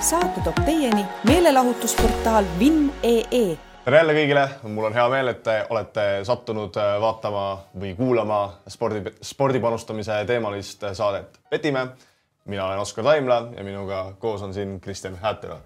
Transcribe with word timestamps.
saate 0.00 0.40
toob 0.40 0.58
teieni 0.64 1.06
meelelahutusportaal 1.24 2.44
Vinn.ee 2.58 3.58
tere 3.84 3.96
jälle 3.96 4.12
kõigile, 4.12 4.42
mul 4.68 4.84
on 4.88 4.94
hea 4.94 5.04
meel, 5.08 5.30
et 5.30 5.42
te 5.46 5.54
olete 5.70 6.04
sattunud 6.26 6.76
äh, 6.80 6.96
vaatama 7.00 7.44
või 7.80 7.94
kuulama 7.96 8.40
spordi, 8.68 9.00
spordi 9.24 9.60
panustamise 9.62 10.18
teemalist 10.28 10.84
saadet 10.92 11.38
Petime. 11.50 11.86
mina 12.44 12.66
olen 12.66 12.78
Oskar 12.78 13.04
Taimla 13.04 13.38
ja 13.56 13.64
minuga 13.64 14.12
koos 14.18 14.42
on 14.42 14.54
siin 14.54 14.80
Kristjan 14.80 15.16
Häätera. 15.22 15.56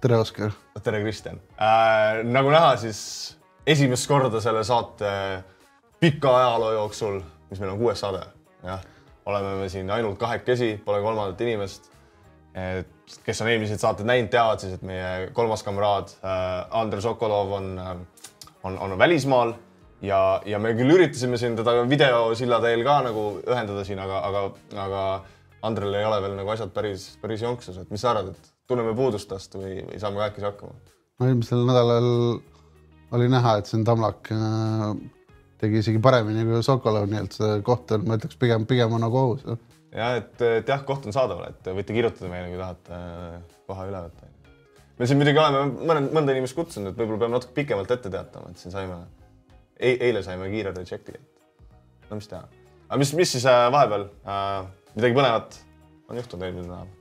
tere, 0.00 0.16
Oskar. 0.16 0.50
tere, 0.82 1.00
Kristjan 1.00 1.40
äh,. 1.60 2.24
nagu 2.24 2.50
näha, 2.50 2.76
siis 2.76 3.38
esimest 3.66 4.08
korda 4.08 4.40
selle 4.40 4.64
saate 4.64 5.44
pika 6.00 6.36
ajaloo 6.38 6.72
jooksul, 6.72 7.20
mis 7.50 7.60
meil 7.60 7.70
on 7.70 7.78
kuues 7.78 8.00
saade, 8.00 8.24
jah, 8.64 8.82
oleme 9.26 9.54
me 9.60 9.68
siin 9.68 9.90
ainult 9.90 10.18
kahekesi, 10.18 10.82
pole 10.84 11.02
kolmandat 11.02 11.40
inimest 11.40 11.97
et 12.58 13.16
kes 13.24 13.40
on 13.42 13.50
eelmised 13.52 13.80
saated 13.80 14.08
näinud, 14.08 14.30
teavad 14.32 14.62
siis, 14.62 14.76
et 14.78 14.84
meie 14.86 15.30
kolmas 15.36 15.64
kamraad 15.66 16.12
äh, 16.18 16.44
Andrei 16.80 17.04
Sokolov 17.04 17.54
on, 17.58 17.72
äh, 17.78 17.96
on, 18.68 18.78
on 18.78 18.98
välismaal. 18.98 19.54
Ja, 20.02 20.18
ja 20.46 20.60
me 20.62 20.70
küll 20.78 20.94
üritasime 20.94 21.40
siin 21.40 21.56
teda 21.58 21.72
videosilla 21.90 22.60
teel 22.62 22.84
ka 22.86 23.00
nagu 23.08 23.24
ühendada 23.40 23.82
siin, 23.86 23.98
aga, 23.98 24.20
aga, 24.28 24.42
aga 24.84 25.00
Andrel 25.66 25.96
ei 25.98 26.06
ole 26.06 26.20
veel 26.22 26.36
nagu 26.38 26.52
asjad 26.54 26.70
päris, 26.70 27.08
päris 27.18 27.42
jonksus, 27.42 27.80
et 27.80 27.90
mis 27.90 28.04
sa 28.04 28.12
arvad, 28.12 28.30
et 28.30 28.52
tunneme 28.70 28.94
puudust 28.94 29.26
tast 29.26 29.56
või, 29.58 29.80
või 29.88 29.98
saame 29.98 30.22
kahekesi 30.22 30.46
hakkama? 30.46 30.78
no 31.18 31.26
eelmisel 31.26 31.64
nädalal 31.66 32.10
oli 33.18 33.26
näha, 33.32 33.56
et 33.58 33.66
siin 33.66 33.82
Tamlak 33.88 34.30
äh, 34.36 34.92
tegi 35.58 35.82
isegi 35.82 35.98
paremini 36.04 36.46
kui 36.46 36.62
Sokolov, 36.62 37.08
nii 37.10 37.24
et 37.24 37.34
see 37.40 37.58
koht 37.66 37.90
on, 37.96 38.06
ma 38.06 38.20
ütleks 38.20 38.38
pigem, 38.38 38.68
pigem 38.70 38.94
on 38.94 39.02
nagu 39.02 39.18
ohus 39.24 39.42
jah, 39.94 40.18
et, 40.20 40.34
et 40.42 40.68
jah, 40.68 40.82
koht 40.88 41.06
on 41.08 41.14
saadaval, 41.14 41.52
et 41.52 41.70
võite 41.76 41.96
kirjutada 41.96 42.30
meile, 42.32 42.50
kui 42.52 42.60
tahate 42.60 42.98
äh, 42.98 43.38
koha 43.70 43.86
üle 43.88 44.02
võtta. 44.08 44.30
me 44.98 45.08
siin 45.08 45.20
muidugi 45.20 45.42
oleme 45.42 45.88
mõned, 45.90 46.10
mõnda 46.18 46.34
inimest 46.36 46.58
kutsunud, 46.58 46.92
et 46.92 47.00
võib-olla 47.00 47.22
peame 47.24 47.38
natuke 47.38 47.56
pikemalt 47.56 47.94
ette 47.94 48.12
teatama, 48.12 48.52
et 48.52 48.62
siin 48.62 48.74
saime 48.74 49.00
e, 49.78 49.94
eile 49.94 50.22
saime 50.26 50.50
kiire 50.52 50.74
reject'i, 50.76 51.16
et 51.16 52.10
no 52.10 52.20
mis 52.20 52.30
teha. 52.30 52.44
aga 52.88 53.00
mis, 53.00 53.14
mis 53.18 53.34
siis 53.36 53.48
äh, 53.48 53.66
vahepeal 53.74 54.08
äh,, 54.26 54.60
midagi 54.96 55.18
põnevat 55.20 55.58
on 56.08 56.20
juhtunud 56.20 56.48
eelmisel 56.48 56.70
nädalal? 56.72 56.94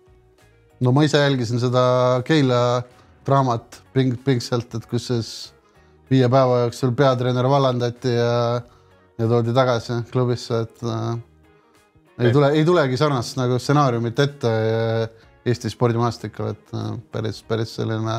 no 0.79 0.93
ma 0.95 1.03
ise 1.07 1.21
jälgisin 1.23 1.61
seda 1.63 1.83
Keila 2.27 2.61
draamat 3.27 3.81
ping, 3.93 4.15
pingsalt, 4.23 4.77
et 4.77 4.85
kus 4.87 5.09
siis 5.11 5.31
viie 6.11 6.27
päeva 6.31 6.63
jooksul 6.63 6.93
peatreener 6.95 7.49
vallandati 7.51 8.13
ja, 8.13 8.61
ja 9.19 9.27
toodi 9.27 9.55
tagasi 9.55 10.03
klubisse, 10.11 10.61
et 10.67 10.85
äh, 10.87 11.17
ei 12.19 12.31
tule, 12.33 12.51
ei 12.57 12.65
tulegi 12.65 12.97
sarnast 12.97 13.37
nagu 13.37 13.59
stsenaariumit 13.61 14.19
ette 14.19 14.53
Eesti 15.47 15.69
spordimaastikul, 15.71 16.51
et 16.51 16.75
äh, 16.75 16.93
päris, 17.11 17.41
päris 17.47 17.75
selline, 17.77 18.15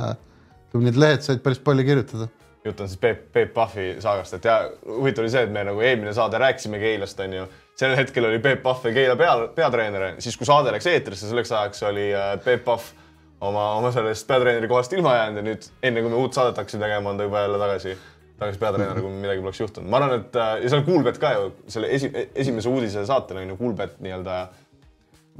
need 0.80 1.00
lehed 1.00 1.24
said 1.24 1.42
päris 1.44 1.60
palju 1.64 1.84
kirjutada. 1.84 2.28
jutt 2.64 2.80
on 2.80 2.88
siis 2.88 3.00
Peep, 3.00 3.26
Peep 3.32 3.52
Pahvi 3.54 3.96
saagast, 4.00 4.34
et 4.38 4.44
ja 4.44 4.58
huvitav 4.86 5.24
oli 5.24 5.32
see, 5.32 5.42
et 5.46 5.52
me 5.52 5.64
nagu 5.64 5.80
eelmine 5.80 6.12
saade 6.16 6.40
rääkisime 6.40 6.80
Keilast, 6.80 7.20
onju. 7.20 7.44
sellel 7.76 8.00
hetkel 8.00 8.28
oli 8.28 8.38
Peep 8.44 8.62
Pahv 8.62 8.88
Keila 8.94 9.16
pea, 9.16 9.34
peatreener, 9.54 10.14
siis 10.24 10.36
kui 10.36 10.48
saade 10.48 10.72
läks 10.74 10.88
eetrisse, 10.90 11.28
selleks 11.28 11.52
ajaks 11.52 11.84
oli 11.90 12.08
äh, 12.14 12.34
Peep 12.44 12.64
Pahv 12.64 12.92
oma, 13.40 13.72
oma 13.78 13.92
sellest 13.92 14.26
peatreeneri 14.28 14.68
kohast 14.68 14.92
ilma 14.92 15.14
jäänud 15.16 15.42
ja 15.42 15.48
nüüd 15.50 15.68
enne 15.82 16.04
kui 16.04 16.12
me 16.12 16.22
uut 16.22 16.36
saadet 16.36 16.56
hakkasime 16.58 16.86
tegema, 16.86 17.12
on 17.12 17.20
ta 17.20 17.28
juba 17.28 17.44
jälle 17.44 17.60
tagasi 17.60 17.98
tagasi 18.38 18.60
peatreener, 18.62 19.00
kui 19.02 19.12
midagi 19.12 19.42
poleks 19.42 19.60
juhtunud. 19.60 19.90
ma 19.90 20.00
arvan, 20.00 20.22
et 20.22 20.38
äh, 20.38 20.54
ja 20.62 20.72
seal 20.72 20.84
Kuulbet 20.86 21.20
ka 21.22 21.34
ju 21.34 21.50
selle 21.70 21.90
esi, 21.94 22.10
esimese 22.34 22.70
uudise 22.70 23.04
saatel 23.08 23.42
on 23.42 23.52
ju 23.52 23.58
Kuulbet 23.58 23.98
nii-öelda 24.04 24.38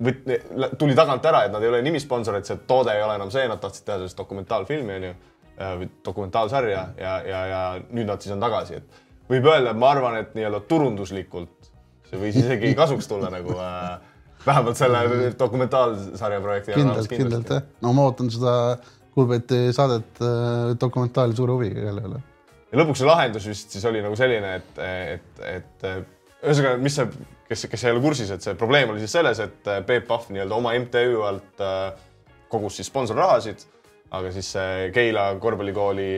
võt-, 0.09 0.23
tuli 0.81 0.97
tagant 0.99 1.27
ära, 1.31 1.45
et 1.47 1.55
nad 1.55 1.65
ei 1.65 1.73
ole 1.73 1.83
nimisponsorid, 1.87 2.47
see 2.49 2.61
toode 2.71 2.95
ei 2.95 3.05
ole 3.05 3.19
enam 3.19 3.33
see, 3.35 3.47
nad 3.51 3.63
tahtsid 3.63 3.87
teha 3.87 4.01
sellist 4.01 4.19
dokumentaalfilmi 4.19 4.97
onju, 4.99 5.13
äh, 5.55 5.75
või 5.83 5.91
dokumentaalsarja 6.11 6.85
ja, 6.99 7.15
ja, 7.29 7.43
ja 7.53 7.63
nüüd 7.89 8.11
nad 8.11 8.25
siis 8.25 8.35
on 8.35 8.43
tagasi, 8.43 8.83
et 8.83 9.31
võib 9.31 9.47
öelda, 9.51 9.75
et 9.75 9.81
ma 9.81 9.93
arvan, 9.95 10.21
et 10.23 10.35
nii-öelda 10.39 10.65
turunduslikult 10.71 11.73
see 12.09 12.21
võis 12.21 12.39
isegi 12.41 12.73
kasuks 12.79 13.09
tulla 13.11 13.31
nagu 13.33 13.55
äh, 13.63 13.99
vähemalt 14.47 14.79
selle 14.79 15.33
dokumentaalsarja 15.39 16.41
projekti. 16.41 16.75
kindlalt, 16.79 17.13
kindlalt 17.13 17.53
jah, 17.59 17.69
no 17.85 17.95
ma 17.97 18.09
ootan 18.11 18.33
seda 18.33 18.55
Kuulbeti 19.19 19.73
saadet 19.75 20.21
äh, 20.23 20.75
dokumentaali 20.81 21.35
suure 21.37 21.57
huviga 21.57 21.89
jälle 21.89 22.05
üle 22.07 22.21
ja 22.73 22.81
lõpuks 22.81 23.03
see 23.03 23.09
lahendus 23.09 23.49
vist 23.49 23.75
siis 23.75 23.85
oli 23.89 24.03
nagu 24.05 24.17
selline, 24.19 24.55
et, 24.61 24.81
et, 24.85 25.43
et 25.49 25.89
ühesõnaga, 26.45 26.77
mis 26.83 26.99
see, 26.99 27.09
kes, 27.49 27.67
kes 27.73 27.87
ei 27.87 27.95
ole 27.95 28.03
kursis, 28.05 28.31
et 28.35 28.45
see 28.45 28.59
probleem 28.59 28.93
oli 28.93 29.03
siis 29.03 29.17
selles, 29.19 29.41
et 29.45 29.73
Peep 29.87 30.07
Pahv 30.09 30.29
nii-öelda 30.35 30.59
oma 30.59 30.75
MTÜ 30.79 31.23
alt 31.29 31.65
äh, 31.65 31.89
kogus 32.53 32.79
siis 32.79 32.91
sponsorrahasid, 32.91 33.65
aga 34.17 34.33
siis 34.35 34.53
see 34.57 34.91
Keila 34.95 35.31
korvpallikooli 35.41 36.13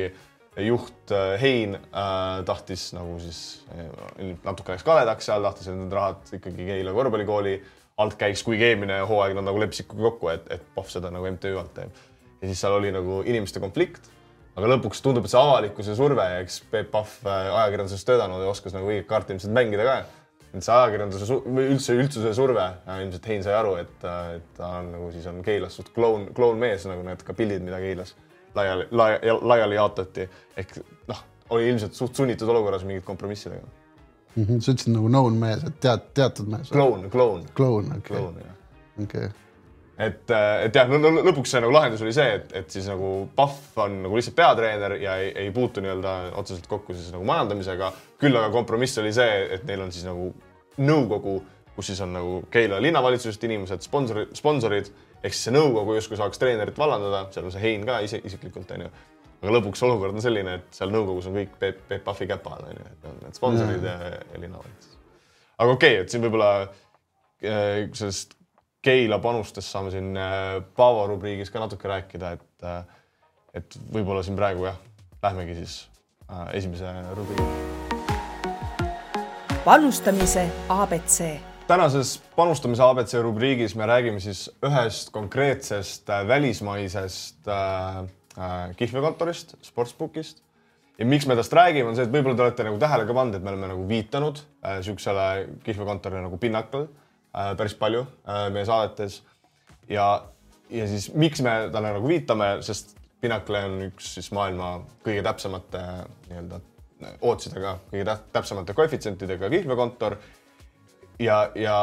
juht 0.66 1.12
äh, 1.14 1.40
Hein 1.40 1.74
äh, 1.74 2.44
tahtis 2.46 2.90
nagu 2.96 3.18
siis 3.22 3.64
äh, 3.74 4.34
natuke 4.44 4.74
läks 4.74 4.86
kaledaks 4.86 5.30
seal, 5.30 5.44
tahtis, 5.46 5.70
et 5.70 5.78
need 5.78 5.94
rahad 5.94 6.34
ikkagi 6.38 6.68
Keila 6.72 6.94
korvpallikooli 6.96 7.56
alt 8.00 8.16
käiks, 8.20 8.42
kuigi 8.46 8.70
eelmine 8.70 9.00
hooaeg 9.06 9.36
nad 9.36 9.46
nagu 9.46 9.60
leppisid 9.60 9.90
kokku, 9.90 10.30
et, 10.32 10.46
et 10.50 10.64
Pahv 10.74 10.90
seda 10.90 11.12
nagu 11.14 11.28
MTÜ 11.30 11.54
alt 11.60 11.74
teeb. 11.76 12.06
ja 12.40 12.48
siis 12.48 12.62
seal 12.62 12.78
oli 12.78 12.92
nagu 12.94 13.22
inimeste 13.26 13.62
konflikt 13.62 14.10
aga 14.58 14.70
lõpuks 14.74 15.02
tundub, 15.04 15.26
et 15.26 15.32
see 15.32 15.40
avalikkuse 15.40 15.96
surve 15.98 16.24
eks 16.40 16.60
Peep 16.72 16.90
Pahv 16.94 17.12
äh, 17.26 17.50
ajakirjanduses 17.62 18.06
töötanud 18.08 18.42
ja 18.42 18.50
oskas 18.50 18.74
nagu 18.76 18.90
õiget 18.90 19.08
kaarti 19.10 19.36
ilmselt 19.36 19.54
mängida 19.56 19.86
ka. 19.86 19.96
et 20.50 20.66
see 20.66 20.74
ajakirjanduse 20.74 21.40
või 21.46 21.66
üldse 21.74 21.94
üldsuse 21.94 22.32
surve, 22.34 22.66
ilmselt 23.04 23.28
Hein 23.30 23.44
sai 23.46 23.54
aru, 23.54 23.76
et, 23.84 23.98
äh, 24.02 24.36
et 24.38 24.48
ta 24.56 24.72
on 24.80 24.90
nagu 24.96 25.10
siis 25.14 25.26
on 25.30 25.42
Keilas 25.46 25.78
suht 25.78 25.92
kloun, 25.94 26.30
klounmees, 26.34 26.88
nagu 26.90 27.04
need 27.06 27.22
ka 27.26 27.36
pildid, 27.38 27.62
mida 27.66 27.78
Keilas 27.82 28.16
laiali, 28.54 28.88
laiali 28.90 29.78
jaotati. 29.78 30.26
ehk 30.58 30.80
noh, 31.08 31.20
oli 31.54 31.68
ilmselt 31.70 31.94
suht 31.94 32.18
sunnitud 32.18 32.48
olukorras 32.48 32.82
mingit 32.84 33.04
kompromissi 33.04 33.50
tegema 33.50 33.68
mm. 34.34 34.44
-hmm, 34.44 34.60
sa 34.60 34.72
ütlesid 34.72 34.94
nagu 34.96 35.08
known 35.08 35.38
mees, 35.38 35.62
et 35.66 35.78
tead, 35.80 36.10
teatud 36.14 36.50
mees. 36.50 36.74
kloun, 36.74 37.10
kloun. 37.10 37.46
kloun, 37.54 37.94
okei. 37.98 38.26
okei 39.04 39.30
et, 40.00 40.30
äh, 40.32 40.64
et 40.66 40.76
jah, 40.76 40.88
no 40.88 41.10
lõpuks 41.20 41.52
see 41.52 41.60
nagu 41.60 41.74
lahendus 41.74 42.02
oli 42.04 42.12
see, 42.16 42.38
et, 42.38 42.52
et 42.62 42.72
siis 42.72 42.86
nagu 42.88 43.28
Pahv 43.36 43.84
on 43.84 43.98
nagu 44.06 44.16
lihtsalt 44.16 44.36
peatreener 44.38 44.96
ja 45.02 45.16
ei, 45.20 45.32
ei 45.44 45.50
puutu 45.54 45.82
nii-öelda 45.84 46.14
otseselt 46.40 46.68
kokku 46.70 46.96
siis 46.96 47.10
nagu 47.12 47.26
majandamisega. 47.28 47.92
küll 48.20 48.36
aga 48.36 48.50
kompromiss 48.54 48.98
oli 49.02 49.12
see, 49.16 49.42
et 49.56 49.66
neil 49.68 49.84
on 49.84 49.92
siis 49.92 50.06
nagu 50.08 50.30
nõukogu, 50.80 51.36
kus 51.76 51.92
siis 51.92 52.00
on 52.04 52.14
nagu 52.16 52.40
Keila 52.52 52.80
linnavalitsusest 52.82 53.44
inimesed, 53.48 53.84
sponsorid, 53.84 54.32
sponsorid 54.38 54.90
ehk 55.20 55.36
siis 55.36 55.46
see 55.48 55.54
nõukogu 55.54 55.98
justkui 55.98 56.18
saaks 56.20 56.40
treenerit 56.40 56.80
vallandada, 56.80 57.26
seal 57.34 57.48
on 57.48 57.54
see 57.54 57.64
Hein 57.66 57.84
ka 57.88 58.00
ise 58.04 58.22
isiklikult 58.24 58.72
onju. 58.76 58.88
aga 59.40 59.54
lõpuks 59.56 59.84
olukord 59.84 60.16
on 60.16 60.24
selline, 60.24 60.58
et 60.60 60.76
seal 60.76 60.92
nõukogus 60.92 61.28
on 61.28 61.36
kõik 61.36 61.54
Peep, 61.60 61.84
Peep 61.88 62.04
Pahvi 62.04 62.28
käpa 62.28 62.56
all 62.56 62.72
onju, 62.72 62.88
et 62.88 63.08
on 63.08 63.22
need 63.26 63.36
sponsorid 63.36 63.80
mm. 63.80 63.88
ja, 63.88 64.18
ja 64.32 64.42
linnavalitsus. 64.42 64.98
aga 65.58 65.76
okei 65.76 65.96
okay,, 65.96 66.04
et 66.04 66.12
siin 66.12 66.24
võib-olla 66.24 66.52
äh, 66.64 67.88
sellest 67.92 68.39
Keila 68.80 69.18
panustest 69.20 69.68
saame 69.68 69.90
siin 69.92 70.14
äh, 70.16 70.62
Paavo 70.76 71.02
rubriigis 71.10 71.50
ka 71.52 71.60
natuke 71.60 71.88
rääkida, 71.90 72.30
et, 72.38 72.64
äh, 72.64 72.78
et 73.60 73.74
võib-olla 73.92 74.22
siin 74.24 74.38
praegu 74.38 74.64
jah, 74.64 74.78
lähmegi 75.20 75.58
siis 75.58 75.74
äh, 76.30 76.46
esimese 76.56 76.88
rubriigi. 77.12 77.44
panustamise 79.66 80.46
abc. 80.72 81.18
tänases 81.68 82.14
panustamise 82.36 82.82
abc 82.86 83.12
rubriigis 83.20 83.76
me 83.76 83.84
räägime 83.86 84.20
siis 84.20 84.46
ühest 84.64 85.12
konkreetsest 85.12 86.08
välismaisest 86.28 87.52
äh, 87.52 88.06
kihlveokontorist, 88.80 89.58
Sportsbookist 89.60 90.40
ja 90.96 91.04
miks 91.04 91.28
me 91.28 91.36
tast 91.36 91.52
räägime, 91.52 91.92
on 91.92 92.00
see, 92.00 92.08
et 92.08 92.16
võib-olla 92.16 92.38
te 92.38 92.48
olete 92.48 92.68
nagu 92.70 92.80
tähele 92.80 93.04
ka 93.04 93.20
pannud, 93.20 93.36
et 93.36 93.44
me 93.44 93.52
oleme 93.52 93.74
nagu 93.74 93.84
viitanud 93.92 94.40
äh, 94.64 94.80
kihlveokontorile 95.68 96.24
nagu 96.30 96.40
Pinnacle 96.40 96.88
päris 97.32 97.74
palju 97.78 98.04
äh, 98.28 98.48
meie 98.52 98.66
saadetes. 98.66 99.22
ja, 99.88 100.06
ja 100.70 100.88
siis 100.88 101.12
miks 101.14 101.42
me 101.42 101.54
talle 101.72 101.94
nagu 101.94 102.08
viitame, 102.08 102.56
sest 102.66 102.96
Pinnacle 103.20 103.64
on 103.68 103.80
üks 103.90 104.14
siis 104.16 104.30
maailma 104.32 104.78
kõige 105.04 105.22
täpsemate 105.26 105.80
nii-öelda 106.30 106.60
ootsidega, 107.24 107.74
kõige 107.90 108.16
täpsemate 108.32 108.76
koefitsientidega 108.76 109.50
kihlveokontor. 109.52 110.16
ja, 111.20 111.42
ja, 111.54 111.76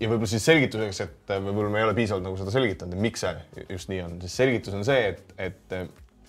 ja 0.00 0.08
võib-olla 0.08 0.30
siis 0.30 0.46
selgituseks, 0.46 1.00
et 1.00 1.34
võib-olla 1.34 1.72
me 1.74 1.82
ei 1.82 1.88
ole 1.88 1.96
piisavalt 1.98 2.24
nagu 2.28 2.38
seda 2.38 2.54
selgitanud, 2.54 2.94
et 2.94 3.04
miks 3.08 3.26
see 3.26 3.66
just 3.68 3.90
nii 3.90 4.00
on, 4.06 4.16
siis 4.22 4.38
selgitus 4.42 4.78
on 4.78 4.86
see, 4.86 5.12
et, 5.12 5.34
et 5.38 5.76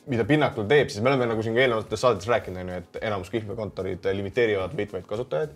mida 0.10 0.26
Pinnacle 0.26 0.66
teeb, 0.70 0.90
siis 0.90 1.04
me 1.04 1.14
oleme 1.14 1.30
nagu 1.30 1.46
siin 1.46 1.56
ka 1.58 1.64
eelnevates 1.64 2.02
saadetes 2.02 2.30
rääkinud, 2.30 2.62
on 2.62 2.74
ju, 2.74 2.82
et 2.82 3.00
enamus 3.06 3.32
kihlveokontorid 3.34 4.10
limiteerivad 4.18 4.76
võitvaid 4.78 5.08
kasutajaid 5.10 5.56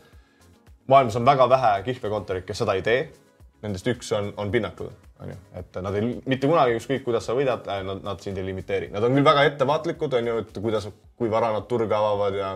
maailmas 0.89 1.17
on 1.19 1.27
väga 1.27 1.49
vähe 1.49 1.73
kihlveokontoreid, 1.87 2.47
kes 2.47 2.63
seda 2.63 2.75
ei 2.77 2.85
tee. 2.85 3.03
Nendest 3.63 3.87
üks 3.91 4.11
on, 4.15 4.29
on 4.39 4.51
Pinnacle, 4.51 4.87
on 5.19 5.33
ju, 5.33 5.37
et 5.59 5.77
nad 5.83 5.95
ei, 5.99 6.13
mitte 6.31 6.47
kunagi, 6.47 6.77
ükskõik 6.79 7.01
kuidas 7.03 7.25
sa 7.27 7.33
võidad, 7.35 7.65
nad, 7.83 8.03
nad 8.05 8.21
sind 8.23 8.39
ei 8.39 8.45
limiteeri. 8.47 8.87
Nad 8.93 9.03
on 9.03 9.17
küll 9.17 9.27
väga 9.27 9.43
ettevaatlikud, 9.49 10.15
on 10.15 10.29
ju, 10.31 10.35
et 10.45 10.59
kuidas, 10.63 10.87
kui 11.19 11.31
vara 11.31 11.49
nad 11.51 11.67
turge 11.67 11.97
avavad 11.97 12.37
ja, 12.39 12.53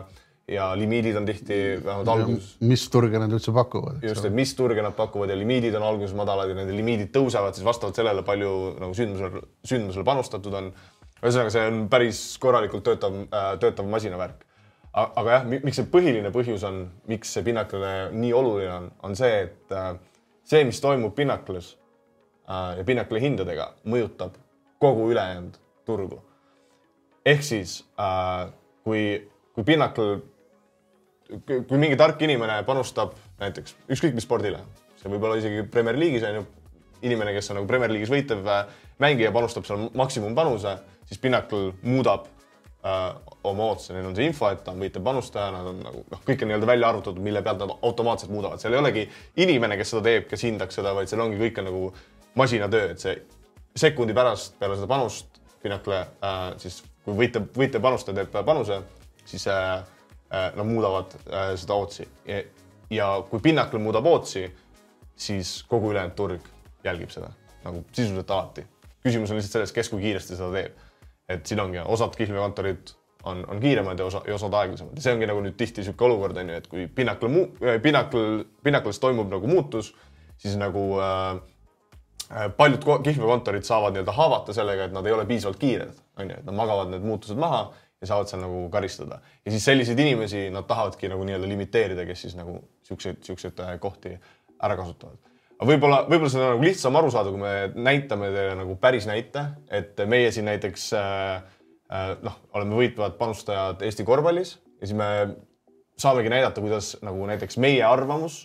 ja 0.47 0.69
limiidid 0.79 1.19
on 1.19 1.27
tihti 1.27 1.57
vähemalt 1.83 2.13
alguses 2.13 2.53
mis 2.67 2.83
turge 2.91 3.19
nad 3.19 3.31
üldse 3.31 3.53
pakuvad, 3.55 4.01
just, 4.03 4.25
et 4.27 4.35
mis 4.35 4.51
turge 4.55 4.83
nad 4.83 4.95
pakuvad 4.95 5.31
ja 5.31 5.37
limiidid 5.39 5.75
on 5.79 5.85
alguses 5.87 6.15
madalad 6.17 6.51
ja 6.51 6.57
nende 6.57 6.75
limiidid 6.75 7.13
tõusevad 7.15 7.55
siis 7.55 7.67
vastavalt 7.67 7.99
sellele, 7.99 8.25
palju 8.27 8.53
nagu 8.81 8.97
sündmusel, 8.97 9.43
sündmusel 9.67 10.07
panustatud 10.07 10.55
on. 10.59 10.71
ühesõnaga, 11.23 11.53
see 11.55 11.67
on 11.67 11.85
päris 11.91 12.23
korralikult 12.43 12.83
töötav 12.83 13.15
äh,, 13.23 13.53
töötav 13.59 13.87
masinavärk. 13.91 14.43
Aga 14.93 15.37
jah, 15.37 15.45
miks 15.49 15.79
see 15.79 15.87
põhiline 15.89 16.29
põhjus 16.33 16.63
on, 16.67 16.83
miks 17.09 17.31
see 17.33 17.45
Pinnacle'ile 17.45 18.11
nii 18.13 18.33
oluline 18.37 18.73
on, 18.75 18.89
on 19.07 19.15
see, 19.17 19.47
et 19.47 19.73
äh, 19.73 19.93
see, 20.45 20.61
mis 20.67 20.81
toimub 20.83 21.15
Pinnacle'is 21.17 21.73
äh, 21.73 22.75
ja 22.79 22.85
Pinnacle'i 22.85 23.23
hindadega, 23.23 23.71
mõjutab 23.89 24.37
kogu 24.83 25.09
ülejäänud 25.13 25.57
turgu. 25.87 26.21
ehk 27.25 27.43
siis 27.43 27.79
äh, 27.99 28.51
kui, 28.83 29.03
kui 29.55 29.63
Pinnacle 29.63 30.21
kui 31.49 31.79
mingi 31.79 31.97
tark 31.97 32.21
inimene 32.21 32.59
panustab 32.67 33.15
näiteks 33.39 33.73
ükskõik 33.89 34.13
mis 34.13 34.27
spordile, 34.27 34.59
see 34.99 35.09
võib 35.09 35.23
olla 35.23 35.39
isegi 35.39 35.63
Premier 35.71 35.97
League'is 35.97 36.25
on 36.27 36.37
ju, 36.37 36.43
inimene, 37.07 37.33
kes 37.33 37.49
on 37.49 37.57
nagu 37.57 37.67
Premier 37.67 37.89
League'is 37.89 38.11
võitev 38.11 38.45
mängija, 39.01 39.31
panustab 39.33 39.65
seal 39.65 39.87
maksimumpanuse, 39.97 40.75
siis 41.09 41.21
Pinnacle 41.23 41.73
muudab 41.81 42.27
oma 42.83 43.67
ootuse, 43.69 43.93
neil 43.95 44.09
on 44.09 44.15
see 44.17 44.25
info, 44.27 44.49
et 44.51 44.59
ta 44.65 44.73
on 44.73 44.81
võitev 44.83 45.05
panustaja, 45.05 45.53
nad 45.55 45.67
on 45.69 45.77
nagu 45.85 46.01
noh, 46.11 46.23
kõik 46.27 46.41
on 46.43 46.49
nii-öelda 46.51 46.67
välja 46.67 46.89
arvutatud, 46.91 47.23
mille 47.23 47.39
pealt 47.45 47.61
nad 47.63 47.71
automaatselt 47.79 48.33
muudavad, 48.33 48.59
seal 48.59 48.75
ei 48.75 48.81
olegi 48.81 49.03
inimene, 49.45 49.77
kes 49.79 49.93
seda 49.93 50.01
teeb, 50.09 50.25
kes 50.27 50.43
hindaks 50.49 50.79
seda, 50.81 50.91
vaid 50.97 51.07
seal 51.07 51.23
ongi 51.23 51.39
kõik 51.39 51.61
on 51.61 51.69
nagu 51.69 51.83
masinatöö, 52.39 52.89
et 52.91 52.99
see 52.99 53.15
sekundi 53.85 54.15
pärast 54.17 54.59
peale 54.59 54.75
seda 54.75 54.89
panust 54.91 55.39
Pinnacle 55.63 56.01
äh, 56.01 56.41
siis 56.59 56.81
kui 57.03 57.15
võitev, 57.17 57.47
võitev 57.55 57.83
panustaja 57.83 58.19
teeb 58.19 58.35
panuse, 58.47 58.79
siis 59.27 59.45
äh, 59.51 59.83
äh, 60.31 60.49
nad 60.57 60.67
muudavad 60.67 61.15
äh, 61.23 61.53
seda 61.59 61.77
ootsi 61.79 62.07
ja, 62.27 62.41
ja 62.93 63.09
kui 63.29 63.43
Pinnacle 63.43 63.81
muudab 63.81 64.07
ootsi, 64.09 64.45
siis 65.15 65.61
kogu 65.69 65.91
ülejäänud 65.91 66.15
turg 66.17 66.47
jälgib 66.83 67.11
seda 67.13 67.31
nagu 67.63 67.83
sisuliselt 67.91 68.31
alati. 68.31 68.65
küsimus 69.03 69.31
on 69.31 69.39
lihtsalt 69.39 69.59
selles, 69.59 69.71
kes 69.75 69.89
kui 69.91 70.01
kiiresti 70.01 70.35
seda 70.35 70.49
teeb. 70.51 70.79
Et 71.33 71.45
siin 71.47 71.61
ongi, 71.63 71.81
osad 71.85 72.15
kihlveokontorid 72.17 72.93
on, 73.23 73.45
on 73.47 73.59
kiiremad 73.59 73.99
ja 73.99 74.05
osa, 74.05 74.21
ja 74.27 74.35
osad 74.35 74.53
aeglasemad 74.59 74.97
ja 74.97 75.05
see 75.05 75.13
ongi 75.15 75.29
nagu 75.29 75.43
nüüd 75.45 75.55
tihti 75.59 75.81
niisugune 75.81 76.11
olukord 76.11 76.37
on 76.41 76.51
ju, 76.51 76.59
et 76.59 76.67
kui 76.71 76.87
Pinnacle 76.87 77.29
mu-, 77.31 77.47
Pinnacle, 77.83 78.43
Pinnacle'is 78.63 78.99
toimub 79.03 79.31
nagu 79.31 79.47
muutus, 79.47 79.93
siis 80.41 80.57
nagu 80.59 80.83
äh, 80.99 81.39
äh, 82.31 82.49
paljud 82.57 82.83
ko- 82.83 82.99
kihlveokontorid 83.05 83.67
saavad 83.67 83.95
nii-öelda 83.95 84.17
haavata 84.17 84.55
sellega, 84.55 84.89
et 84.89 84.95
nad 84.95 85.07
ei 85.07 85.15
ole 85.15 85.25
piisavalt 85.29 85.61
kiired, 85.61 85.95
on 86.19 86.29
ju, 86.33 86.41
et 86.41 86.47
nad 86.49 86.59
magavad 86.59 86.91
need 86.91 87.07
muutused 87.07 87.39
maha 87.39 87.65
ja 88.03 88.11
saavad 88.11 88.27
seal 88.27 88.43
nagu 88.43 88.65
karistada. 88.69 89.21
ja 89.45 89.51
siis 89.51 89.65
selliseid 89.65 89.99
inimesi 89.99 90.49
nad 90.51 90.67
tahavadki 90.67 91.11
nagu 91.11 91.23
nii-öelda 91.23 91.47
limiteerida, 91.47 92.05
kes 92.05 92.27
siis 92.27 92.35
nagu 92.35 92.59
siukseid, 92.83 93.23
siukseid 93.23 93.59
äh, 93.63 93.77
kohti 93.79 94.17
ära 94.63 94.75
kasutavad. 94.79 95.19
Aga 95.63 95.71
võib-olla, 95.71 95.99
võib-olla 96.09 96.31
seda 96.31 96.43
on 96.49 96.57
nagu 96.57 96.67
lihtsam 96.67 96.97
aru 96.99 97.11
saada, 97.13 97.31
kui 97.31 97.39
me 97.39 97.85
näitame 97.87 98.29
teile 98.33 98.55
nagu 98.59 98.75
päris 98.81 99.07
näite, 99.07 99.45
et 99.71 99.99
meie 100.11 100.31
siin 100.35 100.47
näiteks 100.49 100.89
äh, 100.99 101.45
äh, 101.87 102.09
noh, 102.25 102.35
oleme 102.57 102.75
võitvad 102.81 103.15
panustajad 103.19 103.83
Eesti 103.87 104.05
korvpallis 104.07 104.57
ja 104.81 104.89
siis 104.89 104.97
me 104.99 105.07
saamegi 105.99 106.33
näidata, 106.33 106.63
kuidas 106.63 106.97
nagu 107.05 107.29
näiteks 107.29 107.59
meie 107.63 107.83
arvamus 107.87 108.41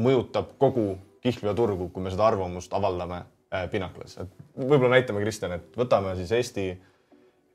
mõjutab 0.00 0.54
kogu 0.62 0.94
kihlveoturgu, 1.20 1.90
kui 1.92 2.06
me 2.06 2.12
seda 2.14 2.24
arvamust 2.30 2.72
avaldame 2.76 3.20
äh, 3.20 3.68
Pinnacles, 3.72 4.16
et 4.24 4.32
võib-olla 4.56 4.96
näitame, 4.96 5.20
Kristjan, 5.26 5.58
et 5.58 5.76
võtame 5.76 6.16
siis 6.22 6.32
Eesti, 6.38 6.66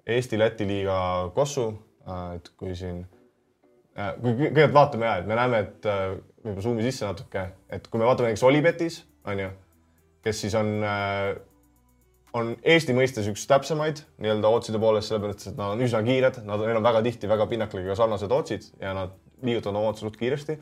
Eesti-Läti 0.05 0.69
liiga 0.69 0.99
Kossu, 1.33 1.71
et 2.35 2.51
kui 2.59 2.75
siin, 2.77 2.99
kui 4.21 4.35
kõigepealt 4.35 4.75
vaatame 4.75 5.07
ja, 5.09 5.15
et 5.17 5.25
me 5.25 5.37
näeme, 5.39 5.63
et 5.65 5.87
võib-olla 6.45 6.63
suumi 6.63 6.85
sisse 6.85 7.07
natuke, 7.07 7.47
et 7.73 7.89
kui 7.89 8.01
me 8.01 8.07
vaatame 8.07 8.29
näiteks 8.29 8.45
Olipetis, 8.45 9.01
on 9.25 9.41
ju, 9.41 9.49
kes 10.25 10.41
siis 10.45 10.55
on, 10.57 10.71
on 12.37 12.53
Eesti 12.61 12.95
mõistes 12.97 13.27
üks 13.31 13.43
täpsemaid 13.49 14.03
nii-öelda 14.21 14.53
otside 14.53 14.81
poolest, 14.81 15.09
sellepärast 15.09 15.51
et 15.51 15.59
nad 15.59 15.73
on 15.73 15.83
üsna 15.85 16.03
kiired, 16.05 16.41
nad, 16.45 16.61
neil 16.61 16.79
on 16.79 16.85
väga 16.85 17.03
tihti 17.05 17.29
väga 17.31 17.49
Pinnacle'iga 17.51 17.97
sarnased 17.97 18.31
otsid 18.31 18.69
ja 18.81 18.93
nad 18.97 19.17
liigutavad 19.45 19.81
oma 19.81 19.93
otsa 19.93 20.05
suht 20.05 20.21
kiiresti 20.21 20.59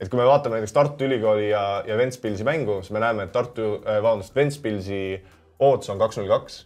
et 0.00 0.10
kui 0.12 0.20
me 0.20 0.26
vaatame 0.28 0.58
näiteks 0.58 0.74
Tartu 0.76 1.06
Ülikooli 1.06 1.48
ja, 1.50 1.82
ja 1.88 1.96
Ventspilsi 1.98 2.44
mängu, 2.44 2.80
siis 2.82 2.92
me 2.94 3.02
näeme, 3.02 3.26
et 3.26 3.32
Tartu, 3.32 3.76
vabandust, 3.84 4.34
Ventspilsi 4.36 5.00
odds 5.66 5.90
on 5.92 6.00
kaks 6.00 6.20
null 6.20 6.32
kaks. 6.32 6.58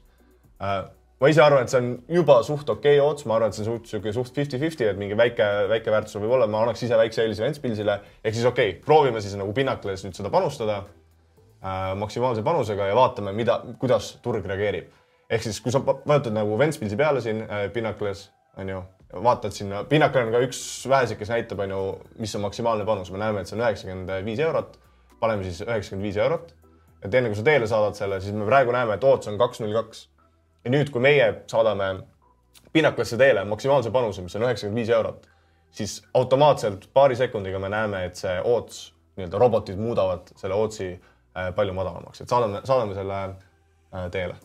Ma 1.20 1.28
ise 1.28 1.42
arvan, 1.44 1.66
et 1.66 1.72
see 1.72 1.80
on 1.80 1.90
juba 2.16 2.38
suht 2.46 2.70
okei 2.72 2.98
okay 2.98 3.04
odds, 3.04 3.26
ma 3.28 3.36
arvan, 3.36 3.52
et 3.52 3.58
see 3.58 3.66
on 3.66 3.74
suht 3.74 3.90
sihuke 3.90 4.14
suht 4.16 4.32
fifty-fifty, 4.36 4.86
et 4.88 5.00
mingi 5.00 5.18
väike, 5.18 5.48
väike 5.70 5.92
väärtus 5.92 6.16
võib 6.16 6.36
olla, 6.38 6.48
ma 6.50 6.62
annaks 6.64 6.86
ise 6.86 6.96
väikse 7.00 7.24
eelise 7.26 7.44
Ventspilsile. 7.44 7.98
ehk 8.24 8.38
siis 8.38 8.48
okei 8.48 8.74
okay,, 8.74 8.84
proovime 8.84 9.20
siis 9.20 9.36
nagu 9.40 9.52
Pinnacles 9.56 10.06
nüüd 10.06 10.16
seda 10.16 10.32
panustada 10.32 10.78
äh, 10.80 11.92
maksimaalse 12.00 12.44
panusega 12.46 12.88
ja 12.88 12.96
vaatame, 12.96 13.34
mida, 13.36 13.60
kuidas 13.82 14.14
turg 14.24 14.46
reageerib. 14.46 14.88
ehk 15.30 15.44
siis, 15.44 15.60
kui 15.60 15.72
sa 15.72 15.84
vajutad 15.84 16.32
nagu 16.36 16.56
Ventspilsi 16.58 16.96
peale 16.96 17.20
siin 17.24 17.44
äh, 17.44 17.68
Pinnacles, 17.74 18.30
on 18.56 18.72
ju 18.72 18.80
vaatad 19.12 19.50
sinna, 19.54 19.84
Pinnacle 19.84 20.22
on 20.22 20.32
ka 20.32 20.40
üks 20.44 20.60
väheseid, 20.88 21.18
kes 21.18 21.32
näitab, 21.32 21.60
on 21.64 21.74
ju, 21.74 21.80
mis 22.22 22.34
on 22.38 22.44
maksimaalne 22.44 22.86
panus, 22.86 23.10
me 23.10 23.18
näeme, 23.18 23.42
et 23.42 23.50
see 23.50 23.58
on 23.58 23.64
üheksakümmend 23.64 24.12
viis 24.26 24.42
eurot. 24.44 24.78
paneme 25.20 25.44
siis 25.44 25.60
üheksakümmend 25.66 26.06
viis 26.06 26.16
eurot. 26.16 26.54
et 27.02 27.14
enne 27.14 27.28
kui 27.28 27.36
sa 27.36 27.42
teele 27.42 27.66
saadad 27.66 27.98
selle, 27.98 28.20
siis 28.20 28.34
me 28.34 28.46
praegu 28.46 28.72
näeme, 28.72 28.94
et 28.94 29.04
ootus 29.04 29.28
on 29.28 29.38
kaks 29.38 29.60
null 29.60 29.74
kaks. 29.74 30.08
Ja 30.64 30.72
nüüd, 30.72 30.90
kui 30.92 31.02
meie 31.02 31.28
saadame 31.50 31.92
Pinnaclesse 32.72 33.18
teele 33.18 33.44
maksimaalse 33.44 33.90
panuse, 33.90 34.22
mis 34.22 34.36
on 34.38 34.46
üheksakümmend 34.46 34.78
viis 34.78 34.92
eurot, 34.94 35.24
siis 35.74 35.96
automaatselt 36.14 36.86
paari 36.94 37.16
sekundiga 37.18 37.58
me 37.58 37.70
näeme, 37.72 38.04
et 38.06 38.20
see 38.20 38.36
oots, 38.44 38.92
nii-öelda 39.16 39.40
robotid 39.42 39.80
muudavad 39.80 40.30
selle 40.38 40.54
ootsi 40.54 40.92
äh, 40.92 41.50
palju 41.56 41.74
madalamaks, 41.74 42.22
et 42.22 42.30
saadame, 42.30 42.62
saadame 42.68 42.94
selle 42.94 43.24
äh, 43.24 44.06
teele 44.14 44.38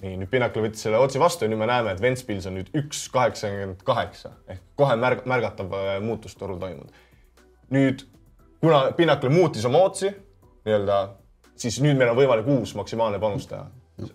nii, 0.00 0.16
nüüd 0.20 0.30
Pinnacle 0.32 0.64
võttis 0.64 0.84
selle 0.86 1.00
otsi 1.00 1.20
vastu 1.20 1.44
ja 1.44 1.52
nüüd 1.52 1.60
me 1.60 1.68
näeme, 1.68 1.92
et 1.94 2.02
Ventspils 2.02 2.46
on 2.48 2.56
nüüd 2.58 2.70
üks 2.76 3.04
kaheksakümmend 3.12 3.84
kaheksa 3.86 4.32
ehk 4.50 4.62
kohe 4.80 4.96
märg-, 5.00 5.26
märgatav 5.28 5.74
äh, 5.76 5.92
muutus 6.04 6.36
turul 6.40 6.60
toimunud. 6.60 6.92
nüüd, 7.74 8.04
kuna 8.62 8.90
Pinnacle 8.96 9.32
muutis 9.32 9.66
oma 9.68 9.84
otsi 9.90 10.10
nii-öelda, 10.10 11.00
siis 11.60 11.80
nüüd 11.84 12.00
meil 12.00 12.12
on 12.12 12.18
võimalik 12.18 12.48
uus 12.50 12.74
maksimaalne 12.76 13.20
panustaja. 13.20 13.68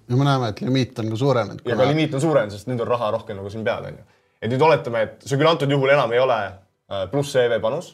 Ja 0.09 0.17
me 0.17 0.27
näeme, 0.27 0.49
et 0.53 0.61
limiit 0.61 0.99
on 0.99 1.09
ka 1.09 1.19
suurenenud. 1.21 1.61
ja 1.65 1.75
ka 1.75 1.87
limiit 1.89 2.13
on 2.13 2.21
suurenenud, 2.21 2.55
sest 2.55 2.69
nüüd 2.71 2.81
on 2.81 2.87
raha 2.87 3.11
rohkem 3.17 3.37
nagu 3.39 3.49
siin 3.53 3.65
peal, 3.67 3.85
on 3.89 3.99
ju. 3.99 4.05
et 4.41 4.51
nüüd 4.51 4.65
oletame, 4.67 5.01
et 5.07 5.27
see 5.27 5.39
küll 5.39 5.49
antud 5.49 5.71
juhul 5.71 5.93
enam 5.93 6.13
ei 6.15 6.21
ole 6.23 6.39
äh, 6.45 7.05
pluss 7.11 7.35
EV 7.41 7.59
panus, 7.61 7.93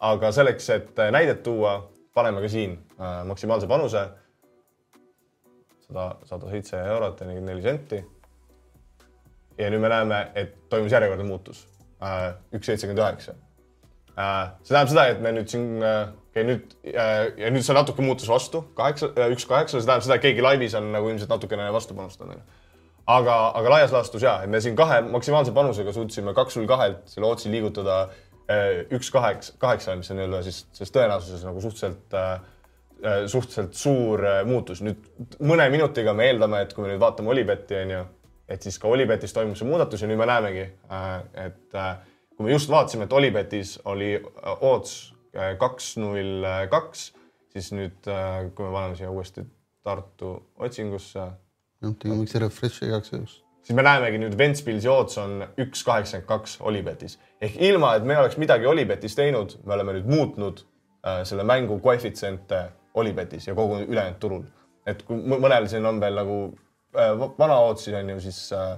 aga 0.00 0.32
selleks, 0.32 0.70
et 0.76 0.98
äh, 0.98 1.12
näidet 1.14 1.42
tuua, 1.46 1.78
paneme 2.14 2.42
ka 2.44 2.48
siin 2.52 2.76
maksimaalse 3.24 3.66
panuse 3.66 4.02
sada, 5.86 6.16
sada 6.28 6.50
seitse 6.50 6.80
eurot 6.94 7.20
ja 7.20 7.26
nelikümmend 7.26 7.54
neli 7.54 7.62
senti. 7.64 8.02
ja 9.58 9.70
nüüd 9.70 9.82
me 9.84 9.88
näeme, 9.92 10.18
et 10.34 10.54
toimus 10.72 10.92
järjekordne 10.92 11.24
muutus, 11.28 11.66
üks 12.56 12.66
seitsekümmend 12.66 13.02
üheksa. 13.02 13.34
see 14.14 14.72
tähendab 14.72 14.92
seda, 14.92 15.06
et 15.12 15.20
me 15.20 15.32
nüüd 15.36 15.48
siin, 15.52 15.82
okei 16.32 16.44
nüüd 16.48 16.74
ja 16.88 17.52
nüüd 17.52 17.64
see 17.66 17.76
natuke 17.76 18.04
muutus 18.04 18.30
vastu, 18.32 18.64
kaheksa, 18.78 19.12
üks 19.34 19.44
kaheksa, 19.48 19.76
see 19.78 19.86
tähendab 19.86 20.06
seda, 20.06 20.16
et 20.16 20.24
keegi 20.24 20.44
laivis 20.44 20.76
on 20.78 20.88
nagu 20.94 21.10
ilmselt 21.12 21.30
natukene 21.32 21.68
vastu 21.74 21.96
panustanud. 21.98 22.40
aga, 23.12 23.34
aga 23.58 23.70
laias 23.76 23.92
laastus 23.92 24.22
ja, 24.22 24.38
et 24.44 24.50
me 24.50 24.60
siin 24.62 24.76
kahe 24.78 25.02
maksimaalse 25.04 25.52
panusega 25.52 25.92
suutsime 25.92 26.32
kaks 26.34 26.56
null 26.56 26.70
kahelt 26.70 27.02
selle 27.10 27.26
otsi 27.28 27.50
liigutada 27.52 28.06
üks 28.92 29.10
kaheksa, 29.12 29.54
kaheksa, 29.58 29.96
mis 29.96 30.10
on 30.10 30.18
nii-öelda 30.18 30.42
siis, 30.46 30.64
siis 30.72 30.90
tõenäosuses 30.92 31.44
nagu 31.46 31.60
suhteliselt 31.60 32.16
äh, 32.16 32.40
suhteliselt 33.26 33.74
suur 33.74 34.22
muutus. 34.46 34.82
nüüd 34.82 35.36
mõne 35.42 35.68
minutiga 35.72 36.14
me 36.14 36.28
eeldame, 36.30 36.62
et 36.62 36.74
kui 36.74 36.84
me 36.84 36.92
nüüd 36.92 37.02
vaatame 37.02 37.32
Olipetti, 37.34 37.76
on 37.82 37.94
ju, 37.96 38.02
et 38.48 38.62
siis 38.62 38.78
ka 38.78 38.88
Olipetis 38.88 39.34
toimub 39.34 39.58
see 39.58 39.68
muudatus 39.68 40.02
ja 40.02 40.10
nüüd 40.10 40.20
me 40.20 40.28
näemegi, 40.30 40.68
et 41.44 41.78
kui 42.36 42.46
me 42.46 42.52
just 42.54 42.70
vaatasime, 42.70 43.08
et 43.08 43.16
Olipetis 43.18 43.78
oli 43.90 44.14
odds 44.60 45.12
kaks 45.32 45.96
null 46.00 46.46
kaks, 46.70 47.06
siis 47.52 47.70
nüüd, 47.72 47.98
kui 48.04 48.66
me 48.66 48.72
paneme 48.72 48.98
siia 48.98 49.10
uuesti 49.10 49.46
Tartu 49.82 50.34
otsingusse. 50.62 51.18
jah, 51.82 51.94
tegime 51.98 52.22
üks 52.22 52.36
refresh'i 52.38 52.86
igaks 52.86 53.12
juhuks. 53.12 53.38
siis 53.62 53.76
me 53.76 53.82
näemegi 53.86 54.20
nüüd 54.22 54.36
Ventspilsi 54.38 54.90
odds 54.90 55.18
on 55.18 55.40
üks 55.64 55.82
kaheksakümmend 55.86 56.28
kaks 56.28 56.58
Olipetis 56.60 57.18
ehk 57.42 57.56
ilma, 57.58 57.96
et 57.96 58.06
me 58.06 58.18
oleks 58.18 58.38
midagi 58.38 58.66
Olipetis 58.66 59.16
teinud, 59.18 59.56
me 59.66 59.74
oleme 59.74 59.96
nüüd 59.98 60.10
muutnud 60.10 60.62
selle 61.26 61.44
mängu 61.48 61.80
koefitsiente 61.82 62.62
Olipetis 62.94 63.48
ja 63.48 63.54
kogu 63.54 63.80
ülejäänud 63.80 64.18
turul. 64.20 64.44
et 64.86 65.02
kui 65.06 65.16
mõnel 65.16 65.68
siin 65.70 65.86
on 65.86 66.00
veel 66.02 66.16
nagu 66.18 66.36
äh, 66.98 67.12
vana 67.38 67.60
ootsis 67.68 67.94
on 67.94 68.08
ju, 68.10 68.16
siis 68.20 68.38
äh, 68.56 68.72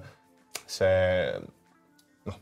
see 0.68 0.90
noh, 2.28 2.36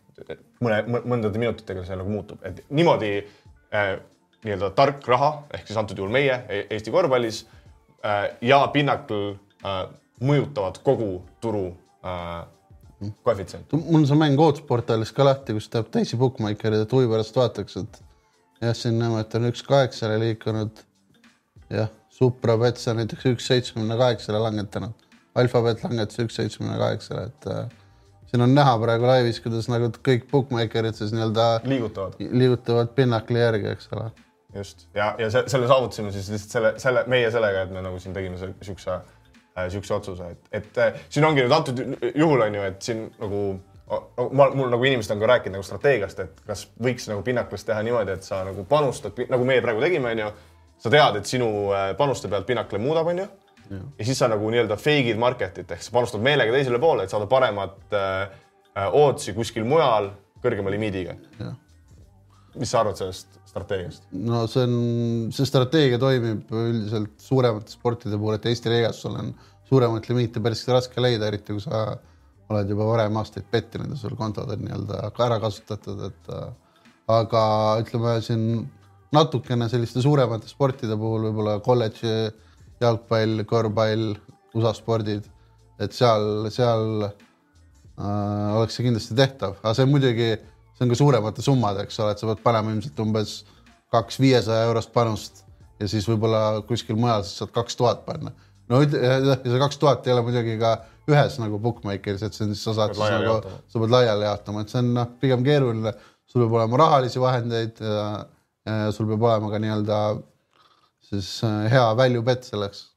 mõne, 0.60 0.80
mõndade 0.90 1.38
minutitega 1.38 1.84
see 1.86 1.98
nagu 1.98 2.10
muutub, 2.10 2.42
et 2.42 2.64
niimoodi 2.70 3.12
äh, 3.20 3.36
nii-öelda 3.72 4.70
tark 4.76 5.06
raha 5.08 5.30
ehk 5.54 5.66
siis 5.68 5.78
antud 5.80 5.98
juhul 5.98 6.12
meie 6.12 6.38
Eesti 6.70 6.92
korvpallis 6.94 7.44
äh, 8.04 8.24
ja 8.40 8.66
Pinnacle 8.72 9.36
äh, 9.64 9.84
mõjutavad 10.22 10.80
kogu 10.84 11.22
turu 11.40 11.68
äh, 12.04 12.42
koefitsient. 13.22 13.72
mul 13.72 14.02
on 14.02 14.06
see 14.06 14.18
mäng 14.18 14.40
Ootsportaalis 14.40 15.12
ka 15.16 15.26
lahti, 15.26 15.56
kus 15.56 15.68
teeb 15.72 15.90
teisi 15.94 16.18
bookmaker'id, 16.20 16.84
et 16.84 16.94
huvi 16.94 17.10
pärast 17.10 17.36
vaataks, 17.36 17.76
et 17.82 18.00
jah, 18.62 18.76
siin 18.78 18.98
näeme, 19.00 19.22
et 19.22 19.34
on 19.38 19.48
üks 19.50 19.64
kaheksale 19.66 20.18
liikunud. 20.22 20.84
jah, 21.70 21.90
Supra 22.12 22.58
Pets 22.60 22.88
on 22.92 23.00
näiteks 23.00 23.30
üks 23.32 23.46
seitsmekümne 23.50 23.96
kaheksale 23.98 24.42
langetanud, 24.42 25.06
Alphabet 25.34 25.82
langetas 25.84 26.20
üks 26.22 26.36
seitsmekümne 26.38 26.78
kaheksale, 26.78 27.30
et 27.30 27.48
äh, 27.50 27.62
siin 28.32 28.42
on 28.46 28.54
näha 28.56 28.74
praegu 28.80 29.06
laivis, 29.06 29.40
kuidas 29.44 29.68
nagu 29.68 29.90
kõik 30.08 30.26
bookmaker'id 30.32 30.96
siis 30.96 31.12
nii-öelda 31.12 31.48
liigutavad, 31.68 32.14
liigutavad 32.20 32.92
pinnakli 32.96 33.38
järgi, 33.42 33.72
eks 33.76 33.88
ole. 33.92 34.06
just 34.56 34.86
ja, 34.96 35.14
ja 35.18 35.30
se- 35.30 35.44
selle 35.52 35.68
saavutasime 35.68 36.12
siis 36.12 36.30
lihtsalt 36.32 36.50
selle, 36.58 36.72
selle 36.80 37.04
meie 37.12 37.30
sellega, 37.30 37.62
et 37.66 37.70
me 37.76 37.82
nagu 37.84 37.98
siin 38.00 38.14
tegime 38.16 38.38
se- 38.40 38.54
siukse 38.62 38.90
äh,, 38.96 39.68
siukse 39.72 39.94
otsuse, 39.94 40.30
et, 40.32 40.48
et 40.52 40.78
äh, 40.80 40.96
siin 41.12 41.24
ongi 41.28 41.44
nüüd 41.44 41.52
antud 41.56 41.78
ju- 41.84 42.12
juhul 42.24 42.40
on 42.48 42.54
ju, 42.56 42.62
et 42.72 42.82
siin 42.88 43.04
nagu 43.20 43.42
ma, 44.32 44.48
mul 44.54 44.70
nagu 44.72 44.84
inimesed 44.88 45.12
on 45.12 45.20
ka 45.20 45.26
rääkinud 45.34 45.58
nagu 45.58 45.66
strateegiast, 45.68 46.20
et 46.24 46.40
kas 46.48 46.64
võiks 46.82 47.08
nagu 47.12 47.20
Pinnacles 47.26 47.64
teha 47.68 47.82
niimoodi, 47.84 48.16
et 48.16 48.24
sa 48.24 48.40
nagu 48.48 48.64
panustad, 48.68 49.18
nagu 49.28 49.44
meie 49.44 49.60
praegu 49.64 49.80
tegime, 49.84 50.14
onju. 50.16 50.30
sa 50.82 50.90
tead, 50.90 51.16
et 51.20 51.28
sinu 51.28 51.48
äh, 51.76 51.90
panuste 51.96 52.28
pealt 52.32 52.46
Pinnacle 52.48 52.78
muudab, 52.80 53.06
onju. 53.12 53.26
Ja 53.70 54.06
siis 54.06 54.18
sa 54.18 54.28
nagu 54.30 54.48
nii-öelda 54.52 54.78
fake'id 54.80 55.20
market'it 55.20 55.70
ehk 55.74 55.84
sa 55.84 55.94
panustad 55.94 56.24
meelega 56.24 56.54
teisele 56.54 56.80
poole, 56.82 57.06
et 57.06 57.12
saada 57.12 57.28
paremat 57.30 57.96
äh, 57.96 58.34
äh, 58.76 58.88
ootsi 58.88 59.34
kuskil 59.36 59.66
mujal 59.68 60.10
kõrgema 60.42 60.72
limiidiga. 60.74 61.16
mis 62.58 62.68
sa 62.68 62.82
arvad 62.82 62.98
sellest 62.98 63.38
strateegiast? 63.48 64.08
no 64.12 64.44
see 64.50 64.66
on, 64.66 64.74
see 65.34 65.48
strateegia 65.48 66.00
toimib 66.02 66.50
üldiselt 66.52 67.14
suuremate 67.22 67.72
sportide 67.72 68.18
puhul, 68.18 68.36
et 68.36 68.48
Eesti 68.50 68.72
liigas 68.72 69.00
sul 69.04 69.16
on 69.18 69.32
suuremat 69.68 70.08
limiiti 70.10 70.42
päris 70.44 70.66
raske 70.68 71.00
leida, 71.00 71.30
eriti 71.30 71.56
kui 71.56 71.64
sa 71.64 71.86
oled 72.52 72.68
juba 72.68 72.84
varem 72.90 73.16
aastaid 73.16 73.46
pettinud 73.50 73.94
ja 73.94 73.96
sul 73.96 74.16
kontod 74.18 74.50
on 74.52 74.64
nii-öelda 74.66 75.08
ka 75.16 75.26
ära 75.28 75.40
kasutatud, 75.40 76.02
et 76.10 76.32
äh, 76.34 76.48
aga 77.12 77.42
ütleme 77.82 78.16
siin 78.24 78.46
natukene 79.12 79.68
selliste 79.68 80.02
suuremate 80.04 80.48
sportide 80.48 80.96
puhul 80.98 81.28
võib-olla 81.28 81.58
kolledži 81.64 82.12
jalgpall, 82.84 83.44
korvpall, 83.48 84.12
USA 84.56 84.74
spordid, 84.76 85.26
et 85.82 85.94
seal, 85.96 86.48
seal 86.52 87.06
äh, 87.06 88.48
oleks 88.58 88.76
see 88.76 88.86
kindlasti 88.86 89.16
tehtav, 89.18 89.56
aga 89.62 89.74
see 89.78 89.88
muidugi, 89.88 90.34
see 90.76 90.86
on 90.86 90.92
ka 90.92 90.98
suuremate 90.98 91.44
summade, 91.44 91.86
eks 91.86 91.98
ole, 92.02 92.14
et 92.14 92.22
sa 92.22 92.28
pead 92.28 92.44
panema 92.44 92.74
ilmselt 92.74 93.02
umbes 93.04 93.40
kaks 93.92 94.20
viiesaja 94.22 94.68
eurost 94.68 94.92
panust 94.94 95.42
ja 95.82 95.88
siis 95.90 96.06
võib-olla 96.08 96.62
kuskil 96.68 96.98
mujal 97.00 97.24
sa 97.26 97.42
saad 97.42 97.52
kaks 97.54 97.76
tuhat 97.78 98.06
panna. 98.06 98.32
no 98.70 98.80
see 98.86 99.60
kaks 99.60 99.80
tuhat 99.80 100.06
ei 100.06 100.14
ole 100.14 100.24
muidugi 100.26 100.56
ka 100.60 100.76
ühes 101.10 101.38
nagu 101.42 101.58
bookmaker'is, 101.62 102.22
et 102.22 102.36
see 102.36 102.46
on 102.46 102.54
siis 102.54 102.62
sa 102.64 102.76
saad 102.76 102.94
siis 102.94 103.10
nagu 103.10 103.38
sa 103.42 103.82
pead 103.82 103.94
laiali 103.94 104.28
jaotama, 104.28 104.62
et 104.62 104.72
see 104.72 104.82
on 104.82 104.92
noh, 104.96 105.08
pigem 105.22 105.42
keeruline, 105.46 105.92
sul 106.30 106.44
peab 106.44 106.58
olema 106.60 106.80
rahalisi 106.84 107.22
vahendeid 107.22 107.82
ja, 107.82 108.04
ja 108.68 108.92
sul 108.94 109.10
peab 109.10 109.26
olema 109.28 109.50
ka 109.52 109.60
nii-öelda 109.62 109.98
siis 111.12 111.34
äh, 111.46 111.68
hea 111.72 111.84
value 111.98 112.24
bet 112.26 112.48
selleks 112.48 112.88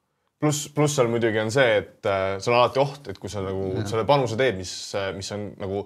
pluss, 0.41 0.69
pluss 0.75 0.97
seal 0.97 1.11
muidugi 1.11 1.39
on 1.41 1.51
see, 1.53 1.77
et 1.81 2.09
äh, 2.09 2.37
see 2.39 2.51
on 2.51 2.59
alati 2.59 2.81
oht, 2.81 3.11
et 3.11 3.19
kui 3.21 3.31
sa 3.31 3.43
nagu 3.45 3.69
ja. 3.75 3.85
selle 3.89 4.07
panuse 4.07 4.39
teed, 4.39 4.57
mis, 4.59 4.73
mis 5.15 5.31
on 5.35 5.47
nagu 5.61 5.85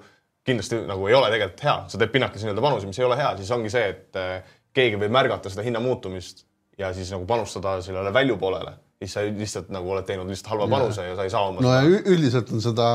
kindlasti 0.50 0.84
nagu 0.88 1.08
ei 1.10 1.16
ole 1.18 1.30
tegelikult 1.34 1.66
hea, 1.66 1.78
sa 1.92 2.02
teed 2.02 2.14
pinnakes 2.14 2.44
nii-öelda 2.44 2.64
panuse, 2.64 2.90
mis 2.90 3.00
ei 3.00 3.08
ole 3.08 3.18
hea, 3.20 3.32
siis 3.40 3.52
ongi 3.56 3.72
see, 3.74 3.90
et 3.94 4.20
äh, 4.20 4.54
keegi 4.76 5.00
võib 5.02 5.14
märgata 5.14 5.52
seda 5.52 5.66
hinna 5.66 5.82
muutumist 5.84 6.46
ja 6.80 6.94
siis 6.96 7.12
nagu 7.14 7.26
panustada 7.30 7.80
sellele 7.84 8.14
välju 8.16 8.38
poolele, 8.40 8.74
siis 9.02 9.16
sa 9.16 9.24
lihtsalt 9.26 9.72
nagu 9.74 9.92
oled 9.94 10.08
teinud 10.08 10.30
lihtsalt 10.30 10.54
halva 10.54 10.70
panuse 10.72 11.06
ja 11.10 11.18
sa 11.18 11.26
ei 11.28 11.34
saa 11.34 11.50
oma 11.50 11.64
no 11.64 11.74
ja 11.74 11.82
ü- 11.88 12.04
üldiselt 12.14 12.52
on 12.56 12.64
seda 12.64 12.88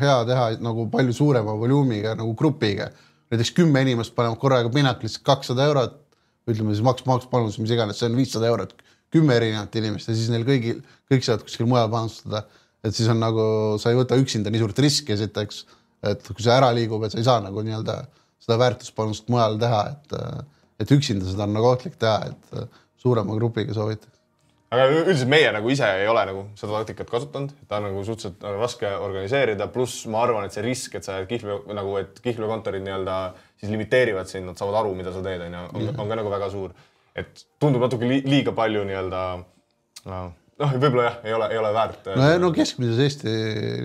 hea 0.00 0.18
teha 0.28 0.50
nagu 0.62 0.86
palju 0.92 1.16
suurema 1.16 1.56
volüümiga 1.58 2.14
nagu 2.18 2.34
grupiga. 2.36 2.90
näiteks 3.30 3.52
kümme 3.56 3.82
inimest 3.86 4.14
panevad 4.14 4.38
korraga 4.42 4.70
Pinnaclisse 4.74 5.20
kakssada 5.24 5.66
eurot, 5.70 5.98
ütleme 6.48 6.74
siis 6.74 6.84
maks, 6.84 7.04
makspanus, 7.08 7.58
mis 7.62 7.72
iganes, 7.74 7.98
see 8.00 8.08
on 8.08 8.16
viissada 8.18 8.48
eurot, 8.50 8.72
kümme 9.12 9.36
erinevat 9.36 9.74
inimest 9.80 10.10
ja 10.10 10.14
siis 10.16 10.30
neil 10.32 10.46
kõigil, 10.46 10.80
kõik 11.10 11.26
saavad 11.26 11.44
kuskil 11.46 11.68
mujal 11.70 11.90
panustada. 11.92 12.46
et 12.84 12.96
siis 12.96 13.10
on 13.12 13.18
nagu, 13.20 13.42
sa 13.76 13.90
ei 13.90 13.98
võta 13.98 14.16
üksinda 14.16 14.50
nii 14.50 14.62
suurt 14.62 14.78
riski 14.80 15.12
esiteks, 15.12 15.64
et 16.08 16.22
kui 16.24 16.40
see 16.40 16.54
ära 16.54 16.70
liigub, 16.72 17.02
et 17.04 17.12
sa 17.12 17.18
ei 17.20 17.26
saa 17.26 17.42
nagu 17.44 17.60
nii-öelda 17.66 17.96
seda 18.40 18.56
väärtuspanust 18.62 19.28
mujal 19.28 19.58
teha, 19.60 19.82
et, 19.90 20.14
et 20.80 20.94
üksinda 20.96 21.28
seda 21.28 21.44
on 21.44 21.52
nagu 21.58 21.68
ohtlik 21.68 21.98
teha, 22.00 22.30
et 22.30 22.70
suurema 23.00 23.36
grupiga 23.36 23.76
soovitakse. 23.76 24.19
Aga 24.70 24.86
üldiselt 24.92 25.30
meie 25.30 25.50
nagu 25.54 25.70
ise 25.72 25.86
ei 25.98 26.08
ole 26.10 26.22
nagu 26.28 26.42
seda 26.58 26.78
taktikat 26.78 27.10
kasutanud, 27.10 27.54
ta 27.68 27.80
on 27.80 27.88
nagu 27.88 28.02
suhteliselt 28.06 28.44
nagu 28.44 28.60
raske 28.62 28.90
organiseerida, 29.02 29.66
pluss 29.74 30.04
ma 30.10 30.22
arvan, 30.22 30.46
et 30.46 30.54
see 30.54 30.64
risk, 30.66 30.94
et 30.94 31.06
sa 31.06 31.18
jääd 31.18 31.30
kihlve 31.30 31.56
nagu, 31.74 31.96
et 31.98 32.20
kihlveokontorid 32.22 32.84
nii-öelda 32.86 33.16
siis 33.60 33.72
limiteerivad 33.72 34.30
sind, 34.30 34.46
nad 34.46 34.60
saavad 34.60 34.82
aru, 34.82 34.92
mida 34.98 35.14
sa 35.14 35.22
teed, 35.24 35.42
onju, 35.48 35.64
on, 35.90 36.04
ka 36.04 36.20
nagu 36.20 36.32
väga 36.32 36.50
suur. 36.52 36.76
et 37.18 37.42
tundub 37.58 37.82
natuke 37.82 38.06
li 38.06 38.20
liiga 38.22 38.52
palju 38.54 38.84
nii-öelda 38.86 39.22
noh, 40.06 40.76
võib-olla 40.76 41.08
jah, 41.08 41.16
ei 41.26 41.34
ole, 41.34 41.48
ei 41.50 41.58
ole 41.58 41.72
väärt. 41.74 42.12
no, 42.14 42.28
ja 42.30 42.38
no 42.38 42.52
keskmises 42.54 43.02
Eesti 43.06 43.34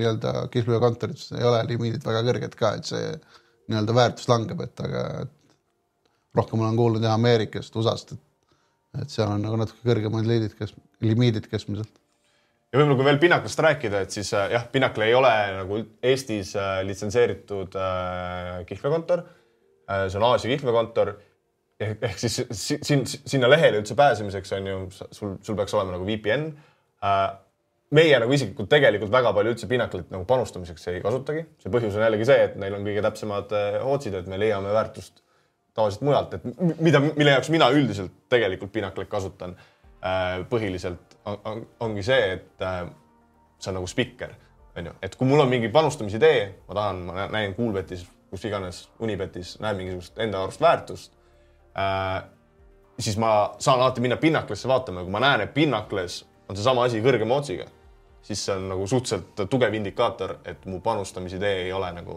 nii-öelda 0.02 0.36
kihlveokontorites 0.54 1.34
ei 1.40 1.48
ole 1.50 1.64
limiidid 1.72 2.06
väga 2.06 2.22
kõrged 2.30 2.60
ka, 2.60 2.76
et 2.78 2.92
see 2.94 3.10
nii-öelda 3.72 3.98
väärtus 3.98 4.30
langeb, 4.30 4.62
et 4.62 4.86
aga 4.86 5.08
et 5.26 5.34
rohkem 6.38 6.62
olen 6.62 6.78
kuulnud 6.78 7.06
jah 7.06 7.18
Ameerikast, 7.18 7.74
USA-st, 7.74 8.14
et 8.14 8.24
et 9.02 9.12
seal 9.14 9.30
on 9.32 9.44
nagu 9.46 9.58
natuke 9.60 9.84
kõrgemad 9.86 10.28
liidid, 10.30 10.56
kes, 10.58 10.74
limiidid 11.04 11.48
keskmiselt. 11.52 11.92
ja 12.72 12.80
võib-olla 12.80 12.98
kui 13.00 13.08
veel 13.08 13.22
Pinnaclest 13.22 13.62
rääkida, 13.66 14.02
et 14.06 14.16
siis 14.16 14.34
äh, 14.34 14.50
jah, 14.56 14.66
Pinnacle 14.72 15.08
ei 15.08 15.16
ole 15.18 15.32
nagu 15.60 15.80
Eestis 16.04 16.56
äh, 16.60 16.82
litsenseeritud 16.88 17.78
äh, 17.80 18.60
kihlveokontor 18.70 19.24
äh,. 19.26 20.06
see 20.10 20.20
on 20.20 20.28
Aasia 20.32 20.52
kihlveokontor 20.54 21.14
ehk, 21.80 21.98
ehk 22.10 22.20
siis 22.22 22.42
si- 22.52 22.80
siin 22.84 23.04
sinna 23.08 23.50
lehele 23.52 23.82
üldse 23.82 23.96
pääsemiseks 24.00 24.56
on 24.60 24.70
ju, 24.72 24.78
sul, 25.12 25.36
sul 25.44 25.58
peaks 25.60 25.76
olema 25.76 25.98
nagu 25.98 26.08
VPN 26.08 26.48
äh,. 27.04 27.26
meie 27.96 28.18
nagu 28.20 28.34
isiklikult 28.34 28.70
tegelikult 28.72 29.12
väga 29.14 29.32
palju 29.36 29.54
üldse 29.56 29.68
Pinnacle'it 29.72 30.10
nagu 30.12 30.26
panustamiseks 30.28 30.88
ei 30.92 31.04
kasutagi, 31.04 31.46
see 31.62 31.72
põhjus 31.72 31.96
on 32.00 32.08
jällegi 32.08 32.28
see, 32.28 32.42
et 32.50 32.58
neil 32.60 32.76
on 32.80 32.88
kõige 32.88 33.04
täpsemad 33.06 33.54
äh, 33.56 33.78
otsid, 33.86 34.18
et 34.20 34.28
me 34.32 34.40
leiame 34.42 34.74
väärtust 34.76 35.22
tavaliselt 35.76 36.06
mujalt, 36.08 36.34
et 36.38 36.46
mida, 36.80 37.00
mille 37.04 37.32
jaoks 37.36 37.50
mina 37.54 37.70
üldiselt 37.76 38.14
tegelikult 38.32 38.72
Pinnacle'it 38.74 39.10
kasutan 39.12 39.56
äh, 39.60 40.40
põhiliselt 40.50 41.18
on, 41.26 41.40
on, 41.46 41.64
ongi 41.88 42.04
see, 42.08 42.32
et 42.38 42.64
äh, 42.64 42.86
see 43.60 43.72
on 43.74 43.80
nagu 43.82 43.90
spikker, 43.92 44.36
onju, 44.78 44.94
et 45.04 45.16
kui 45.20 45.28
mul 45.28 45.44
on 45.44 45.52
mingi 45.52 45.70
panustamisidee, 45.74 46.40
ma 46.68 46.80
tahan, 46.80 47.04
ma 47.10 47.18
nä- 47.20 47.28
näen 47.38 47.56
Kuulbetis, 47.58 48.06
kus 48.30 48.46
iganes, 48.48 48.86
Unibetis 49.00 49.58
näen 49.64 49.78
mingisugust 49.80 50.20
enda 50.20 50.44
arust 50.44 50.62
väärtust 50.64 51.14
äh,, 51.78 52.24
siis 53.00 53.18
ma 53.22 53.56
saan 53.60 53.82
alati 53.82 54.02
minna 54.02 54.18
Pinnaclesse 54.18 54.68
vaatama 54.68 55.00
ja 55.00 55.08
kui 55.08 55.12
ma 55.12 55.20
näen, 55.24 55.42
et 55.46 55.54
Pinnacles 55.54 56.22
on 56.50 56.56
seesama 56.56 56.84
asi 56.88 57.02
kõrgema 57.04 57.40
otsiga, 57.42 57.66
siis 58.26 58.46
see 58.46 58.56
on 58.56 58.70
nagu 58.72 58.88
suhteliselt 58.88 59.50
tugev 59.50 59.74
indikaator, 59.74 60.38
et 60.46 60.66
mu 60.66 60.80
panustamisidee 60.84 61.66
ei 61.66 61.74
ole 61.74 61.92
nagu 61.96 62.16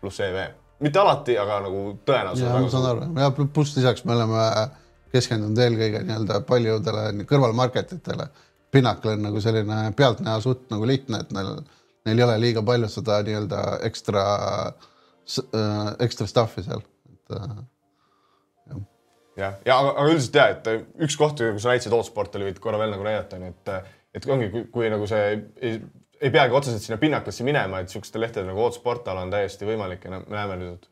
pluss 0.00 0.20
EV. 0.20 0.40
Mitte 0.84 1.00
alati, 1.02 1.38
aga 1.38 1.60
nagu 1.64 1.80
tõenäoliselt 2.06 2.52
ma 2.54 2.68
saan 2.72 2.86
aru. 2.92 3.08
Ja 3.18 3.30
pl- 3.34 3.48
pluss 3.54 3.76
lisaks 3.76 4.04
me 4.06 4.14
oleme 4.16 4.44
keskendunud 5.14 5.58
eelkõige 5.64 6.02
nii-öelda 6.04 6.42
paljudele 6.46 7.06
nii- 7.16 7.26
kõrvalmarketitele. 7.30 8.28
Pinnacle 8.70 9.14
on 9.16 9.22
nagu 9.24 9.40
selline 9.40 9.78
pealtnäha 9.96 10.40
suht 10.44 10.66
nagu 10.70 10.86
lihtne, 10.86 11.22
et 11.24 11.30
neil, 11.32 11.54
neil 12.06 12.18
ei 12.20 12.24
ole 12.26 12.36
liiga 12.42 12.62
palju 12.62 12.88
seda 12.92 13.22
nii-öelda 13.24 13.62
ekstra, 13.88 14.24
ekstra 16.04 16.26
stuff'i 16.28 16.64
seal, 16.66 16.82
et 17.12 17.36
äh, 17.38 17.56
jah, 19.38 19.54
ja 19.64 19.78
aga, 19.78 19.94
aga 19.94 20.08
üldiselt 20.12 20.36
ja, 20.36 20.46
et 20.52 20.68
üks 21.06 21.16
koht, 21.20 21.40
kui 21.40 21.62
sa 21.62 21.72
näitasid 21.72 21.94
Ootsportali, 21.96 22.48
võid 22.50 22.60
korra 22.62 22.80
veel 22.80 22.92
nagu 22.92 23.06
näidata, 23.06 23.38
onju, 23.40 23.54
et, 23.54 23.94
et 24.20 24.28
ongi, 24.36 24.50
kui 24.74 24.90
nagu 24.92 25.08
see 25.08 25.78
ei, 26.20 26.30
peagi 26.30 26.54
otseselt 26.54 26.82
sinna 26.82 26.98
Pinnaclesse 26.98 27.44
minema, 27.46 27.80
et 27.82 27.92
siukestel 27.92 28.22
lehtedel 28.24 28.48
nagu 28.50 28.62
Ootsportal 28.66 29.20
on 29.20 29.30
täiesti 29.32 29.68
võimalik 29.68 30.04
ja 30.04 30.14
me 30.16 30.22
näeme 30.28 30.58
nüüd, 30.60 30.74
et 30.78 30.90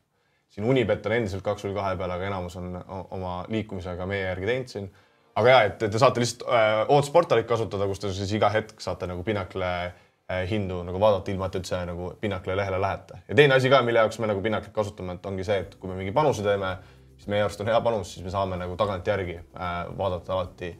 siin 0.55 0.67
Unibet 0.69 1.05
on 1.05 1.17
endiselt 1.17 1.43
kaks 1.45 1.65
null 1.65 1.75
kahe 1.77 1.95
peal, 1.99 2.13
aga 2.13 2.29
enamus 2.29 2.57
on 2.59 2.73
oma 2.87 3.37
liikumisega 3.51 4.07
meie 4.09 4.25
järgi 4.29 4.49
teinud 4.49 4.73
siin. 4.73 4.89
aga 5.37 5.53
ja, 5.53 5.61
et 5.69 5.79
te 5.79 5.99
saate 6.01 6.23
lihtsalt 6.23 6.47
äh, 6.49 6.81
Ootsportalit 6.95 7.47
kasutada, 7.49 7.87
kus 7.87 8.01
te 8.01 8.11
siis 8.15 8.33
iga 8.39 8.49
hetk 8.53 8.81
saate 8.81 9.09
nagu 9.09 9.23
Pinnacle 9.23 9.71
äh, 9.85 10.43
hindu 10.49 10.81
nagu 10.87 10.99
vaadata, 10.99 11.31
ilma 11.31 11.51
et 11.51 11.59
üldse 11.59 11.83
nagu 11.89 12.13
Pinnacle 12.21 12.55
lehele 12.57 12.81
lähete. 12.81 13.21
ja 13.27 13.35
teine 13.35 13.59
asi 13.59 13.69
ka, 13.73 13.81
mille 13.85 14.05
jaoks 14.05 14.19
me 14.19 14.31
nagu 14.31 14.43
Pinnacle'it 14.43 14.75
kasutame, 14.75 15.17
et 15.19 15.25
ongi 15.25 15.47
see, 15.47 15.59
et 15.65 15.75
kui 15.75 15.91
me 15.91 15.99
mingi 15.99 16.15
panuse 16.15 16.45
teeme, 16.45 16.77
siis 17.17 17.29
meie 17.33 17.43
arust 17.43 17.61
on 17.61 17.69
hea 17.69 17.81
panus, 17.81 18.13
siis 18.13 18.25
me 18.25 18.33
saame 18.33 18.59
nagu 18.59 18.77
tagantjärgi 18.79 19.39
äh, 19.41 19.81
vaadata 19.97 20.39
alati 20.39 20.73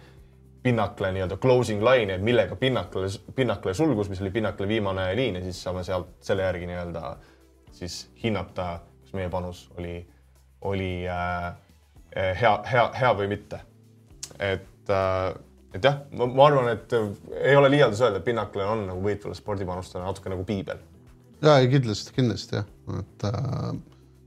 Pinnacle 0.68 1.14
nii-öelda 1.16 1.38
closing 1.40 1.84
line'i, 1.86 2.18
et 2.18 2.24
millega 2.24 2.58
Pinnacle, 2.60 3.08
Pinnacle 3.36 3.74
sulgus, 3.78 4.10
mis 4.12 4.22
oli 4.24 4.34
Pinnacle 4.36 4.68
viimane 4.68 5.08
liin 5.16 5.40
ja 5.40 5.44
siis 5.46 5.62
saame 5.64 5.84
sealt 5.88 6.18
selle 6.28 6.44
järgi 6.44 6.68
nii-öelda 6.68 7.16
siis 7.72 8.02
hinnata, 8.24 8.80
kas 9.02 9.16
meie 9.16 9.30
panus 9.32 9.68
oli, 9.78 10.02
oli 10.68 10.92
äh, 11.08 11.52
hea, 12.42 12.54
hea, 12.72 12.88
hea 13.00 13.12
või 13.16 13.32
mitte. 13.32 13.62
et 14.40 14.92
äh,, 14.92 15.36
et 15.78 15.84
jah, 15.84 16.00
ma, 16.18 16.28
arvan, 16.48 16.72
et 16.74 16.94
äh, 16.94 17.10
ei 17.44 17.56
ole 17.56 17.72
liialdus 17.72 18.02
öelda, 18.04 18.22
et 18.22 18.28
Pinnacle 18.28 18.66
on 18.66 18.88
nagu 18.90 19.04
võitvale 19.04 19.38
spordipanustajale 19.38 20.08
natuke 20.08 20.34
nagu 20.34 20.46
piibel. 20.48 20.80
ja 21.42 21.58
ei, 21.62 21.70
kindlasti, 21.72 22.16
kindlasti 22.16 22.60
jah, 22.60 22.68
et 23.00 23.28
äh, 23.30 23.72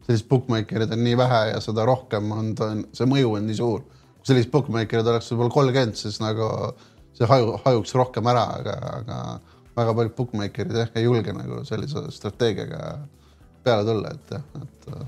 selliseid 0.07 0.29
bookmakereid 0.31 0.93
on 0.97 1.05
nii 1.05 1.17
vähe 1.21 1.41
ja 1.55 1.61
seda 1.65 1.85
rohkem 1.89 2.33
on 2.37 2.55
ta, 2.59 2.73
see 2.97 3.09
mõju 3.11 3.37
on 3.39 3.51
nii 3.51 3.59
suur. 3.59 3.85
Selliseid 4.27 4.51
bookmakereid 4.53 5.07
oleks 5.13 5.31
võib-olla 5.33 5.55
kolmkümmend, 5.55 5.97
siis 5.99 6.21
nagu 6.23 6.49
see 7.17 7.29
haju, 7.29 7.57
hajuks 7.65 7.95
rohkem 7.97 8.29
ära, 8.33 8.45
aga, 8.61 8.77
aga 9.01 9.19
väga 9.79 9.97
paljud 9.97 10.15
bookmakerid 10.19 10.79
jah 10.83 10.93
ei 10.99 11.07
julge 11.07 11.35
nagu 11.37 11.63
sellise 11.69 12.07
strateegiaga 12.15 12.95
peale 13.65 13.87
tulla, 13.89 14.15
et 14.15 14.35
jah, 14.37 14.47
et 14.63 14.89
äh, 14.95 15.07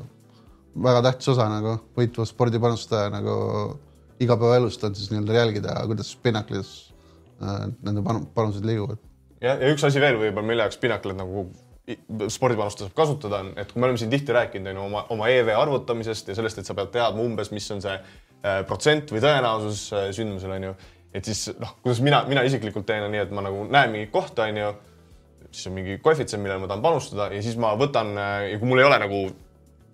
väga 0.89 1.03
tähtis 1.09 1.33
osa 1.35 1.49
nagu 1.53 1.77
võitva 1.99 2.27
spordipanustaja 2.29 3.11
nagu 3.13 3.35
igapäevaelust 4.23 4.85
on 4.87 4.95
siis 4.97 5.11
nii-öelda 5.13 5.39
jälgida, 5.41 5.77
kuidas 5.89 6.15
Pinnaclis 6.23 6.73
äh, 7.43 7.67
nende 7.83 8.05
panu, 8.05 8.27
panused 8.35 8.65
liiguvad. 8.67 9.01
ja, 9.41 9.57
ja 9.57 9.75
üks 9.75 9.85
asi 9.89 10.01
veel 10.01 10.21
võib-olla, 10.21 10.47
mille 10.53 10.69
jaoks 10.69 10.81
Pinnaclit 10.83 11.19
nagu 11.19 11.47
spordipanust 12.31 12.79
saab 12.79 12.93
kasutada, 12.95 13.41
on, 13.43 13.55
et 13.59 13.73
kui 13.73 13.81
me 13.83 13.89
oleme 13.89 13.99
siin 13.99 14.11
tihti 14.13 14.35
rääkinud, 14.35 14.71
on 14.71 14.79
ju 14.79 14.85
oma, 14.85 15.07
oma 15.11 15.31
EV 15.33 15.51
arvutamisest 15.59 16.31
ja 16.31 16.37
sellest, 16.39 16.61
et 16.61 16.69
sa 16.69 16.77
pead 16.79 16.93
teadma 16.95 17.25
umbes, 17.25 17.51
mis 17.55 17.67
on 17.75 17.83
see 17.83 17.97
protsent 18.67 19.13
või 19.15 19.23
tõenäosus 19.23 19.85
äh, 19.95 20.09
sündmusel, 20.17 20.57
on 20.57 20.67
ju. 20.71 20.73
et 21.15 21.29
siis 21.29 21.53
noh, 21.61 21.77
kuidas 21.85 22.01
mina, 22.03 22.23
mina 22.29 22.43
isiklikult 22.47 22.87
teen, 22.89 23.05
on 23.07 23.15
nii, 23.15 23.23
et 23.27 23.35
ma 23.35 23.45
nagu 23.47 23.67
näen 23.71 23.93
mingit 23.95 24.11
kohta, 24.15 24.49
on 24.51 24.59
ju, 24.59 24.73
siis 25.51 25.69
on 25.71 25.77
mingi 25.77 25.99
koefitsient, 26.03 26.43
millele 26.43 26.65
ma 26.65 26.71
tahan 26.71 26.83
panustada 26.83 27.29
ja 27.35 27.43
siis 27.45 27.59
ma 27.61 27.75
võtan 27.79 28.15
äh, 28.19 28.51
ja 28.53 28.61
kui 28.61 28.71
mul 28.71 28.83
ei 28.83 28.89
ole 28.89 28.99
nagu 29.03 29.25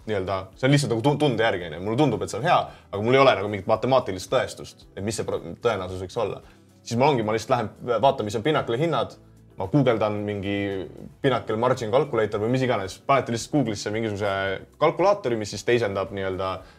nii-öelda, 0.08 0.38
see 0.56 0.64
on 0.64 0.72
lihtsalt 0.72 0.94
nagu 0.94 1.16
tunde 1.20 1.44
järgi, 1.44 1.68
onju, 1.68 1.82
mulle 1.84 2.00
tundub, 2.00 2.22
et 2.24 2.32
see 2.32 2.40
on 2.40 2.48
hea, 2.48 2.58
aga 2.88 3.04
mul 3.04 3.18
ei 3.18 3.20
ole 3.20 3.34
nagu 3.42 3.52
mingit 3.52 3.68
matemaatilist 3.68 4.32
tõestust, 4.32 4.86
et 4.94 5.04
mis 5.04 5.18
see 5.20 5.28
tõenäosus 5.28 6.00
võiks 6.06 6.20
olla. 6.24 6.40
siis 6.82 6.96
mul 6.96 7.10
ongi, 7.10 7.26
ma 7.26 7.34
lihtsalt 7.36 7.52
lähen 7.52 8.00
vaatan, 8.00 8.24
mis 8.24 8.38
on 8.38 8.46
Pinnacle'i 8.46 8.80
hinnad, 8.80 9.18
ma 9.58 9.66
guugeldan 9.68 10.22
mingi 10.24 10.56
Pinnacle 11.20 11.58
margin 11.60 11.90
calculator 11.92 12.40
või 12.40 12.54
mis 12.54 12.64
iganes, 12.64 12.96
panete 13.04 13.34
lihtsalt 13.34 13.58
Google'isse 13.58 13.92
mingisuguse 13.92 14.32
kalkulaatori, 14.80 15.36
mis 15.36 15.52
siis 15.52 15.66
teisendab 15.68 16.14
nii-öelda 16.16 16.52
äh, 16.54 16.77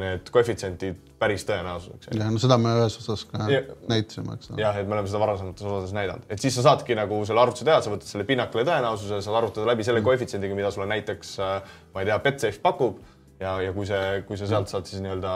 need 0.00 0.30
koefitsientid 0.34 0.96
päris 1.20 1.46
tõenäosuseks. 1.48 2.10
ja 2.18 2.28
no 2.30 2.40
seda 2.42 2.58
me 2.60 2.72
ühes 2.80 2.96
osas 3.00 3.22
ka 3.30 3.46
ja, 3.50 3.62
näitasime, 3.88 4.34
eks 4.36 4.50
ole. 4.50 4.60
jah, 4.60 4.76
et 4.76 4.88
me 4.88 4.96
oleme 4.96 5.08
seda 5.08 5.20
varasemates 5.22 5.64
osades 5.64 5.94
näidanud, 5.96 6.26
et 6.32 6.42
siis 6.42 6.56
sa 6.58 6.64
saadki 6.66 6.96
nagu 6.98 7.22
selle 7.28 7.40
arvutuse 7.40 7.64
teha, 7.68 7.78
sa 7.84 7.92
võtad 7.92 8.10
selle 8.10 8.26
Pinnacle'i 8.28 8.66
tõenäosuse, 8.68 9.20
saad 9.24 9.38
arvutada 9.40 9.68
läbi 9.70 9.86
selle 9.86 10.02
mm. 10.02 10.08
koefitsiendiga, 10.10 10.58
mida 10.58 10.72
sulle 10.74 10.88
näiteks 10.90 11.32
äh, 11.40 11.76
ma 11.94 12.02
ei 12.02 12.10
tea, 12.10 12.18
Betsafe 12.26 12.60
pakub 12.64 12.98
ja, 13.40 13.56
ja 13.64 13.72
kui 13.76 13.88
see, 13.88 14.20
kui 14.28 14.40
sa 14.40 14.50
sealt 14.50 14.72
saad 14.72 14.90
siis 14.90 15.04
nii-öelda 15.04 15.32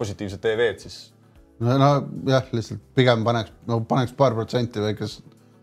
positiivset 0.00 0.50
EV-d, 0.54 0.82
siis. 0.86 0.98
no, 1.60 1.76
no 1.78 1.92
jah, 2.32 2.48
lihtsalt 2.56 2.82
pigem 2.98 3.22
paneks, 3.26 3.54
no 3.70 3.82
paneks 3.88 4.16
paar 4.18 4.34
protsenti 4.38 4.82
väikest 4.82 5.22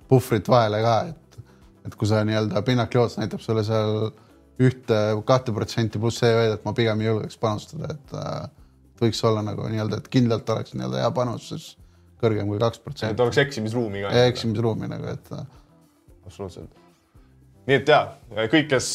puhvrit 0.10 0.48
vahele 0.50 0.80
ka, 0.86 0.96
et, 1.12 1.44
et 1.90 2.00
kui 2.00 2.08
sa 2.10 2.24
nii-öelda 2.28 2.64
pinnakloos 2.68 3.20
näitab 3.20 3.44
sulle 3.44 3.66
seal 3.68 4.12
ühte, 4.60 4.98
kahte 5.28 5.54
protsenti 5.56 6.02
pluss 6.02 6.24
EV-d, 6.26 6.58
et 6.58 6.66
ma 6.68 6.74
pigem 6.78 7.04
ei 7.04 7.10
julgeks 7.10 7.40
panustada, 7.42 7.94
et 7.96 8.16
äh, 8.18 8.50
võiks 9.02 9.22
olla 9.28 9.44
nagu 9.46 9.70
nii-öelda, 9.72 10.02
et 10.02 10.12
kindlalt 10.12 10.50
oleks 10.56 10.76
nii-öelda 10.76 11.06
hea 11.06 11.14
panus, 11.16 11.48
siis 11.54 11.70
kõrgem 12.20 12.52
kui 12.52 12.60
kaks 12.60 12.84
protsenti. 12.84 13.16
et 13.16 13.24
oleks 13.24 13.40
eksimisruumi 13.46 14.04
ka. 14.04 14.14
eksimisruumi 14.34 14.92
nagu, 14.92 15.16
et. 15.16 15.34
Äh, 15.36 15.48
absoluutselt 16.26 16.76
nii 17.70 17.78
et 17.78 17.90
ja 17.92 18.00
kõik, 18.50 18.70
kes, 18.72 18.88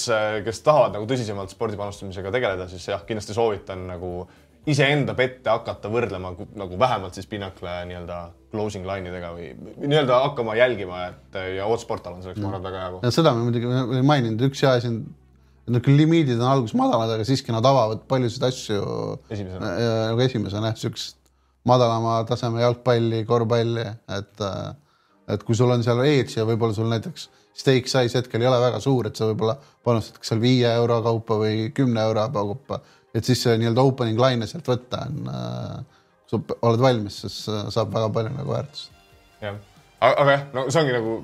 kes 0.46 0.64
tahavad 0.66 0.96
nagu 0.96 1.06
tõsisemalt 1.06 1.52
spordipanustamisega 1.54 2.32
tegeleda, 2.34 2.66
siis 2.70 2.88
jah, 2.90 3.04
kindlasti 3.06 3.36
soovitan 3.36 3.84
nagu 3.86 4.24
iseenda 4.70 5.14
pette 5.16 5.50
hakata 5.52 5.90
võrdlema 5.92 6.32
nagu 6.56 6.78
vähemalt 6.80 7.16
siis 7.16 7.28
Pinnacle 7.30 7.74
nii-öelda 7.90 8.18
closing 8.52 8.86
line 8.88 9.10
idega 9.10 9.32
või 9.34 9.50
nii-öelda 9.84 10.20
hakkama 10.24 10.56
jälgima, 10.58 11.02
et 11.10 11.38
ja 11.58 11.68
Otsportal 11.70 12.16
on 12.16 12.24
selleks 12.24 12.40
ma 12.42 12.50
arvan 12.50 12.64
väga 12.64 12.80
hea 12.80 12.94
koht. 12.94 13.10
seda 13.14 13.34
me 13.36 13.44
muidugi 13.48 13.70
ei 13.98 14.06
maininud, 14.06 14.46
üks 14.48 14.64
hea 14.64 14.72
asi 14.78 14.90
on, 14.90 15.02
et 15.68 15.84
küll 15.84 15.96
limiidid 15.96 16.40
on 16.40 16.50
alguses 16.50 16.76
madalad, 16.76 17.14
aga 17.14 17.26
siiski 17.26 17.52
nad 17.54 17.64
avavad 17.64 18.02
paljusid 18.10 18.42
asju 18.48 18.80
esimesena, 19.32 19.70
nagu 20.10 20.24
esimesena 20.24 20.72
jah, 20.72 20.80
siukest 20.82 21.20
madalama 21.68 22.18
taseme 22.28 22.60
jalgpalli, 22.64 23.22
korvpalli, 23.28 23.86
et 24.18 24.44
et 25.32 25.44
kui 25.46 25.56
sul 25.56 25.72
on 25.72 25.80
seal 25.80 26.02
edge 26.04 26.36
ja 26.36 26.44
võib-olla 26.44 26.76
sul 26.76 26.90
näiteks 26.90 27.28
stake 27.56 27.88
size 27.88 28.18
hetkel 28.18 28.42
ei 28.42 28.48
ole 28.50 28.58
väga 28.60 28.80
suur, 28.82 29.08
et 29.08 29.16
sa 29.16 29.28
võib-olla 29.30 29.54
panustad 29.86 30.20
seal 30.26 30.42
viie 30.42 30.68
euro 30.68 30.98
kaupa 31.04 31.38
või 31.40 31.68
kümne 31.74 32.02
euro 32.02 32.26
kaupa, 32.34 32.80
et 33.14 33.24
siis 33.24 33.40
see 33.46 33.54
nii-öelda 33.60 33.84
opening 33.86 34.20
line'e 34.20 34.48
sealt 34.50 34.68
võtta 34.68 35.04
on 35.06 35.30
äh,, 35.30 35.78
kui 36.24 36.34
sa 36.34 36.58
oled 36.66 36.82
valmis, 36.82 37.20
siis 37.24 37.38
äh, 37.48 37.62
saab 37.72 37.94
väga 37.94 38.10
palju 38.16 38.34
nagu 38.34 38.56
väärtust. 38.56 38.90
jah, 39.44 39.56
aga 40.10 40.36
jah, 40.36 40.44
no 40.56 40.66
see 40.68 40.82
ongi 40.82 40.96
nagu, 40.98 41.16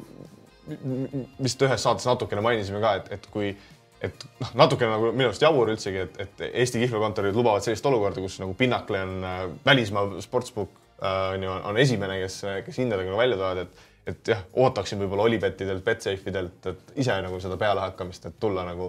vist 1.42 1.66
ühes 1.66 1.84
saates 1.88 2.06
natukene 2.08 2.44
mainisime 2.46 2.80
ka, 2.84 2.94
et, 3.02 3.12
et 3.18 3.28
kui 3.34 3.52
et 4.00 4.24
noh, 4.40 4.52
natukene 4.62 4.94
nagu 4.94 5.10
minu 5.12 5.28
arust 5.28 5.44
jabur 5.44 5.70
üldsegi, 5.72 6.06
et, 6.06 6.18
et 6.24 6.42
Eesti 6.50 6.80
kihlveokontorid 6.82 7.36
lubavad 7.36 7.64
sellist 7.64 7.86
olukorda, 7.86 8.22
kus 8.24 8.38
nagu 8.40 8.54
Pinnacle 8.58 9.02
on 9.04 9.26
äh, 9.26 9.44
välismaa 9.66 10.22
sportsbook 10.24 10.72
äh, 11.02 11.36
on 11.36 11.46
ju, 11.46 11.54
on 11.72 11.80
esimene, 11.80 12.18
kes, 12.24 12.40
kes 12.66 12.82
hindadega 12.82 13.16
välja 13.16 13.38
tulevad, 13.38 13.64
et 13.66 13.86
et 14.08 14.30
jah, 14.32 14.40
ootaksin 14.56 14.98
võib-olla 14.98 15.26
Olipetidelt, 15.28 15.84
Betsafe 15.84 16.30
idelt, 16.32 16.66
et 16.66 16.92
ise 16.98 17.14
nagu 17.22 17.36
seda 17.42 17.58
pealehakkamist, 17.60 18.26
et 18.26 18.38
tulla 18.42 18.64
nagu 18.66 18.88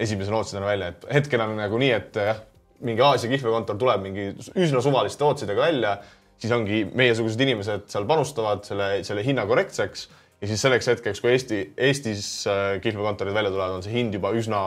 esimese 0.00 0.34
ootsidena 0.34 0.66
välja, 0.66 0.90
et 0.90 1.06
hetkel 1.14 1.44
on 1.44 1.54
nagu 1.56 1.78
nii, 1.80 1.90
et 1.96 2.18
jah, 2.18 2.40
mingi 2.84 3.04
Aasia 3.04 3.30
kihlveokontor 3.30 3.78
tuleb 3.80 4.02
mingi 4.04 4.26
üsna 4.58 4.82
suvaliste 4.84 5.24
ootsidega 5.24 5.62
välja, 5.68 5.94
siis 6.40 6.52
ongi 6.56 6.82
meiesugused 6.96 7.40
inimesed 7.44 7.88
seal 7.92 8.06
panustavad 8.08 8.64
selle, 8.66 8.90
selle 9.06 9.24
hinna 9.24 9.44
korrektseks 9.48 10.06
ja 10.40 10.48
siis 10.48 10.62
selleks 10.62 10.88
hetkeks, 10.92 11.20
kui 11.20 11.34
Eesti, 11.34 11.60
Eestis 11.76 12.30
äh, 12.48 12.80
kihlveokontorid 12.82 13.34
välja 13.36 13.52
tulevad, 13.52 13.78
on 13.78 13.86
see 13.86 13.94
hind 13.94 14.16
juba 14.16 14.32
üsna 14.36 14.60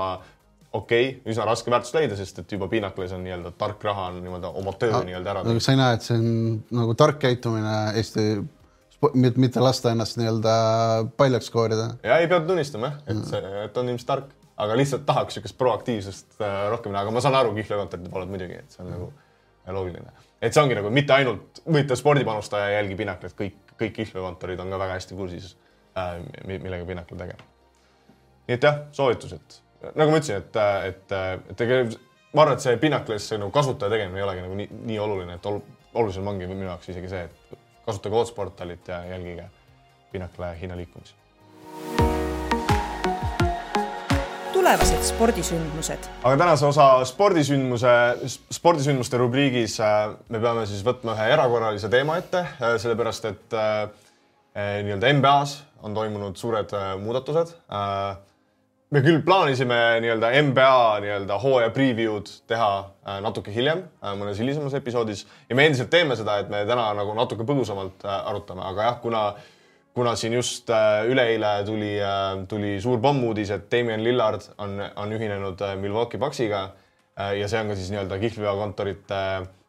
okei 0.73 1.07
okay,, 1.09 1.21
üsna 1.33 1.45
raske 1.47 1.71
väärtust 1.71 1.95
leida, 1.97 2.17
sest 2.17 2.41
et 2.41 2.51
juba 2.55 2.67
Pinnacles 2.71 3.13
on 3.15 3.23
nii-öelda 3.25 3.53
tark 3.57 3.83
raha 3.85 4.09
on 4.11 4.19
niimoodi 4.23 4.51
oma 4.61 4.73
töö 4.79 5.03
nii-öelda 5.05 5.33
ära. 5.33 5.45
aga 5.45 5.63
sa 5.63 5.75
ei 5.75 5.81
näe, 5.81 5.97
et 5.97 6.05
see 6.07 6.19
on 6.19 6.29
nagu 6.81 6.97
tark 6.99 7.19
käitumine 7.21 7.77
Eesti 8.01 8.27
mitte 9.13 9.59
lasta 9.59 9.91
ennast 9.91 10.17
nii-öelda 10.17 10.53
paljaks 11.17 11.49
koorida. 11.53 11.89
ja 12.03 12.17
ei 12.17 12.27
pea 12.27 12.39
tunnistama 12.47 12.89
jah, 12.89 12.99
et 13.07 13.25
see, 13.29 13.53
et 13.65 13.77
on 13.77 13.89
ilmselt 13.89 14.09
tark, 14.09 14.31
aga 14.63 14.77
lihtsalt 14.79 15.05
tahaks 15.05 15.37
niisugust 15.37 15.57
proaktiivsust 15.59 16.41
äh, 16.41 16.59
rohkem 16.71 16.93
näha, 16.93 17.05
aga 17.05 17.15
ma 17.15 17.23
saan 17.23 17.37
aru 17.37 17.53
kihlveokontorite 17.57 18.13
poolelt 18.13 18.31
muidugi, 18.33 18.61
et 18.61 18.73
see 18.77 18.85
on 18.85 18.93
nagu 18.93 19.11
loogiline. 19.77 20.13
et 20.41 20.53
see 20.53 20.63
ongi 20.63 20.77
nagu 20.79 20.91
mitte 20.93 21.15
ainult 21.15 21.61
võita 21.65 21.97
spordipanustaja 21.99 22.69
ja 22.71 22.81
jälgi 22.81 22.97
Pinnaclet, 22.99 23.35
kõik, 23.39 23.59
kõik 23.79 23.97
kihlveokontorid 23.99 24.59
on 24.63 24.71
ka 24.73 24.79
väga 24.81 24.97
hästi 24.99 25.17
kursis 25.17 25.53
äh,, 25.97 26.17
millega 26.47 26.85
Pinnacle 26.85 27.17
tegeleb. 27.17 27.43
nii 28.47 28.57
et 28.57 28.65
jah, 28.69 28.81
soovitused, 28.91 29.59
nagu 29.93 30.11
ma 30.11 30.19
ütlesin, 30.19 30.41
et, 30.43 30.59
et, 30.89 31.15
et 31.51 31.55
tegelikult 31.57 32.09
ma 32.33 32.43
arvan, 32.43 32.57
et 32.57 32.65
see 32.65 32.77
Pinnacles 32.81 33.29
nagu 33.37 33.51
kasutaja 33.53 33.93
tegemine 33.93 34.19
ei 34.19 34.25
olegi 34.25 34.45
nagu 34.45 34.55
nii, 34.57 34.69
nii 34.91 34.99
oluline, 35.01 35.37
et 35.37 35.49
ol, 35.49 35.59
olulisem 35.93 36.27
ongi 36.27 36.49
minu 36.49 36.65
jaoks 36.67 36.89
isegi 36.93 37.11
see, 37.11 37.27
et 37.27 37.59
kasutage 37.85 38.17
Otsportalit 38.17 38.87
ja 38.87 39.03
jälgige 39.05 39.49
Pinnacle 40.11 40.53
hinnaliikumisi. 40.61 41.15
Tulevased 44.63 45.03
spordisündmused. 45.03 46.05
aga 46.23 46.37
tänase 46.39 46.65
osa 46.65 46.85
spordisündmuse, 47.05 47.95
spordisündmuste 48.51 49.17
rubriigis 49.19 49.75
äh, 49.83 50.13
me 50.31 50.39
peame 50.39 50.63
siis 50.69 50.85
võtma 50.87 51.17
ühe 51.17 51.25
erakorralise 51.35 51.89
teema 51.91 52.15
ette, 52.21 52.45
äh, 52.47 52.77
sellepärast 52.79 53.27
et 53.27 53.55
äh, 53.59 53.81
nii-öelda 54.87 55.11
NBA-s 55.17 55.57
on 55.83 55.97
toimunud 55.97 56.39
suured 56.39 56.71
muudatused. 57.03 57.51
Me 58.93 59.01
küll 59.01 59.23
plaanisime 59.25 59.77
nii-öelda 60.03 60.29
NBA 60.45 60.99
nii-öelda 61.01 61.37
hooaja 61.41 61.71
preview'd 61.73 62.27
teha 62.47 62.67
äh, 62.77 63.15
natuke 63.25 63.49
hiljem, 63.55 63.79
äh, 64.03 64.11
mõnes 64.19 64.37
hilisemas 64.37 64.75
episoodis. 64.77 65.23
Ja 65.49 65.57
me 65.57 65.65
endiselt 65.65 65.89
teeme 65.89 66.13
seda, 66.19 66.35
et 66.43 66.51
me 66.53 66.59
täna 66.69 66.91
nagu 66.99 67.15
natuke 67.17 67.47
põgusamalt 67.47 68.05
äh, 68.05 68.19
arutame, 68.29 68.61
aga 68.69 68.85
jah, 68.85 68.99
kuna 69.01 69.23
kuna 69.93 70.15
siin 70.17 70.33
just 70.33 70.69
üleeile 71.07 71.51
tuli, 71.65 71.91
tuli 72.49 72.77
suur 72.81 73.01
pommuudis, 73.01 73.51
et 73.53 73.67
Damien 73.71 74.03
Lillard 74.03 74.47
on, 74.57 74.79
on 74.95 75.11
ühinenud 75.13 75.59
Milwaukee 75.81 76.19
Bucksiga 76.19 76.63
ja 77.37 77.47
see 77.49 77.59
on 77.61 77.69
ka 77.69 77.75
siis 77.77 77.91
nii-öelda 77.93 78.17
kihlveokontorite 78.23 79.19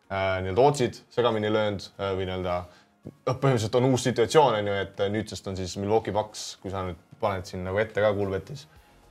nii-öelda 0.09 0.65
otsid 0.65 0.97
segamini 1.13 1.53
löönud 1.53 1.91
või 2.01 2.25
nii-öelda 2.25 2.55
noh, 2.65 3.37
põhimõtteliselt 3.37 3.77
on 3.81 3.91
uus 3.91 4.07
situatsioon 4.09 4.57
on 4.63 4.73
ju, 4.73 4.79
et 4.87 5.05
nüüdsest 5.13 5.53
on 5.53 5.61
siis 5.61 5.77
Milwaukee 5.77 6.17
Bucks, 6.17 6.55
kui 6.63 6.73
sa 6.73 6.87
nüüd 6.89 7.01
paned 7.21 7.45
siin 7.49 7.67
nagu 7.69 7.85
ette 7.85 8.01
ka 8.01 8.15
Kuulbetis 8.17 8.65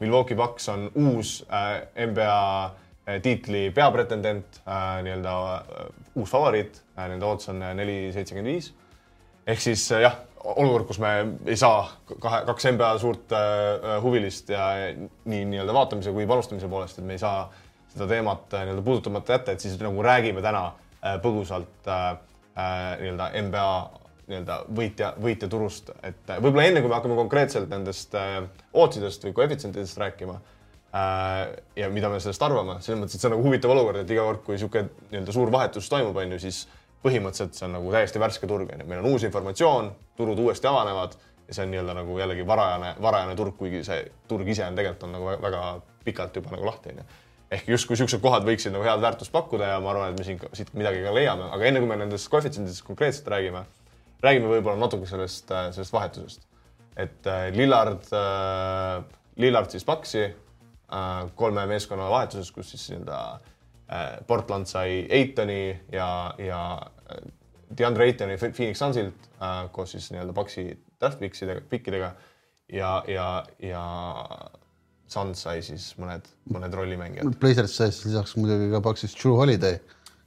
Milwaukee 0.04 0.36
Bucks 0.36 0.69
on 0.69 0.91
uus 0.95 1.45
äh, 1.52 2.08
NBA 2.08 2.65
äh, 3.08 3.21
tiitli 3.21 3.71
peapretendent 3.71 4.62
äh,, 4.67 5.04
nii-öelda 5.04 5.36
äh, 5.56 5.86
uus 6.15 6.30
favoriit 6.30 6.82
äh,, 6.97 7.08
nende 7.08 7.26
odds 7.26 7.49
on 7.49 7.62
äh, 7.62 7.71
neli 7.78 7.97
seitsekümmend 8.12 8.52
viis. 8.52 8.73
Ehk 9.48 9.62
siis 9.62 9.86
äh, 9.92 10.04
jah, 10.06 10.20
olukord, 10.44 10.88
kus 10.90 11.00
me 11.00 11.14
ei 11.48 11.58
saa 11.60 11.86
kahe, 12.20 12.44
kaks 12.50 12.70
NBA 12.74 12.92
suurt 13.02 13.34
äh, 13.36 13.98
huvilist 14.04 14.50
ja 14.54 14.70
nii 14.94 15.44
nii-öelda 15.52 15.76
vaatamise 15.76 16.12
kui 16.16 16.28
panustamise 16.28 16.70
poolest, 16.72 17.00
et 17.00 17.08
me 17.08 17.18
ei 17.18 17.22
saa 17.22 17.48
seda 17.94 18.08
teemat 18.12 18.54
äh, 18.54 18.68
nii-öelda 18.68 18.86
puudutamata 18.86 19.38
jätta, 19.38 19.56
et 19.56 19.64
siis 19.64 19.80
nagu 19.82 20.04
räägime 20.04 20.44
täna 20.44 20.66
äh, 20.70 21.20
põgusalt 21.24 21.92
äh, 21.92 22.08
äh, 22.58 22.80
nii-öelda 23.02 23.30
NBA 23.48 23.68
nii-öelda 24.28 24.60
võitja, 24.76 25.14
võitja 25.20 25.50
turust, 25.52 25.92
et 26.04 26.30
äh, 26.32 26.40
võib-olla 26.44 26.68
enne 26.70 26.82
kui 26.84 26.92
me 26.92 26.98
hakkame 26.98 27.18
konkreetselt 27.20 27.72
nendest 27.72 28.16
äh, 28.16 28.42
ootsidest 28.74 29.26
või 29.28 29.36
koefitsientidest 29.40 30.00
rääkima 30.00 30.38
äh, 30.38 31.42
ja 31.80 31.90
mida 31.92 32.12
me 32.12 32.22
sellest 32.24 32.46
arvame, 32.46 32.78
selles 32.86 33.02
mõttes, 33.02 33.18
et 33.18 33.24
see 33.24 33.30
on 33.32 33.36
nagu 33.38 33.48
huvitav 33.48 33.76
olukord, 33.76 34.04
et 34.04 34.16
iga 34.16 34.24
kord, 34.28 34.44
kui 34.46 34.56
niisugune 34.56 34.88
nii-öelda 35.12 35.36
suur 35.36 35.52
vahetus 35.52 35.92
toimub, 35.92 36.20
on 36.24 36.36
ju, 36.38 36.40
siis 36.46 36.64
põhimõtteliselt 37.04 37.58
see 37.58 37.68
on 37.68 37.78
nagu 37.78 37.92
täiesti 37.94 38.22
värske 38.22 38.48
turg, 38.50 38.72
on 38.74 38.84
ju, 38.84 38.88
meil 38.89 39.04
on 39.04 39.12
uus 39.12 39.26
informatsioon, 39.28 39.92
turud 40.18 40.39
uuesti 40.39 40.70
avanevad 40.70 41.18
ja 41.48 41.56
see 41.56 41.66
on 41.66 41.74
nii-öelda 41.74 41.98
nagu 41.98 42.16
jällegi 42.20 42.46
varajane, 42.48 42.94
varajane 43.04 43.36
turg, 43.39 43.58
kuigi 43.60 43.84
see 43.88 44.00
turg 44.32 44.48
ise 44.50 44.66
on 44.68 44.80
tegelikult 44.80 45.08
on 45.08 45.16
nagu 45.18 45.36
väga, 45.44 45.63
pikalt 46.08 46.39
juba 46.39 46.56
nagu 46.56 46.68
lahti, 46.70 46.94
on 46.94 47.04
ju. 47.04 47.08
Ehk 47.54 47.68
justkui 47.70 47.94
niisugused 47.94 48.22
kohad 48.24 48.48
võiksid 48.48 48.74
nagu 48.74 48.86
head 48.88 49.02
väärtust 49.04 49.34
pakkuda 49.34 49.74
ja 49.76 49.82
ma 49.84 49.92
arvan, 49.92 50.13
et 50.13 50.22
me 50.22 50.26
siin 50.26 50.39
siit 50.58 50.72
midagi 50.74 51.04
ka 51.04 51.12
leiame, 51.13 51.52
aga 51.54 51.68
enne 51.70 51.84
kui 51.84 51.89
me 51.92 52.00
nendest 52.00 52.30
koefitsientidest 52.34 52.86
konkreetselt 52.88 53.30
räägime, 53.30 53.62
räägime 54.24 54.50
võib-olla 54.56 54.80
natuke 54.82 55.10
sellest, 55.10 55.52
sellest 55.76 55.94
vahetusest. 55.94 56.48
et 56.98 57.28
äh, 57.28 57.50
Lillard 57.54 58.10
äh,, 58.13 59.04
Lillard 59.38 59.70
siis 59.70 59.86
äh, 59.86 60.34
kolme 61.36 61.66
meeskonna 61.68 62.10
vahetuses, 62.10 62.52
kus 62.52 62.70
siis 62.70 62.89
nii-öelda 62.89 63.20
äh, 63.36 63.53
Portland 64.28 64.70
sai 64.70 65.04
Eitoni 65.10 65.80
ja, 65.92 66.10
ja 66.42 66.62
äh, 67.12 67.24
DeAndre 67.78 68.08
Eitoni 68.10 68.38
Phoenix 68.38 68.80
Sunsilt 68.80 69.30
äh, 69.40 69.64
koos 69.72 69.94
siis 69.96 70.10
nii-öelda 70.14 70.36
Paxi 70.38 70.68
draft 71.02 71.20
picksidega, 71.20 71.64
pikkidega 71.70 72.14
ja, 72.74 72.94
ja, 73.08 73.28
ja 73.62 73.84
Suns 75.14 75.44
sai 75.46 75.62
siis 75.66 75.92
mõned, 76.02 76.26
mõned 76.54 76.74
rollimängijad. 76.74 77.36
Blazers 77.42 77.76
sai 77.78 77.92
siis 77.92 78.08
lisaks 78.10 78.38
muidugi 78.40 78.72
ka 78.72 78.82
Paxist 78.86 79.20
True 79.20 79.38
Holiday. 79.38 79.78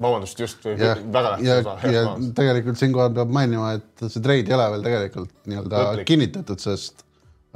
vabandust, 0.02 0.40
just 0.40 0.64
ja, 0.68 0.92
väga 1.12 1.32
tähtis 1.32 1.50
osa. 1.62 1.76
ja 1.88 2.04
tegelikult 2.36 2.78
siinkohal 2.78 3.14
peab 3.16 3.32
mainima, 3.32 3.72
et 3.78 4.04
see 4.04 4.22
treid 4.22 4.50
ei 4.50 4.54
ole 4.54 4.68
veel 4.74 4.84
tegelikult 4.84 5.32
nii-öelda 5.48 6.04
kinnitatud, 6.06 6.60
sest 6.60 7.02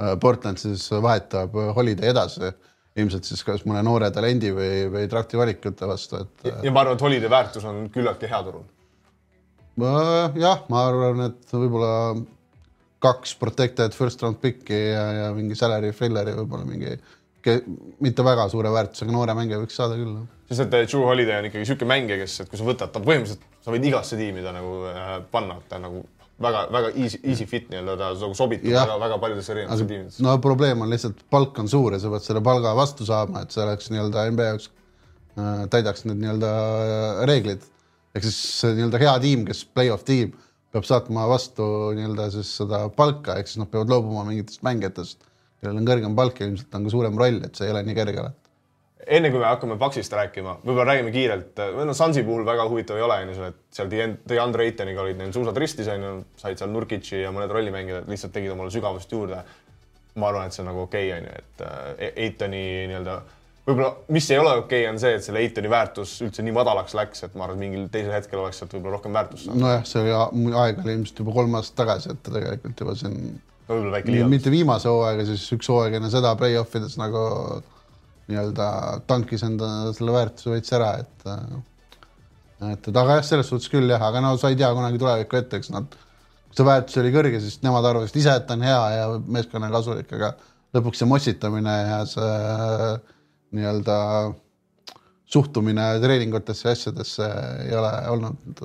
äh, 0.01 0.15
Portland 0.19 0.59
siis 0.59 0.87
vahetab 0.91 1.55
Holiday 1.77 2.09
edasi 2.11 2.49
ilmselt 2.99 3.27
siis 3.27 3.43
kas 3.47 3.63
mõne 3.67 3.83
noore 3.87 4.09
talendi 4.11 4.51
või, 4.55 4.89
või 4.91 5.07
trakti 5.11 5.39
valikute 5.39 5.87
vastu, 5.87 6.25
et. 6.25 6.51
ja 6.65 6.73
ma 6.73 6.83
arvan, 6.83 6.97
et 6.97 7.05
Holiday 7.05 7.31
väärtus 7.31 7.65
on 7.67 7.85
küllaltki 7.93 8.29
hea 8.31 8.41
turul. 8.43 8.65
jah, 10.41 10.65
ma 10.69 10.85
arvan, 10.89 11.25
et 11.29 11.55
võib-olla 11.55 11.93
kaks 13.01 13.33
protected 13.39 13.95
first 13.97 14.21
round 14.21 14.37
pick'i 14.43 14.77
ja, 14.91 15.05
ja 15.21 15.31
mingi 15.33 15.55
salary 15.57 15.93
filler'i 15.95 16.35
võib-olla 16.37 16.67
mingi 16.67 16.97
mitte 18.05 18.25
väga 18.25 18.47
suure 18.51 18.69
väärtusega 18.73 19.13
noore 19.13 19.33
mängija 19.37 19.59
võiks 19.61 19.77
saada 19.79 19.95
küll. 19.97 20.19
sest 20.51 20.67
et 20.67 20.89
True 20.91 21.07
Holiday 21.07 21.39
on 21.39 21.47
ikkagi 21.49 21.63
niisugune 21.63 21.89
mängija, 21.89 22.19
kes, 22.21 22.41
et 22.43 22.51
kui 22.51 22.59
sa 22.59 22.67
võtad 22.67 22.91
ta 22.93 23.01
põhimõtteliselt, 23.01 23.47
sa 23.63 23.73
võid 23.73 23.87
igasse 23.87 24.19
tiimi 24.19 24.43
ta 24.45 24.53
nagu 24.53 24.75
äh, 24.91 25.15
panna, 25.31 25.57
ta 25.69 25.79
on 25.81 26.03
nagu 26.41 26.67
väga-väga 26.73 26.91
easy, 26.97 27.21
easy 27.23 27.47
fit 27.49 27.69
nii-öelda, 27.71 27.95
ta 27.99 28.11
nagu 28.17 28.37
sobitub 28.37 28.73
väga-väga 28.73 29.17
paljudesse 29.23 29.53
erinevatesse 29.55 29.87
tiimidesse. 29.89 30.23
no 30.25 30.35
probleem 30.43 30.85
on 30.85 30.93
lihtsalt, 30.93 31.23
palk 31.29 31.57
on 31.61 31.71
suur 31.71 31.95
ja 31.95 32.01
sa 32.03 32.11
pead 32.13 32.27
selle 32.27 32.43
palga 32.45 32.75
vastu 32.77 33.07
saama, 33.07 33.45
et 33.45 33.55
see 33.55 33.63
oleks 33.63 33.91
nii-öelda 33.93 34.27
NBA 34.35 34.51
jaoks 34.51 34.69
äh,, 35.37 35.65
täidaks 35.73 36.05
need 36.09 36.21
nii-öelda 36.23 36.53
äh, 36.53 37.25
reeglid. 37.31 37.67
ehk 38.15 38.27
siis 38.27 38.63
nii-öelda 38.67 39.01
hea 39.01 39.17
tiim, 39.23 39.45
kes 39.47 39.65
play-off 39.71 40.05
tiim, 40.07 40.33
peab 40.73 40.87
saatma 40.87 41.27
vastu 41.29 41.65
nii-öelda 41.97 42.31
siis 42.33 42.55
seda 42.61 42.87
palka, 42.95 43.37
ehk 43.39 43.51
siis 43.51 43.61
nad 43.61 43.71
peavad 43.71 43.93
loobuma 43.93 44.25
mingitest 44.29 44.65
mängijatest 44.67 45.29
kellel 45.61 45.81
on 45.81 45.87
kõrgem 45.87 46.17
palk 46.17 46.41
ja 46.41 46.49
ilmselt 46.49 46.77
on 46.77 46.87
ka 46.87 46.93
suurem 46.93 47.19
roll, 47.21 47.41
et 47.45 47.57
see 47.57 47.67
ei 47.67 47.73
ole 47.73 47.83
nii 47.85 47.97
kerge 47.97 48.23
alati. 48.23 48.40
Enne 49.07 49.31
kui 49.31 49.41
me 49.41 49.47
hakkame 49.47 49.77
Paxist 49.81 50.13
rääkima, 50.13 50.57
võib-olla 50.61 50.91
räägime 50.91 51.11
kiirelt, 51.13 51.57
või 51.75 51.87
noh, 51.89 51.97
Sansi 51.97 52.23
puhul 52.27 52.45
väga 52.47 52.67
huvitav 52.69 52.99
ei 52.99 53.05
ole, 53.05 53.17
on 53.23 53.33
ju, 53.33 53.49
et 53.49 53.59
seal 53.75 53.91
DeAndre 53.91 54.67
Aitoniga 54.67 55.03
olid 55.03 55.19
neil 55.19 55.33
suusad 55.35 55.57
ristis, 55.61 55.89
on 55.91 56.07
ju, 56.07 56.13
said 56.41 56.61
seal 56.61 56.71
Nurkitši 56.73 57.23
ja 57.23 57.33
mõned 57.35 57.53
rollimängijad 57.53 58.09
lihtsalt 58.11 58.35
tegid 58.35 58.53
omale 58.53 58.73
sügavust 58.73 59.11
juurde. 59.11 59.43
ma 60.15 60.27
arvan, 60.27 60.49
et 60.49 60.53
see 60.53 60.59
on 60.59 60.67
nagu 60.67 60.81
okei 60.83 61.05
okay,, 61.07 61.21
on 61.21 61.27
ju, 61.29 61.35
et 61.39 61.61
äh, 61.63 62.09
Aitoni 62.25 62.63
nii-öelda 62.91 63.13
võib-olla, 63.67 63.91
mis 64.11 64.25
ei 64.31 64.39
ole 64.41 64.55
okei 64.59 64.81
okay,, 64.83 64.89
on 64.91 64.99
see, 64.99 65.13
et 65.15 65.23
selle 65.23 65.39
Eitoni 65.39 65.71
väärtus 65.71 66.17
üldse 66.25 66.43
nii 66.43 66.55
madalaks 66.55 66.95
läks, 66.97 67.23
et 67.27 67.37
ma 67.37 67.45
arvan, 67.45 67.61
et 67.61 67.65
mingil 67.65 67.85
teisel 67.93 68.11
hetkel 68.15 68.41
oleks 68.41 68.59
sealt 68.59 68.75
võib-olla 68.75 68.97
rohkem 68.97 69.15
väärtust 69.15 69.47
saanud. 69.47 69.63
nojah, 69.63 69.85
see 69.87 70.03
oli 70.03 70.55
aeg 70.65 70.83
oli 70.83 70.97
ilmselt 70.97 71.23
juba 71.23 71.37
kolm 71.37 71.55
aastat 71.59 71.79
tagasi, 71.83 72.11
et 72.11 72.23
tegelikult 72.27 72.83
juba 72.83 72.97
siin 72.99 73.17
võib-olla 73.69 73.93
väike 73.97 74.11
liialdus. 74.11 74.33
mitte 74.35 74.53
viimase 74.53 74.91
hooaega, 74.91 75.27
siis 75.29 75.45
üks 75.55 75.71
hooaeg 75.71 75.99
enne 75.99 76.11
seda 76.13 76.33
play-off 76.39 76.75
ides 76.79 76.97
nagu 76.99 77.23
nii-öelda 78.29 78.67
tankis 79.09 79.43
enda 79.47 79.67
selle 79.97 80.13
väärtuse 80.15 80.53
veits 80.53 80.73
ära, 80.77 80.93
et 81.01 81.27
et, 82.61 82.87
et 82.87 82.95
aga 82.95 83.17
jah, 83.17 83.25
selles 83.25 83.49
suhtes 83.49 83.71
küll 83.73 83.89
jah, 83.89 84.03
aga 84.07 84.21
no 84.23 84.35
sa 84.37 84.51
ei 84.51 84.59
tea 84.59 84.69
kunagi 84.77 85.01
tulevikku 85.01 85.39
ette, 85.39 85.61
eks 85.61 85.71
nad, 85.73 85.97
see 86.53 86.67
väärtus 86.67 86.99
oli 87.01 87.13
kõrge, 87.15 87.41
siis 87.41 87.59
nemad 87.65 87.87
arvasid 87.89 88.21
ise, 88.21 88.37
et 88.37 88.53
on 88.53 88.65
hea 88.67 88.81
ja 88.95 89.09
meeskonnale 89.37 89.73
kasulik, 89.73 90.13
aga 90.19 90.33
lõpuks 90.77 91.01
see 91.01 91.09
mossitamine 91.09 91.75
ja 91.89 91.99
see 92.09 92.31
nii-öelda 93.57 93.97
suhtumine 95.31 95.85
treeningutesse 96.03 96.67
ja 96.67 96.75
asjadesse 96.75 97.27
ei 97.65 97.75
ole 97.75 97.91
olnud 98.11 98.61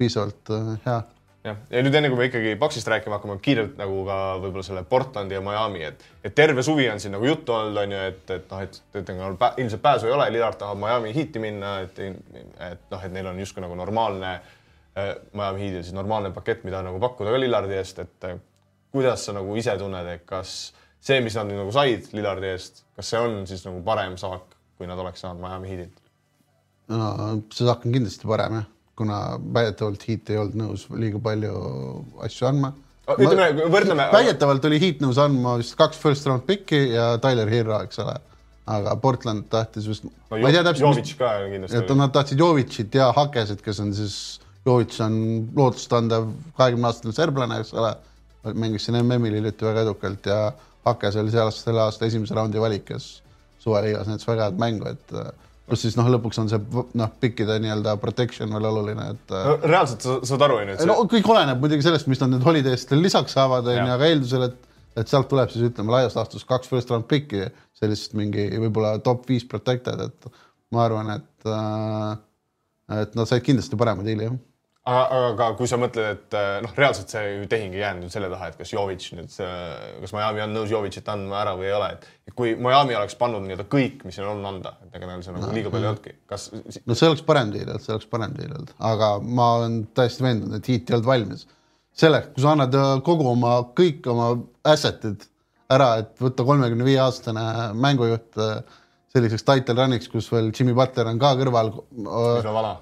piisavalt 0.00 0.52
hea 0.84 1.00
jah, 1.44 1.56
ja 1.70 1.82
nüüd 1.84 1.96
enne 1.96 2.10
kui 2.12 2.18
me 2.18 2.26
ikkagi 2.28 2.52
Paxist 2.60 2.88
rääkima 2.90 3.16
hakkame, 3.16 3.38
kiirelt 3.44 3.78
nagu 3.80 4.02
ka 4.08 4.16
võib-olla 4.42 4.64
selle 4.66 4.82
Portlandi 4.88 5.36
ja 5.36 5.42
Miami, 5.44 5.82
et, 5.88 6.04
et 6.24 6.34
terve 6.36 6.64
suvi 6.66 6.88
on 6.92 7.00
siin 7.02 7.14
nagu 7.16 7.26
juttu 7.26 7.54
olnud, 7.56 7.78
on 7.80 7.94
ju, 7.96 8.00
et, 8.10 8.22
et 8.36 8.52
noh, 8.52 8.64
et, 8.66 8.80
et, 8.94 9.12
et 9.14 9.60
ilmselt 9.64 9.84
pääsu 9.84 10.08
ei 10.08 10.16
ole, 10.16 10.28
Lillard 10.34 10.60
tahab 10.60 10.80
Miami 10.80 11.14
Heati 11.16 11.42
minna, 11.42 11.78
et, 11.86 12.00
et 12.00 12.84
noh, 12.92 13.06
et 13.06 13.14
neil 13.14 13.30
on 13.30 13.40
justkui 13.40 13.64
nagu 13.64 13.78
normaalne 13.78 14.34
äh, 14.36 15.14
Miami 15.32 15.64
Heatil 15.64 15.86
siis 15.86 15.96
normaalne 15.96 16.32
pakett, 16.36 16.66
mida 16.68 16.82
nagu 16.86 17.00
pakkuda 17.02 17.32
ka 17.34 17.40
Lillardi 17.40 17.78
eest, 17.78 18.02
et 18.04 18.28
äh, 18.28 18.36
kuidas 18.92 19.24
sa 19.24 19.36
nagu 19.36 19.56
ise 19.56 19.76
tunned, 19.80 20.12
et 20.12 20.26
kas 20.28 20.74
see, 21.00 21.22
mis 21.24 21.36
nad 21.38 21.48
nüüd 21.48 21.62
nagu 21.62 21.72
said 21.74 22.10
Lillardi 22.16 22.52
eest, 22.52 22.84
kas 22.98 23.14
see 23.14 23.22
on 23.22 23.40
siis 23.48 23.64
nagu 23.68 23.80
parem 23.86 24.18
saak, 24.20 24.58
kui 24.76 24.88
nad 24.90 25.00
oleks 25.00 25.24
saanud 25.24 25.40
Miami 25.40 25.72
Heatilt? 25.72 25.96
no 26.90 27.08
see 27.54 27.64
saak 27.64 27.86
on 27.86 27.96
kindlasti 27.96 28.28
parem 28.28 28.60
jah 28.60 28.68
kuna 29.00 29.18
väidetavalt 29.54 30.04
Heat 30.08 30.32
ei 30.32 30.40
olnud 30.40 30.58
nõus 30.60 30.86
liiga 30.92 31.20
palju 31.24 31.54
asju 32.26 32.48
andma. 32.50 32.72
ütleme, 33.16 33.68
võrdleme. 33.72 34.08
väidetavalt 34.12 34.66
oli 34.68 34.80
Heat 34.82 35.00
nõus 35.04 35.20
andma 35.22 35.56
vist 35.60 35.76
kaks 35.78 36.00
first 36.02 36.28
round 36.28 36.44
pick'i 36.48 36.82
ja 36.92 37.14
Tyler 37.22 37.48
Hero, 37.50 37.80
eks 37.86 38.02
ole. 38.04 38.18
aga 38.70 38.92
Portland 39.02 39.48
tahtis 39.50 39.88
vist 39.90 40.04
no,, 40.06 40.12
ma 40.30 40.44
ei 40.46 40.54
tea 40.54 40.62
täpselt. 40.66 40.84
Jovitš 40.84 41.16
ka 41.18 41.32
kindlasti. 41.50 41.80
et 41.80 41.96
nad 41.98 42.12
tahtsid 42.14 42.44
Jovitšit 42.44 43.00
ja 43.00 43.08
Hakesit, 43.16 43.64
kes 43.64 43.80
on 43.82 43.94
siis, 43.96 44.16
Jovitš 44.68 45.00
on 45.06 45.16
lootustandev 45.56 46.28
kahekümne 46.60 46.90
aastane 46.90 47.16
serblane, 47.16 47.62
eks 47.64 47.72
ole. 47.74 47.94
mängis 48.56 48.86
siin 48.86 49.00
MM-il 49.00 49.40
hiljuti 49.40 49.66
väga 49.66 49.88
edukalt 49.88 50.28
ja 50.28 50.42
Hakes 50.84 51.16
oli 51.20 51.32
seal 51.32 51.50
selle 51.56 51.82
aasta 51.82 52.06
esimese 52.06 52.36
raundi 52.36 52.60
valik, 52.60 52.86
kes 52.92 53.08
suveliigas 53.60 54.08
näitas 54.08 54.28
väga 54.28 54.48
head 54.48 54.60
mängu, 54.60 54.92
et 54.92 55.16
pluss 55.70 55.86
siis 55.86 55.96
noh, 55.98 56.08
lõpuks 56.16 56.40
on 56.42 56.50
see 56.50 56.60
noh, 56.98 57.12
pikkide 57.22 57.58
nii-öelda 57.62 57.94
protection 58.02 58.50
veel 58.54 58.68
oluline, 58.70 59.06
et 59.14 59.34
no,. 59.36 59.54
reaalselt 59.62 60.06
sa 60.06 60.18
saad 60.32 60.46
aru, 60.46 60.58
on 60.62 60.72
ju, 60.72 60.74
et 60.76 60.82
see... 60.82 60.90
no 60.90 60.98
kõik 61.10 61.30
oleneb 61.34 61.62
muidugi 61.62 61.86
sellest, 61.86 62.10
mis 62.10 62.20
nad 62.22 62.34
nüüd 62.34 62.44
holiday'st 62.46 62.92
veel 62.94 63.06
lisaks 63.06 63.38
saavad, 63.38 63.70
on 63.70 63.80
ju, 63.80 63.94
aga 63.94 64.10
eeldusel, 64.10 64.46
et, 64.50 64.84
et 65.00 65.12
sealt 65.12 65.30
tuleb 65.30 65.52
siis 65.54 65.70
ütleme 65.70 65.94
laias 65.94 66.18
laastus 66.18 66.46
kaks 66.48 66.70
first 66.70 66.92
round 66.92 67.08
pick'i, 67.10 67.46
sellist 67.78 68.18
mingi 68.18 68.50
võib-olla 68.66 68.96
top 69.06 69.24
viis 69.30 69.46
protected, 69.48 70.06
et 70.10 70.44
ma 70.74 70.84
arvan, 70.88 71.14
et 71.16 71.50
äh, 71.50 72.12
et 73.00 73.12
nad 73.14 73.28
said 73.30 73.44
kindlasti 73.46 73.78
parema 73.78 74.02
diili, 74.02 74.26
jah 74.26 74.38
aga 74.90 75.50
kui 75.58 75.68
sa 75.70 75.78
mõtled, 75.80 76.16
et 76.16 76.36
eh, 76.36 76.56
noh, 76.64 76.72
reaalselt 76.76 77.12
see 77.12 77.22
ju 77.28 77.48
tehing 77.50 77.74
ei 77.76 77.82
jäänud 77.82 78.12
selle 78.12 78.30
taha, 78.32 78.50
et 78.50 78.58
kas 78.58 78.72
Jovitš 78.74 79.12
nüüd, 79.18 79.30
kas 79.30 80.14
Miami 80.16 80.42
on 80.44 80.56
nõus 80.56 80.72
Jovitšit 80.72 81.08
andma 81.12 81.40
ära 81.42 81.54
või 81.58 81.68
ei 81.68 81.74
ole, 81.76 81.90
et 81.98 82.34
kui 82.36 82.56
Miami 82.58 82.96
oleks 82.98 83.16
pannud 83.20 83.44
nii-öelda 83.46 83.66
kõik, 83.70 84.04
mis 84.08 84.18
neil 84.18 84.32
on 84.32 84.42
anda, 84.50 84.74
et 84.86 84.98
ega 84.98 85.10
neil 85.10 85.22
see 85.26 85.36
nagu 85.36 85.54
liiga 85.54 85.72
palju 85.72 85.86
ei 85.86 85.92
olnudki, 85.92 86.14
kas? 86.30 86.48
no 86.86 86.98
see 86.98 87.10
oleks 87.10 87.24
parem 87.26 87.54
deal 87.54 87.68
olnud, 87.68 87.84
see 87.86 87.94
oleks 87.96 88.10
parem 88.10 88.36
deal 88.36 88.54
olnud, 88.56 88.74
aga 88.90 89.12
ma 89.40 89.48
olen 89.60 89.80
täiesti 89.98 90.26
veendunud, 90.26 90.58
et 90.58 90.70
Heat 90.72 90.90
ei 90.90 90.98
olnud 90.98 91.10
valmis. 91.12 91.46
selleks, 92.00 92.32
kui 92.34 92.44
sa 92.44 92.54
annad 92.56 92.76
äh, 92.80 92.92
kogu 93.06 93.28
oma, 93.30 93.56
kõik 93.78 94.06
oma 94.10 94.32
asset'id 94.74 95.28
ära, 95.70 95.92
et 96.02 96.14
võtta 96.22 96.46
kolmekümne 96.46 96.86
viie 96.86 97.00
aastane 97.02 97.44
mängujuht 97.78 98.40
äh, 98.42 98.79
selliseks 99.10 99.46
title 99.46 99.74
run'iks, 99.78 100.10
kus 100.10 100.28
veel 100.32 100.52
Jimmy 100.54 100.74
Butler 100.76 101.08
on 101.10 101.18
ka 101.20 101.32
kõrval 101.38 101.72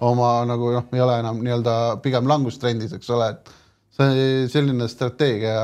oma 0.05 0.33
nagu 0.49 0.75
noh, 0.75 0.91
ei 0.93 1.05
ole 1.05 1.23
enam 1.23 1.41
nii-öelda 1.45 1.79
pigem 2.05 2.29
langustrendis, 2.29 2.93
eks 2.97 3.15
ole, 3.17 3.31
et 3.33 3.55
see 3.99 4.45
selline 4.53 4.87
strateegia 4.91 5.55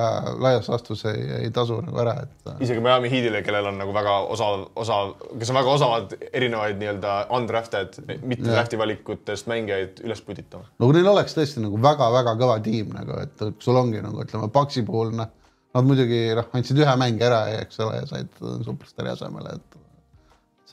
laias 0.43 0.67
laastus 0.71 1.05
ei, 1.07 1.21
ei 1.45 1.51
tasu 1.55 1.77
nagu 1.85 2.01
ära, 2.03 2.17
et. 2.25 2.49
isegi 2.65 2.83
Miami 2.83 3.13
Heatile, 3.13 3.45
kellel 3.47 3.69
on 3.71 3.79
nagu 3.79 3.95
väga 3.95 4.17
osav, 4.35 4.65
osav, 4.81 5.13
kes 5.39 5.53
on 5.53 5.61
väga 5.61 5.77
osavad 5.77 6.17
erinevaid 6.33 6.81
nii-öelda 6.81 7.15
undrafted, 7.37 8.01
mitte 8.25 8.49
draft'i 8.49 8.81
valikutest 8.81 9.47
mängijaid 9.53 10.03
üles 10.07 10.25
puditama. 10.27 10.67
no 10.81 10.89
kui 10.89 10.99
neil 10.99 11.13
oleks 11.13 11.37
tõesti 11.37 11.63
nagu 11.63 11.79
väga-väga 11.85 12.35
kõva 12.41 12.59
tiim 12.65 12.91
nagu, 12.97 13.21
et 13.23 13.47
sul 13.63 13.79
ongi 13.79 14.03
nagu 14.03 14.25
ütleme, 14.25 14.51
Paxi 14.55 14.83
puhul 14.89 15.15
noh, 15.21 15.31
nad 15.77 15.87
muidugi 15.87 16.27
noh, 16.35 16.51
andsid 16.57 16.81
ühe 16.83 16.99
mängi 16.99 17.29
ära, 17.29 17.45
eks 17.61 17.85
ole, 17.85 18.01
ja 18.01 18.11
said 18.11 18.45
superstaari 18.67 19.15
asemele, 19.15 19.59
et 19.61 19.84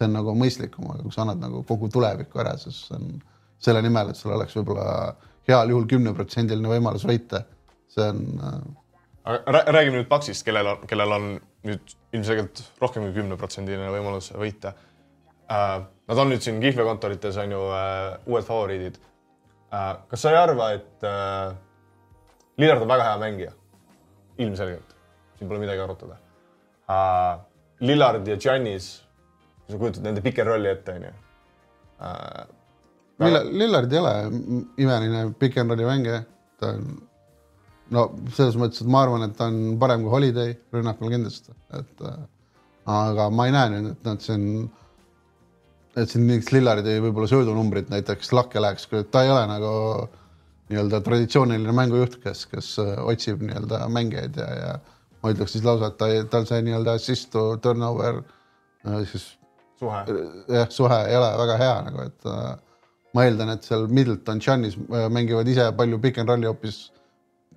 see 0.02 0.10
on 0.10 0.16
nagu 0.18 0.34
mõistlikum, 0.38 0.90
aga 0.90 1.06
kui 1.06 1.14
sa 1.14 1.22
annad 1.24 1.44
nagu 1.44 1.62
kogu 1.70 1.90
tuleviku 1.94 2.42
ära, 2.42 2.56
siis 2.58 2.88
see 2.88 2.98
on 2.98 3.12
selle 3.62 3.84
nimel, 3.86 4.10
et 4.10 4.18
sul 4.18 4.34
oleks 4.34 4.58
võib-olla 4.58 4.86
heal 5.50 5.74
juhul 5.74 5.86
kümneprotsendiline 5.90 6.72
võimalus 6.72 7.06
võita. 7.06 7.44
see 7.92 8.08
on 8.10 8.24
äh, 8.42 8.58
aga 9.30 9.54
rää- 9.58 9.68
räägime 9.78 10.02
nüüd 10.02 10.10
Paxist, 10.10 10.46
kellel 10.48 10.74
on, 10.74 10.88
kellel 10.90 11.18
on 11.18 11.30
nüüd 11.68 11.96
ilmselgelt 12.18 12.64
rohkem 12.82 13.06
kui 13.06 13.14
kümneprotsendiline 13.22 13.94
võimalus 13.94 14.34
võita 14.34 14.74
äh,. 15.52 15.82
Nad 16.12 16.20
on 16.20 16.28
nüüd 16.34 16.44
siin 16.44 16.58
kihlvekontorites 16.60 17.38
on 17.40 17.54
ju 17.54 17.60
äh, 17.72 18.18
uued 18.28 18.44
favoriidid 18.44 18.98
kas 19.72 20.20
sa 20.22 20.32
ei 20.32 20.38
arva, 20.38 20.72
et 20.76 21.06
Lillard 22.60 22.84
on 22.84 22.90
väga 22.92 23.10
hea 23.10 23.18
mängija? 23.22 23.52
ilmselgelt, 24.42 24.94
siin 25.38 25.50
pole 25.50 25.60
midagi 25.62 25.82
arutada. 25.84 26.16
Lillard 27.84 28.26
ja 28.28 28.38
Giannis, 28.42 28.88
sa 29.72 29.80
kujutad 29.82 30.06
nende 30.06 30.24
pick 30.26 30.42
and 30.42 30.52
rolli 30.52 30.72
ette, 30.72 30.98
onju 30.98 31.14
äh,. 32.02 32.50
Lillard, 33.22 33.92
ei 33.94 34.00
ole 34.00 34.14
imeline 34.82 35.26
pick 35.38 35.58
and 35.62 35.70
rolli 35.70 35.86
mängija, 35.86 36.24
ta 36.58 36.72
on 36.74 36.86
no 37.96 38.06
selles 38.36 38.58
mõttes, 38.60 38.84
et 38.84 38.92
ma 38.92 39.04
arvan, 39.06 39.26
et 39.28 39.36
ta 39.38 39.50
on 39.52 39.76
parem 39.82 40.06
kui 40.06 40.14
Holiday 40.14 40.54
rünnakul 40.74 41.12
kindlasti, 41.14 41.56
et 41.78 42.06
äh, 42.08 42.22
aga 42.92 43.28
ma 43.34 43.48
ei 43.48 43.56
näe 43.56 43.74
nüüd, 43.74 43.90
et 43.96 44.08
nad 44.08 44.24
siin, 44.24 44.46
et 45.96 46.12
siin 46.12 46.26
mingiks 46.28 46.54
Lillardi 46.56 46.98
võib-olla 47.04 47.30
söödunumbrid 47.32 47.92
näiteks 47.92 48.32
lakke 48.36 48.64
läheks, 48.64 48.88
ta 49.12 49.26
ei 49.26 49.34
ole 49.34 49.44
nagu 49.52 49.74
nii-öelda 50.72 51.02
traditsiooniline 51.04 51.76
mängujuht, 51.76 52.18
kes, 52.24 52.46
kes 52.52 52.74
äh, 52.84 52.96
otsib 53.04 53.44
nii-öelda 53.44 53.84
mängijaid 53.92 54.40
ja, 54.40 54.50
ja 54.62 54.72
ma 55.22 55.36
ütleks 55.36 55.58
siis 55.58 55.68
lausa, 55.68 55.92
et 55.92 56.00
ta, 56.00 56.10
tal 56.32 56.48
see 56.50 56.64
nii-öelda 56.66 56.96
assist 56.98 57.32
to 57.36 57.52
turnover 57.62 58.24
siis 59.12 59.28
suhe. 59.82 60.02
jah, 60.48 60.70
suhe 60.70 61.00
ei 61.10 61.18
ole 61.18 61.32
väga 61.42 61.58
hea 61.62 61.76
nagu, 61.88 62.08
et 62.10 62.30
äh, 62.30 62.56
ma 63.18 63.26
eeldan, 63.28 63.54
et 63.56 63.68
seal 63.68 63.88
Middleton, 63.92 64.42
Giannis 64.44 64.78
äh, 64.78 65.10
mängivad 65.14 65.50
ise 65.52 65.68
palju 65.78 66.00
pick 66.04 66.22
and 66.22 66.32
rolli 66.32 66.50
hoopis 66.50 66.82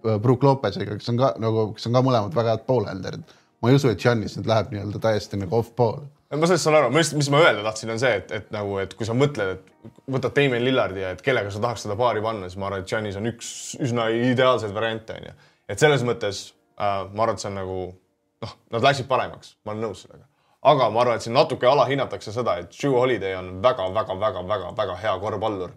äh, 0.05 0.19
Brook 0.19 0.45
Lopez'iga, 0.47 0.99
kes 0.99 1.13
on 1.13 1.21
ka 1.21 1.35
nagu, 1.43 1.71
kes 1.77 1.89
on 1.91 1.97
ka 1.99 2.05
mõlemad 2.07 2.37
väga 2.37 2.57
head 2.57 2.67
ball-hander'id. 2.69 3.39
ma 3.63 3.71
ei 3.73 3.79
usu, 3.79 3.89
et 3.93 4.03
Giannis 4.03 4.37
nüüd 4.39 4.51
läheb 4.51 4.75
nii-öelda 4.75 5.01
täiesti 5.07 5.41
nagu 5.41 5.61
off-ball. 5.61 6.05
ma 6.35 6.49
sellest 6.51 6.67
saan 6.67 6.81
aru, 6.81 6.91
ma 6.95 7.05
just, 7.05 7.17
mis 7.19 7.31
ma 7.33 7.41
öelda 7.45 7.65
tahtsin, 7.67 7.95
on 7.95 8.03
see, 8.03 8.13
et, 8.21 8.33
et 8.35 8.53
nagu, 8.55 8.77
et 8.83 8.95
kui 8.99 9.09
sa 9.09 9.17
mõtled, 9.17 9.57
et 9.59 9.95
võtad 10.17 10.35
Damien 10.37 10.65
Lillardi 10.65 11.05
ja 11.05 11.15
et 11.15 11.23
kellega 11.25 11.53
sa 11.53 11.63
tahaks 11.63 11.87
seda 11.87 11.97
paari 12.01 12.25
panna, 12.25 12.51
siis 12.51 12.61
ma 12.61 12.71
arvan, 12.71 12.85
et 12.85 12.91
Giannis 12.91 13.21
on 13.21 13.31
üks 13.31 13.49
üsna 13.85 14.09
ideaalseid 14.33 14.75
variante, 14.75 15.21
onju. 15.21 15.37
et 15.71 15.81
selles 15.81 16.05
mõttes 16.07 16.47
äh, 16.51 17.05
ma 17.13 17.27
arvan, 17.27 17.39
et 17.39 17.45
see 17.45 17.53
on 17.53 17.61
nagu 17.63 17.81
noh, 18.45 18.57
nad 18.75 18.89
läksid 18.91 19.09
paremaks, 19.11 19.55
ma 19.65 19.73
olen 19.75 19.87
nõus 19.89 20.05
sellega. 20.05 20.27
Aga 20.65 20.89
ma 20.91 21.03
arvan, 21.03 21.19
et 21.19 21.27
siin 21.27 21.37
natuke 21.37 21.69
alahinnatakse 21.69 22.33
seda, 22.33 22.57
et 22.63 22.73
Drew 22.73 22.97
Holiday 22.97 23.37
on 23.37 23.51
väga-väga-väga-väga-väga 23.63 24.97
hea 25.03 25.15
korvpallur, 25.21 25.75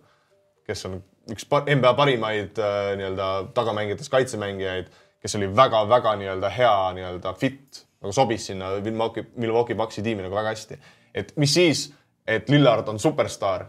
kes 0.68 0.86
on 0.88 1.00
üks 1.34 1.48
pa 1.50 1.62
NBA 1.68 1.94
parimaid 1.98 2.60
äh, 2.64 2.94
nii-öelda 3.00 3.28
tagamängijatest 3.56 4.12
kaitsemängijaid, 4.14 4.92
kes 5.24 5.36
oli 5.40 5.50
väga-väga 5.56 6.16
nii-öelda 6.22 6.52
hea 6.56 6.76
nii-öelda 6.96 7.34
fit, 7.40 7.84
nagu 8.02 8.14
sobis 8.16 8.48
sinna 8.48 8.78
Milwaukee, 8.84 9.26
Milwaukee 9.36 9.76
Bucksi 9.76 10.04
tiimi 10.06 10.24
nagu 10.24 10.36
väga 10.36 10.54
hästi. 10.56 10.78
et 11.14 11.34
mis 11.36 11.54
siis, 11.54 11.90
et 12.28 12.50
Lillard 12.50 12.88
on 12.88 13.00
superstaar 13.00 13.66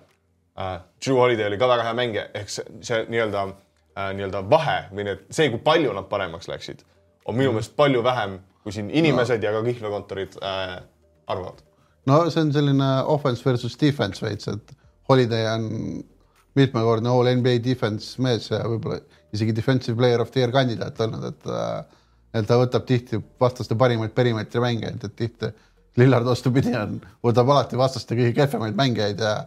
äh,. 0.59 0.81
Drew 1.05 1.17
Holiday 1.17 1.47
oli 1.47 1.59
ka 1.59 1.69
väga 1.69 1.83
hea 1.83 1.95
mängija, 1.95 2.29
ehk 2.35 2.51
see, 2.51 2.65
see 2.81 3.01
nii-öelda 3.09 3.43
äh, 3.49 4.13
nii-öelda 4.15 4.45
vahe 4.51 4.79
või 4.93 5.09
need, 5.09 5.27
see, 5.31 5.51
kui 5.51 5.59
palju 5.65 5.93
nad 5.97 6.07
paremaks 6.11 6.49
läksid, 6.49 6.87
on 7.27 7.35
minu 7.35 7.57
meelest 7.57 7.75
palju 7.77 8.05
vähem, 8.05 8.39
kui 8.63 8.73
siin 8.73 8.91
inimesed 8.91 9.43
no. 9.43 9.49
ja 9.49 9.53
ka 9.57 9.65
kihlvekontorid 9.67 10.39
äh, 10.43 10.79
arvavad. 11.29 11.63
no 12.09 12.21
see 12.31 12.43
on 12.47 12.53
selline 12.55 12.89
offense 13.07 13.45
versus 13.45 13.77
defense 13.81 14.25
veits, 14.25 14.49
et 14.49 14.75
Holiday 15.09 15.47
on 15.55 15.69
mitmekordne 16.59 17.13
all 17.13 17.31
NBA 17.39 17.61
defense 17.65 18.21
mees 18.23 18.51
ja 18.51 18.65
võib-olla 18.69 18.99
isegi 19.33 19.55
defensive 19.57 19.97
player 19.97 20.21
of 20.25 20.33
the 20.33 20.43
year 20.43 20.53
kandidaat 20.53 21.01
olnud, 21.05 21.31
et 21.31 21.49
äh, 21.53 21.79
et 22.39 22.45
ta 22.45 22.59
võtab 22.61 22.85
tihti 22.89 23.21
vastaste 23.41 23.77
parimaid 23.79 24.13
perimeetri 24.17 24.61
mängijaid, 24.61 25.05
et 25.05 25.17
tihti 25.17 25.53
Lillard 25.99 26.29
vastupidi 26.29 26.75
on, 26.79 26.99
võtab 27.25 27.49
alati 27.55 27.79
vastaste 27.81 28.15
kõige 28.15 28.35
kehvemaid 28.37 28.77
mängijaid 28.79 29.25
ja 29.25 29.39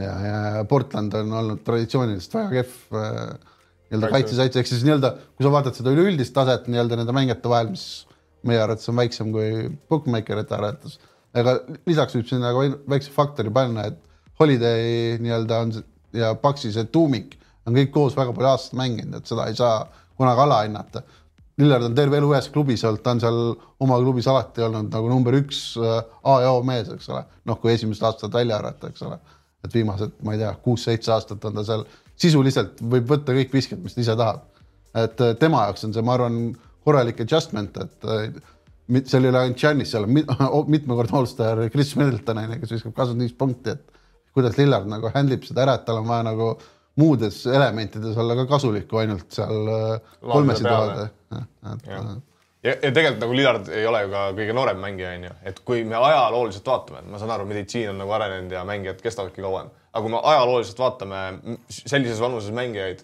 ja, 0.00 0.12
ja 0.24 0.64
Portland 0.68 1.12
on 1.18 1.32
olnud 1.40 1.64
traditsiooniliselt 1.66 2.36
väga 2.38 2.62
kehv 2.62 3.00
äh, 3.00 3.50
nii-öelda 3.92 4.08
kaitsesaits, 4.14 4.56
ehk 4.56 4.70
siis 4.70 4.84
nii-öelda, 4.86 5.12
kui 5.36 5.44
sa 5.44 5.52
vaatad 5.52 5.76
seda 5.76 5.92
üleüldist 5.92 6.32
taset 6.36 6.68
nii-öelda 6.72 6.96
nende 6.96 7.14
mängijate 7.16 7.50
vahel, 7.52 7.72
mis 7.74 7.86
meie 8.48 8.62
arvates 8.62 8.88
on 8.88 8.96
väiksem 8.98 9.32
kui 9.34 9.68
bookmakerite 9.92 10.56
arvates, 10.56 10.96
aga 11.34 11.56
lisaks 11.88 12.16
võib 12.18 12.28
sinna 12.28 12.52
ka 12.52 12.66
väikse 12.92 13.12
faktori 13.14 13.52
panna, 13.54 13.86
et 13.88 13.98
Holiday 14.40 15.16
nii-öelda 15.22 15.58
on 15.64 15.72
ja 16.16 16.34
Paxi 16.40 16.72
see 16.74 16.88
tuumik 16.92 17.36
on 17.66 17.76
kõik 17.76 17.92
koos 17.94 18.16
väga 18.18 18.34
palju 18.34 18.50
aastaid 18.50 18.78
mänginud, 18.80 19.18
et 19.20 19.28
seda 19.30 19.46
ei 19.48 19.56
saa 19.58 19.84
kunagi 20.18 20.44
alahinnata. 20.44 21.02
Lillard 21.60 21.84
on 21.84 21.94
terve 21.94 22.16
elu 22.18 22.30
ühes 22.32 22.48
klubis 22.52 22.82
olnud, 22.88 23.02
ta 23.04 23.12
on 23.12 23.20
seal 23.22 23.38
oma 23.84 23.98
klubis 24.00 24.26
alati 24.30 24.64
olnud 24.64 24.88
nagu 24.92 25.10
number 25.10 25.36
üks 25.36 25.60
äh, 25.78 25.98
A 26.24 26.38
ja 26.42 26.52
O 26.56 26.62
mees, 26.66 26.88
eks 26.94 27.10
ole, 27.12 27.22
noh, 27.48 27.58
kui 27.60 27.74
esimesed 27.74 28.06
aastad 28.08 28.32
välja 28.34 28.56
arvata, 28.58 28.90
eks 28.90 29.04
ole. 29.06 29.18
et 29.62 29.74
viimased, 29.76 30.16
ma 30.26 30.32
ei 30.34 30.40
tea, 30.40 30.48
kuus-seitse 30.64 31.12
aastat 31.14 31.44
on 31.46 31.54
ta 31.54 31.62
seal 31.62 31.84
sisuliselt 32.18 32.80
võib 32.82 33.06
võtta 33.12 33.36
kõik 33.36 33.52
visked, 33.54 33.78
mis 33.84 33.94
ta 33.94 34.02
ise 34.02 34.16
tahab. 34.18 34.48
et 35.04 35.20
äh, 35.20 35.36
tema 35.38 35.66
jaoks 35.68 35.84
on 35.86 35.94
see, 35.94 36.04
ma 36.04 36.16
arvan, 36.16 36.40
korralik 36.82 37.20
adjustment, 37.22 37.76
et 37.78 38.08
äh, 38.10 38.32
seal 39.06 39.24
ei 39.24 39.30
ole 39.32 39.40
ainult 39.44 39.58
Giannis, 39.60 39.90
seal 39.94 40.06
on 40.08 40.14
mit- 40.18 40.30
mitmekordne 40.76 41.18
allstar 41.22 41.64
Chris 41.72 41.94
Middleton 41.96 42.42
on 42.42 42.54
ju, 42.56 42.60
kes 42.62 42.76
viskab 42.76 42.94
kakskümmend 42.96 43.26
viis 43.28 43.36
punkti, 43.38 43.76
et 43.76 44.32
kuidas 44.36 44.56
Lillard 44.60 44.88
nagu 44.88 45.10
handle 45.14 45.36
ib 45.38 45.44
seda 45.48 45.66
ära, 45.66 45.78
et 45.80 45.86
tal 45.88 46.00
on 46.02 46.08
vaja 46.08 46.26
nagu 46.30 46.52
muudes 47.00 47.42
elementides 47.48 48.16
olla 48.20 48.36
ka 48.42 48.46
kasulik, 48.50 48.84
kui 48.90 49.00
ainult 49.04 49.30
seal 49.32 49.70
äh, 49.72 50.12
kolmesid 50.20 50.66
Jah. 50.68 51.06
äh, 51.32 52.10
ja, 52.62 52.74
ja 52.74 52.90
tegelikult 52.92 53.22
nagu 53.24 53.36
Lillard 53.36 53.70
ei 53.72 53.86
ole 53.88 54.02
ju 54.04 54.10
ka 54.12 54.24
kõige 54.36 54.56
noorem 54.56 54.82
mängija, 54.82 55.14
onju, 55.18 55.32
et 55.48 55.62
kui 55.66 55.84
me 55.88 55.96
ajalooliselt 55.98 56.68
vaatame, 56.68 57.04
ma 57.10 57.20
saan 57.22 57.32
aru, 57.36 57.46
meditsiin 57.48 57.90
on 57.94 57.98
nagu 58.02 58.12
arenenud 58.18 58.52
ja 58.54 58.64
mängijad 58.68 59.00
kestavadki 59.04 59.44
kauem, 59.44 59.72
aga 59.92 60.04
kui 60.04 60.12
me 60.12 60.20
ajalooliselt 60.34 60.84
vaatame 60.84 61.22
sellises 61.72 62.20
vanuses 62.22 62.52
mängijaid, 62.56 63.02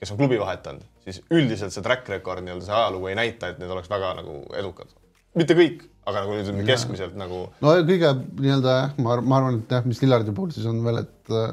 kes 0.00 0.12
on 0.14 0.20
klubi 0.20 0.38
vahetanud, 0.40 0.84
siis 1.04 1.20
üldiselt 1.32 1.74
see 1.74 1.84
track 1.84 2.08
record 2.12 2.44
nii-öelda 2.44 2.64
see 2.68 2.76
ajalugu 2.76 3.10
ei 3.10 3.18
näita, 3.18 3.50
et 3.52 3.58
need 3.60 3.72
oleks 3.72 3.90
väga 3.90 4.14
nagu 4.20 4.42
edukad. 4.56 4.92
Mitte 5.38 5.54
kõik, 5.58 5.82
aga 6.10 6.24
nagu 6.24 6.38
ütleme 6.40 6.64
keskmiselt 6.66 7.14
nagu 7.18 7.42
no 7.62 7.74
kõige 7.86 8.14
nii-öelda 8.40 8.76
jah, 8.80 8.94
ma, 8.98 9.18
ma 9.20 9.36
arvan, 9.40 9.60
et 9.62 9.74
jah, 9.76 9.84
mis 9.86 10.00
Lillardi 10.02 10.32
puhul 10.36 10.50
siis 10.54 10.66
on 10.70 10.80
veel, 10.84 11.02
et 11.04 11.34
äh, 11.34 11.52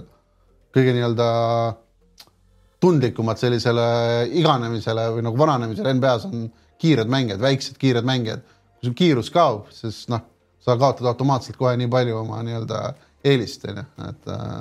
kõige 0.78 0.96
nii-öelda 0.98 1.28
tundlikumad 2.84 3.40
sellisele 3.42 3.86
iganemisele 4.38 5.08
või 5.16 5.24
nagu 5.26 5.40
vananemisele 5.40 5.94
NBA-s 5.98 6.28
on 6.30 6.48
kiired 6.82 7.10
mängijad, 7.10 7.42
väiksed 7.42 7.78
kiired 7.82 8.06
mängijad. 8.06 8.44
kui 8.78 8.86
sul 8.92 8.94
kiirus 8.98 9.30
kaob, 9.34 9.72
siis 9.74 10.04
noh, 10.14 10.22
sa 10.62 10.76
kaotad 10.78 11.08
automaatselt 11.10 11.58
kohe 11.58 11.74
nii 11.82 11.90
palju 11.90 12.20
oma 12.20 12.44
nii-öelda 12.46 12.82
eelist, 13.26 13.64
onju, 13.66 13.86
et 14.10 14.28
äh, 14.30 14.60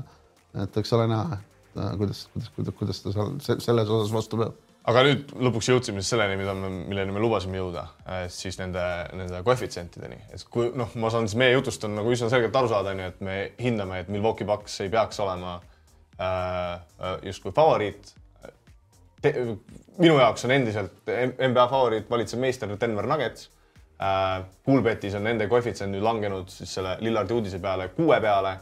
et 0.64 0.76
eks 0.80 0.92
ole 0.96 1.04
näha, 1.10 1.36
et 1.36 1.80
äh, 1.82 1.90
kuidas, 2.00 2.22
kuidas, 2.32 2.74
kuidas, 2.78 3.00
ta 3.04 3.12
seal 3.12 3.34
se- 3.44 3.58
selles 3.60 3.90
osas 3.92 4.14
vastu 4.14 4.38
peab. 4.40 4.54
Aga 4.86 5.02
nüüd 5.06 5.32
lõpuks 5.48 5.68
jõudsime 5.70 6.02
siis 6.02 6.12
selleni, 6.14 6.36
mida 6.38 6.54
me, 6.54 6.68
milleni 6.86 7.14
me 7.14 7.22
lubasime 7.22 7.58
jõuda, 7.58 7.86
siis 8.32 8.58
nende, 8.60 8.82
nende 9.18 9.40
koefitsientideni, 9.46 10.18
et 10.34 10.44
kui 10.52 10.68
noh, 10.78 10.92
ma 11.02 11.10
saan 11.12 11.26
siis 11.26 11.38
meie 11.40 11.56
jutust 11.56 11.84
on 11.88 11.96
nagu 11.98 12.12
üsna 12.14 12.30
selgelt 12.32 12.54
aru 12.58 12.70
saada, 12.70 12.92
onju, 12.94 13.08
et 13.10 13.24
me 13.26 13.38
hindame, 13.62 14.02
et 14.04 14.12
Milwaukee 14.12 14.46
Bucks 14.46 14.78
ei 14.84 14.92
peaks 14.92 15.18
olema 15.24 15.56
äh, 16.22 17.18
justkui 17.26 17.54
favoriit. 17.56 18.14
minu 19.98 20.18
jaoks 20.20 20.44
on 20.46 20.52
endiselt 20.54 21.08
NBA 21.08 21.66
favoriit 21.72 22.10
valitsev 22.10 22.38
meister 22.38 22.70
Denver 22.80 23.06
Nuggets 23.10 23.48
äh,. 23.98 24.44
Coolbetis 24.66 25.14
on 25.14 25.24
nende 25.24 25.48
koefitsient 25.48 25.90
nüüd 25.90 26.04
langenud 26.04 26.52
siis 26.52 26.74
selle 26.76 26.96
Lillardi 27.00 27.34
uudise 27.34 27.58
peale 27.58 27.88
kuue 27.96 28.20
peale 28.20 28.52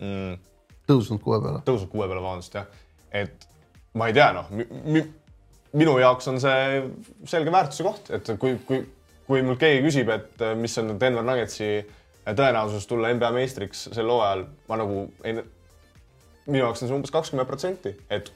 mm, 0.00 0.34
tõusnud 0.88 1.20
kuue 1.22 1.38
peale. 1.44 1.62
tõusnud 1.68 1.92
kuue 1.92 2.08
peale, 2.08 2.22
vabandust, 2.24 2.56
jah. 2.56 2.66
et 3.12 3.46
ma 3.94 4.08
ei 4.08 4.16
tea, 4.16 4.32
noh 4.34 4.50
minu 5.76 5.98
jaoks 6.02 6.26
on 6.32 6.40
see 6.42 6.82
selge 7.30 7.52
väärtuse 7.54 7.84
koht, 7.86 8.10
et 8.16 8.30
kui, 8.42 8.56
kui, 8.66 8.82
kui 9.28 9.42
mul 9.46 9.56
keegi 9.60 9.84
küsib, 9.86 10.08
et 10.14 10.42
äh, 10.42 10.56
mis 10.58 10.74
on 10.82 10.96
Denver 11.00 11.22
Nuggetsi 11.26 11.70
tõenäosus 12.30 12.84
tulla 12.90 13.10
NBA 13.14 13.30
meistriks 13.34 13.88
sel 13.94 14.10
hooajal, 14.10 14.44
ma 14.68 14.76
nagu 14.78 15.04
ei, 15.26 15.38
minu 16.50 16.64
jaoks 16.64 16.82
on 16.84 16.90
see 16.90 16.96
umbes 16.98 17.14
kakskümmend 17.14 17.48
protsenti, 17.48 17.94
et 18.12 18.28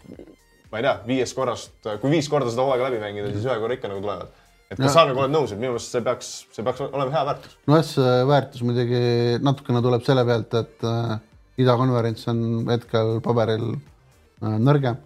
ma 0.73 0.81
ei 0.81 0.87
tea, 0.87 0.95
viiest 1.07 1.37
korrast, 1.37 1.75
kui 2.03 2.11
viis 2.11 2.27
korda 2.31 2.51
seda 2.51 2.65
hooaega 2.67 2.89
läbi 2.89 3.03
mängida, 3.03 3.31
siis 3.35 3.45
ühe 3.47 3.59
korra 3.63 3.77
ikka 3.77 3.91
nagu 3.93 4.03
tulevad. 4.03 4.33
et 4.71 4.79
kas 4.81 4.87
Ja- 4.89 4.93
sa 4.95 5.05
nagu 5.07 5.21
oled 5.21 5.31
nõus, 5.35 5.53
et 5.53 5.59
minu 5.61 5.75
meelest 5.75 5.93
see 5.93 6.01
peaks, 6.03 6.31
see 6.55 6.65
peaks 6.67 6.81
olema 6.87 7.11
hea 7.13 7.25
väärtus? 7.29 7.57
nojah, 7.71 7.85
see 7.87 8.15
väärtus 8.31 8.63
muidugi 8.67 9.03
natukene 9.45 9.83
tuleb 9.85 10.03
selle 10.07 10.25
pealt, 10.27 10.55
et 10.63 10.87
äh, 10.89 11.19
idakonverents 11.63 12.27
on 12.33 12.41
hetkel 12.73 13.21
paberil 13.23 13.69
äh, 13.77 14.57
nõrgem. 14.59 14.97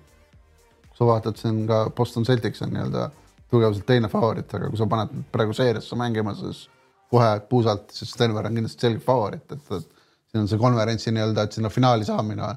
Sa 0.99 1.07
vaatad, 1.07 1.39
siin 1.39 1.63
ka 1.69 1.85
Boston 1.97 2.27
Celtics 2.27 2.63
on 2.67 2.73
nii-öelda 2.75 3.09
tugevuselt 3.49 3.87
teine 3.89 4.11
favoriit, 4.13 4.51
aga 4.55 4.71
kui 4.71 4.81
sa 4.81 4.89
paned 4.91 5.13
praegu 5.33 5.55
seeriasse 5.57 5.97
mängima, 5.99 6.35
siis 6.37 6.67
kohe 7.13 7.29
puusalt, 7.49 7.89
siis 7.95 8.13
Denver 8.19 8.49
on 8.49 8.59
kindlasti 8.59 8.89
selge 8.89 9.05
favoriit, 9.05 9.47
et, 9.55 9.71
et 9.79 10.03
siin 10.29 10.43
on 10.43 10.51
see 10.51 10.61
konverentsi 10.61 11.15
nii-öelda, 11.15 11.47
et 11.47 11.57
sinna 11.57 11.71
finaali 11.73 12.09
saamine 12.09 12.51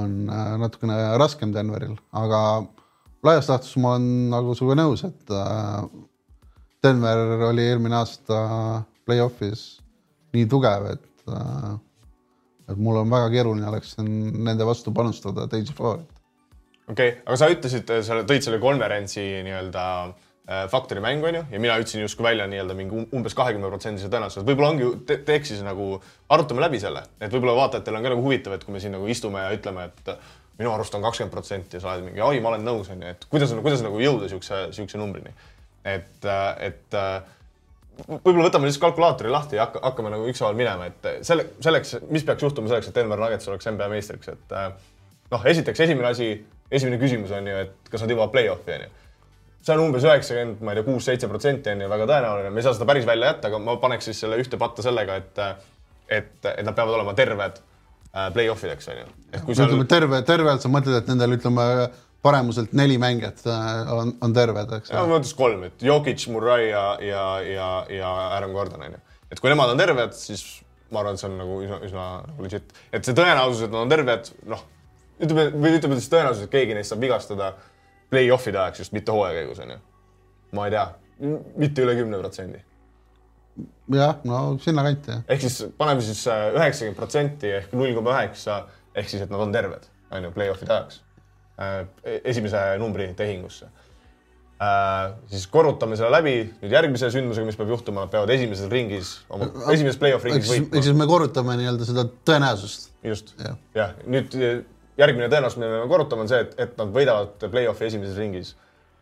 on 0.00 0.16
äh, 0.26 0.56
natukene 0.58 0.96
raskem 1.20 1.52
Denveril, 1.54 1.94
aga 2.18 2.40
laias 3.24 3.48
laastus 3.50 3.76
ma 3.82 3.94
olen 3.94 4.10
nagu 4.32 4.56
sinuga 4.58 4.80
nõus, 4.80 5.04
et 5.06 5.34
äh, 5.36 5.84
Denver 6.84 7.48
oli 7.52 7.68
eelmine 7.70 8.00
aasta 8.00 8.38
play-off'is 9.06 9.64
nii 10.34 10.48
tugev, 10.50 10.90
et 10.96 11.30
äh, 11.30 11.74
et 12.64 12.80
mul 12.80 12.96
on 12.96 13.10
väga 13.12 13.28
keeruline 13.32 13.68
oleks 13.68 13.94
nende 14.00 14.64
vastu 14.66 14.92
panustada 14.96 15.44
teisi 15.52 15.74
floori. 15.76 16.04
Okei 16.90 17.08
okay., 17.08 17.16
aga 17.24 17.40
sa 17.40 17.50
ütlesid, 17.52 17.90
sa 18.06 18.20
tõid 18.28 18.46
selle 18.46 18.60
konverentsi 18.62 19.24
nii-öelda 19.46 19.86
äh, 20.04 20.64
faktori 20.72 21.02
mängu 21.04 21.30
onju 21.30 21.42
ja 21.50 21.62
mina 21.62 21.76
ütlesin 21.80 22.04
justkui 22.04 22.26
välja 22.26 22.46
nii-öelda 22.50 22.76
mingi 22.78 22.96
um-, 22.98 23.08
umbes 23.16 23.36
kahekümne 23.38 23.70
protsendise 23.72 24.10
tõenäosusega, 24.12 24.46
võib-olla 24.50 24.72
ongi 24.74 24.90
te, 25.08 25.18
teeks 25.26 25.54
siis 25.54 25.64
nagu 25.66 25.94
arutame 26.34 26.64
läbi 26.64 26.80
selle, 26.82 27.04
et 27.20 27.32
võib-olla 27.32 27.56
vaatajatel 27.62 28.00
on 28.00 28.08
ka 28.08 28.14
nagu 28.14 28.24
huvitav, 28.26 28.56
et 28.56 28.66
kui 28.66 28.76
me 28.76 28.82
siin 28.82 28.96
nagu 28.96 29.08
istume 29.10 29.44
ja 29.44 29.52
ütleme, 29.56 29.88
et 29.90 30.16
minu 30.58 30.70
arust 30.70 30.94
on 30.94 31.02
kakskümmend 31.02 31.34
protsenti 31.34 31.78
ja 31.78 31.82
sa 31.82 31.94
oled 31.94 32.08
mingi, 32.08 32.22
oi, 32.22 32.42
ma 32.42 32.52
olen 32.52 32.66
nõus 32.66 32.90
onju, 32.94 33.10
et 33.10 33.24
kuidas, 33.30 33.54
kuidas 33.64 33.82
nagu 33.82 33.98
jõuda 34.02 34.28
siukse, 34.30 34.66
siukse 34.76 35.00
numbrini. 35.00 35.32
et, 35.84 36.26
et 36.64 36.94
võib-olla 38.06 38.48
võtame 38.48 38.68
lihtsalt 38.68 38.84
kalkulaatori 38.88 39.30
lahti 39.30 39.58
ja 39.58 39.66
hakka, 39.66 39.82
hakkame 39.84 40.12
nagu 40.14 40.26
ükshaaval 40.30 40.56
minema, 40.58 40.88
et 40.90 41.26
selle, 41.26 41.46
selleks, 41.64 41.96
mis 42.10 42.24
peaks 42.26 42.42
juhtuma 42.42 42.70
selleks, 42.70 42.90
et 42.90 42.96
Denver 42.96 43.20
Nuggets 43.20 43.50
oleks 43.50 43.68
NBA 43.70 43.88
meistriks, 43.92 44.30
et 44.34 44.54
äh, 44.56 44.70
noh, 45.30 45.46
esiteks 45.52 45.84
esimene 45.86 46.10
asi, 46.10 46.30
esimene 46.70 46.98
küsimus 47.00 47.32
on 47.34 47.48
ju, 47.50 47.56
et 47.66 47.90
kas 47.90 48.04
nad 48.04 48.14
jõuavad 48.14 48.32
play-off'i 48.34 48.76
on 48.76 48.86
ju. 48.86 48.92
see 49.64 49.76
on 49.76 49.84
umbes 49.86 50.04
üheksakümmend, 50.04 50.64
ma 50.64 50.72
ei 50.72 50.80
tea, 50.80 50.86
kuus-seitse 50.88 51.28
protsenti 51.30 51.72
on 51.72 51.84
ju 51.84 51.92
väga 51.92 52.08
tõenäoline, 52.10 52.50
me 52.52 52.60
ei 52.60 52.66
saa 52.66 52.76
seda 52.76 52.88
päris 52.88 53.06
välja 53.08 53.32
jätta, 53.32 53.48
aga 53.48 53.60
ma 53.62 53.76
paneks 53.80 54.10
siis 54.10 54.20
selle 54.24 54.40
ühte 54.40 54.60
patta 54.60 54.84
sellega, 54.84 55.20
et 55.22 55.44
et, 56.08 56.34
et 56.50 56.64
nad 56.64 56.74
peavad 56.76 56.98
olema 56.98 57.14
terved 57.16 57.60
äh, 57.60 58.32
play-off 58.34 58.64
ideks 58.64 58.90
on 58.92 58.98
ju. 59.02 59.06
et 59.32 59.44
kui 59.44 59.56
seal. 59.56 59.70
ütleme 59.70 59.86
terve, 59.88 60.20
tervelt 60.28 60.64
sa 60.64 60.72
mõtled, 60.72 60.98
et 61.00 61.08
nendel 61.08 61.38
ütleme 61.38 61.68
paremuselt 62.24 62.72
neli 62.76 62.98
mängijat 63.00 63.44
äh, 63.48 63.92
on, 63.92 64.12
on 64.24 64.36
terved, 64.36 64.76
eks. 64.78 64.92
ma 64.92 65.06
mõtlesin 65.08 65.38
kolm, 65.38 65.64
et 65.68 65.84
Jokic, 65.84 66.26
Murray 66.32 66.70
ja, 66.70 66.84
ja, 67.04 67.24
ja, 67.44 67.70
ja 67.92 68.12
Aaron 68.36 68.54
Gordon 68.56 68.84
on 68.86 68.98
ju. 68.98 69.02
et 69.30 69.40
kui 69.40 69.52
nemad 69.52 69.72
on 69.72 69.80
terved, 69.80 70.14
siis 70.16 70.44
ma 70.92 71.02
arvan, 71.02 71.16
et 71.16 71.22
see 71.22 71.30
on 71.30 71.40
nagu 71.40 71.58
üsna, 71.64 71.80
üsna 71.88 72.06
legit, 72.44 72.78
et 72.94 73.06
see 73.06 73.16
tõenäosus, 73.16 73.66
et 73.66 73.72
nad 73.72 73.82
on 73.82 73.92
terved, 73.92 74.30
noh, 74.52 74.62
ütleme 75.20 75.46
või 75.54 75.78
ütleme 75.78 75.98
siis 76.00 76.10
tõenäosus, 76.12 76.44
et 76.46 76.52
keegi 76.52 76.76
neist 76.76 76.92
saab 76.92 77.02
vigastada 77.04 77.54
play-off'ide 78.12 78.60
ajaks 78.60 78.84
just 78.84 78.96
mitte 78.96 79.12
hooaja 79.14 79.40
käigus 79.40 79.62
on 79.64 79.74
ju. 79.76 79.80
ma 80.54 80.68
ei 80.68 80.76
tea, 80.76 80.86
mitte 81.56 81.86
üle 81.86 81.96
kümne 81.98 82.20
protsendi. 82.20 82.60
jah, 83.94 84.20
no 84.24 84.44
sinnakanti 84.62 85.16
jah. 85.16 85.24
ehk 85.28 85.46
siis 85.46 85.62
paneme 85.78 86.02
siis 86.02 86.26
äh, 86.26 86.50
üheksakümmend 86.56 86.98
protsenti 86.98 87.56
ehk 87.62 87.72
null 87.72 87.94
koma 87.94 88.18
üheksa 88.18 88.64
ehk 88.94 89.08
siis, 89.10 89.22
et 89.22 89.30
nad 89.30 89.40
on 89.40 89.52
terved, 89.52 89.90
on 90.10 90.28
ju, 90.28 90.34
play-off'ide 90.34 90.72
ajaks 90.72 91.04
Äh, 91.54 91.86
esimese 92.24 92.58
numbri 92.78 93.12
tehingusse. 93.14 93.68
Äh, 94.58 95.12
siis 95.30 95.44
korrutame 95.46 95.94
selle 95.94 96.10
läbi 96.10 96.32
nüüd 96.62 96.72
järgmise 96.74 97.12
sündmusega, 97.14 97.46
mis 97.46 97.58
peab 97.58 97.70
juhtuma, 97.70 98.02
nad 98.02 98.10
peavad 98.10 98.32
esimeses 98.34 98.66
ringis, 98.72 99.12
oma 99.30 99.46
esimeses 99.70 100.00
play-off 100.00 100.26
ringis 100.26 100.50
võitma. 100.50 100.72
ehk 100.74 100.86
siis 100.88 100.96
me 100.98 101.06
korrutame 101.10 101.54
nii-öelda 101.60 101.86
seda 101.86 102.04
tõenäosust. 102.26 102.88
just, 103.06 103.30
jah 103.38 103.54
ja., 103.76 103.86
nüüd 104.10 104.34
järgmine 105.00 105.30
tõenäosus, 105.32 105.58
mida 105.60 105.70
me 105.70 105.80
peame 105.80 105.90
korrutama, 105.90 106.26
on 106.26 106.30
see, 106.30 106.44
et, 106.46 106.54
et 106.66 106.78
nad 106.80 106.94
võidavad 106.94 107.48
play-off'i 107.50 107.88
esimeses 107.90 108.20
ringis. 108.20 108.54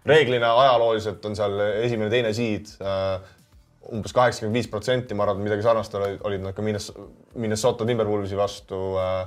reeglina 0.07 0.55
ajalooliselt 0.59 1.25
on 1.29 1.37
seal 1.39 1.61
esimene-teine 1.85 2.33
seed 2.35 2.73
äh, 2.83 3.19
umbes 3.93 4.15
kaheksakümmend 4.15 4.57
viis 4.57 4.71
protsenti, 4.71 5.15
ma 5.15 5.27
arvan, 5.27 5.43
midagi 5.43 5.63
sarnast 5.63 5.95
olid, 5.99 6.21
olid 6.27 6.43
nad 6.43 6.55
ka 6.57 6.63
Minnesota 6.65 7.87
Timberwolvesi 7.87 8.39
vastu 8.39 8.81
äh, 8.99 9.21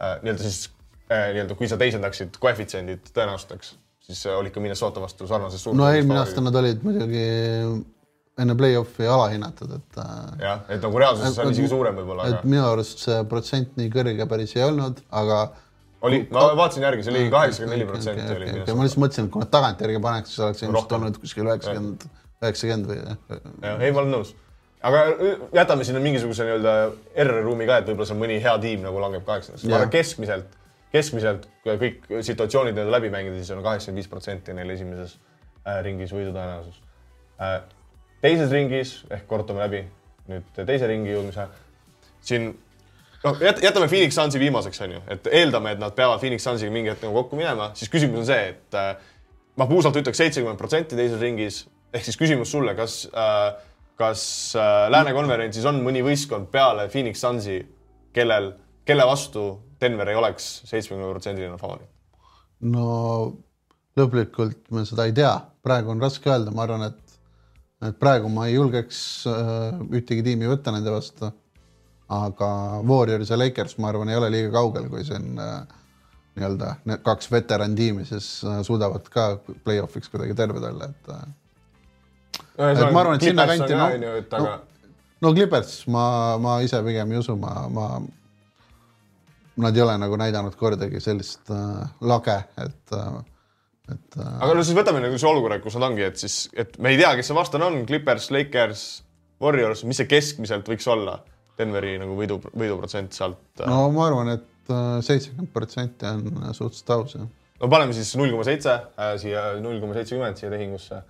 äh, 0.00 0.18
nii-öelda 0.22 0.44
siis 0.44 0.66
Äh, 1.08 1.30
nii-öelda, 1.32 1.54
kui 1.56 1.68
sa 1.68 1.78
teisendaksid 1.80 2.34
koefitsiendid 2.36 3.06
tõenäosusteks, 3.16 3.70
siis 4.04 4.18
olid 4.28 4.52
ka 4.52 4.60
Minnesota 4.60 5.00
vastu 5.00 5.24
sarnases 5.28 5.62
suuruses. 5.64 5.80
no 5.80 5.86
eelmine 5.88 6.18
aasta 6.20 6.42
nad 6.44 6.58
olid 6.60 6.82
muidugi 6.84 7.22
enne 8.38 8.56
play-off'i 8.58 9.08
alahinnatud, 9.08 9.72
et. 9.78 9.96
Äh, 10.02 10.26
jah, 10.42 10.60
et 10.68 10.84
nagu 10.84 11.00
reaalsuses 11.00 11.38
on 11.40 11.54
isegi 11.54 11.70
suurem 11.72 11.96
võib-olla. 11.96 12.26
et 12.28 12.36
aga... 12.36 12.50
minu 12.52 12.66
arust 12.74 13.00
see 13.06 13.22
protsent 13.30 13.72
nii 13.80 13.88
kõrge 13.94 14.28
päris 14.28 14.52
ei 14.58 14.66
olnud, 14.66 15.00
aga. 15.22 15.40
Oli, 16.06 16.20
ma 16.34 16.44
vaatasin 16.58 16.86
järgi, 16.86 17.06
see 17.06 17.14
oli 17.14 17.30
kaheksakümmend 17.32 17.76
neli 17.76 17.88
protsenti 17.88 18.34
oli. 18.34 18.50
ma 18.50 18.86
lihtsalt 18.86 19.02
mõtlesin, 19.04 19.28
et 19.30 19.32
kui 19.34 19.44
nad 19.44 19.54
tagantjärgi 19.54 20.02
paneks, 20.04 20.34
siis 20.34 20.44
oleks 20.46 20.66
ilmselt 20.66 20.92
olnud 20.98 21.22
kuskil 21.22 21.48
üheksakümmend, 21.48 22.06
üheksakümmend 22.42 22.92
või. 22.92 23.40
ei, 23.78 23.90
ma 23.90 24.04
olen 24.04 24.14
nõus 24.18 24.36
aga 24.88 25.02
jätame 25.56 25.84
sinna 25.86 26.00
mingisuguse 26.02 26.46
nii-öelda 26.46 26.74
R-ruumi 27.24 27.66
ka, 27.66 27.80
et 27.80 27.90
võib-olla 27.90 28.12
seal 28.12 28.20
mõni 28.20 28.38
hea 28.42 28.54
tiim 28.62 28.84
nagu 28.86 29.00
langeb 29.02 29.26
kaheksandasse, 29.26 29.72
arvan 29.74 29.90
keskmiselt 29.90 30.54
keskmiselt 30.92 31.48
kõik 31.66 32.06
situatsioonid 32.24 32.76
nii-öelda 32.76 32.94
läbi 32.94 33.10
mängida, 33.12 33.36
siis 33.40 33.50
on 33.52 33.64
kaheksakümmend 33.64 34.00
viis 34.00 34.10
protsenti 34.10 34.54
neil 34.56 34.70
esimeses 34.72 35.16
äh, 35.66 35.80
ringis 35.84 36.12
võidu 36.14 36.32
tõenäosus. 36.32 36.78
Äh, 37.44 37.58
teises 38.24 38.52
ringis 38.54 38.94
ehk 39.12 39.26
korrutame 39.30 39.64
läbi 39.66 39.82
nüüd 40.28 40.62
teise 40.68 40.88
ringi 40.88 41.12
jõudmise. 41.12 41.48
siin 42.20 42.50
noh, 43.24 43.40
jätame 43.62 43.88
Phoenix 43.90 44.18
Sunsi 44.18 44.40
viimaseks, 44.42 44.82
on 44.86 44.98
ju, 44.98 45.04
et 45.14 45.30
eeldame, 45.40 45.74
et 45.76 45.82
nad 45.82 45.94
peavad 45.96 46.20
Phoenix 46.22 46.46
Sunsiga 46.46 46.72
mingi 46.74 46.92
hetk 46.92 47.06
nagu 47.06 47.22
kokku 47.22 47.38
minema, 47.38 47.72
siis 47.78 47.90
küsimus 47.92 48.22
on 48.22 48.28
see, 48.28 48.52
et 48.52 48.78
äh, 48.78 48.92
ma 49.58 49.66
puusalt 49.70 49.96
ütleks 50.00 50.20
seitsekümmend 50.22 50.60
protsenti 50.60 50.98
teises 50.98 51.20
ringis 51.22 51.64
ehk 51.94 52.04
siis 52.04 52.20
küsimus 52.20 52.52
sulle, 52.52 52.74
kas 52.78 53.02
äh,, 53.12 53.48
kas 53.98 54.22
äh, 54.56 54.86
Lääne 54.92 55.12
konverentsis 55.16 55.66
on 55.66 55.80
mõni 55.82 56.04
võistkond 56.06 56.50
peale 56.52 56.86
Phoenix 56.92 57.22
Sunsi, 57.24 57.58
kellel, 58.14 58.52
kelle 58.86 59.06
vastu 59.08 59.50
Denver 59.80 60.10
ei 60.12 60.18
oleks 60.18 60.46
seitsmekümne 60.68 61.10
protsendiline 61.10 61.58
favoriit? 61.60 61.90
no 62.66 62.86
lõplikult 63.98 64.70
me 64.74 64.84
seda 64.86 65.08
ei 65.08 65.14
tea, 65.14 65.32
praegu 65.64 65.92
on 65.94 66.02
raske 66.02 66.30
öelda, 66.30 66.54
ma 66.54 66.64
arvan, 66.64 66.86
et, 66.90 67.18
et 67.88 67.98
praegu 67.98 68.30
ma 68.32 68.46
ei 68.48 68.56
julgeks 68.56 69.00
äh, 69.30 69.82
ühtegi 69.90 70.24
tiimi 70.26 70.50
võtta 70.50 70.74
nende 70.74 70.94
vastu. 70.94 71.32
Aga 72.08 72.48
Warriors 72.88 73.30
ja 73.30 73.38
Lakers, 73.38 73.76
ma 73.78 73.90
arvan, 73.92 74.08
ei 74.08 74.16
ole 74.16 74.30
liiga 74.32 74.52
kaugel, 74.56 74.88
kui 74.88 75.04
see 75.04 75.16
on 75.18 75.40
äh, 75.44 75.78
nii-öelda 76.38 76.74
need 76.88 77.04
kaks 77.04 77.30
veterantiimi, 77.32 78.06
siis 78.08 78.30
äh, 78.44 78.62
suudavad 78.66 79.08
ka 79.12 79.28
play-off'iks 79.64 80.10
kuidagi 80.12 80.36
terved 80.38 80.64
olla, 80.70 80.88
et 80.88 81.12
äh,. 81.14 81.26
et 82.70 82.92
ma 82.92 83.02
arvan, 83.04 83.18
et 83.18 83.28
sinnakanti 83.28 83.76
noh, 83.76 83.96
no, 84.00 84.44
no, 84.44 84.58
no 85.20 85.34
Clippers 85.34 85.82
ma, 85.92 86.04
ma 86.40 86.58
ise 86.64 86.80
pigem 86.86 87.12
ei 87.12 87.20
usu, 87.20 87.36
ma, 87.36 87.54
ma 87.68 87.88
nad 89.58 89.76
ei 89.76 89.82
ole 89.82 89.96
nagu 90.00 90.16
näidanud 90.20 90.56
kordagi 90.56 91.02
sellist 91.04 91.50
äh, 91.52 91.82
lage, 92.00 92.38
et 92.64 92.96
äh,, 92.96 93.18
et 93.92 94.20
äh.... 94.20 94.36
aga 94.46 94.54
no 94.54 94.64
siis 94.64 94.78
võtame 94.78 95.04
nagu 95.04 95.20
see 95.20 95.28
olukorra, 95.28 95.60
kus 95.60 95.76
nad 95.76 95.90
ongi, 95.90 96.08
et 96.08 96.24
siis, 96.24 96.46
et 96.56 96.80
me 96.80 96.94
ei 96.94 97.02
tea, 97.02 97.12
kes 97.20 97.28
see 97.28 97.36
vastane 97.36 97.68
on, 97.68 97.82
Clippers, 97.88 98.30
Lakers, 98.32 98.86
Warriors, 99.44 99.84
mis 99.84 100.00
see 100.00 100.08
keskmiselt 100.08 100.72
võiks 100.72 100.88
olla? 100.88 101.20
Denveri 101.58 101.96
nagu 102.00 102.16
võidu, 102.18 102.38
võiduprotsent 102.52 103.16
sealt 103.16 103.62
äh...? 103.62 103.68
no 103.70 103.88
ma 103.94 104.08
arvan, 104.08 104.32
et 104.36 104.72
äh, 104.72 104.98
seitsekümmend 105.04 105.52
protsenti 105.54 106.08
on 106.10 106.52
suhteliselt 106.52 106.94
aus, 106.96 107.16
jah. 107.18 107.30
no 107.62 107.72
paneme 107.72 107.96
siis 107.96 108.14
null 108.20 108.34
koma 108.34 108.46
seitse 108.48 108.74
äh, 108.74 109.14
siia, 109.20 109.48
null 109.64 109.80
koma 109.82 109.96
seitsekümmend 109.98 110.40
siia 110.40 110.52
tehingusse. 110.54 111.02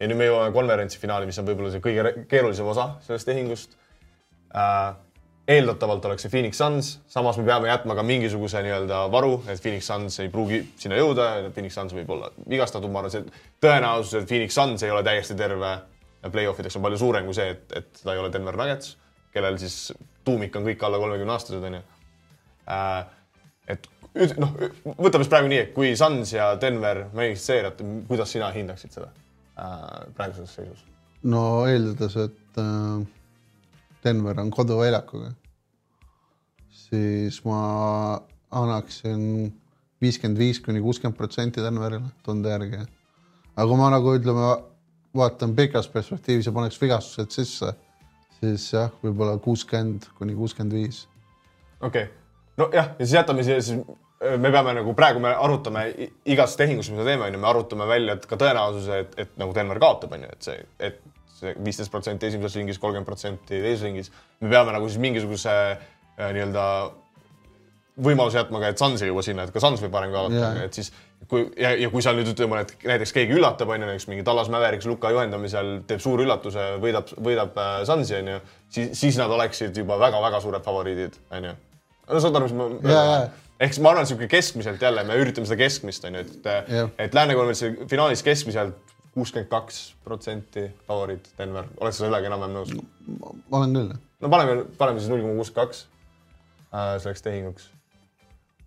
ja 0.00 0.10
nüüd 0.10 0.20
me 0.20 0.28
jõuame 0.28 0.52
konverentsi 0.56 1.00
finaali, 1.02 1.30
mis 1.30 1.40
on 1.40 1.48
võib-olla 1.48 1.72
see 1.74 1.84
kõige 1.84 2.26
keerulisem 2.30 2.68
osa 2.74 2.92
sellest 3.06 3.30
tehingust 3.30 3.78
äh, 4.54 4.94
eeldatavalt 5.48 6.04
oleks 6.08 6.24
see 6.24 6.32
Phoenix 6.32 6.58
Suns, 6.58 6.90
samas 7.10 7.36
me 7.38 7.44
peame 7.44 7.68
jätma 7.68 7.96
ka 7.98 8.04
mingisuguse 8.06 8.62
nii-öelda 8.64 9.04
varu, 9.12 9.36
et 9.52 9.60
Phoenix 9.60 9.88
Suns 9.90 10.16
ei 10.24 10.30
pruugi 10.32 10.62
sinna 10.80 10.96
jõuda, 10.96 11.26
Phoenix 11.52 11.76
Suns 11.76 11.92
võib 11.96 12.12
olla 12.16 12.30
vigastatud, 12.48 12.92
ma 12.92 13.02
arvan, 13.02 13.12
see 13.12 13.26
tõenäosus, 13.64 14.22
et 14.22 14.30
Phoenix 14.30 14.56
Suns 14.56 14.84
ei 14.86 14.92
ole 14.94 15.04
täiesti 15.04 15.36
terve 15.36 15.74
play-off 16.32 16.60
ideks 16.62 16.78
on 16.78 16.86
palju 16.86 17.00
suurem 17.00 17.28
kui 17.28 17.36
see, 17.36 17.50
et, 17.52 17.64
et 17.76 18.00
ta 18.00 18.14
ei 18.14 18.22
ole 18.22 18.32
Denver 18.32 18.56
Nuggets, 18.56 18.94
kellel 19.34 19.58
siis 19.60 19.92
tuumik 20.24 20.54
on 20.56 20.64
kõik 20.68 20.86
alla 20.86 21.00
kolmekümne 21.02 21.34
aastased, 21.34 21.66
onju. 21.68 21.82
Äh, 22.70 23.00
et 23.74 23.90
noh, 24.38 24.54
võtame 24.94 25.24
siis 25.24 25.32
praegu 25.32 25.50
nii, 25.50 25.60
et 25.66 25.74
kui 25.74 25.92
Suns 25.98 26.32
ja 26.32 26.52
Denver 26.60 27.04
mängiks 27.16 27.44
seeriat, 27.50 27.82
kuidas 28.08 28.32
sina 28.32 28.52
hindaksid 28.54 28.94
seda 28.94 29.10
äh, 29.10 30.08
praeguses 30.16 30.54
seisus? 30.54 30.86
no 31.24 31.64
eeldades, 31.66 32.16
et 32.28 32.62
äh 32.62 33.04
Denver 34.04 34.40
on 34.40 34.50
koduväljakuga, 34.52 35.30
siis 36.68 37.38
ma 37.44 37.60
annaksin 38.52 39.22
viiskümmend 40.04 40.38
viis 40.38 40.60
kuni 40.60 40.82
kuuskümmend 40.84 41.16
protsenti 41.16 41.64
Denverile 41.64 42.10
tunde 42.26 42.52
järgi. 42.52 42.82
aga 43.56 43.66
kui 43.70 43.78
ma 43.80 43.88
nagu 43.94 44.12
ütleme, 44.18 44.50
vaatan 45.16 45.54
pikas 45.56 45.88
perspektiivis 45.88 46.50
ja 46.50 46.52
paneks 46.52 46.80
vigastused 46.82 47.32
sisse, 47.32 47.72
siis 48.40 48.70
jah, 48.72 48.92
võib-olla 49.02 49.38
kuuskümmend 49.42 50.10
kuni 50.18 50.36
kuuskümmend 50.38 50.76
viis. 50.76 51.04
okei 51.80 52.08
okay., 52.08 52.12
nojah, 52.60 52.94
ja 52.98 53.06
siis 53.06 53.18
jätame 53.18 53.46
siia 53.46 53.60
siis 53.62 53.84
me 54.38 54.50
peame 54.50 54.74
nagu 54.78 54.94
praegu 54.96 55.20
me 55.20 55.32
arutame 55.34 55.84
igas 56.30 56.56
tehingus, 56.56 56.88
mis 56.90 57.00
me 57.00 57.06
teeme, 57.06 57.26
onju, 57.28 57.40
me 57.40 57.50
arutame 57.50 57.86
välja 57.88 58.16
ka 58.28 58.38
tõenäosuse, 58.40 59.00
et, 59.04 59.16
et 59.24 59.38
nagu 59.40 59.54
Denver 59.56 59.80
kaotab, 59.82 60.14
onju, 60.16 60.30
et 60.32 60.48
see, 60.48 60.66
et 60.78 61.00
see 61.34 61.54
viisteist 61.58 61.92
protsenti 61.92 62.30
esimeses 62.30 62.56
ringis, 62.60 62.80
kolmkümmend 62.82 63.08
protsenti 63.08 63.58
teises 63.58 63.84
ringis. 63.84 64.12
me 64.40 64.52
peame 64.52 64.74
nagu 64.76 64.88
siis 64.88 65.02
mingisuguse 65.02 65.54
äh, 65.54 66.30
nii-öelda 66.36 66.66
võimaluse 68.04 68.40
jätma 68.40 68.62
ka, 68.62 68.72
et 68.72 68.80
Suns 68.80 69.02
ei 69.02 69.10
jõua 69.10 69.22
sinna, 69.26 69.46
et 69.46 69.54
ka 69.54 69.62
Suns 69.62 69.82
võib 69.84 69.94
varem 69.94 70.14
kaotada 70.14 70.64
et 70.64 70.78
siis 70.78 70.90
kui 71.28 71.44
ja, 71.60 71.74
ja 71.78 71.90
kui 71.92 72.02
seal 72.04 72.18
nüüd 72.18 72.30
ütleme, 72.32 72.60
et 72.64 72.74
näiteks 72.86 73.12
keegi 73.16 73.36
üllatab, 73.36 73.70
on 73.70 73.82
ju, 73.82 73.88
näiteks 73.88 74.08
mingi 74.10 74.24
Tallas 74.26 74.50
Mäveriks 74.52 74.88
Luka 74.90 75.12
juhendamisel 75.14 75.76
teeb 75.88 76.02
suure 76.02 76.26
üllatuse, 76.26 76.66
võidab, 76.82 77.12
võidab 77.28 77.60
äh, 77.60 77.76
Sunsi, 77.88 78.16
on 78.18 78.32
ju, 78.34 78.40
siis, 78.76 78.92
siis 78.98 79.20
nad 79.20 79.32
oleksid 79.34 79.76
juba 79.82 79.98
väga-väga 80.00 80.40
suured 80.44 80.64
favoriidid, 80.66 81.18
on 81.34 81.50
ju. 81.50 81.54
no 82.10 82.24
saad 82.24 82.40
aru, 82.40 82.50
mis 82.50 82.56
ma 82.58 82.94
jaa. 82.94 83.20
ehk 83.58 83.76
siis 83.76 83.84
ma 83.84 83.94
arvan, 83.94 84.08
sihuke 84.10 84.28
keskmiselt 84.32 84.82
jälle 84.82 85.06
me 85.08 85.18
üritame 85.20 85.48
seda 85.50 85.60
keskmist, 85.62 86.08
on 86.08 86.18
ju, 86.18 86.26
et 86.26 86.50
Jah. 86.78 86.90
et 86.98 87.16
Lääne 87.16 87.38
konverentsi 87.38 87.88
finaalis 87.90 88.24
keskmiselt 88.26 88.94
kuuskümmend 89.14 89.50
kaks 89.50 89.82
protsenti 90.04 90.68
favoriit 90.88 91.28
Denver, 91.38 91.70
oled 91.80 91.94
sa 91.94 92.04
sellega 92.04 92.30
enam-vähem 92.30 92.58
nõus? 92.58 92.74
ma 93.48 93.60
olen 93.60 93.76
küll. 93.78 93.98
no 94.20 94.32
paneme, 94.32 94.64
paneme 94.78 95.02
siis 95.02 95.12
null 95.12 95.22
koma 95.22 95.38
kuuskümmend 95.38 95.68
kaks 95.68 95.86
selleks 96.74 97.22
tehinguks. 97.22 97.70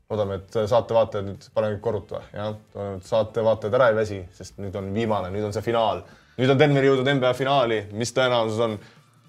Loodame, 0.07 0.39
et 0.39 0.57
saatevaatajad 0.71 1.27
nüüd 1.27 1.47
paneme 1.53 1.75
kõik 1.77 1.83
korruta, 1.83 2.21
jah, 2.33 2.53
loodame, 2.75 2.99
et 3.01 3.09
saatevaatajad 3.09 3.77
ära 3.79 3.89
ei 3.91 3.97
väsi, 3.97 4.19
sest 4.37 4.59
nüüd 4.61 4.75
on 4.79 4.89
viimane, 4.95 5.31
nüüd 5.33 5.47
on 5.47 5.55
see 5.55 5.65
finaal. 5.65 6.03
nüüd 6.37 6.53
on 6.53 6.59
Denver 6.59 6.85
jõudnud 6.85 7.09
NBA 7.17 7.33
finaali, 7.37 7.81
mis 7.97 8.13
tõenäosus 8.15 8.61
on? 8.63 8.77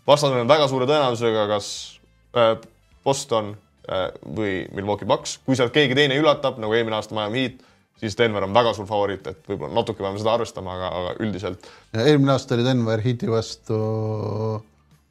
vastane 0.08 0.40
on 0.40 0.48
väga 0.48 0.68
suure 0.70 0.86
tõenäosusega, 0.88 1.46
kas 1.50 1.70
äh, 2.36 2.54
Boston 3.04 3.52
äh, 3.88 4.06
või 4.22 4.52
Milwaukee 4.72 5.08
Bucks, 5.08 5.38
kui 5.44 5.58
sealt 5.58 5.74
keegi 5.74 5.98
teine 5.98 6.16
üllatab, 6.20 6.60
nagu 6.62 6.76
eelmine 6.76 6.96
aasta 6.96 7.16
Miami 7.16 7.42
Heat, 7.42 7.60
siis 7.98 8.16
Denver 8.18 8.46
on 8.46 8.54
väga 8.54 8.72
suur 8.76 8.88
favoriit, 8.88 9.26
et 9.26 9.50
võib-olla 9.50 9.74
natuke 9.80 10.04
peame 10.04 10.20
seda 10.22 10.36
arvestama, 10.38 10.78
aga, 10.78 10.90
aga 11.00 11.14
üldiselt 11.26 11.68
eelmine 11.98 12.36
aasta 12.36 12.56
oli 12.56 12.66
Denver 12.68 13.02
Heati 13.04 13.30
vastu 13.32 13.82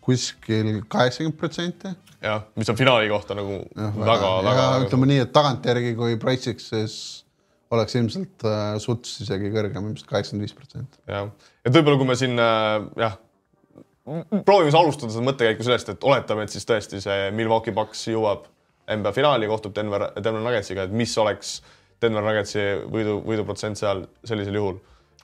kuskil 0.07 0.81
kaheksakümmend 0.87 1.37
protsenti. 1.39 1.93
jah, 2.23 2.47
mis 2.55 2.71
on 2.71 2.79
finaali 2.79 3.09
kohta 3.11 3.37
nagu 3.37 3.61
ja 3.75 4.67
ütleme 4.85 5.11
nii, 5.11 5.21
et 5.27 5.33
tagantjärgi, 5.35 5.93
kui 5.99 6.17
Price'iks, 6.21 6.71
siis 6.73 6.97
oleks 7.75 7.95
ilmselt 7.99 8.47
äh, 8.47 8.73
suts 8.81 9.19
isegi 9.25 9.51
kõrgem, 9.53 9.91
ilmselt 9.91 10.09
kaheksakümmend 10.09 10.47
viis 10.47 10.57
protsenti. 10.57 11.01
jah, 11.11 11.31
et 11.65 11.73
võib-olla 11.75 11.99
kui 12.01 12.09
me 12.09 12.19
siin 12.19 12.39
äh, 12.41 12.89
jah, 13.03 13.17
proovime 14.47 14.71
alustada 14.79 15.11
seda 15.11 15.25
mõttekäiku 15.27 15.65
sellest, 15.67 15.91
et 15.91 16.05
oletame, 16.07 16.45
et 16.47 16.53
siis 16.53 16.67
tõesti 16.67 17.01
see 17.03 17.31
Milwaukee 17.35 17.75
Bucks 17.75 18.05
jõuab 18.07 18.47
NBA 18.87 19.11
finaali, 19.11 19.49
kohtub 19.51 19.75
Denver, 19.75 20.07
Denver 20.15 20.43
Nuggetsiga, 20.43 20.87
et 20.87 20.93
mis 20.95 21.11
oleks 21.19 21.57
Denver 22.01 22.23
Nuggetsi 22.23 22.63
võidu, 22.93 23.17
võiduprotsent 23.25 23.79
seal 23.79 24.05
sellisel 24.27 24.55
juhul. 24.59 24.77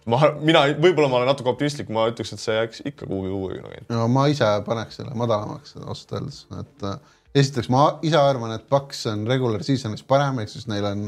ma, 0.10 0.20
mina 0.42 0.64
võib-olla 0.74 1.10
ma 1.12 1.20
olen 1.20 1.30
natuke 1.32 1.52
optimistlik, 1.54 1.92
ma 1.94 2.08
ütleks, 2.12 2.34
et 2.36 2.44
see 2.44 2.56
jääks 2.58 2.84
ikka 2.90 3.08
kuhugi 3.08 3.32
kuhugi 3.34 3.60
nagu. 3.64 3.84
no 3.94 4.08
ma 4.12 4.26
ise 4.32 4.50
paneks 4.66 5.00
selle 5.00 5.14
madalamaks 5.20 5.78
ausalt 5.82 6.16
öeldes, 6.18 6.40
et 6.60 6.88
äh, 6.90 6.98
esiteks 7.44 7.70
ma 7.74 7.86
ise 8.06 8.20
arvan, 8.20 8.56
et 8.58 8.66
Paks 8.70 9.06
on 9.12 9.28
regular 9.30 9.64
season'is 9.66 10.06
parem, 10.08 10.42
ehk 10.44 10.52
siis 10.52 10.68
neil 10.72 10.88
on, 10.90 11.06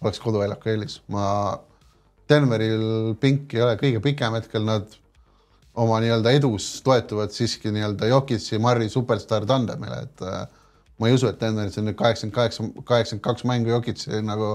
oleks 0.00 0.22
koduväljaku 0.22 0.72
eelis. 0.74 1.00
ma, 1.12 1.26
Denveril 2.30 3.16
pink 3.18 3.56
ei 3.56 3.62
ole 3.64 3.74
kõige 3.78 4.00
pikem 4.04 4.36
hetkel, 4.38 4.62
nad 4.62 4.92
oma 5.80 5.98
nii-öelda 6.02 6.32
edus 6.36 6.76
toetuvad 6.86 7.32
siiski 7.34 7.72
nii-öelda 7.74 8.10
Jokitsi, 8.10 8.58
Marri 8.62 8.88
superstaar 8.90 9.46
tandemile, 9.50 10.04
et 10.06 10.26
äh, 10.26 10.44
ma 11.00 11.08
ei 11.08 11.16
usu, 11.16 11.30
et 11.30 11.40
Denveris 11.40 11.78
on 11.80 11.88
nüüd 11.88 11.98
kaheksakümmend 11.98 12.36
kaheksa, 12.36 12.66
kaheksakümmend 12.84 13.24
kaks 13.24 13.46
mängu 13.48 13.72
Jokitsi 13.74 14.22
nagu 14.22 14.54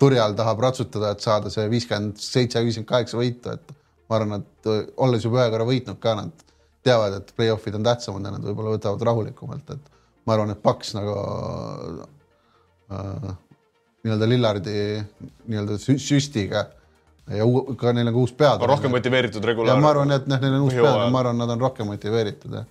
turje 0.00 0.20
all 0.22 0.36
tahab 0.38 0.62
ratsutada, 0.64 1.12
et 1.14 1.24
saada 1.24 1.52
see 1.52 1.66
viiskümmend 1.70 2.20
seitse, 2.20 2.62
viiskümmend 2.64 2.88
kaheksa 2.88 3.18
võitu, 3.20 3.52
et 3.54 3.74
ma 4.10 4.18
arvan, 4.18 4.42
et 4.42 4.70
olles 4.96 5.26
juba 5.26 5.44
ühe 5.44 5.52
korra 5.52 5.66
võitnud 5.68 6.00
ka, 6.02 6.16
nad 6.18 6.46
teavad, 6.86 7.18
et 7.20 7.34
play-off'id 7.36 7.76
on 7.76 7.84
tähtsamad 7.86 8.26
ja 8.26 8.34
nad 8.34 8.46
võib-olla 8.48 8.74
võtavad 8.78 9.04
rahulikumalt, 9.10 9.76
et 9.76 9.94
ma 10.26 10.36
arvan, 10.36 10.54
et 10.54 10.62
Paks 10.64 10.94
nagu 10.96 11.14
äh, 12.90 13.32
nii-öelda 14.04 14.28
Lillardi 14.28 14.76
nii-öelda 15.46 15.76
sü- 15.82 16.00
süstiga 16.00 16.66
ja 17.30 17.46
ka 17.78 17.92
neil 17.94 18.08
on 18.08 18.16
ka 18.16 18.22
uus 18.24 18.32
peatreener. 18.32 18.72
rohkem 18.72 18.94
motiveeritud 18.96 19.44
ja 19.44 19.52
regulaar. 19.52 19.80
ma 19.82 19.92
arvan, 19.92 20.16
et 20.16 20.26
noh, 20.30 20.40
neil 20.40 20.56
on 20.56 20.66
uus 20.66 20.74
peatreener, 20.74 21.12
ma 21.12 21.22
arvan, 21.22 21.38
nad 21.44 21.52
on 21.54 21.60
rohkem 21.68 21.90
motiveeritud 21.92 22.56
jah 22.58 22.66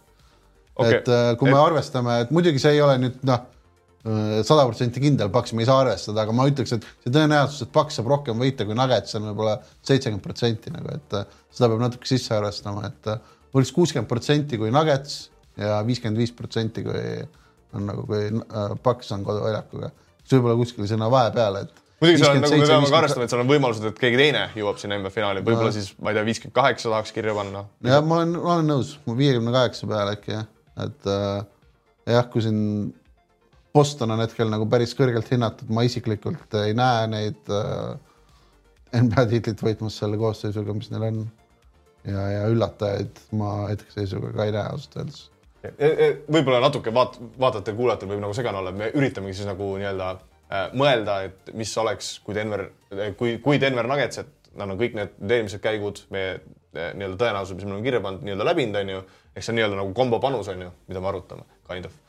Okei. 0.80 0.98
et 0.98 1.10
äh, 1.12 1.32
kui 1.40 1.52
me 1.52 1.60
arvestame, 1.60 2.22
et 2.24 2.30
muidugi 2.32 2.62
see 2.62 2.78
ei 2.78 2.82
ole 2.84 2.98
nüüd 3.02 3.22
noh, 3.28 3.46
sada 4.04 4.64
protsenti 4.64 5.02
kindel 5.04 5.32
Paks, 5.34 5.52
me 5.54 5.66
ei 5.66 5.68
saa 5.68 5.82
arvestada, 5.84 6.24
aga 6.24 6.36
ma 6.36 6.46
ütleks, 6.48 6.72
et 6.78 6.86
see 7.04 7.12
tõenäosus, 7.12 7.66
et 7.66 7.74
Paks 7.76 8.00
saab 8.00 8.08
rohkem 8.14 8.40
võita 8.40 8.68
kui 8.68 8.78
Nuggets 8.78 9.18
on 9.20 9.28
võib-olla 9.28 9.58
seitsekümmend 9.88 10.24
protsenti 10.24 10.72
nagu, 10.72 10.94
et 10.96 11.18
äh, 11.20 11.26
seda 11.52 11.72
peab 11.72 11.84
natuke 11.84 12.08
sisse 12.08 12.32
arvestama, 12.38 12.88
et 12.88 13.12
äh, 13.12 13.20
oleks 13.54 13.74
kuuskümmend 13.76 14.08
protsenti 14.10 14.60
kui 14.62 14.72
Nuggets 14.72 15.20
ja 15.60 15.82
viiskümmend 15.88 16.22
viis 16.22 16.32
protsenti 16.36 16.86
kui 16.86 17.04
on 17.76 17.92
nagu, 17.92 18.06
kui 18.08 18.24
äh, 18.30 18.72
Paks 18.84 19.12
on 19.18 19.28
koduväljakuga. 19.28 19.92
siis 20.24 20.38
võib-olla 20.38 20.56
kuskil 20.62 20.88
sinna 20.88 21.12
vahepeale, 21.12 21.66
et 21.68 21.84
muidugi 22.00 22.24
seal 22.24 22.38
on 22.38 22.42
nagu 22.46 22.56
me 22.56 22.64
57, 22.64 22.72
peame 22.72 22.94
ka 22.94 23.02
arvestama, 23.02 23.28
et 23.28 23.36
seal 23.36 23.44
on 23.44 23.52
võimalused, 23.52 23.90
et 23.92 24.00
keegi 24.00 24.22
teine 24.22 24.46
jõuab 24.56 24.80
sinna 24.80 25.02
NBA 25.02 25.12
finaali, 25.12 25.44
võib-olla 25.44 25.76
siis 25.76 25.92
ma 26.00 26.14
ei 26.14 26.18
tea, 26.18 26.24
viiskümmend 26.32 26.56
kaheksa 26.56 26.94
tahaks 26.94 27.12
kirja 27.16 27.36
panna. 27.36 27.68
jah, 27.84 28.00
ma 28.00 28.22
olen, 28.22 28.36
olen 28.40 28.72
nõus, 28.78 28.96
viiekümne 29.10 29.52
kaheksa 29.56 29.92
peale 29.92 30.16
äkki 30.16 30.38
jah, 30.38 30.48
et 30.86 31.12
äh, 31.12 31.44
jah, 32.16 32.32
kui 32.32 32.48
siin 32.48 32.62
Boston 33.80 34.12
on 34.12 34.20
hetkel 34.20 34.50
nagu 34.52 34.68
päris 34.68 34.92
kõrgelt 34.98 35.30
hinnatud, 35.32 35.70
ma 35.72 35.86
isiklikult 35.88 36.56
ei 36.60 36.74
näe 36.76 37.08
neid 37.08 37.52
äh, 37.56 37.94
NBA 39.00 39.26
tiitlit 39.32 39.62
võitmas 39.64 40.00
selle 40.02 40.18
koosseisuga, 40.20 40.74
mis 40.76 40.90
neil 40.92 41.06
on. 41.10 41.20
ja, 42.08 42.24
ja 42.34 42.48
üllatajaid 42.52 43.22
ma 43.40 43.52
hetkeseisuga 43.70 44.34
ka 44.36 44.48
ei 44.48 44.56
näe 44.56 44.66
ausalt 44.74 44.98
öeldes. 45.00 45.22
võib-olla 46.32 46.60
natuke 46.64 46.92
vaat-, 46.96 47.20
vaatajatel-kuulajatel 47.40 48.12
võib 48.12 48.24
nagu 48.24 48.36
segane 48.36 48.62
olla, 48.62 48.76
me 48.76 48.92
üritamegi 48.96 49.40
siis 49.40 49.48
nagu 49.48 49.72
nii-öelda 49.80 50.10
äh, 50.16 50.68
mõelda, 50.74 51.22
et 51.30 51.54
mis 51.56 51.72
oleks, 51.80 52.18
kui 52.26 52.36
Denver, 52.36 52.68
kui, 53.20 53.38
kui 53.44 53.62
Denver 53.62 53.88
Nuggets, 53.88 54.24
et 54.24 54.52
nad 54.60 54.68
on 54.68 54.80
kõik 54.80 54.96
need 54.98 55.36
eelmised 55.38 55.64
käigud, 55.64 56.04
meie 56.16 56.36
äh, 56.36 56.92
nii-öelda 56.98 57.20
tõenäosused, 57.24 57.60
mis 57.60 57.68
me 57.68 57.76
oleme 57.78 57.88
kirja 57.88 58.04
pannud, 58.04 58.28
nii-öelda 58.28 58.52
läbinud, 58.52 58.84
onju. 58.84 59.02
ehk 59.36 59.46
see 59.46 59.54
on 59.54 59.60
nii-öelda 59.62 59.82
nagu 59.84 59.96
kombo 59.96 60.20
panus, 60.24 60.52
onju, 60.52 60.72
mida 60.92 61.04
me 61.04 61.12
arutame, 61.14 61.48
kind 61.70 61.88
of. 61.88 62.00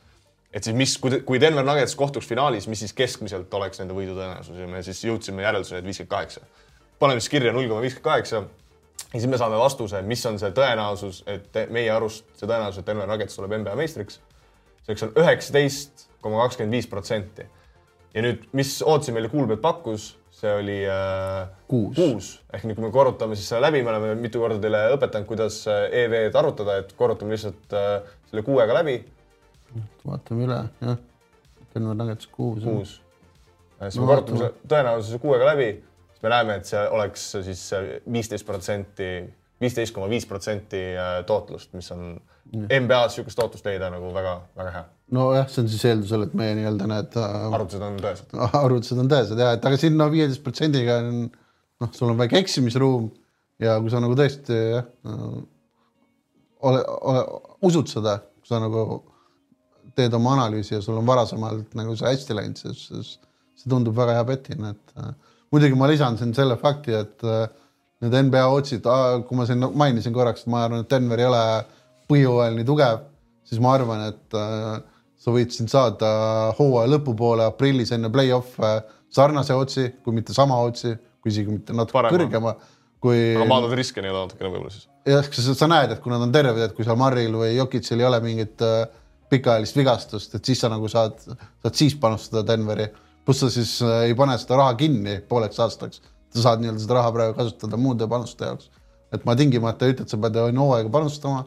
Et 0.53 0.63
siis 0.63 0.75
mis, 0.75 0.97
kui, 0.99 1.21
kui 1.27 1.39
Denver 1.41 1.65
Nuggets 1.65 1.95
kohtuks 1.99 2.27
finaalis, 2.27 2.67
mis 2.67 2.81
siis 2.83 2.93
keskmiselt 2.95 3.53
oleks 3.55 3.79
nende 3.79 3.95
võidu 3.95 4.15
tõenäosus 4.17 4.59
ja 4.59 4.67
me 4.67 4.83
siis 4.83 5.03
jõudsime 5.05 5.45
järeldusele, 5.45 5.79
et 5.79 5.87
viiskümmend 5.87 6.11
kaheksa. 6.11 6.41
paneme 6.99 7.21
siis 7.21 7.31
kirja 7.33 7.53
null 7.53 7.69
koma 7.69 7.81
viiskümmend 7.81 8.09
kaheksa 8.09 8.43
ja 9.13 9.19
siis 9.19 9.29
me 9.31 9.39
saame 9.39 9.59
vastuse, 9.59 10.01
mis 10.01 10.25
on 10.25 10.39
see 10.39 10.51
tõenäosus, 10.55 11.23
et 11.27 11.63
meie 11.71 11.91
arust 11.91 12.27
see 12.35 12.47
tõenäosus, 12.47 12.81
et 12.81 12.87
Denver 12.87 13.09
Nuggets 13.09 13.35
tuleb 13.35 13.57
NBA 13.61 13.75
meistriks. 13.79 14.19
selleks 14.85 15.03
on 15.07 15.13
üheksateist 15.23 16.07
koma 16.21 16.43
kakskümmend 16.43 16.75
viis 16.75 16.87
protsenti. 16.87 17.47
ja 18.13 18.21
nüüd, 18.21 18.43
mis 18.51 18.81
Ootsi 18.81 19.11
meile 19.15 19.29
kuulbet 19.29 19.61
pakkus, 19.61 20.17
see 20.35 20.51
oli 20.51 20.77
äh, 20.89 21.47
Kuus. 21.67 21.95
kuus 21.95 22.29
ehk 22.53 22.65
nüüd, 22.65 22.75
kui 22.75 22.85
me 22.85 22.91
korrutame 22.91 23.35
siis 23.35 23.47
selle 23.51 23.67
läbi, 23.67 23.83
me 23.83 23.93
oleme 23.93 24.15
mitu 24.19 24.41
korda 24.41 24.59
teile 24.59 24.83
õpetanud, 24.97 25.27
kuidas 25.29 25.61
äh, 25.71 25.85
EV-d 26.03 26.35
arvutada, 26.35 26.77
et 26.81 26.93
korrutame 26.97 27.35
lihtsalt 27.35 27.75
äh, 27.77 28.13
selle 28.29 28.43
kuuega 28.47 28.75
läbi, 28.81 28.99
vaatame 30.07 30.47
üle, 30.47 30.59
jah. 30.81 30.99
Denver 31.73 31.95
Nuggets 31.95 32.27
kuus. 32.27 32.63
kuus. 32.63 32.97
siis 33.79 33.97
No 33.97 34.05
me 34.05 34.11
korrutame 34.13 34.41
selle 34.41 34.71
tõenäosuse 34.73 35.19
kuuega 35.23 35.47
läbi, 35.53 35.69
siis 36.11 36.25
me 36.25 36.33
näeme, 36.33 36.57
et 36.59 36.69
see 36.69 36.81
oleks 36.97 37.27
siis 37.47 37.63
viisteist 38.11 38.45
protsenti, 38.45 39.11
viisteist 39.61 39.95
koma 39.95 40.09
viis 40.11 40.27
protsenti 40.29 40.81
äh, 40.93 41.21
tootlust, 41.27 41.71
mis 41.77 41.91
on 41.95 42.11
NBA-s 42.51 43.15
niisugust 43.15 43.39
tootlust 43.39 43.65
leida 43.65 43.87
nagu 43.93 44.09
väga-väga 44.13 44.73
hea. 44.75 44.83
nojah, 45.15 45.47
see 45.51 45.63
on 45.63 45.69
siis 45.71 45.85
eeldusel, 45.87 46.25
et 46.27 46.35
meie 46.37 46.57
nii-öelda 46.59 46.89
need 46.91 47.17
äh, 47.21 47.37
arvutused 47.47 47.85
on 47.87 48.01
tõesed. 48.03 48.35
arvutused 48.65 49.01
on 49.03 49.11
tõesed 49.11 49.39
ja, 49.39 49.53
et 49.55 49.69
aga 49.69 49.79
sinna 49.79 50.09
viieteist 50.11 50.43
protsendiga 50.43 50.99
on 51.05 51.23
noh, 51.31 51.93
sul 51.95 52.11
on 52.11 52.19
väike 52.19 52.41
eksimisruum 52.41 53.07
ja 53.61 53.77
kui 53.81 53.93
sa 53.93 54.01
nagu 54.03 54.17
tõesti 54.19 54.57
jah, 54.57 54.89
ole, 56.67 56.83
ole, 56.83 57.23
usud 57.69 57.89
seda, 57.91 58.17
kui 58.41 58.51
sa 58.51 58.59
nagu 58.61 59.01
teed 59.97 60.13
oma 60.17 60.35
analüüsi 60.37 60.75
ja 60.75 60.81
sul 60.83 60.99
on 60.99 61.07
varasemalt 61.07 61.75
nagu 61.77 61.95
see 61.99 62.09
hästi 62.09 62.37
läinud, 62.37 62.61
siis, 62.61 62.85
siis 62.89 63.11
see 63.59 63.71
tundub 63.71 63.97
väga 63.97 64.17
hea 64.19 64.27
petina, 64.29 64.73
et 64.75 65.01
äh, 65.01 65.11
muidugi 65.53 65.77
ma 65.79 65.89
lisan 65.91 66.17
siin 66.19 66.33
selle 66.37 66.57
fakti, 66.61 66.95
et 66.97 67.27
äh, 67.27 67.45
need 68.01 68.17
NBA 68.27 68.45
otsid, 68.49 68.87
kui 69.27 69.37
ma 69.37 69.45
siin 69.49 69.67
mainisin 69.77 70.15
korraks, 70.15 70.45
et 70.45 70.53
ma 70.53 70.65
arvan, 70.65 70.85
et 70.85 70.89
Denver 70.89 71.21
ei 71.21 71.29
ole 71.29 71.43
põhjooajal 72.11 72.57
nii 72.57 72.67
tugev, 72.67 73.03
siis 73.47 73.61
ma 73.63 73.75
arvan, 73.77 74.07
et 74.09 74.37
äh, 74.39 74.81
sa 75.21 75.33
võid 75.33 75.53
siin 75.53 75.69
saada 75.69 76.09
hooaja 76.57 76.89
lõpupoole 76.95 77.45
aprillis 77.45 77.93
enne 77.93 78.09
play-off'e 78.13 78.73
sarnase 79.13 79.57
otsi, 79.57 79.89
kui 80.01 80.15
mitte 80.15 80.33
sama 80.33 80.57
otsi, 80.65 80.95
kui 81.21 81.33
isegi 81.33 81.53
mitte 81.53 81.75
natuke 81.77 81.99
Parema. 81.99 82.15
kõrgema, 82.15 82.55
kui 83.03 83.19
aga 83.35 83.45
maandad 83.49 83.75
riske 83.77 84.01
nii-öelda 84.01 84.23
natukene 84.25 84.49
võib-olla 84.49 84.73
siis. 84.73 84.87
jah, 85.09 85.29
sa, 85.35 85.55
sa 85.57 85.69
näed, 85.69 85.93
et 85.93 86.01
kui 86.01 86.13
nad 86.13 86.23
on 86.25 86.33
terved, 86.33 86.63
et 86.65 86.73
kui 86.77 86.87
seal 86.87 86.97
Marril 86.97 87.37
või 87.37 87.53
Jokitsil 87.53 88.01
ei 88.01 88.07
ole 88.09 88.21
mingit 88.23 88.65
äh, 88.65 88.87
pikaajalist 89.31 89.77
vigastust, 89.79 90.35
et 90.37 90.45
siis 90.45 90.59
sa 90.61 90.69
nagu 90.71 90.89
saad, 90.91 91.17
saad 91.63 91.77
siis 91.77 91.95
panustada 91.99 92.43
Denveri. 92.47 92.89
pluss 93.25 93.39
sa 93.43 93.49
siis 93.53 93.77
äh, 93.85 94.09
ei 94.09 94.15
pane 94.17 94.37
seda 94.41 94.57
raha 94.59 94.73
kinni 94.79 95.19
pooleks 95.29 95.59
aastaks, 95.61 96.01
sa 96.33 96.45
saad 96.47 96.61
nii-öelda 96.63 96.81
seda 96.83 96.99
raha 96.99 97.11
praegu 97.15 97.37
kasutada 97.37 97.77
muude 97.77 98.07
panuste 98.09 98.45
jaoks. 98.45 98.69
et 99.13 99.25
ma 99.27 99.35
tingimata 99.35 99.85
ei 99.85 99.93
ütle, 99.95 100.05
et 100.07 100.13
sa 100.13 100.17
pead 100.17 100.37
aina 100.41 100.61
hooaega 100.61 100.89
panustama. 100.89 101.43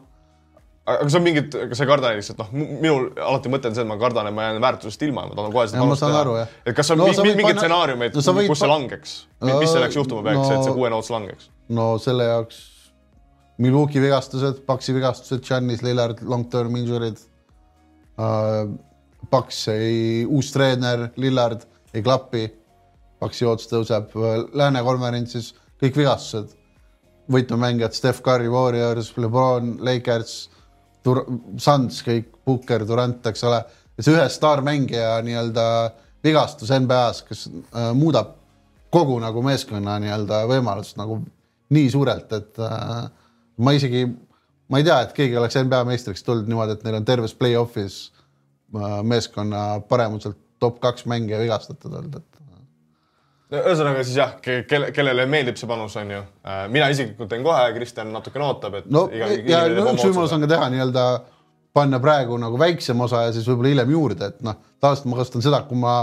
aga 0.85 1.09
sa 1.09 1.19
mingit, 1.19 1.55
kas 1.69 1.77
sa 1.77 1.83
ei 1.83 1.89
karda 1.89 2.13
lihtsalt 2.13 2.43
noh, 2.43 2.51
minul 2.53 3.09
alati 3.17 3.49
mõte 3.49 3.71
on 3.71 3.75
see, 3.77 3.81
et 3.81 3.89
ma 3.89 3.97
kardan, 4.01 4.29
et 4.29 4.37
ma 4.37 4.49
jään 4.49 4.61
väärtusest 4.61 5.01
ilma 5.09 5.25
ja 5.25 5.31
ma 5.31 5.39
tahan 5.41 5.57
kohe 5.57 5.67
seda 5.71 5.81
panust 5.83 6.05
teha 6.05 6.45
et 6.65 6.77
kas 6.77 6.93
on 6.93 7.01
No 7.01 7.09
no, 7.09 7.17
võid 7.17 7.31
mingid 7.31 7.49
panna- 7.49 7.65
stsenaariumid 7.65 8.15
no 8.15 8.21
sa 8.21 8.37
võid 8.37 8.53
kus 8.53 8.61
see 8.63 8.71
langeks? 8.71 9.17
mis 9.41 9.73
selleks 9.73 9.99
juhtuma 9.99 10.23
peaks 10.29 10.47
no,, 10.47 10.55
et 10.55 10.69
see 10.69 10.77
kuue 10.79 10.93
noots 10.93 11.11
langeks? 11.13 11.51
no 11.69 11.89
selle 11.97 12.29
jaoks 12.29 12.63
Milwaukee 13.57 14.01
vigastused, 14.03 14.65
Paxi 14.67 14.93
vigastused, 14.95 15.43
Giannis 15.47 15.81
Lillard, 15.83 16.19
long 16.27 16.43
term 16.51 16.75
injury'd. 16.75 17.21
Paks 19.29 19.61
ei, 19.73 20.25
uus 20.25 20.51
treener, 20.53 21.09
Lillard 21.19 21.65
ei 21.93 22.03
klapi. 22.05 22.45
Paxi 23.19 23.47
ootus 23.47 23.69
tõuseb, 23.71 24.11
Lääne 24.53 24.83
konverentsis 24.83 25.53
kõik 25.81 25.97
vigastused. 26.03 26.53
võtmemängijad 27.31 27.95
Steph 27.97 28.21
Curry, 28.21 28.47
Warriors, 28.53 29.13
Lebron, 29.17 29.77
Lakers, 29.81 30.49
Suns 31.57 32.03
kõik, 32.05 32.27
Booker, 32.45 32.85
Durant, 32.85 33.25
eks 33.25 33.43
ole. 33.43 33.63
see 33.99 34.13
ühe 34.13 34.27
staarmängija 34.29 35.21
nii-öelda 35.23 35.65
vigastus 36.23 36.69
NBA-s, 36.69 37.23
kes 37.25 37.47
uh, 37.47 37.93
muudab 37.97 38.35
kogu 38.93 39.17
nagu 39.19 39.41
meeskonna 39.41 39.97
nii-öelda 40.03 40.43
võimalust 40.49 40.97
nagu 40.99 41.19
nii 41.73 41.89
suurelt, 41.89 42.31
et 42.33 42.59
äh, 42.61 43.07
ma 43.57 43.73
isegi, 43.73 44.05
ma 44.69 44.81
ei 44.81 44.87
tea, 44.87 44.99
et 45.05 45.13
keegi 45.17 45.37
oleks 45.37 45.57
NBA 45.61 45.83
meistriks 45.89 46.23
tulnud 46.25 46.49
niimoodi, 46.49 46.77
et 46.77 46.87
neil 46.87 46.99
on 46.99 47.05
terves 47.05 47.35
play-off'is 47.37 47.99
äh, 48.75 49.01
meeskonna 49.03 49.65
paremuselt 49.89 50.39
top 50.59 50.79
kaks 50.83 51.05
mängija 51.09 51.41
vigastatud 51.41 51.93
olnud, 51.93 52.21
et 52.21 52.35
ühesõnaga 53.53 54.03
siis 54.03 54.17
jah, 54.17 54.33
kelle, 54.41 54.89
kellele 54.95 55.25
meeldib 55.29 55.59
see 55.59 55.69
panus, 55.69 55.95
on 56.01 56.11
ju. 56.11 56.21
mina 56.73 56.89
isiklikult 56.93 57.29
teen 57.29 57.43
kohe, 57.45 57.65
Kristjan 57.75 58.11
natukene 58.13 58.47
ootab, 58.47 58.79
et 58.81 58.89
no 58.91 59.05
iga- 59.11 59.29
ja 59.29 59.37
inimene 59.37 59.75
teeb 59.75 59.81
no, 59.85 59.93
üks 59.93 60.05
võimalus 60.07 60.35
on 60.35 60.45
ka 60.45 60.51
teha 60.55 60.69
nii-öelda 60.73 61.05
panna 61.75 61.99
praegu 62.01 62.39
nagu 62.41 62.59
väiksem 62.59 63.01
osa 63.05 63.25
ja 63.27 63.33
siis 63.35 63.47
võib-olla 63.49 63.73
hiljem 63.73 63.91
juurde, 63.93 64.31
et 64.31 64.41
noh, 64.45 64.57
tavaliselt 64.81 65.09
ma 65.11 65.19
kasutan 65.19 65.45
seda, 65.45 65.61
kui 65.69 65.79
ma 65.79 65.97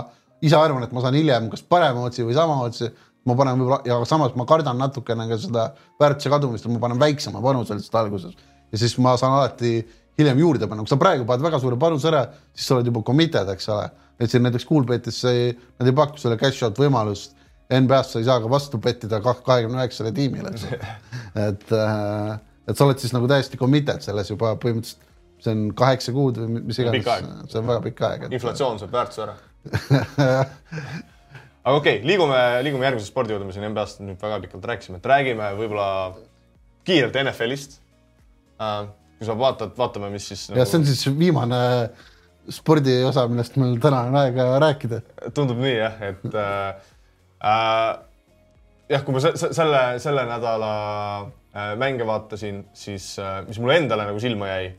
ise 0.45 0.59
arvan, 0.59 0.85
et 0.87 0.95
ma 0.95 1.03
saan 1.05 1.19
hiljem 1.19 1.49
kas 1.53 1.65
parema 1.67 2.07
otsi 2.07 2.27
või 2.27 2.37
sama 2.37 2.61
otsi, 2.67 2.91
ma 3.27 3.37
panen 3.39 3.59
võib-olla 3.59 3.81
ja 3.89 3.99
samas 4.09 4.37
ma 4.39 4.47
kardan 4.49 4.79
natukene 4.79 5.27
ka 5.31 5.41
seda 5.43 5.69
väärtuse 6.01 6.33
kadumist, 6.33 6.67
et 6.67 6.75
ma 6.75 6.83
panen 6.87 7.03
väiksema 7.03 7.43
panuse 7.43 7.79
lihtsalt 7.79 8.01
alguses 8.05 8.39
ja 8.73 8.81
siis 8.81 8.97
ma 9.03 9.15
saan 9.21 9.37
alati 9.39 9.77
hiljem 10.19 10.41
juurde 10.43 10.69
panna, 10.69 10.85
kui 10.85 10.93
sa 10.93 10.99
praegu 11.01 11.27
paned 11.29 11.45
väga 11.45 11.61
suure 11.63 11.79
panuse 11.81 12.09
ära, 12.11 12.25
siis 12.53 12.69
sa 12.69 12.77
oled 12.77 12.89
juba 12.91 13.05
committed, 13.07 13.49
eks 13.55 13.69
ole. 13.73 13.87
et 14.23 14.31
siin 14.31 14.45
näiteks 14.45 14.67
Coolbetis 14.69 15.23
ei, 15.31 15.53
nad 15.81 15.89
ei 15.89 15.95
paku 15.97 16.21
sulle 16.21 16.37
cash 16.41 16.65
out 16.67 16.79
võimalust. 16.79 17.39
NBA-s 17.73 18.13
sa 18.13 18.21
ei 18.21 18.27
saa 18.27 18.43
ka 18.43 18.51
vastu 18.53 18.77
pettida 18.83 19.23
kahekümne 19.25 19.81
üheksale 19.81 20.11
tiimile, 20.13 20.51
eks 20.53 20.67
ole. 20.69 20.91
et, 21.49 21.71
et 22.69 22.77
sa 22.77 22.85
oled 22.85 23.01
siis 23.01 23.15
nagu 23.17 23.31
täiesti 23.31 23.61
committed 23.61 24.05
selles 24.05 24.29
juba 24.29 24.53
põhimõtteliselt, 24.61 25.09
see 25.43 25.55
on 25.57 25.63
kaheksa 25.75 26.13
kuud 26.15 26.37
või 26.39 26.61
mis 26.69 26.79
iganes 26.79 27.07
see 27.51 27.59
on 27.59 27.71
väga 27.71 27.81
pikk 27.89 28.03
aeg. 28.07 28.27
inflatsioon 28.29 28.79
sööb 28.79 28.93
väärtuse 28.95 29.25
ära. 29.25 29.35
aga 31.65 31.75
okei 31.79 31.97
okay,, 31.97 32.03
liigume, 32.07 32.39
liigume 32.67 32.87
järgmise 32.87 33.09
spordi 33.09 33.35
juurde, 33.35 33.49
me 33.49 33.57
siin 33.57 33.67
NBA-st 33.71 34.05
nüüd 34.05 34.21
väga 34.23 34.39
pikalt 34.45 34.69
rääkisime, 34.71 35.01
et 35.01 35.09
räägime 35.15 35.49
võib-olla 35.59 35.89
kiirelt 36.87 37.19
NFL-ist 37.25 37.79
äh,. 37.79 37.82
Kui 39.19 39.27
sa 39.29 39.37
vaatad, 39.39 39.75
vaatame, 39.79 40.09
mis 40.11 40.27
siis 40.33 40.49
ja 40.51 40.65
see 40.67 40.81
on 40.81 40.87
siis 40.89 41.05
viimane 41.19 41.59
spordiosa, 42.51 43.27
millest 43.31 43.57
meil 43.63 43.77
täna 43.83 44.01
on 44.09 44.17
aega 44.19 44.47
rääkida. 44.63 45.03
tundub 45.35 45.61
nii 45.63 45.77
jah, 45.77 46.01
et 46.09 46.25
äh, 46.35 46.89
äh, 47.39 47.93
jah, 48.91 49.05
kui 49.07 49.15
ma 49.15 49.21
se- 49.23 49.37
se- 49.39 49.53
selle, 49.55 49.83
selle 50.03 50.25
nädala 50.27 50.73
äh, 51.23 51.75
mänge 51.79 52.07
vaatasin, 52.09 52.65
siis 52.75 53.13
äh, 53.23 53.45
mis 53.47 53.61
mulle 53.63 53.77
endale 53.83 54.09
nagu 54.11 54.19
silma 54.23 54.51
jäi, 54.51 54.73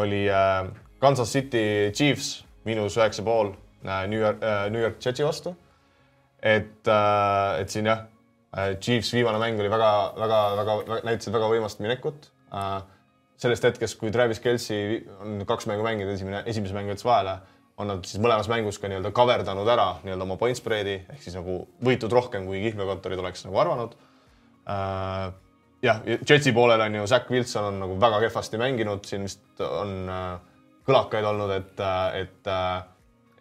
oli 0.00 0.24
äh, 0.30 0.64
Kansas 1.02 1.32
City 1.36 1.90
Chiefs 1.92 2.38
miinus 2.64 2.96
üheksa 2.96 3.22
pool 3.26 3.52
äh, 3.84 4.06
New 4.08 4.20
York 4.22 4.40
äh,, 4.42 4.70
New 4.72 4.80
York 4.80 4.96
Jetsi 5.04 5.24
vastu. 5.26 5.52
et 6.42 6.88
äh,, 6.88 7.60
et 7.60 7.68
siin 7.72 7.86
jah 7.86 8.06
äh,, 8.56 8.74
Chiefs 8.80 9.12
viimane 9.12 9.38
mäng 9.38 9.60
oli 9.60 9.68
väga, 9.70 9.92
väga, 10.16 10.40
väga, 10.56 10.76
väga, 10.88 10.98
näitasid 11.04 11.36
väga 11.36 11.52
võimast 11.52 11.84
minekut 11.84 12.30
äh,. 12.52 12.80
Sellest 13.44 13.66
hetkest, 13.68 13.98
kui 14.00 14.12
Travis 14.14 14.40
Kelci 14.42 14.78
on 15.22 15.44
kaks 15.48 15.68
mängu 15.70 15.84
mänginud, 15.86 16.14
esimene, 16.16 16.42
esimese 16.50 16.76
mängu 16.76 16.92
jättis 16.92 17.06
vahele, 17.06 17.38
on 17.80 17.90
nad 17.90 18.04
siis 18.06 18.22
mõlemas 18.22 18.48
mängus 18.50 18.78
ka 18.78 18.90
nii-öelda 18.90 19.10
kaverdanud 19.14 19.68
ära 19.70 19.88
nii-öelda 20.04 20.26
oma 20.26 20.36
point 20.38 20.58
spread'i 20.58 21.00
ehk 21.00 21.22
siis 21.24 21.34
nagu 21.34 21.64
võitud 21.84 22.12
rohkem, 22.14 22.46
kui 22.46 22.60
kihlveokontorid 22.68 23.22
oleks 23.22 23.46
nagu 23.48 23.58
arvanud 23.62 23.96
äh,. 24.70 25.32
jah, 25.82 26.04
Jetsi 26.06 26.54
poolel 26.54 26.84
on 26.86 27.00
ju 27.00 27.08
Zack 27.10 27.32
Wilson 27.34 27.72
on 27.72 27.80
nagu 27.82 27.98
väga 28.00 28.20
kehvasti 28.26 28.60
mänginud, 28.62 29.02
siin 29.08 29.26
vist 29.26 29.64
on 29.66 29.96
äh, 30.06 30.30
kõlakaid 30.86 31.26
olnud, 31.26 31.50
et, 31.56 31.82
et, 32.20 32.54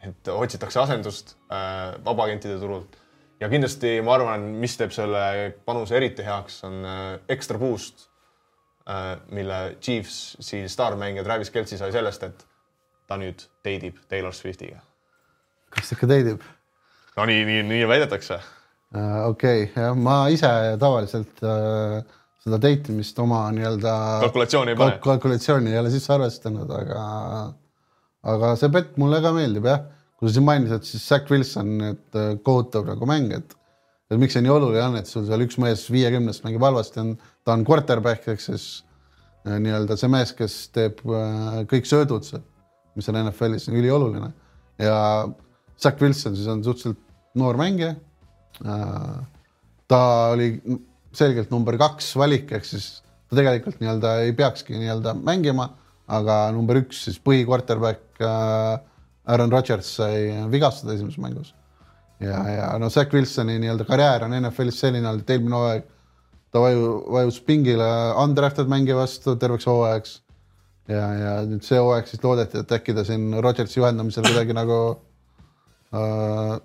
et 0.10 0.34
otsitakse 0.34 0.82
asendust 0.82 1.36
äh, 1.54 1.94
vabaagentide 2.06 2.58
turult 2.62 2.98
ja 3.44 3.50
kindlasti 3.52 4.00
ma 4.06 4.18
arvan, 4.18 4.50
mis 4.62 4.76
teeb 4.80 4.94
selle 4.96 5.54
panuse 5.68 5.98
eriti 6.00 6.26
heaks, 6.26 6.62
on 6.68 6.82
äh, 6.88 7.06
ekstra 7.36 7.60
boost 7.62 8.08
äh,, 8.90 9.14
mille 9.32 9.60
Chiefsi 9.82 10.64
staarmängija 10.68 11.24
Travis 11.24 11.52
Kelci 11.54 11.78
sai 11.78 11.92
sellest, 11.96 12.24
et 12.24 12.46
ta 13.08 13.20
nüüd 13.20 13.46
teidib 13.66 14.00
Taylor 14.10 14.34
Swiftiga. 14.36 14.82
kas 15.74 15.94
ikka 15.96 16.10
teidib? 16.10 16.44
no 17.18 17.26
nii, 17.30 17.46
nii, 17.50 17.64
nii 17.70 17.88
väidetakse. 17.90 18.40
okei, 19.28 19.72
jah, 19.76 19.96
ma 19.98 20.28
ise 20.34 20.52
tavaliselt 20.82 21.44
äh, 21.46 22.04
seda 22.44 22.60
date 22.62 22.92
imist 22.94 23.20
oma 23.24 23.46
nii-öelda 23.56 23.96
kalkulatsiooni 24.26 24.74
ei 24.74 24.80
pane 24.80 24.96
kalk-. 24.96 25.04
kalkulatsiooni 25.08 25.74
ei 25.74 25.80
ole 25.80 25.92
sisse 25.94 26.14
arvestanud, 26.16 26.72
aga, 26.78 27.04
aga 28.34 28.54
see 28.60 28.72
pett 28.74 28.98
mulle 29.02 29.22
ka 29.24 29.34
meeldib 29.36 29.68
jah. 29.70 29.84
kui 30.18 30.30
sa 30.30 30.38
siin 30.38 30.48
mainisid, 30.48 30.86
siis 30.88 31.04
Zack 31.10 31.32
Wilson, 31.32 31.74
et 31.90 32.20
äh, 32.20 32.34
kohutav 32.48 32.86
nagu 32.88 33.08
mäng, 33.10 33.34
et, 33.36 33.56
et 34.14 34.22
miks 34.22 34.38
see 34.38 34.46
nii 34.46 34.54
oluline 34.54 34.86
on, 34.86 34.98
et 35.00 35.10
sul 35.10 35.26
seal 35.28 35.44
üks 35.46 35.60
mees 35.62 35.86
viiekümnest 35.94 36.46
mängib 36.46 36.64
halvasti, 36.66 37.02
on, 37.04 37.14
ta 37.46 37.58
on 37.58 37.66
quarterback 37.68 38.28
ehk 38.34 38.42
siis 38.44 38.68
äh, 39.48 39.58
nii-öelda 39.58 39.98
see 40.00 40.12
mees, 40.14 40.34
kes 40.38 40.58
teeb 40.76 41.04
äh, 41.08 41.62
kõik 41.70 41.90
söödud, 41.90 42.30
mis 42.98 43.10
on 43.10 43.22
NFL-is 43.26 43.70
ülioluline 43.74 44.32
ja 44.82 44.98
Zack 45.82 46.02
Wilson 46.02 46.38
siis 46.38 46.48
on 46.52 46.64
suhteliselt 46.66 47.00
noor 47.40 47.58
mängija 47.60 47.96
äh, 48.66 49.22
ta 49.90 50.02
oli 50.34 50.56
selgelt 51.14 51.52
number 51.54 51.78
kaks 51.78 52.14
valik, 52.18 52.52
ehk 52.56 52.66
siis 52.68 53.04
ta 53.30 53.38
tegelikult 53.38 53.82
nii-öelda 53.82 54.16
ei 54.26 54.34
peakski 54.38 54.78
nii-öelda 54.78 55.16
mängima, 55.20 55.70
aga 56.10 56.48
number 56.56 56.80
üks 56.82 57.06
siis 57.08 57.20
põhikvarterback 57.24 58.24
äh, 58.24 58.80
Aaron 59.24 59.54
Rodgers 59.54 59.94
sai 60.00 60.32
vigastada 60.52 60.96
esimeses 60.98 61.22
mängus. 61.22 61.54
ja, 62.20 62.44
ja 62.50 62.68
no 62.80 62.90
Zack 62.94 63.14
Wilsoni 63.14 63.58
nii-öelda 63.62 63.88
karjäär 63.88 64.28
on 64.28 64.36
NFL-is 64.42 64.80
selline 64.84 65.10
olnud, 65.10 65.26
et 65.26 65.34
eelmine 65.36 65.58
hooaeg 65.58 65.88
ta 66.54 66.62
vaju, 66.62 66.90
vajus 67.16 67.40
pingile 67.48 67.88
undrafted 68.24 68.70
mängija 68.70 68.98
vastu 69.00 69.36
terveks 69.42 69.66
hooajaks. 69.70 70.20
ja, 70.92 71.06
ja 71.16 71.34
nüüd 71.48 71.64
see 71.66 71.80
hooaeg 71.80 72.10
siis 72.10 72.22
loodeti, 72.24 72.60
et 72.60 72.76
äkki 72.78 72.94
ta 72.94 73.06
siin 73.08 73.32
Rodgersi 73.42 73.80
juhendamisel 73.80 74.26
kuidagi 74.28 74.56
nagu 74.58 74.80
äh, 75.96 76.58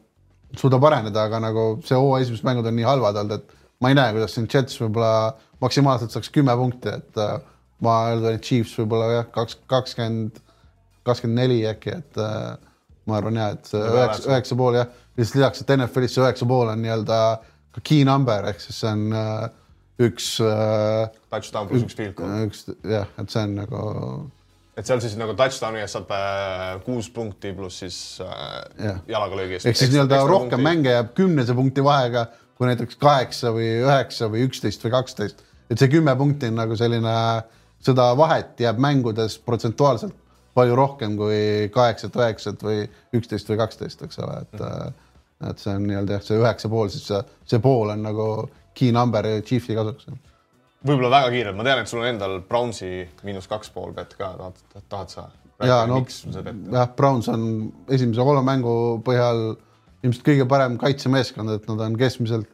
suudab 0.59 0.85
areneda, 0.91 1.29
aga 1.29 1.41
nagu 1.45 1.69
see 1.87 1.97
hooaja 1.97 2.27
esimesed 2.27 2.49
mängud 2.49 2.69
on 2.69 2.77
nii 2.77 2.89
halvad 2.89 3.21
olnud, 3.23 3.39
et 3.39 3.57
ma 3.81 3.93
ei 3.93 3.99
näe, 3.99 4.13
kuidas 4.17 4.35
siin 4.35 4.49
Jets 4.51 4.81
võib-olla 4.83 5.37
maksimaalselt 5.63 6.15
saaks 6.15 6.33
kümme 6.35 6.55
punkti, 6.59 6.93
et 6.99 7.23
äh, 7.23 7.39
ma 7.85 7.99
eeldan, 8.13 8.39
et 8.39 8.45
Chiefs 8.45 8.75
võib-olla 8.81 9.11
jah, 9.13 9.29
kaks, 9.35 9.61
kakskümmend, 9.71 10.43
kakskümmend 11.07 11.45
neli 11.45 11.63
äkki, 11.71 11.95
et 12.03 12.21
äh, 12.23 12.57
ma 13.09 13.21
arvan 13.21 13.39
ja, 13.39 13.53
et 13.57 13.71
üheksa, 13.73 14.27
üheksa 14.29 14.59
pool 14.59 14.81
jah, 14.81 14.91
lihtsalt 15.19 15.41
lisaks, 15.41 15.63
et 15.63 15.77
NFL-is 15.77 16.15
see 16.15 16.25
üheksa 16.25 16.49
pool 16.49 16.71
on 16.73 16.83
nii-öelda 16.83 17.21
ka 17.75 17.85
key 17.85 18.05
number 18.07 18.49
ehk 18.51 18.63
siis 18.63 18.81
see 18.83 18.91
on 18.91 19.05
äh, 19.19 19.47
üks 20.09 20.33
äh,, 20.45 21.07
touchdown 21.33 21.71
pluss 21.71 21.87
üks 21.89 21.99
field 21.99 22.17
goal. 22.19 22.35
üks 22.47 22.67
jah, 22.87 23.09
et 23.19 23.33
see 23.35 23.45
on 23.45 23.57
nagu 23.59 23.85
et 24.79 24.87
seal 24.87 25.03
siis 25.03 25.17
nagu 25.19 25.35
touchdown'i 25.39 25.83
eest 25.83 25.99
saab 25.99 26.13
äh, 26.15 26.77
kuus 26.87 27.11
punkti 27.15 27.53
pluss 27.57 27.83
siis 27.83 27.99
äh, 28.23 29.01
jalaga 29.11 29.41
löögi 29.41 29.59
eest. 29.59 29.71
ehk 29.71 29.81
siis 29.81 29.93
nii-öelda 29.95 30.23
rohkem 30.31 30.63
mänge 30.63 30.95
jääb 30.95 31.11
kümnese 31.19 31.57
punkti 31.59 31.85
vahega 31.85 32.29
kui 32.59 32.71
näiteks 32.71 32.99
kaheksa 32.99 33.53
või 33.55 33.69
üheksa 33.85 34.31
või 34.31 34.47
üksteist 34.47 34.87
või 34.87 34.95
kaksteist. 34.95 35.43
et 35.71 35.79
see 35.79 35.91
kümme 35.91 36.15
punkti 36.19 36.51
on 36.51 36.59
nagu 36.63 36.79
selline, 36.79 37.19
seda 37.83 38.11
vahet 38.19 38.59
jääb 38.63 38.81
mängudes 38.83 39.39
protsentuaalselt 39.43 40.15
palju 40.59 40.79
rohkem 40.79 41.15
kui 41.19 41.69
kaheksat, 41.75 42.17
üheksat 42.19 42.63
või 42.67 42.87
üksteist 43.15 43.51
või 43.51 43.61
kaksteist, 43.61 44.03
eks 44.03 44.19
ole, 44.25 44.41
et 44.43 44.59
mm. 44.59 44.97
Et 45.49 45.61
see 45.63 45.75
on 45.75 45.85
nii-öelda 45.87 46.17
jah, 46.17 46.25
see 46.27 46.41
üheksa 46.41 46.71
pool, 46.73 46.89
siis 46.93 47.05
see, 47.11 47.21
see 47.47 47.63
pool 47.63 47.93
on 47.95 48.03
nagu 48.07 48.29
key 48.79 48.91
number 48.95 49.27
Chiefsi 49.47 49.77
kasuks. 49.79 50.09
võib-olla 50.87 51.13
väga 51.19 51.31
kiirelt, 51.35 51.59
ma 51.59 51.67
tean, 51.67 51.83
et 51.83 51.91
sul 51.91 52.03
on 52.03 52.11
endal 52.11 52.41
Brownsi 52.49 52.91
miinus 53.27 53.47
kaks 53.51 53.71
pool 53.75 53.95
bet 53.97 54.17
ka, 54.19 54.33
tahad, 54.41 54.85
tahad 54.89 55.15
sa? 55.15 55.29
ja 55.67 55.81
no 55.91 56.03
jah, 56.07 56.91
Browns 56.97 57.31
on 57.33 57.49
esimese 57.91 58.27
kolme 58.27 58.45
mängu 58.47 58.75
põhjal 59.07 59.57
ilmselt 60.07 60.27
kõige 60.27 60.47
parem 60.51 60.77
kaitsemeeskond, 60.79 61.51
et 61.57 61.65
nad 61.71 61.87
on 61.87 61.97
keskmiselt 61.99 62.51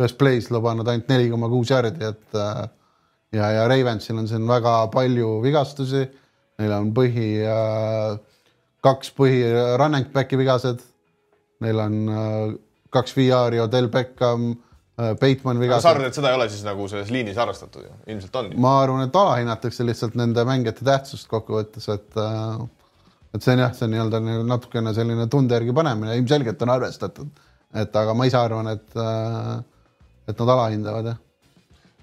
ühes 0.00 0.14
play's 0.16 0.48
lubanud 0.52 0.88
ainult 0.88 1.10
neli 1.12 1.28
koma 1.32 1.50
kuus 1.52 1.70
järgi, 1.72 2.08
et 2.08 2.38
äh, 2.40 2.62
ja, 3.32 3.50
ja 3.56 3.68
Ravensil 3.68 4.18
on 4.18 4.28
siin 4.28 4.46
väga 4.48 4.86
palju 4.92 5.38
vigastusi. 5.44 6.06
Neil 6.60 6.72
on 6.76 6.90
põhi, 6.94 7.28
kaks 8.84 9.12
põhi 9.16 9.40
running 9.80 10.10
back'i 10.12 10.38
vigased. 10.38 10.82
Neil 11.62 11.80
on 11.82 11.96
äh, 12.10 12.52
kaks 12.92 13.16
VR-i, 13.16 13.62
Odell 13.62 13.88
Beckham, 13.92 14.52
Bateman 14.96 15.56
sa 15.56 15.62
vigased 15.62 15.88
arvad, 15.88 16.10
et 16.10 16.16
seda 16.18 16.30
ei 16.30 16.36
ole 16.36 16.46
siis 16.52 16.64
nagu 16.66 16.84
selles 16.90 17.08
liinis 17.12 17.38
arvestatud 17.40 17.86
ju? 17.86 17.90
ilmselt 18.12 18.34
on 18.36 18.50
ma 18.60 18.74
arvan, 18.82 19.06
et 19.06 19.16
alahinnatakse 19.16 19.86
lihtsalt 19.88 20.18
nende 20.20 20.44
mängijate 20.44 20.84
tähtsust 20.84 21.30
kokkuvõttes, 21.30 21.88
et 21.94 22.18
äh, 22.20 22.60
et 23.32 23.40
see 23.40 23.54
on 23.54 23.62
jah, 23.64 23.72
see 23.72 23.86
on 23.88 23.94
nii-öelda 23.94 24.20
nagu 24.20 24.44
natukene 24.50 24.92
selline 24.92 25.26
tunde 25.32 25.56
järgi 25.56 25.72
panemine, 25.76 26.18
ilmselgelt 26.20 26.60
on 26.66 26.74
arvestatud, 26.74 27.44
et 27.82 27.96
aga 28.02 28.14
ma 28.14 28.28
ise 28.28 28.36
arvan, 28.36 28.68
et 28.74 28.98
äh, 29.00 29.54
et 30.28 30.42
nad 30.44 30.52
alahindavad 30.56 31.08
jah. 31.14 31.22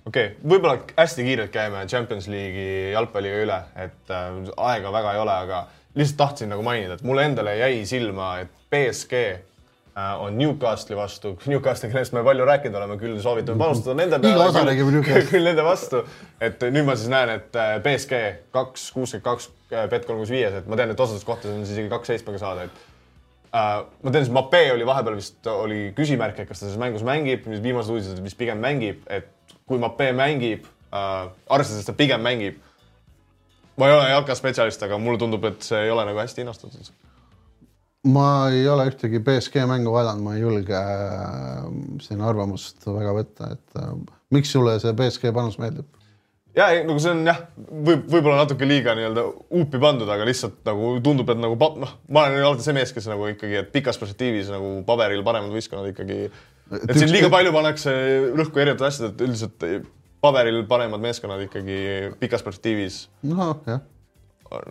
okei 0.10 0.32
okay., 0.32 0.40
võib-olla 0.42 0.80
hästi 0.98 1.28
kiirelt 1.28 1.54
käime 1.54 1.86
Champions 1.92 2.26
League'i 2.32 2.96
jalgpalliga 2.96 3.44
üle, 3.46 3.60
et 3.86 4.16
äh, 4.16 4.42
aega 4.72 4.96
väga 4.98 5.14
ei 5.14 5.22
ole, 5.28 5.38
aga 5.46 5.62
lihtsalt 5.94 6.20
tahtsin 6.24 6.50
nagu 6.56 6.66
mainida, 6.66 6.98
et 6.98 7.06
mulle 7.06 7.30
endale 7.30 7.54
jäi 7.62 7.86
silma, 7.86 8.34
et 8.42 8.66
BSG 8.74 9.22
äh, 9.28 9.46
on 9.96 10.38
Newcastle'i 10.40 10.98
vastu, 10.98 11.36
Newcastle'i, 11.52 11.92
kellest 11.94 12.16
me 12.16 12.24
palju 12.26 12.46
rääkinud 12.50 12.78
oleme, 12.82 13.00
küll 13.02 13.18
soovitame 13.24 13.62
panustada 13.62 13.98
nende 14.00 14.22
Iga 14.22 14.50
osa 14.50 14.66
räägime 14.68 14.94
Newcastle'ist. 14.98 15.32
küll 15.36 15.50
nende 15.50 15.66
vastu, 15.66 16.04
et 16.42 16.62
nüüd 16.70 16.88
ma 16.88 16.98
siis 17.00 17.12
näen, 17.12 17.34
et 17.40 17.58
äh, 17.60 17.78
BSG 17.84 18.22
kaks 18.56 18.92
kuuskümmend 18.96 19.26
kaks, 19.28 19.50
Bet 19.70 20.08
kolm 20.08 20.18
kuus 20.18 20.32
viies, 20.34 20.56
et 20.58 20.66
ma 20.66 20.74
tean, 20.80 20.90
et 20.90 21.02
osades 21.04 21.22
kohtades 21.22 21.54
on 21.54 21.60
siis 21.62 21.76
isegi 21.76 21.92
kaks 21.92 22.10
seitsmega 22.10 22.40
saada, 22.42 22.64
et 22.66 22.88
Uh, 23.50 23.88
ma 24.06 24.12
tean, 24.14 24.28
et 24.28 24.30
Mape 24.30 24.60
oli 24.76 24.86
vahepeal 24.86 25.16
vist 25.18 25.48
oli 25.50 25.88
küsimärk, 25.98 26.38
et 26.38 26.46
kas 26.46 26.60
ta 26.60 26.68
selles 26.68 26.78
mängus 26.78 27.02
mängib, 27.02 27.48
viimased 27.50 27.90
uudised 27.90 28.20
vist 28.22 28.38
pigem 28.38 28.60
mängib, 28.62 29.00
et 29.10 29.32
kui 29.66 29.82
Mape 29.82 30.12
mängib 30.14 30.68
uh,, 30.94 31.32
arvestades, 31.50 31.82
et 31.82 31.90
ta 31.90 31.96
pigem 31.98 32.22
mängib. 32.22 32.60
ma 33.80 33.88
ei 33.88 33.96
ole 33.96 34.10
jalkaspetsialist, 34.12 34.84
aga 34.86 35.00
mulle 35.02 35.18
tundub, 35.18 35.48
et 35.50 35.66
see 35.66 35.82
ei 35.88 35.90
ole 35.90 36.06
nagu 36.06 36.22
hästi 36.22 36.44
hinnastatud. 36.44 36.92
Ma 38.08 38.50
ei 38.54 38.68
ole 38.72 38.88
ühtegi 38.88 39.20
BSG 39.24 39.66
mängu 39.68 39.92
vaadanud, 39.92 40.24
ma 40.24 40.36
ei 40.38 40.44
julge 40.44 40.76
äh, 40.78 41.64
siin 42.04 42.22
arvamust 42.24 42.86
väga 42.88 43.16
võtta, 43.18 43.54
et 43.58 43.80
äh, 43.82 43.96
miks 44.36 44.54
sulle 44.56 44.78
see 44.80 44.94
BSG 44.96 45.34
panus 45.36 45.60
meeldib? 45.60 45.88
ja 46.56 46.70
ei, 46.74 46.82
nagu 46.88 47.00
see 47.02 47.12
on 47.14 47.26
jah, 47.28 47.42
võib 47.70 48.08
võib-olla 48.10 48.40
natuke 48.42 48.68
liiga 48.68 48.96
nii-öelda 48.98 49.26
uupi 49.60 49.82
pandud, 49.82 50.10
aga 50.12 50.26
lihtsalt 50.28 50.64
nagu 50.68 50.96
tundub, 51.06 51.30
et 51.32 51.42
nagu 51.42 51.60
noh, 51.84 51.94
ma 52.10 52.26
olen 52.28 52.48
alati 52.48 52.66
see 52.66 52.76
mees, 52.78 52.96
kes 52.96 53.10
nagu 53.12 53.28
ikkagi, 53.34 53.60
et 53.62 53.70
pikas 53.76 54.00
perspektiivis 54.02 54.50
nagu 54.54 54.80
paberil 54.88 55.24
paremad 55.28 55.54
võistkonnad 55.54 55.92
ikkagi. 55.92 56.20
et 56.80 56.98
siin 56.98 57.14
liiga 57.14 57.30
palju 57.34 57.54
pannakse 57.56 57.94
rõhku 58.32 58.64
erinevatel 58.64 58.90
asjadel, 58.90 59.14
et 59.14 59.24
üldiselt 59.28 59.70
paberil 60.24 60.64
paremad 60.72 61.04
meeskonnad 61.04 61.46
ikkagi 61.48 61.80
pikas 62.20 62.44
perspektiivis 62.46 63.04
noh, 63.30 63.60
jah, 63.68 63.84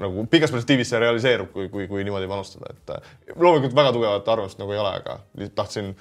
nagu 0.02 0.26
pikas 0.30 0.52
perspektiivis 0.54 0.92
see 0.92 1.00
realiseerub, 1.02 1.50
kui, 1.54 1.68
kui, 1.72 1.88
kui 1.90 2.04
niimoodi 2.06 2.28
panustada, 2.30 2.72
et 2.74 2.94
äh, 2.94 3.10
loomulikult 3.34 3.76
väga 3.78 3.92
tugevat 3.96 4.32
arvamust 4.34 4.60
nagu 4.62 4.74
ei 4.74 4.82
ole, 4.82 4.94
aga 5.00 5.18
tahtsin 5.58 5.92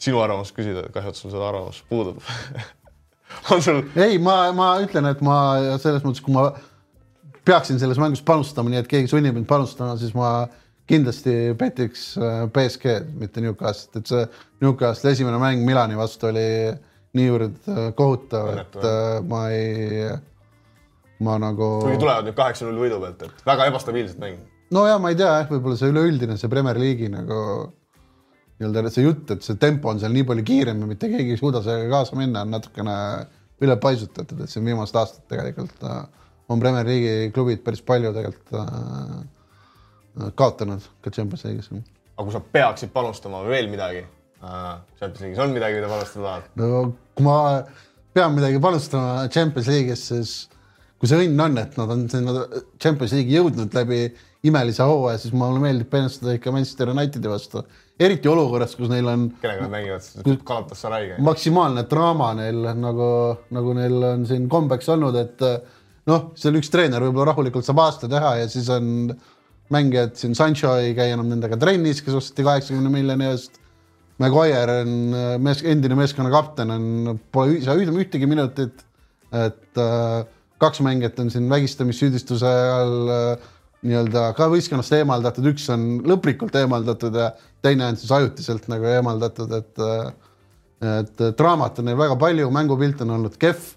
sinu 0.00 0.20
arvamust 0.20 0.56
küsida, 0.56 0.84
et 0.84 0.94
kahju, 0.94 1.12
et 1.12 1.20
sul 1.20 1.32
seda 1.32 1.48
arvamust 1.48 1.86
puudub 1.90 2.20
on 3.52 3.62
sul, 3.64 3.82
ei, 3.96 4.18
ma, 4.22 4.38
ma 4.56 4.74
ütlen, 4.84 5.08
et 5.10 5.22
ma 5.24 5.38
selles 5.82 6.04
mõttes, 6.04 6.22
kui 6.24 6.36
ma 6.36 6.50
peaksin 7.46 7.80
selles 7.80 7.98
mängus 8.02 8.24
panustama, 8.26 8.72
nii 8.72 8.82
et 8.82 8.90
keegi 8.90 9.10
sunnib 9.10 9.36
mind 9.36 9.48
panustama, 9.48 9.96
siis 10.00 10.14
ma 10.16 10.48
kindlasti 10.90 11.54
petiks 11.58 12.12
äh, 12.20 12.44
BSG-d, 12.52 13.16
mitte 13.20 13.42
Newcastle'it, 13.42 14.00
et 14.00 14.12
see 14.12 14.22
Newcastle'i 14.62 15.16
esimene 15.16 15.38
mäng 15.42 15.64
Milani 15.66 15.98
vastu 15.98 16.30
oli 16.30 16.46
niivõrd 17.16 17.70
äh, 17.70 17.82
kohutav, 17.98 18.52
et 18.62 18.78
äh, 18.82 19.18
ma 19.26 19.46
ei, 19.54 20.10
ma 21.24 21.38
nagu. 21.40 21.70
kuigi 21.84 22.02
tulevad 22.02 22.28
nüüd 22.28 22.36
kaheksa-null 22.36 22.82
võidu 22.84 23.00
pealt, 23.00 23.24
et 23.28 23.48
väga 23.48 23.70
ebastabiilset 23.70 24.20
mängu. 24.20 24.44
no 24.76 24.86
ja 24.88 24.98
ma 25.02 25.12
ei 25.12 25.18
tea 25.18 25.32
jah, 25.40 25.50
võib-olla 25.50 25.78
see 25.80 25.92
üleüldine 25.92 26.36
see 26.40 26.52
Premier 26.52 26.78
League'i 26.80 27.12
nagu 27.12 27.40
nii-öelda 28.56 28.92
see 28.92 29.04
jutt, 29.04 29.30
et 29.34 29.44
see 29.44 29.58
tempo 29.60 29.90
on 29.92 30.00
seal 30.00 30.14
nii 30.16 30.24
palju 30.28 30.44
kiirem 30.48 30.80
ja 30.80 30.88
mitte 30.88 31.10
keegi 31.12 31.34
ei 31.34 31.40
suuda 31.40 31.60
sellega 31.64 31.90
kaasa 31.92 32.16
minna, 32.16 32.44
on 32.46 32.54
natukene 32.56 32.96
ülepaisutatud, 33.64 34.42
et 34.44 34.52
siin 34.52 34.64
viimased 34.68 34.96
aastad 34.96 35.24
tegelikult 35.32 35.84
äh, 35.88 36.04
on 36.52 36.60
Premier 36.60 36.88
League'i 36.88 37.30
klubid 37.34 37.62
päris 37.64 37.82
palju 37.84 38.12
tegelikult 38.16 38.60
äh, 38.60 40.30
kaotanud 40.36 40.84
ka 41.04 41.12
Champions 41.12 41.44
League'is. 41.44 41.70
aga 42.16 42.24
kui 42.24 42.36
sa 42.36 42.42
peaksid 42.58 42.92
panustama 42.92 43.42
veel 43.44 43.68
midagi 43.72 44.04
äh,, 44.04 44.76
Champions 44.98 45.22
League'is 45.24 45.42
on 45.44 45.56
midagi, 45.56 45.80
mida 45.80 45.92
panustada 45.92 46.26
tahad? 46.28 46.50
no 46.60 46.84
kui 47.16 47.28
ma 47.28 47.38
pean 48.16 48.36
midagi 48.36 48.60
panustama 48.60 49.26
Champions 49.32 49.68
League'is, 49.72 50.06
siis 50.12 50.36
kui 51.00 51.10
see 51.10 51.26
õnn 51.26 51.42
on, 51.44 51.58
et 51.60 51.76
nad 51.76 51.90
on 51.92 52.06
sinna 52.12 52.46
Champions 52.80 53.12
League'i 53.12 53.36
jõudnud 53.36 53.74
läbi 53.76 54.00
imelise 54.46 54.84
hooaja, 54.86 55.18
siis 55.20 55.34
mulle 55.36 55.60
meeldib 55.60 55.88
panustada 55.90 56.36
ikka 56.36 56.52
Manchester 56.54 56.92
Unitedi 56.92 57.28
vastu. 57.28 57.64
eriti 58.00 58.28
olukorras, 58.28 58.74
kus 58.76 58.90
neil 58.92 59.06
on 59.08 59.30
kellega 59.40 59.64
nad 59.64 59.72
mängivad 59.72 60.04
siis? 60.04 60.24
Galatasaray. 60.44 61.14
maksimaalne 61.24 61.86
draama 61.90 62.34
neil 62.36 62.60
nagu, 62.76 63.08
nagu 63.56 63.74
neil 63.76 63.96
on 64.12 64.26
siin 64.28 64.48
kombeks 64.52 64.88
olnud, 64.92 65.16
et 65.16 65.40
noh, 66.06 66.30
seal 66.38 66.58
üks 66.60 66.70
treener 66.70 67.02
võib-olla 67.02 67.32
rahulikult 67.32 67.66
saab 67.66 67.80
aasta 67.86 68.08
teha 68.12 68.34
ja 68.42 68.48
siis 68.52 68.68
on 68.70 69.10
mängijad 69.72 70.14
siin, 70.14 70.36
Sancho 70.38 70.76
ei 70.78 70.92
käi 70.94 71.10
enam 71.14 71.26
nendega 71.32 71.56
trennis, 71.58 72.02
kes 72.04 72.14
osteti 72.14 72.44
kaheksakümne 72.46 72.92
miljoni 72.92 73.26
eest. 73.32 73.58
Maguire 74.22 74.78
on 74.84 74.92
mees, 75.44 75.60
endine 75.66 75.96
meeskonna 75.98 76.30
kapten 76.32 76.70
on, 76.72 77.18
pole 77.34 77.56
ü- 77.58 77.64
saa 77.64 77.74
ühtegi 77.76 78.28
minutit. 78.30 78.84
et 79.34 79.76
äh, 79.82 80.24
kaks 80.62 80.80
mängijat 80.84 81.18
on 81.20 81.30
siin 81.30 81.48
vägistamissüüdistuse 81.50 82.52
all 82.76 83.12
äh, 83.12 83.48
nii-öelda 83.86 84.30
ka 84.36 84.48
võistkonnast 84.50 84.94
eemaldatud, 84.98 85.46
üks 85.52 85.66
on 85.72 85.86
lõplikult 86.08 86.56
eemaldatud 86.58 87.16
ja 87.16 87.30
teine 87.64 87.90
on 87.90 87.98
siis 88.00 88.12
ajutiselt 88.12 88.68
nagu 88.72 88.88
eemaldatud, 88.90 89.52
et 89.58 89.84
äh, 89.84 90.06
et 90.86 91.22
draamat 91.38 91.78
on 91.80 91.86
neil 91.88 91.96
väga 91.96 92.18
palju, 92.20 92.50
mängupilt 92.52 93.00
on 93.04 93.14
olnud 93.16 93.36
kehv. 93.40 93.72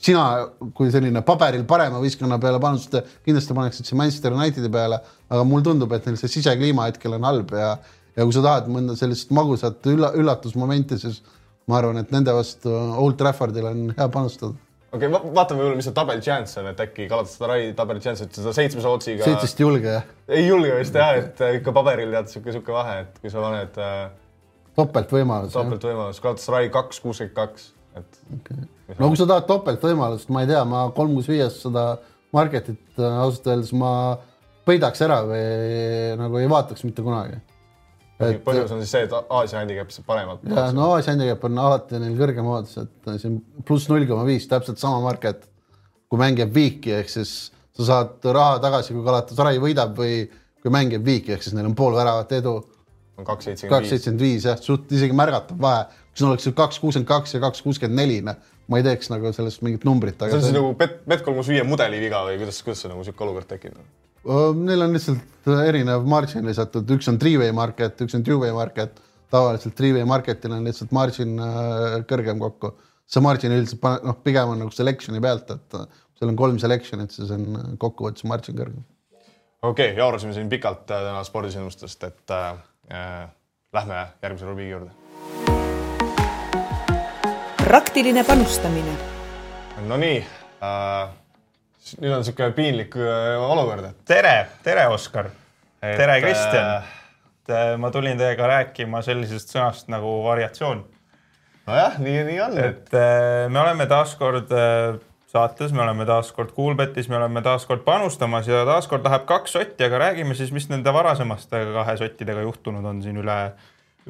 sina 0.00 0.48
kui 0.74 0.88
selline 0.92 1.20
paberil 1.24 1.64
parema 1.68 1.98
võistkonna 2.00 2.38
peale 2.40 2.60
panustada, 2.60 3.02
kindlasti 3.24 3.56
paneksid 3.56 3.88
siin 3.88 3.98
Manchester 4.00 4.32
Unitedi 4.32 4.68
peale, 4.72 5.00
aga 5.28 5.44
mulle 5.44 5.64
tundub, 5.64 5.92
et 5.92 6.06
neil 6.06 6.16
see 6.16 6.28
sisekliima 6.28 6.86
hetkel 6.88 7.16
on 7.18 7.24
halb 7.28 7.52
ja 7.52 7.74
ja 8.16 8.24
kui 8.24 8.34
sa 8.34 8.42
tahad 8.44 8.70
mõnda 8.72 8.96
sellist 8.98 9.30
magusat 9.34 9.86
ülla, 9.86 10.12
üllatusmomenti, 10.18 10.98
siis 10.98 11.20
ma 11.68 11.78
arvan, 11.78 12.00
et 12.02 12.10
nende 12.12 12.34
vastu 12.34 12.72
Old 12.72 13.18
Traffordil 13.20 13.68
on 13.70 13.84
hea 13.96 14.08
panustada. 14.12 14.56
Okei 14.90 15.06
okay, 15.06 15.12
va, 15.12 15.20
vaatame 15.40 15.62
võib-olla, 15.62 15.78
mis 15.78 15.88
see 15.88 15.96
tabel 15.96 16.22
chance 16.24 16.58
on, 16.60 16.70
et 16.72 16.80
äkki 16.84 17.06
Galatasaray 17.10 17.70
tabeli 17.78 18.02
chance, 18.04 18.26
et 18.26 18.40
seda 18.40 18.54
seitsmese 18.56 18.90
otsiga. 18.90 19.26
seitsest 19.26 19.60
ei 19.60 19.66
julge 19.66 19.94
jah, 19.94 20.08
ei 20.28 20.46
julge 20.46 20.72
vist 20.78 20.98
jah, 20.98 21.12
et 21.20 21.44
äh, 21.46 21.58
ikka 21.60 21.74
paberil 21.76 22.16
tead 22.16 22.32
sihuke, 22.32 22.54
sihuke 22.56 22.74
vahe, 22.74 22.96
et 23.04 23.20
kui 23.22 23.32
sa 23.32 23.44
paned 23.44 23.78
äh, 23.82 24.00
topeltvõimalus. 24.78 25.54
topeltvõimalus, 25.54 26.22
Galatasaray 26.24 26.72
kaks, 26.74 27.02
kuuskümmend 27.04 27.36
kaks, 27.38 27.70
et 28.00 28.20
Okay. 28.40 28.96
no 28.98 29.10
kui 29.10 29.18
sa 29.18 29.26
tahad 29.28 29.46
topeltvõimalust, 29.46 30.30
ma 30.34 30.44
ei 30.44 30.48
tea, 30.50 30.62
ma 30.66 30.84
kolm 30.94 31.12
kuus 31.14 31.28
viies 31.30 31.60
seda 31.62 31.84
marketit 32.34 32.98
äh, 32.98 33.18
ausalt 33.22 33.46
öeldes 33.50 33.72
ma 33.76 33.92
peidaks 34.66 35.02
ära 35.06 35.20
või 35.26 35.44
nagu 36.18 36.38
ei 36.40 36.50
vaataks 36.50 36.86
mitte 36.86 37.04
kunagi. 37.06 37.38
Et... 38.20 38.40
põhjus 38.44 38.72
on 38.74 38.82
siis 38.82 38.92
see, 38.94 39.06
et 39.06 39.14
Aasia 39.18 39.60
handicap 39.60 39.92
saab 39.94 40.08
paremad. 40.08 40.42
ja 40.48 40.66
no 40.76 40.90
Aasia 40.94 41.14
handicap 41.14 41.46
on 41.48 41.62
alati 41.62 42.00
neil 42.02 42.18
kõrgem 42.18 42.50
oodus, 42.50 42.76
et 42.82 43.14
siin 43.22 43.38
pluss 43.66 43.88
null 43.90 44.06
koma 44.08 44.26
viis, 44.28 44.48
täpselt 44.50 44.80
sama 44.82 45.00
market. 45.04 45.46
kui 46.10 46.18
mäng 46.18 46.40
jääb 46.42 46.50
viiki, 46.54 46.90
ehk 46.98 47.10
siis 47.12 47.32
sa 47.78 47.86
saad 47.86 48.30
raha 48.34 48.58
tagasi, 48.62 48.96
kui 48.96 49.04
Galatasaray 49.06 49.60
võidab 49.62 49.94
või 49.94 50.24
kui 50.60 50.72
mäng 50.74 50.92
jääb 50.96 51.06
viiki, 51.06 51.36
ehk 51.36 51.46
siis 51.46 51.54
neil 51.54 51.68
on 51.70 51.76
pool 51.78 51.94
väravat 51.94 52.32
edu. 52.40 52.56
on 53.20 53.28
kaks 53.28 53.50
seitsekümmend 53.52 54.20
viis. 54.20 54.46
jah, 54.48 54.58
suht 54.60 54.90
isegi 54.92 55.16
märgatav 55.16 55.60
vahe. 55.60 55.86
kui 56.10 56.24
sul 56.24 56.32
oleks 56.32 56.48
kaks 56.56 56.80
kuuskümmend 56.82 57.08
kaks 57.08 57.36
ja 57.36 57.40
kaks 57.46 57.62
kuuskümmend 57.62 58.02
neli, 58.02 58.20
noh, 58.26 58.36
ma 58.70 58.80
ei 58.80 58.86
teeks 58.86 59.10
nagu 59.10 59.32
sellest 59.34 59.62
mingit 59.66 59.86
numbrit, 59.86 60.18
see 60.18 60.30
on 60.30 60.42
siis 60.42 60.50
see, 60.50 60.58
nagu 60.58 60.74
Bet, 60.78 61.00
Bet 61.08 61.24
kolm 61.26 61.38
kuus 61.40 61.50
viie 61.50 61.62
mudeli 61.66 62.02
viga 62.02 62.24
või 62.26 62.38
kuidas, 62.42 62.60
kuidas 62.66 62.84
see 62.84 62.90
nagu 62.92 63.06
sihuke 63.06 63.26
olukord 63.26 63.48
tekib? 63.50 63.78
Neil 64.24 64.84
on 64.84 64.92
lihtsalt 64.92 65.48
erinev 65.64 66.04
margin 66.08 66.44
lisatud, 66.44 66.88
üks 66.92 67.08
on 67.08 67.16
three-way 67.20 67.52
market, 67.56 68.00
üks 68.04 68.16
on 68.18 68.24
two-way 68.26 68.52
market. 68.52 69.00
tavaliselt 69.30 69.76
three-way 69.78 70.04
marketil 70.04 70.52
on 70.52 70.64
lihtsalt 70.66 70.90
margin 70.92 71.38
äh, 71.38 72.00
kõrgem 72.10 72.38
kokku. 72.38 72.74
see 73.06 73.22
margin 73.22 73.52
üldiselt 73.52 73.80
pane- 73.80 74.04
noh, 74.06 74.16
pigem 74.22 74.52
on 74.52 74.58
nagu 74.58 74.70
selection'i 74.70 75.20
pealt, 75.20 75.50
et 75.50 75.74
äh, 75.74 75.86
seal 76.18 76.30
on 76.30 76.36
kolm 76.36 76.58
selection'it, 76.58 77.14
siis 77.14 77.30
on 77.30 77.46
äh, 77.56 77.68
kokkuvõttes 77.78 78.26
margin 78.28 78.58
kõrgem. 78.58 78.84
okei 79.62 79.92
okay,, 79.92 79.96
jaurasime 79.96 80.34
siin 80.36 80.50
pikalt 80.52 80.90
äh, 80.90 81.06
täna 81.06 81.24
spordisündmustest, 81.24 82.04
et 82.04 82.34
äh, 82.36 82.50
äh, 82.92 83.30
lähme 83.72 84.06
järgmise 84.22 84.46
rubriigi 84.50 84.70
juurde. 84.70 84.90
praktiline 87.64 88.24
panustamine 88.24 88.98
Nonii 89.86 90.18
äh,, 90.60 91.08
nüüd 91.98 92.14
on 92.14 92.24
sihuke 92.26 92.50
piinlik 92.56 92.96
äh, 92.98 93.34
olukord, 93.42 93.90
et 93.90 94.00
tere, 94.08 94.34
tere, 94.64 94.86
Oskar. 94.92 95.30
Tere, 95.80 96.20
Kristjan 96.20 96.72
äh,. 97.50 97.76
ma 97.80 97.88
tulin 97.90 98.18
teiega 98.20 98.46
rääkima 98.46 99.00
sellisest 99.02 99.50
sõnast 99.50 99.88
nagu 99.90 100.20
variatsioon. 100.26 100.84
nojah, 101.66 101.96
nii, 101.98 102.18
nii 102.28 102.42
on, 102.44 102.58
et 102.62 102.92
äh, 102.94 103.46
me 103.50 103.62
oleme 103.62 103.88
taaskord 103.90 104.52
äh, 104.54 105.00
saates, 105.30 105.72
me 105.72 105.82
oleme 105.82 106.06
taas 106.06 106.32
kord 106.36 106.52
Kuulbetis, 106.54 107.08
me 107.08 107.18
oleme 107.18 107.42
taas 107.42 107.66
kord 107.66 107.82
panustamas 107.86 108.48
ja 108.50 108.64
taas 108.68 108.88
kord 108.90 109.06
läheb 109.06 109.26
kaks 109.26 109.56
sotti, 109.56 109.86
aga 109.86 110.04
räägime 110.04 110.34
siis, 110.38 110.52
mis 110.54 110.68
nende 110.70 110.92
varasemaste 110.94 111.64
kahe 111.74 111.96
sottidega 112.00 112.46
juhtunud 112.46 112.86
on 112.86 113.02
siin 113.02 113.18
üle, 113.22 113.40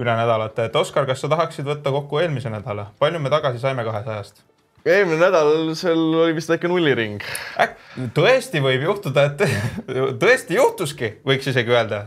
üle 0.01 0.21
nädalate, 0.21 0.69
et 0.69 0.77
Oskar, 0.81 1.09
kas 1.09 1.23
sa 1.23 1.33
tahaksid 1.33 1.69
võtta 1.69 1.93
kokku 1.93 2.23
eelmise 2.23 2.53
nädala, 2.53 2.91
palju 2.99 3.21
me 3.21 3.33
tagasi 3.33 3.61
saime 3.63 3.85
kahesajast? 3.89 4.50
Eelmine 4.85 5.21
nädal 5.21 5.73
seal 5.79 6.01
oli 6.25 6.37
vist 6.37 6.53
väike 6.53 6.71
nulliring. 6.71 7.25
tõesti 8.17 8.63
võib 8.65 8.87
juhtuda, 8.89 9.31
et 9.31 9.45
tõesti 10.23 10.57
juhtuski, 10.59 11.15
võiks 11.27 11.51
isegi 11.53 11.75
öelda, 11.75 12.05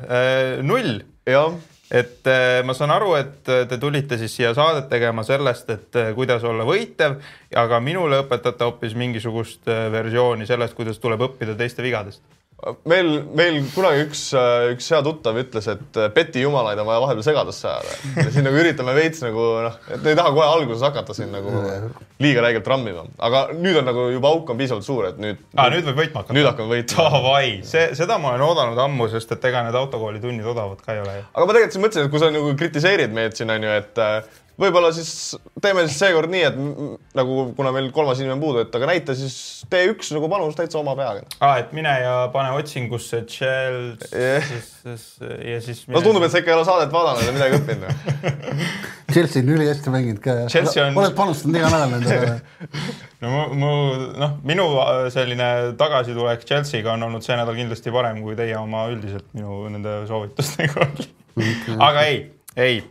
null 0.65 1.01
jah, 1.29 1.53
et 1.93 2.27
äh, 2.27 2.63
ma 2.65 2.73
saan 2.73 2.91
aru, 2.95 3.13
et 3.19 3.49
äh, 3.51 3.65
te 3.69 3.77
tulite 3.81 4.17
siis 4.17 4.33
siia 4.33 4.53
saadet 4.57 4.89
tegema 4.91 5.23
sellest, 5.27 5.69
et 5.69 5.99
äh, 5.99 6.11
kuidas 6.17 6.43
olla 6.47 6.65
võitev, 6.67 7.19
aga 7.59 7.79
minule 7.83 8.23
õpetate 8.23 8.65
hoopis 8.65 8.95
mingisugust 8.97 9.69
äh, 9.69 9.85
versiooni 9.93 10.49
sellest, 10.49 10.73
kuidas 10.77 11.01
tuleb 11.03 11.21
õppida 11.27 11.55
teiste 11.59 11.85
vigadest. 11.85 12.23
meil, 12.89 13.09
meil 13.35 13.59
kunagi 13.73 14.05
üks, 14.07 14.23
üks 14.73 14.89
hea 14.93 15.01
tuttav 15.05 15.37
ütles, 15.41 15.67
et 15.71 15.99
peti 16.15 16.43
jumalaid 16.43 16.79
on 16.81 16.87
vaja 16.87 17.03
vahepeal 17.03 17.25
segadusse 17.25 17.67
ajada. 17.69 17.97
ja 18.17 18.31
siin 18.33 18.47
nagu 18.47 18.59
üritame 18.61 18.95
veits 18.97 19.23
nagu 19.25 19.47
noh, 19.65 19.77
et 19.93 20.09
ei 20.09 20.17
taha 20.19 20.33
kohe 20.35 20.47
alguses 20.47 20.83
hakata 20.85 21.15
siin 21.17 21.31
nagu 21.33 21.53
liiga 22.23 22.43
räigelt 22.45 22.67
rammima, 22.69 23.05
aga 23.19 23.45
nüüd 23.57 23.79
on 23.81 23.87
nagu 23.89 24.07
juba 24.13 24.31
auk 24.33 24.53
on 24.53 24.59
piisavalt 24.59 24.87
suur, 24.87 25.09
et 25.09 25.19
nüüd 25.21 25.41
aa, 25.55 25.69
nüüd 25.73 25.87
võib 25.89 25.99
võitma 26.03 26.23
hakata. 26.23 26.37
nüüd 26.37 26.49
hakkame 26.49 26.77
võitma. 26.77 27.07
Davai, 27.13 27.49
see, 27.67 27.89
seda 27.97 28.19
ma 28.21 28.33
olen 28.33 28.45
oodanud 28.47 28.79
ammu, 28.85 29.09
sest 29.11 29.33
et 29.35 29.49
ega 29.49 29.65
need 29.67 29.77
autokooli 29.77 30.21
tunnid 30.23 30.47
odavad 30.53 30.81
ka 30.83 30.95
ei 30.95 31.03
ole 31.03 31.17
ju. 31.17 31.25
aga 31.33 31.49
ma 31.49 31.57
tegelikult 31.57 31.85
mõtlesin, 31.87 32.07
et 32.07 32.13
kui 32.13 32.23
sa 32.23 32.31
nagu 32.33 32.55
kritiseerid 32.59 33.15
meid 33.15 33.37
siin 33.37 33.53
onju, 33.53 33.75
et 33.81 34.03
äh, 34.03 34.41
võib-olla 34.59 34.91
siis 34.95 35.33
teeme 35.61 35.85
siis 35.87 35.99
seekord 36.01 36.31
nii, 36.33 36.43
et 36.49 36.57
nagu 37.17 37.47
kuna 37.57 37.71
meil 37.75 37.89
kolmas 37.95 38.21
inimene 38.21 38.37
on 38.37 38.43
puudu, 38.43 38.63
et 38.65 38.75
aga 38.77 38.89
näita 38.89 39.15
siis 39.17 39.35
tee 39.71 39.87
üks 39.91 40.11
nagu 40.15 40.29
panus 40.31 40.57
täitsa 40.57 40.79
oma 40.81 40.95
peaga. 40.99 41.25
aa, 41.39 41.57
et 41.63 41.73
mine 41.75 41.93
ja 42.03 42.15
pane 42.33 42.53
otsingusse 42.57 43.23
Chelsea 43.29 44.23
Jah. 44.23 44.51
ja 45.47 45.61
siis. 45.63 45.85
no 45.87 46.01
tundub, 46.05 46.25
et 46.27 46.33
sa 46.33 46.41
ikka 46.43 46.53
ei 46.53 46.57
ole 46.57 46.67
saadet 46.67 46.93
vaadanud 46.93 47.25
ja 47.27 47.35
midagi 47.35 47.59
õppinud. 47.61 47.89
Chelsea 49.13 49.43
on 49.43 49.49
ülihästi 49.53 49.91
mänginud 49.93 50.21
ka. 50.23 50.35
Chelsea 50.49 50.85
on- 50.85 50.97
oled 50.97 51.13
panustanud 51.17 51.59
iga 51.59 51.69
nädal 51.69 51.91
nende 51.93 52.09
peale. 52.09 52.71
no 53.23 53.33
mu, 53.33 53.43
mu 53.61 53.73
noh, 54.19 54.37
minu 54.47 54.65
äh, 54.83 55.05
selline 55.13 55.49
tagasitulek 55.79 56.45
Chelsea'ga 56.47 56.95
on 56.97 57.07
olnud 57.09 57.25
see 57.25 57.37
nädal 57.39 57.57
kindlasti 57.57 57.93
parem 57.93 58.21
kui 58.25 58.35
teie 58.39 58.57
oma 58.59 58.87
üldiselt 58.91 59.29
minu 59.37 59.63
nende 59.73 60.01
soovitustega 60.09 60.87
okay.. 60.89 61.77
aga 61.77 62.05
ei, 62.09 62.19
ei, 62.59 62.81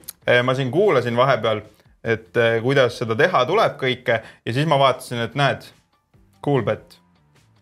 ma 0.42 0.54
siin 0.54 0.70
kuulasin 0.70 1.16
vahepeal, 1.16 1.62
et 2.04 2.36
eh, 2.36 2.58
kuidas 2.62 2.98
seda 2.98 3.16
teha 3.18 3.44
tuleb 3.46 3.78
kõike 3.80 4.18
ja 4.22 4.54
siis 4.54 4.68
ma 4.68 4.78
vaatasin, 4.80 5.22
et 5.26 5.38
näed, 5.38 5.66
Coolbet, 6.42 6.98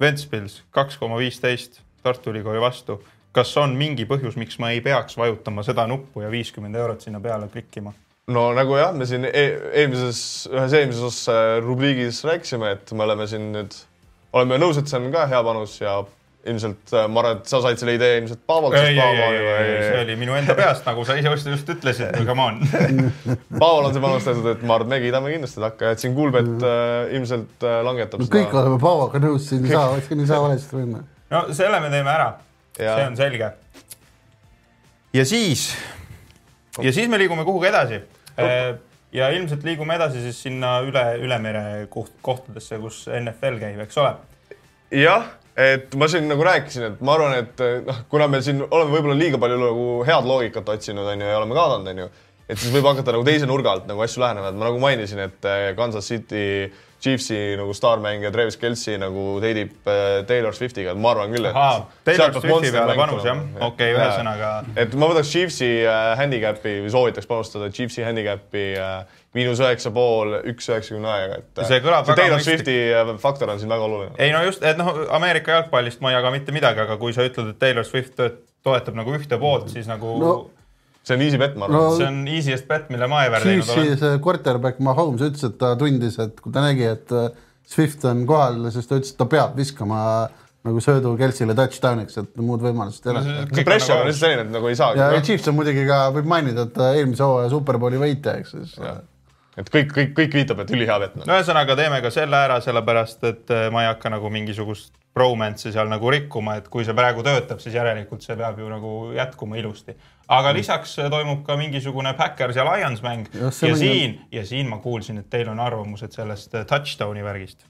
Ventspils 0.00 0.62
kaks 0.72 0.96
koma 1.00 1.18
viisteist 1.20 1.82
Tartu 2.02 2.32
Ülikooli 2.32 2.60
vastu. 2.60 3.02
kas 3.32 3.52
on 3.56 3.76
mingi 3.78 4.04
põhjus, 4.10 4.34
miks 4.36 4.58
ma 4.58 4.72
ei 4.74 4.80
peaks 4.80 5.16
vajutama 5.16 5.62
seda 5.62 5.84
nuppu 5.86 6.24
ja 6.24 6.30
viiskümmend 6.30 6.74
eurot 6.74 7.00
sinna 7.00 7.20
peale 7.20 7.48
klikkima? 7.48 7.92
no 8.26 8.52
nagu 8.54 8.76
jah, 8.76 8.94
me 8.94 9.06
siin 9.06 9.24
e 9.24 9.44
eelmises, 9.82 10.48
ühes 10.50 10.72
eelmises 10.72 11.20
äh, 11.28 11.58
rubriigis 11.64 12.24
rääkisime, 12.24 12.72
et 12.76 12.92
me 12.92 13.04
oleme 13.04 13.26
siin 13.30 13.52
nüüd, 13.52 13.76
oleme 14.32 14.58
nõus, 14.58 14.80
et 14.80 14.88
see 14.88 14.98
on 14.98 15.12
ka 15.12 15.26
hea 15.30 15.42
panus 15.44 15.76
ja 15.80 16.00
ilmselt 16.48 16.92
äh, 16.96 17.04
ma 17.12 17.20
arvan, 17.20 17.40
et 17.40 17.50
sa 17.50 17.58
said 17.60 17.80
selle 17.80 17.94
idee 17.98 18.16
ilmselt 18.22 18.40
Paavolt, 18.48 18.76
ei, 18.78 18.94
ei, 18.94 18.96
Paavo 18.96 19.24
ei, 19.28 19.40
ei, 19.44 19.80
see 19.84 20.00
oli 20.00 20.16
minu 20.20 20.36
enda 20.38 20.54
peast, 20.56 20.86
nagu 20.88 21.04
sa 21.04 21.16
ise 21.20 21.32
just 21.52 21.72
ütlesid, 21.74 22.16
come 22.28 22.44
on. 22.46 22.60
Paaval 23.58 23.90
on 23.90 23.96
see 23.96 24.04
panustatud, 24.04 24.46
et 24.54 24.62
ma 24.64 24.78
arvan, 24.78 24.88
et 24.88 24.94
me 24.94 25.00
kiidame 25.04 25.32
kindlasti 25.34 25.60
takka, 25.60 25.92
et 25.92 26.02
siin 26.02 26.14
Kuulbet 26.16 26.64
äh, 26.64 27.12
ilmselt 27.18 27.66
äh, 27.66 27.80
langetab 27.84 28.22
no 28.24 28.28
kõik 28.32 28.54
oleme 28.56 28.78
Paavoga 28.80 29.20
nõus, 29.22 29.50
siin 29.50 29.66
ei 29.68 29.74
saa, 29.74 29.98
siin 30.06 30.22
ei 30.24 30.30
saa 30.30 30.40
valesti 30.44 30.80
minna. 30.80 31.02
no 31.34 31.42
selle 31.56 31.82
me 31.84 31.90
teeme 31.92 32.14
ära, 32.14 32.30
see 32.78 33.02
on 33.04 33.18
selge. 33.20 33.50
ja 35.18 35.26
siis, 35.28 35.66
ja 36.80 36.94
siis 36.96 37.10
me 37.12 37.20
liigume 37.20 37.44
kuhugi 37.44 37.68
edasi. 37.68 38.00
ja 39.12 39.28
ilmselt 39.36 39.66
liigume 39.68 40.00
edasi 40.00 40.24
siis 40.24 40.40
sinna 40.48 40.78
üle, 40.88 41.04
üle 41.20 41.38
mere 41.42 41.84
koht, 41.92 42.16
kohtadesse, 42.24 42.80
kus 42.80 43.04
NFL 43.12 43.60
käib, 43.60 43.84
eks 43.84 44.00
ole. 44.00 44.16
jah, 44.96 45.28
et 45.60 45.94
ma 45.98 46.08
siin 46.10 46.28
nagu 46.30 46.44
rääkisin, 46.46 46.86
et 46.88 47.04
ma 47.04 47.16
arvan, 47.18 47.36
et 47.42 47.62
noh, 47.86 48.02
kuna 48.12 48.28
me 48.30 48.42
siin 48.44 48.62
oleme 48.66 48.94
võib-olla 48.96 49.18
liiga 49.18 49.40
palju 49.42 49.60
nagu 49.60 49.86
head 50.08 50.28
loogikat 50.28 50.68
otsinud, 50.76 51.08
onju, 51.14 51.30
ja 51.30 51.38
oleme 51.40 51.56
kaadanud, 51.58 51.90
onju, 51.94 52.10
et 52.50 52.58
siis 52.58 52.72
võib 52.74 52.86
hakata 52.90 53.14
nagu 53.14 53.26
teise 53.26 53.48
nurga 53.48 53.74
alt 53.74 53.90
nagu 53.90 54.04
asju 54.04 54.22
lähenema, 54.24 54.50
et 54.50 54.60
ma 54.60 54.70
nagu 54.70 54.80
mainisin, 54.82 55.24
et 55.26 55.50
eh, 55.50 55.72
Kansas 55.78 56.08
City 56.10 56.46
Chiefsi 57.00 57.36
nagu 57.56 57.72
staarmängija 57.72 58.28
Travis 58.34 58.58
Kelci 58.60 58.98
nagu 59.00 59.38
teidib 59.40 59.88
eh, 59.88 60.20
Taylor 60.28 60.56
Swiftiga, 60.56 60.92
et 60.92 61.00
ma 61.00 61.14
arvan 61.14 61.32
küll, 61.32 61.48
et 61.48 61.56
ahaa, 61.56 61.86
Taylor 62.04 62.34
Swifti 62.36 62.72
peale 62.74 62.96
panus 62.98 63.24
jah? 63.24 63.40
okei, 63.70 63.94
ühesõnaga 63.96 64.50
et 64.82 64.96
ma 65.00 65.08
võtaks 65.12 65.32
Chiefsi 65.32 65.70
äh, 65.84 66.10
handicapi 66.20 66.76
või 66.84 66.92
soovitaks 66.92 67.30
panustada 67.30 67.70
Chiefsi 67.72 68.04
handicapi 68.04 68.66
äh, 68.76 69.19
miinus 69.36 69.60
üheksa 69.62 69.92
pool, 69.94 70.32
üks 70.50 70.66
üheksakümne 70.72 71.10
aega, 71.12 71.40
et 71.42 71.60
äh, 71.62 71.68
See 71.70 71.80
kõlab 71.84 72.06
väga 72.08 72.16
Taylor 72.18 72.38
mõistlik. 72.40 72.62
Swifti 72.64 72.76
äh, 72.98 73.10
faktor 73.22 73.52
on 73.52 73.60
siin 73.62 73.70
väga 73.70 73.84
oluline. 73.86 74.14
ei 74.18 74.32
no 74.34 74.40
just, 74.46 74.62
et 74.66 74.78
noh, 74.80 74.88
Ameerika 75.16 75.52
jalgpallist 75.58 76.00
ma 76.02 76.10
ei 76.10 76.16
jaga 76.18 76.32
mitte 76.34 76.54
midagi, 76.56 76.82
aga 76.86 76.96
kui 76.98 77.12
sa 77.14 77.26
ütled, 77.28 77.52
et 77.54 77.60
Taylor 77.62 77.86
Swift 77.86 78.16
to- 78.18 78.32
toetab 78.66 78.98
nagu 78.98 79.14
ühte 79.16 79.38
poolt, 79.40 79.68
siis 79.72 79.86
nagu 79.90 80.16
no, 80.18 80.32
No- 80.32 81.06
see 81.06 81.14
on 81.16 81.22
easy 81.24 81.38
bet, 81.40 81.54
ma 81.56 81.64
arvan 81.68 81.78
No- 81.78 81.84
no.. 81.92 81.94
see 81.96 82.08
on 82.10 82.18
easiest 82.28 82.66
bet, 82.68 82.90
mille 82.92 83.06
ma 83.08 83.22
ever 83.28 83.40
teinud 83.46 83.70
olen. 83.76 83.94
see 84.02 84.18
quarterback 84.26 84.82
Mahomes 84.84 85.22
ütles, 85.30 85.46
et 85.46 85.54
ta 85.62 85.70
tundis, 85.80 86.18
et 86.20 86.42
kui 86.42 86.52
ta 86.52 86.66
nägi, 86.66 86.84
et 86.90 87.14
äh, 87.16 87.30
Swift 87.70 88.04
on 88.10 88.26
kohal, 88.26 88.58
siis 88.74 88.90
ta 88.90 88.98
ütles, 88.98 89.14
et 89.14 89.18
ta 89.22 89.28
peab 89.30 89.54
viskama 89.56 90.02
nagu 90.66 90.82
söödu 90.84 91.14
Kelsile 91.16 91.54
touchdown'iks, 91.56 92.18
et 92.20 92.34
muud 92.44 92.60
võimalust 92.60 93.06
ei 93.06 93.14
ole. 93.14 93.22
see 93.54 93.64
pressure 93.64 94.02
on 94.02 94.10
lihtsalt 94.10 94.26
selline, 94.26 94.42
et 94.44 94.50
nagu 94.58 94.68
ei 94.68 94.76
saagi 94.76 95.00
ja 95.00 95.06
no,. 95.14 95.22
Chiefs 95.24 95.48
on 95.48 95.56
muidugi 95.56 95.86
ka, 95.88 96.00
võib 96.18 96.28
mainida, 96.28 96.66
et 96.68 96.76
eelmise 96.98 97.24
hooaja 97.24 97.48
superbowli 97.54 98.02
võitja, 98.02 98.34
eks 98.42 98.52
siis. 98.58 98.74
Et 99.60 99.68
kõik, 99.72 99.90
kõik, 99.94 100.14
kõik 100.16 100.36
viitab, 100.40 100.62
et 100.64 100.72
ülihea 100.74 100.96
bet. 101.02 101.18
no 101.20 101.36
ühesõnaga 101.36 101.76
teeme 101.78 102.00
ka 102.04 102.10
selle 102.14 102.38
ära, 102.46 102.60
sellepärast 102.64 103.26
et 103.28 103.52
eh, 103.54 103.68
ma 103.74 103.84
ei 103.84 103.90
hakka 103.90 104.12
nagu 104.12 104.30
mingisugust 104.32 104.94
bromance'i 105.16 105.72
seal 105.74 105.90
nagu 105.90 106.10
rikkuma, 106.12 106.56
et 106.60 106.68
kui 106.70 106.84
see 106.86 106.94
praegu 106.96 107.24
töötab, 107.26 107.58
siis 107.62 107.74
järelikult 107.74 108.22
see 108.24 108.36
peab 108.38 108.60
ju 108.62 108.68
nagu 108.70 108.94
jätkuma 109.16 109.58
ilusti. 109.58 109.96
aga 110.30 110.52
lisaks 110.56 110.96
eh, 110.98 111.10
toimub 111.10 111.44
ka 111.46 111.56
mingisugune 111.60 112.14
Backers 112.18 112.56
ja 112.56 112.64
Lions 112.68 113.02
mäng 113.02 113.26
ja, 113.34 113.48
ja 113.48 113.50
mäng 113.50 113.72
on- 113.72 113.78
siin 113.82 114.18
ja 114.32 114.46
siin 114.46 114.68
ma 114.70 114.78
kuulsin, 114.78 115.18
et 115.18 115.30
teil 115.30 115.48
on 115.48 115.60
arvamused 115.60 116.14
sellest 116.16 116.54
eh, 116.54 116.64
touchdown'i 116.64 117.24
värgist. 117.26 117.66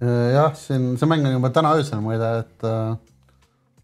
jah, 0.00 0.54
siin 0.58 0.94
see 0.98 1.06
mäng 1.08 1.26
on 1.26 1.36
juba 1.38 1.50
täna 1.54 1.76
öösel 1.78 2.00
muide, 2.02 2.32
et 2.42 2.64
äh, 2.66 2.96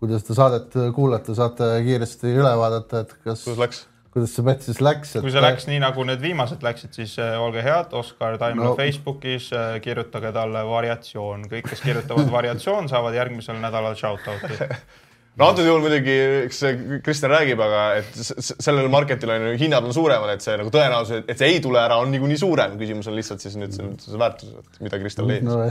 kui 0.01 0.09
te 0.09 0.19
seda 0.19 0.35
saadet 0.35 0.75
kuulate, 0.97 1.35
saate 1.37 1.69
kiiresti 1.85 2.33
üle 2.33 2.51
vaadata, 2.59 3.05
et 3.05 3.15
kas, 3.23 3.45
kuidas 3.45 3.61
läks? 3.61 3.87
Kuidas 4.15 4.33
see 4.35 4.47
bet 4.47 4.65
siis 4.67 4.81
läks, 4.83 5.13
et 5.15 5.23
kui 5.25 5.33
see 5.33 5.43
läks 5.43 5.69
nii, 5.71 5.79
nagu 5.83 6.05
need 6.07 6.23
viimased 6.23 6.65
läksid, 6.67 6.95
siis 6.99 7.13
eh, 7.23 7.37
olge 7.39 7.63
head, 7.63 7.93
Oskar 7.97 8.39
Taimla 8.41 8.71
No. 8.71 8.73
Facebookis, 8.79 9.51
kirjutage 9.85 10.33
talle 10.35 10.65
variatsioon, 10.67 11.47
kõik, 11.51 11.71
kes 11.71 11.85
kirjutavad 11.85 12.33
variatsioon, 12.39 12.91
saavad 12.91 13.15
järgmisel 13.17 13.61
nädalal 13.63 13.95
shout-out'i. 13.99 14.59
no 15.39 15.47
antud 15.53 15.69
juhul 15.69 15.85
muidugi, 15.85 16.17
eks 16.49 16.61
Kristjan 17.07 17.35
räägib, 17.37 17.63
aga 17.63 17.87
et 18.01 18.21
sellel 18.51 18.91
marketil 18.93 19.31
on 19.37 19.49
ju 19.53 19.57
hinnad 19.63 19.87
on 19.87 19.95
suuremad, 19.95 20.35
et 20.35 20.45
see 20.45 20.59
nagu 20.59 20.75
tõenäosus, 20.75 21.23
et 21.23 21.39
see 21.39 21.55
ei 21.55 21.65
tule 21.65 21.79
ära, 21.83 22.01
on 22.03 22.11
niikuinii 22.11 22.43
suurem. 22.43 22.75
küsimus 22.81 23.11
on 23.11 23.19
lihtsalt 23.19 23.47
siis 23.47 23.59
nüüd 23.61 23.77
see, 23.77 23.95
see 24.03 24.21
väärtus, 24.21 24.53
et 24.59 24.83
mida 24.83 25.01
Kristjan 25.03 25.31
leidis 25.31 25.47
no.. 25.47 25.63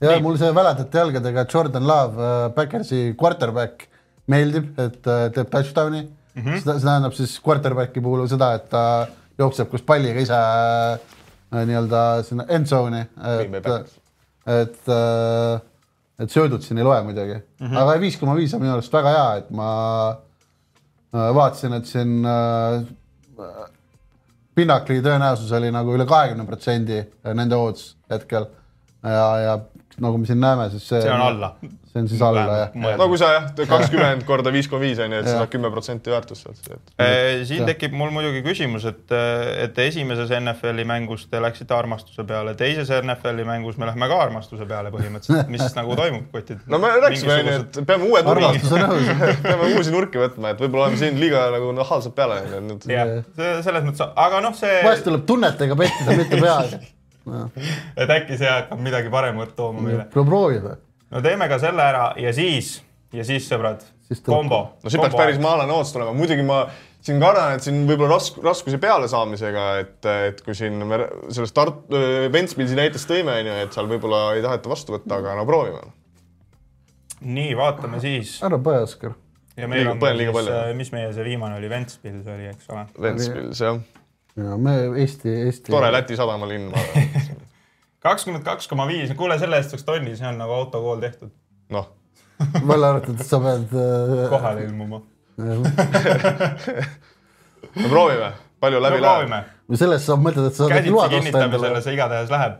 ja 0.00 0.16
Nii. 0.16 0.24
mul 0.24 0.40
see 0.40 0.48
väledate 0.56 1.04
jalgadega 1.04 1.44
Jordan 1.44 1.86
Love, 1.92 2.32
Backersi 2.56 3.10
quarterback 3.20 3.84
meeldib, 4.28 4.72
et 4.80 5.04
äh, 5.08 5.28
teeb 5.36 5.52
touchdown'i 5.52 6.06
mm. 6.38 6.44
-hmm. 6.44 6.60
seda, 6.62 6.78
see 6.78 6.88
tähendab 6.88 7.16
siis 7.16 7.38
quarterback'i 7.44 8.02
puhul 8.04 8.26
seda, 8.30 8.52
et 8.58 8.68
ta 8.70 8.82
jookseb 9.38 9.70
koos 9.70 9.82
palliga 9.86 10.20
ise 10.20 10.38
äh, 10.38 11.64
nii-öelda 11.64 12.04
sinna 12.26 12.46
end 12.48 12.66
zone'i, 12.66 13.04
Bay 13.16 13.44
et 13.44 13.52
Packers., 13.52 13.96
et, 14.48 14.78
et 16.18 16.30
söödud 16.32 16.64
siin 16.64 16.78
ei 16.78 16.84
loe 16.84 17.02
muidugi 17.04 17.34
mm, 17.34 17.66
-hmm. 17.66 17.76
aga 17.82 18.00
viis 18.00 18.16
koma 18.16 18.36
viis 18.36 18.54
on 18.54 18.62
minu 18.62 18.72
arust 18.72 18.92
väga 18.92 19.14
hea, 19.16 19.36
et 19.42 19.50
ma 19.50 19.70
äh, 20.10 21.34
vaatasin, 21.34 21.72
et 21.72 21.86
siin 21.86 22.24
äh, 22.24 22.84
Pinnacli 24.54 25.02
tõenäosus 25.02 25.52
oli 25.54 25.70
nagu 25.70 25.92
üle 25.94 26.06
kahekümne 26.06 26.46
protsendi 26.46 26.96
nende 27.34 27.56
odds 27.56 27.92
hetkel 28.10 28.48
ja, 29.04 29.26
ja 29.38 29.58
nagu 30.02 30.18
me 30.20 30.28
siin 30.28 30.40
näeme, 30.42 30.68
siis 30.72 30.84
see, 30.88 31.00
see 31.02 31.12
on 31.12 31.22
alla. 31.22 31.50
see 31.88 32.02
on 32.02 32.08
siis 32.10 32.22
alla 32.22 32.44
jah. 32.60 32.76
no 32.98 33.06
kui 33.10 33.18
sa 33.20 33.30
jah, 33.34 33.46
kakskümmend 33.72 34.24
korda 34.28 34.52
viis 34.54 34.68
koma 34.70 34.84
viis 34.84 35.00
on 35.02 35.14
ju, 35.14 35.20
et 35.22 35.28
sa 35.28 35.36
saad 35.40 35.52
kümme 35.52 35.70
protsenti 35.74 36.12
väärtust 36.12 36.46
sealt. 36.46 36.92
Eh, 37.00 37.44
siin 37.48 37.62
Jah. 37.62 37.70
tekib 37.72 37.96
mul 37.98 38.12
muidugi 38.14 38.42
küsimus, 38.46 38.86
et, 38.88 39.14
et 39.64 39.80
esimeses 39.84 40.32
NFL-i 40.38 40.86
mängus 40.88 41.26
te 41.30 41.40
läksite 41.42 41.74
armastuse 41.76 42.26
peale, 42.28 42.54
teises 42.58 42.92
NFL-i 43.00 43.46
mängus 43.48 43.80
me 43.80 43.88
lähme 43.90 44.10
ka 44.10 44.20
armastuse 44.26 44.68
peale 44.68 44.92
põhimõtteliselt, 44.94 45.50
mis 45.52 45.64
nagu 45.78 45.96
toimub, 45.98 46.28
kotid? 46.34 46.60
no 46.70 46.82
me 46.82 46.92
rääkisime 47.06 47.40
onju, 47.40 47.56
et 47.62 47.80
peame 47.88 48.10
uued 48.10 48.28
nurgad, 48.28 48.50
armastus 48.52 48.76
on 48.76 48.86
õhus. 48.88 49.40
peame 49.48 49.72
uusi 49.78 49.94
nurki 49.94 50.22
võtma, 50.22 50.54
et 50.54 50.62
võib-olla 50.62 50.88
oleme 50.88 51.00
siin 51.00 51.18
liiga 51.20 51.48
nagu 51.54 51.72
nahaalselt 51.80 52.16
peale 52.18 52.42
läinud. 52.44 52.86
jah, 52.92 53.16
selles 53.36 53.88
mõttes, 53.88 54.06
aga 54.28 54.44
noh, 54.44 54.54
see 54.58 54.78
vahest 54.86 55.08
tuleb 55.08 55.26
tunnetega 55.28 55.78
pettida, 55.78 56.16
mitte 56.22 56.40
peaga. 56.44 56.84
et 57.96 58.16
äkki 58.18 58.38
see 58.40 58.50
hakkab 58.50 58.82
midagi 58.82 59.12
paremat 59.12 59.54
tooma 59.56 59.84
meile. 59.84 60.08
no 60.14 60.24
proovida. 60.24 60.76
no 61.10 61.22
teeme 61.24 61.48
ka 61.48 61.60
selle 61.62 61.82
ära 61.82 62.10
ja 62.20 62.32
siis, 62.36 62.78
ja 63.12 63.24
siis 63.24 63.48
sõbrad 63.50 63.84
kombo. 64.24 64.60
no 64.82 64.90
siit 64.90 65.02
peaks 65.02 65.16
päris 65.16 65.40
maalane 65.42 65.72
ootus 65.72 65.92
tulema, 65.96 66.14
muidugi 66.16 66.46
ma 66.46 66.64
siin 67.04 67.20
kardan, 67.22 67.54
et 67.56 67.64
siin 67.64 67.84
võib-olla 67.88 68.16
rask-, 68.16 68.40
raskusi 68.44 68.80
pealesaamisega, 68.82 69.66
et, 69.82 70.08
et 70.30 70.42
kui 70.44 70.56
siin 70.56 70.80
me 70.88 71.00
sellest 71.34 71.56
Tart-, 71.56 71.94
Ventspilsi 72.34 72.78
näitest 72.78 73.08
tõime, 73.10 73.38
onju, 73.42 73.54
et 73.64 73.76
seal 73.76 73.88
võib-olla 73.90 74.22
ei 74.36 74.44
taheta 74.44 74.72
vastu 74.72 74.96
võtta, 74.96 75.20
aga 75.20 75.36
no 75.38 75.46
proovime. 75.48 75.84
nii, 77.20 77.54
vaatame 77.58 78.02
siis. 78.04 78.38
ära 78.46 78.60
põe, 78.62 78.82
Oskar. 78.86 79.14
ja 79.56 79.70
meil 79.70 79.84
Liiga- 79.84 79.94
on 79.94 80.02
põen 80.02 80.20
siis 80.20 80.34
palju., 80.40 80.58
mis 80.80 80.92
meie 80.96 81.14
see 81.14 81.28
viimane 81.30 81.60
oli, 81.60 81.70
Ventspils 81.70 82.26
oli, 82.34 82.50
eks 82.52 82.74
ole. 82.74 82.84
Ventspils, 83.08 83.62
jah. 83.64 83.80
Ja 84.38 84.56
me 84.56 84.74
Eesti, 85.00 85.28
Eesti. 85.46 85.72
tore 85.72 85.92
Läti 85.92 86.16
sadamalinn. 86.16 86.72
kakskümmend 88.04 88.44
kaks 88.46 88.68
koma 88.68 88.86
viis, 88.86 89.12
kuule 89.18 89.38
selle 89.38 89.58
eest 89.58 89.70
saaks 89.74 89.84
tonni, 89.86 90.16
see 90.16 90.28
on 90.28 90.38
nagu 90.40 90.52
autokool 90.54 91.00
tehtud, 91.02 91.30
noh, 91.74 91.86
välja 92.38 92.92
arvatud, 92.92 93.16
et 93.18 93.26
sa 93.26 93.40
pead 93.42 93.74
äh,. 93.74 94.28
kohale 94.30 94.64
ilmuma. 94.68 94.98
no 97.82 97.88
proovime, 97.88 98.32
palju 98.62 98.78
no 98.78 98.84
läbi 98.86 99.02
läheb. 99.02 99.06
proovime, 99.06 99.40
või 99.70 99.78
sellest 99.82 100.04
saab 100.08 100.20
mõtelda, 100.24 100.48
et 100.50 100.56
sa 100.58 100.64
saad 100.64 100.74
käsitsi 100.76 100.94
load 100.94 101.04
osta 101.04 101.14
kinnitamisele 101.16 101.66
endale. 101.70 101.84
see 101.86 101.94
igatahes 101.98 102.30
läheb. 102.34 102.54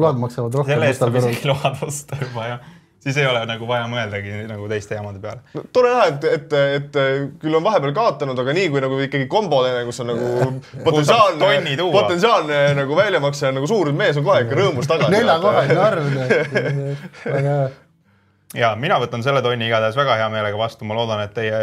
load 0.00 0.16
maksavad 0.24 0.60
rohkem. 0.60 0.74
selle 0.74 0.86
eest 0.92 1.00
saab 1.04 1.20
isegi 1.22 1.50
load 1.50 1.76
osta 1.88 2.12
juba 2.22 2.42
jah. 2.52 2.60
Siis 3.00 3.16
ei 3.16 3.26
ole 3.26 3.42
nagu 3.48 3.68
vaja 3.68 3.86
mõeldagi 3.90 4.44
nagu 4.48 4.68
teiste 4.70 4.96
jamade 4.98 5.20
peale. 5.22 5.42
no, 5.56 5.64
tore 5.72 5.92
näha, 5.94 6.06
et, 6.12 6.24
et, 6.36 6.56
et 6.78 6.98
küll 7.42 7.56
on 7.56 7.64
vahepeal 7.64 7.94
kaotanud, 7.96 8.38
aga 8.44 8.54
nii 8.56 8.70
kui 8.72 8.82
nagu 8.84 8.98
ikkagi 9.06 9.28
kombo 9.30 9.62
teeme, 9.66 9.84
kus 9.88 10.02
on 10.04 10.10
nagu 10.12 10.32
tonni 10.40 10.84
potentsiaalne, 10.84 11.76
potentsiaalne 11.92 12.58
nagu 12.78 12.98
väljamakse 12.98 13.48
on 13.50 13.60
nagu 13.60 13.70
suur, 13.70 13.92
mees 13.96 14.20
on 14.20 14.26
kohe 14.26 14.42
ikka 14.44 14.58
rõõmus 14.58 14.90
tagasi. 14.90 15.14
neljakohaline 15.16 15.80
arv, 15.86 16.10
väga 17.24 17.46
hea. 17.46 17.70
ja 18.64 18.74
mina 18.76 19.00
võtan 19.02 19.24
selle 19.24 19.42
tonni 19.44 19.70
igatahes 19.70 19.96
väga 19.96 20.18
hea 20.20 20.28
meelega 20.32 20.60
vastu, 20.60 20.88
ma 20.88 20.98
loodan, 20.98 21.24
et 21.24 21.34
teie 21.36 21.62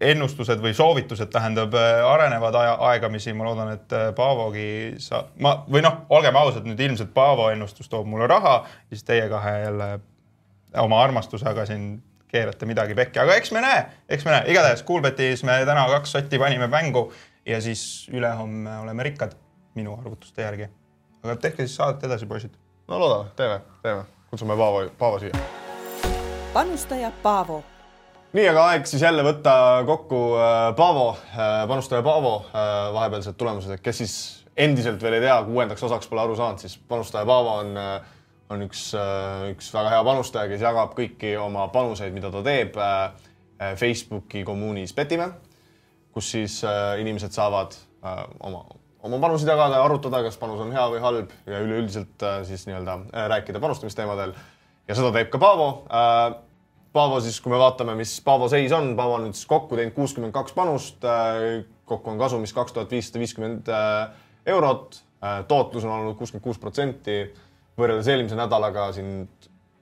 ennustused 0.00 0.60
või 0.62 0.74
soovitused 0.78 1.30
tähendab 1.32 1.74
äh, 1.74 2.04
arenevad 2.06 2.54
aja, 2.54 2.76
aegamisi, 2.90 3.32
ma 3.34 3.48
loodan, 3.48 3.72
et 3.74 3.96
äh, 3.96 4.10
Paavogi 4.14 4.68
sa, 5.02 5.24
ma 5.42 5.56
või 5.66 5.82
noh, 5.82 6.04
olgem 6.14 6.36
ausad, 6.38 6.68
nüüd 6.68 6.78
ilmselt 6.84 7.10
Paavo 7.14 7.48
ennustus 7.50 7.90
toob 7.90 8.06
mulle 8.06 8.28
raha, 8.30 8.60
siis 8.92 9.02
teie 9.08 9.26
kahe 9.32 9.56
jälle 9.64 9.90
oma 10.76 11.02
armastusega 11.02 11.66
siin 11.66 12.02
keerate 12.28 12.66
midagi 12.68 12.94
pekki, 12.94 13.20
aga 13.22 13.36
eks 13.40 13.52
me 13.56 13.62
näe, 13.64 13.84
eks 14.08 14.26
me 14.26 14.34
näe, 14.34 14.50
igatahes 14.52 14.82
Kuulbetis 14.86 15.44
me 15.48 15.56
täna 15.66 15.86
kaks 15.88 16.12
sotti 16.12 16.38
panime 16.38 16.68
mängu 16.68 17.08
ja 17.46 17.60
siis 17.64 18.08
ülehomme 18.12 18.78
oleme 18.82 19.02
rikkad 19.02 19.32
minu 19.74 19.96
arvutuste 19.96 20.42
järgi. 20.42 20.68
aga 21.24 21.36
tehke 21.36 21.66
siis 21.66 21.76
saadet 21.76 22.04
edasi, 22.04 22.26
poisid. 22.26 22.52
no 22.88 23.00
loodame, 23.00 23.30
teeme, 23.36 23.60
teeme, 23.82 24.04
kutsume 24.30 24.56
Paavo, 24.56 24.84
Paavo 24.98 25.18
siia. 25.18 25.32
panustaja 26.52 27.10
Paavo 27.22 27.62
nii, 28.32 28.48
aga 28.48 28.66
aeg 28.72 28.86
siis 28.86 29.02
jälle 29.02 29.24
võtta 29.24 29.54
kokku 29.86 30.20
äh, 30.36 30.74
Paavo, 30.76 31.16
panustaja 31.68 32.02
Paavo 32.02 32.34
äh, 32.44 32.92
vahepealsed 32.92 33.40
tulemused, 33.40 33.72
et 33.72 33.80
kes 33.80 34.04
siis 34.04 34.18
endiselt 34.56 35.02
veel 35.02 35.16
ei 35.16 35.24
tea, 35.24 35.38
kuuendaks 35.46 35.82
osaks 35.88 36.10
pole 36.10 36.26
aru 36.26 36.36
saanud, 36.36 36.60
siis 36.60 36.76
panustaja 36.88 37.26
Paavo 37.26 37.56
on, 37.62 37.76
on 38.50 38.64
üks, 38.64 38.90
üks 39.52 39.72
väga 39.74 39.92
hea 39.92 40.04
panustaja, 40.06 40.48
kes 40.50 40.62
jagab 40.64 40.94
kõiki 40.96 41.34
oma 41.40 41.66
panuseid, 41.72 42.14
mida 42.16 42.30
ta 42.32 42.42
teeb 42.46 42.78
äh, 42.80 43.74
Facebooki 43.76 44.44
kommuunis 44.46 44.94
Petime, 44.96 45.30
kus 46.14 46.30
siis 46.32 46.60
äh, 46.64 46.96
inimesed 47.02 47.34
saavad 47.34 47.76
äh, 47.76 48.22
oma, 48.46 48.64
oma 49.02 49.20
panuseid 49.22 49.50
jagada 49.50 49.78
ja 49.78 49.86
arutada, 49.86 50.22
kas 50.26 50.38
panus 50.40 50.62
on 50.62 50.72
hea 50.74 50.84
või 50.92 51.02
halb 51.02 51.32
ja 51.46 51.62
üleüldiselt 51.64 52.24
äh, 52.26 52.40
siis 52.48 52.66
nii-öelda 52.68 52.98
äh, 53.06 53.26
rääkida 53.34 53.60
panustamisteemadel. 53.62 54.34
ja 54.88 54.98
seda 54.98 55.12
teeb 55.14 55.32
ka 55.32 55.40
Paavo 55.42 55.68
äh, 55.86 56.28
Paavo 56.92 57.18
siis, 57.20 57.36
kui 57.44 57.52
me 57.52 57.58
vaatame, 57.60 57.94
mis 57.98 58.16
Paavo 58.24 58.48
seis 58.48 58.72
on, 58.72 58.94
Paavo 58.96 59.18
on 59.18 59.28
nüüd 59.28 59.36
siis 59.36 59.46
kokku 59.46 59.76
teinud 59.76 59.94
kuuskümmend 59.94 60.32
kaks 60.34 60.54
panust, 60.56 61.04
kokku 61.86 62.10
on 62.10 62.18
kasumis 62.18 62.54
kaks 62.56 62.72
tuhat 62.72 62.90
viissada 62.90 63.20
viiskümmend 63.20 63.68
eurot, 64.48 64.96
tootlus 65.50 65.84
on 65.84 65.92
olnud 65.92 66.16
kuuskümmend 66.16 66.46
kuus 66.46 66.58
protsenti, 66.58 67.18
võrreldes 67.78 68.10
eelmise 68.10 68.38
nädalaga 68.38 68.90
siin 68.96 69.22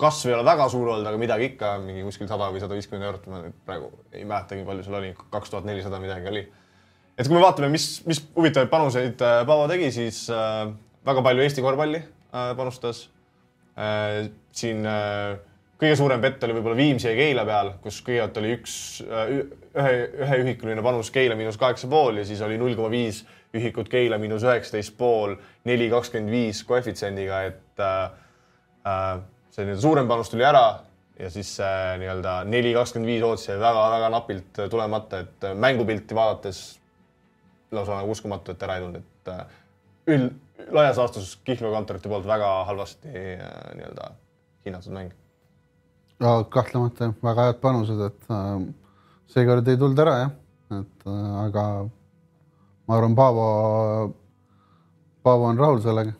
kasv 0.00 0.30
ei 0.30 0.36
ole 0.36 0.44
väga 0.44 0.68
suur 0.72 0.90
olnud, 0.92 1.08
aga 1.08 1.20
midagi 1.20 1.50
ikka, 1.52 1.72
mingi 1.80 2.04
kuskil 2.04 2.28
sada 2.28 2.50
või 2.52 2.60
sada 2.60 2.76
viiskümmend 2.76 3.08
eurot, 3.08 3.26
ma 3.32 3.40
nüüd 3.46 3.56
praegu 3.68 3.90
ei 4.12 4.26
mäletagi, 4.28 4.64
palju 4.68 4.84
seal 4.84 4.98
oli, 5.00 5.12
kaks 5.32 5.52
tuhat 5.52 5.68
nelisada 5.68 6.00
midagi 6.02 6.30
oli. 6.32 6.44
et 7.16 7.26
kui 7.26 7.36
me 7.36 7.42
vaatame, 7.42 7.70
mis, 7.72 7.88
mis 8.08 8.20
huvitavaid 8.36 8.72
panuseid 8.72 9.24
äh, 9.24 9.40
Paavo 9.48 9.68
tegi, 9.72 9.90
siis 9.94 10.26
äh, 10.32 10.68
väga 11.06 11.24
palju 11.24 11.46
Eesti 11.46 11.64
korvpalli 11.64 12.02
äh, 12.02 12.50
panustas 12.58 13.06
äh,. 13.78 14.28
siin 14.52 14.84
äh, 14.84 15.38
kõige 15.80 15.96
suurem 15.96 16.20
pett 16.20 16.44
oli 16.44 16.58
võib-olla 16.58 16.76
Viimsi 16.76 17.08
ja 17.08 17.16
Keila 17.16 17.48
peal, 17.48 17.72
kus 17.80 18.02
kõigepealt 18.04 18.40
oli 18.42 18.52
üks, 18.58 18.76
ühe, 19.06 19.96
üheühikuline 20.26 20.84
panus 20.84 21.12
Keila 21.12 21.36
miinus 21.40 21.56
kaheksa 21.60 21.88
pool 21.88 22.20
ja 22.20 22.28
siis 22.28 22.44
oli 22.44 22.60
null 22.60 22.76
koma 22.76 22.92
viis 22.92 23.24
ühikut 23.56 23.88
Keila 23.88 24.20
miinus 24.20 24.44
üheksateist 24.44 24.96
pool, 25.00 25.38
neli 25.64 25.88
kakskümmend 25.92 26.32
viis 26.32 26.60
koefitsiendiga, 26.68 27.46
et 27.48 27.62
äh, 27.82 28.10
äh, 28.86 29.18
see 29.50 29.64
nii-öelda 29.64 29.82
suurem 29.82 30.08
panus 30.08 30.30
tuli 30.32 30.46
ära 30.46 30.64
ja 31.18 31.30
siis 31.32 31.54
äh, 31.60 31.96
nii-öelda 32.00 32.38
neli 32.48 32.74
kakskümmend 32.76 33.10
viis 33.12 33.26
ootus 33.26 33.48
jäi 33.48 33.58
väga-väga 33.60 34.10
napilt 34.12 34.64
tulemata, 34.70 35.22
et 35.26 35.50
äh, 35.50 35.54
mängupilti 35.66 36.14
vaadates 36.14 36.64
lausa 37.72 38.00
nagu 38.00 38.14
uskumatu, 38.14 38.52
et 38.52 38.66
ära 38.66 38.78
ei 38.78 38.86
tulnud, 38.86 39.04
et 39.04 39.32
äh, 39.32 39.44
üld, 40.14 40.32
laias 40.72 40.98
laastus 41.00 41.36
kihlveokontorite 41.44 42.08
poolt 42.08 42.26
väga 42.28 42.50
halvasti 42.70 43.12
äh, 43.12 43.54
nii-öelda 43.76 44.10
hinnatud 44.66 44.96
mäng 44.96 45.14
ja 46.20 46.44
kahtlemata 46.48 47.12
väga 47.22 47.50
head 47.50 47.60
panused, 47.60 48.00
et 48.00 48.30
äh, 48.32 48.66
seekord 49.32 49.68
ei 49.68 49.80
tulnud 49.80 50.00
ära 50.00 50.16
jah, 50.22 50.30
et 50.80 51.08
äh, 51.08 51.32
aga 51.44 51.64
ma 52.86 52.96
arvan, 52.96 53.16
Paavo, 53.18 53.46
Paavo 55.26 55.50
on 55.50 55.58
rahul 55.58 55.82
sellega. 55.84 56.14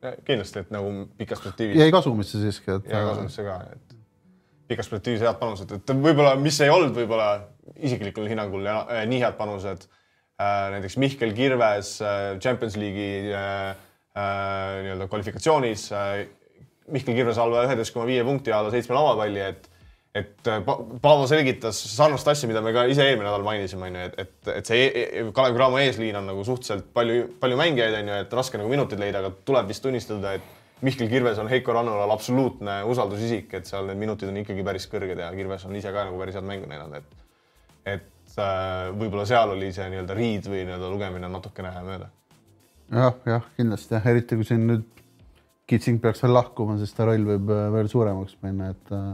Kindlasti, 0.00 0.62
et 0.64 0.70
nagu 0.72 0.90
pikas 1.20 1.42
perspektiivis 1.42 1.76
jäi 1.76 1.92
kasumisse 1.92 2.40
siiski, 2.40 2.72
et 2.78 2.86
ja 2.88 3.02
kasumisse 3.10 3.44
ka, 3.44 3.56
et 3.74 3.96
pikas 4.70 4.88
perspektiivis 4.88 5.24
head 5.26 5.36
panused, 5.40 5.74
et 5.76 5.92
võib-olla, 5.92 6.36
mis 6.40 6.56
ei 6.64 6.72
olnud 6.72 6.94
võib-olla 6.96 7.26
isiklikul 7.76 8.28
hinnangul 8.30 8.64
ja, 8.64 8.78
äh, 8.88 9.02
nii 9.10 9.20
head 9.20 9.36
panused 9.36 9.84
äh,, 9.84 10.70
näiteks 10.76 10.96
Mihkel 11.02 11.34
Kirves 11.36 11.98
äh, 12.00 12.38
Champions 12.40 12.78
League'i 12.80 13.28
äh, 13.28 13.74
äh, 14.16 14.76
nii-öelda 14.86 15.10
kvalifikatsioonis 15.12 15.90
äh,. 15.92 16.12
Mihkel 16.90 17.14
Kirves 17.14 17.38
alla 17.38 17.66
üheteist 17.68 17.94
koma 17.94 18.08
viie 18.08 18.24
punkti 18.26 18.50
alla 18.50 18.72
seitsme 18.72 18.96
lavapalli, 18.96 19.44
et 19.52 19.69
et 20.14 20.48
äh, 20.50 20.62
Pa- 20.66 20.78
Paavo 21.02 21.26
selgitas 21.30 21.78
sarnast 21.94 22.26
asja, 22.28 22.48
mida 22.50 22.62
me 22.64 22.72
ka 22.74 22.86
ise 22.90 23.04
eelmine 23.06 23.28
nädal 23.28 23.44
mainisime, 23.46 23.86
onju, 23.90 24.06
et, 24.08 24.16
et, 24.24 24.48
et 24.56 24.70
see 24.70 24.86
e 24.88 25.04
e 25.20 25.26
Kalev 25.36 25.54
Cramo 25.58 25.78
eesliin 25.78 26.16
on 26.18 26.26
nagu 26.32 26.42
suhteliselt 26.46 26.88
palju, 26.96 27.28
palju 27.42 27.58
mängijaid, 27.60 27.94
onju, 28.00 28.16
et 28.24 28.34
raske 28.40 28.58
nagu 28.58 28.72
minuteid 28.72 29.02
leida, 29.02 29.22
aga 29.22 29.30
tuleb 29.46 29.70
vist 29.70 29.84
tunnistada, 29.86 30.34
et 30.40 30.56
Mihkel 30.82 31.10
Kirves 31.12 31.38
on 31.38 31.48
Heiko 31.52 31.74
Rannulal 31.76 32.10
absoluutne 32.10 32.78
usaldusisik, 32.88 33.52
et 33.58 33.68
seal 33.68 33.84
need 33.90 34.00
minutid 34.00 34.30
on 34.32 34.38
ikkagi 34.40 34.64
päris 34.64 34.88
kõrged 34.90 35.18
ja 35.20 35.28
Kirves 35.36 35.66
on 35.68 35.76
ise 35.76 35.92
ka 35.92 36.06
nagu 36.08 36.18
päris 36.18 36.38
head 36.38 36.46
mängu 36.48 36.70
näidanud, 36.70 37.02
et 37.02 37.96
et 37.96 38.38
äh, 38.38 38.88
võib-olla 38.96 39.26
seal 39.28 39.52
oli 39.54 39.70
see 39.76 39.86
nii-öelda 39.92 40.16
riid 40.16 40.48
või 40.48 40.64
nii-öelda 40.64 40.90
lugemine 40.92 41.28
natukene 41.30 41.70
mööda. 41.84 42.10
jah, 42.90 43.14
jah, 43.26 43.46
kindlasti 43.56 43.94
jah, 43.94 44.08
eriti 44.14 44.40
kui 44.40 44.48
siin 44.48 44.66
nüüd 44.72 44.88
Kitsing 45.70 46.00
peaks 46.02 46.24
veel 46.24 46.32
lahkuma, 46.34 46.74
siis 46.80 46.90
ta 46.96 47.04
roll 47.06 47.22
võib 47.28 47.50
äh, 47.54 47.66
veel 47.76 47.88
suuremaks 47.92 48.40
minna, 48.42 48.72
et 48.74 48.90
äh, 48.96 49.12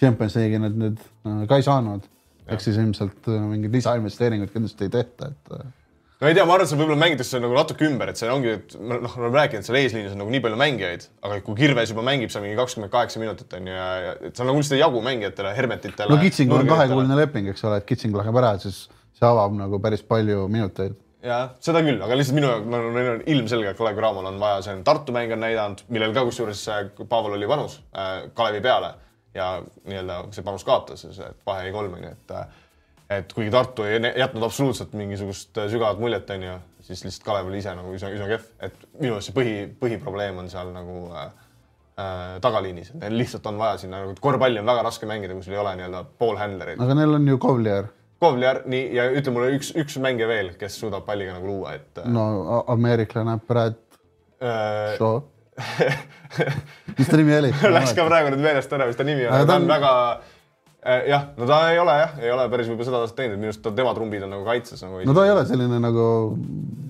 Champions 0.00 0.36
League'i 0.38 0.60
nad 0.62 0.78
nüüd 0.78 1.00
äh, 1.00 1.42
ka 1.50 1.58
ei 1.58 1.66
saanud. 1.66 2.06
eks 2.48 2.64
siis 2.64 2.78
ilmselt 2.80 3.26
äh, 3.28 3.42
mingeid 3.44 3.74
lisainvesteeringuid 3.76 4.54
kindlasti 4.54 4.86
ei 4.86 4.92
tehta, 4.94 5.32
et 5.34 5.50
äh, 5.52 5.66
no 6.20 6.28
ei 6.30 6.34
tea, 6.34 6.44
ma 6.48 6.54
arvan, 6.56 6.64
et 6.64 6.70
see 6.70 6.78
võib-olla 6.80 7.00
mängitakse 7.02 7.40
nagu 7.42 7.56
natuke 7.56 7.84
ümber, 7.86 8.12
et 8.12 8.20
see 8.20 8.30
ongi, 8.32 8.54
et 8.56 8.76
me- 8.80 9.00
noh, 9.04 9.16
oleme 9.20 9.36
rääkinud, 9.38 9.62
et 9.62 9.68
seal 9.68 9.78
eesliinis 9.80 10.14
on 10.14 10.22
nagu 10.22 10.32
nii 10.34 10.42
palju 10.46 10.60
mängijaid, 10.62 11.08
aga 11.22 11.40
kui 11.46 11.58
Kirves 11.58 11.92
juba 11.92 12.04
mängib 12.06 12.32
seal 12.32 12.46
mingi 12.46 12.56
kakskümmend 12.58 12.94
kaheksa 12.94 13.20
minutit 13.22 13.52
on 13.58 13.68
ju 13.68 13.74
ja, 13.76 13.88
ja 14.06 14.14
et 14.30 14.38
seal 14.38 14.48
nagu 14.48 14.62
lihtsalt 14.62 14.78
ei 14.78 14.82
jagu 14.82 15.02
mängijatele, 15.04 15.52
Hermetitele. 15.58 16.14
no 16.14 16.22
Kitsingul 16.22 16.62
on 16.64 16.72
kahekuuline 16.72 17.18
leping, 17.20 17.50
eks 17.52 17.66
ole, 17.68 17.82
et 17.82 17.86
Kitsing 17.90 18.16
läheb 18.16 18.40
ära, 18.40 18.54
siis 18.62 18.86
see 19.18 19.28
avab 19.28 19.54
nagu 19.58 19.78
päris 19.84 20.02
palju 20.06 20.46
minuteid. 20.50 20.96
jah, 21.26 21.50
seda 21.60 21.82
küll, 21.84 22.00
aga 22.02 22.16
lihtsalt 22.18 22.38
minu 22.38 22.48
jaoks 22.50 22.70
no, 22.72 22.80
neil 22.94 23.10
on 23.12 23.20
ilmselgelt 23.34 23.78
Kalev 23.78 24.00
Cramol 24.00 24.30
on 24.30 24.40
vaja, 24.40 24.62
see 24.64 24.74
on 24.78 24.82
Tartu 24.86 25.12
mäng 25.12 25.34
on 25.36 25.44
näidanud, 25.44 25.84
millel 25.92 26.16
ka 26.16 26.24
kusjuures 26.26 26.64
Pavel 27.10 27.36
oli 27.36 27.50
panus 27.50 27.78
äh, 27.92 28.24
Kalevi 28.38 28.64
peale 28.64 28.94
ja 29.34 29.50
nii-öelda 29.84 30.22
see 30.32 30.46
panus 30.46 30.64
kaotas, 30.64 31.04
see 31.10 31.28
vahe 31.46 31.66
jäi 31.66 31.74
kolm 31.74 31.98
onju, 31.98 32.14
et 32.14 32.34
et 33.08 33.32
kuigi 33.32 33.50
Tartu 33.50 33.86
ei 33.88 34.00
jätnud 34.20 34.44
absoluutselt 34.44 34.92
mingisugust 34.92 35.56
sügavat 35.72 36.00
muljet 36.00 36.30
onju, 36.30 36.58
siis 36.84 37.04
lihtsalt 37.06 37.24
Kalev 37.24 37.48
oli 37.48 37.60
ise 37.62 37.72
nagu 37.76 37.92
üsna, 37.96 38.10
üsna 38.12 38.28
kehv, 38.28 38.48
et 38.60 38.74
minu 38.98 39.14
meelest 39.14 39.30
see 39.30 39.36
põhi, 39.36 39.54
põhiprobleem 39.80 40.40
on 40.42 40.50
seal 40.52 40.72
nagu 40.74 40.98
äh, 41.16 41.30
äh, 41.98 42.34
tagaliinis, 42.44 42.92
et 42.92 43.00
neil 43.04 43.16
lihtsalt 43.22 43.46
on 43.48 43.60
vaja 43.60 43.78
sinna 43.84 44.02
nagu 44.04 44.16
korvpalli 44.20 44.60
on 44.60 44.68
väga 44.68 44.84
raske 44.90 45.08
mängida, 45.08 45.36
kui 45.36 45.46
sul 45.46 45.56
ei 45.56 45.62
ole 45.62 45.72
nii-öelda 45.80 46.04
poolhändlereid. 46.20 46.82
aga 46.84 46.98
neil 47.00 47.16
on 47.16 47.32
ju 47.32 47.40
Kovlier, 47.42 47.88
Kovliar, 48.20 48.62
nii 48.66 48.84
ja 48.98 49.08
ütle 49.14 49.34
mulle 49.34 49.56
üks, 49.56 49.72
üks 49.78 49.98
mängija 50.04 50.28
veel, 50.28 50.52
kes 50.60 50.76
suudab 50.82 51.08
palliga 51.08 51.36
nagu 51.38 51.48
luua, 51.48 51.78
et 51.78 52.02
äh, 52.02 52.12
no 52.12 52.62
ameeriklane 52.74 53.38
Brad 53.48 53.80
äh, 54.42 54.96
Show. 55.00 55.22
Mis 56.98 57.08
ta 57.08 57.20
nimi 57.20 57.36
oli? 57.38 57.52
läks 57.76 57.94
ka 57.96 58.08
praegu 58.08 58.32
nüüd 58.34 58.42
meelest 58.44 58.74
ära, 58.74 58.88
mis 58.88 58.98
ta 58.98 59.06
nimi 59.06 59.26
on, 59.26 59.34
Aga 59.36 59.48
ta 59.48 59.56
on 59.58 59.68
väga 59.70 59.92
äh, 60.14 61.08
jah, 61.10 61.24
no 61.38 61.48
ta 61.50 61.60
ei 61.72 61.80
ole 61.82 61.96
jah, 62.02 62.18
ei 62.22 62.34
ole 62.34 62.48
päris 62.52 62.70
võib-olla 62.70 62.90
seda 62.90 63.02
aastat 63.02 63.22
teinud, 63.22 63.40
minu 63.40 63.52
arust 63.52 63.70
tema 63.80 63.94
trumbid 63.96 64.26
on 64.26 64.34
nagu 64.36 64.46
kaitses 64.48 64.84
nagu 64.84 65.02
no 65.08 65.16
ta 65.16 65.26
ei 65.26 65.34
ole 65.34 65.46
selline 65.48 65.80
nagu 65.82 66.06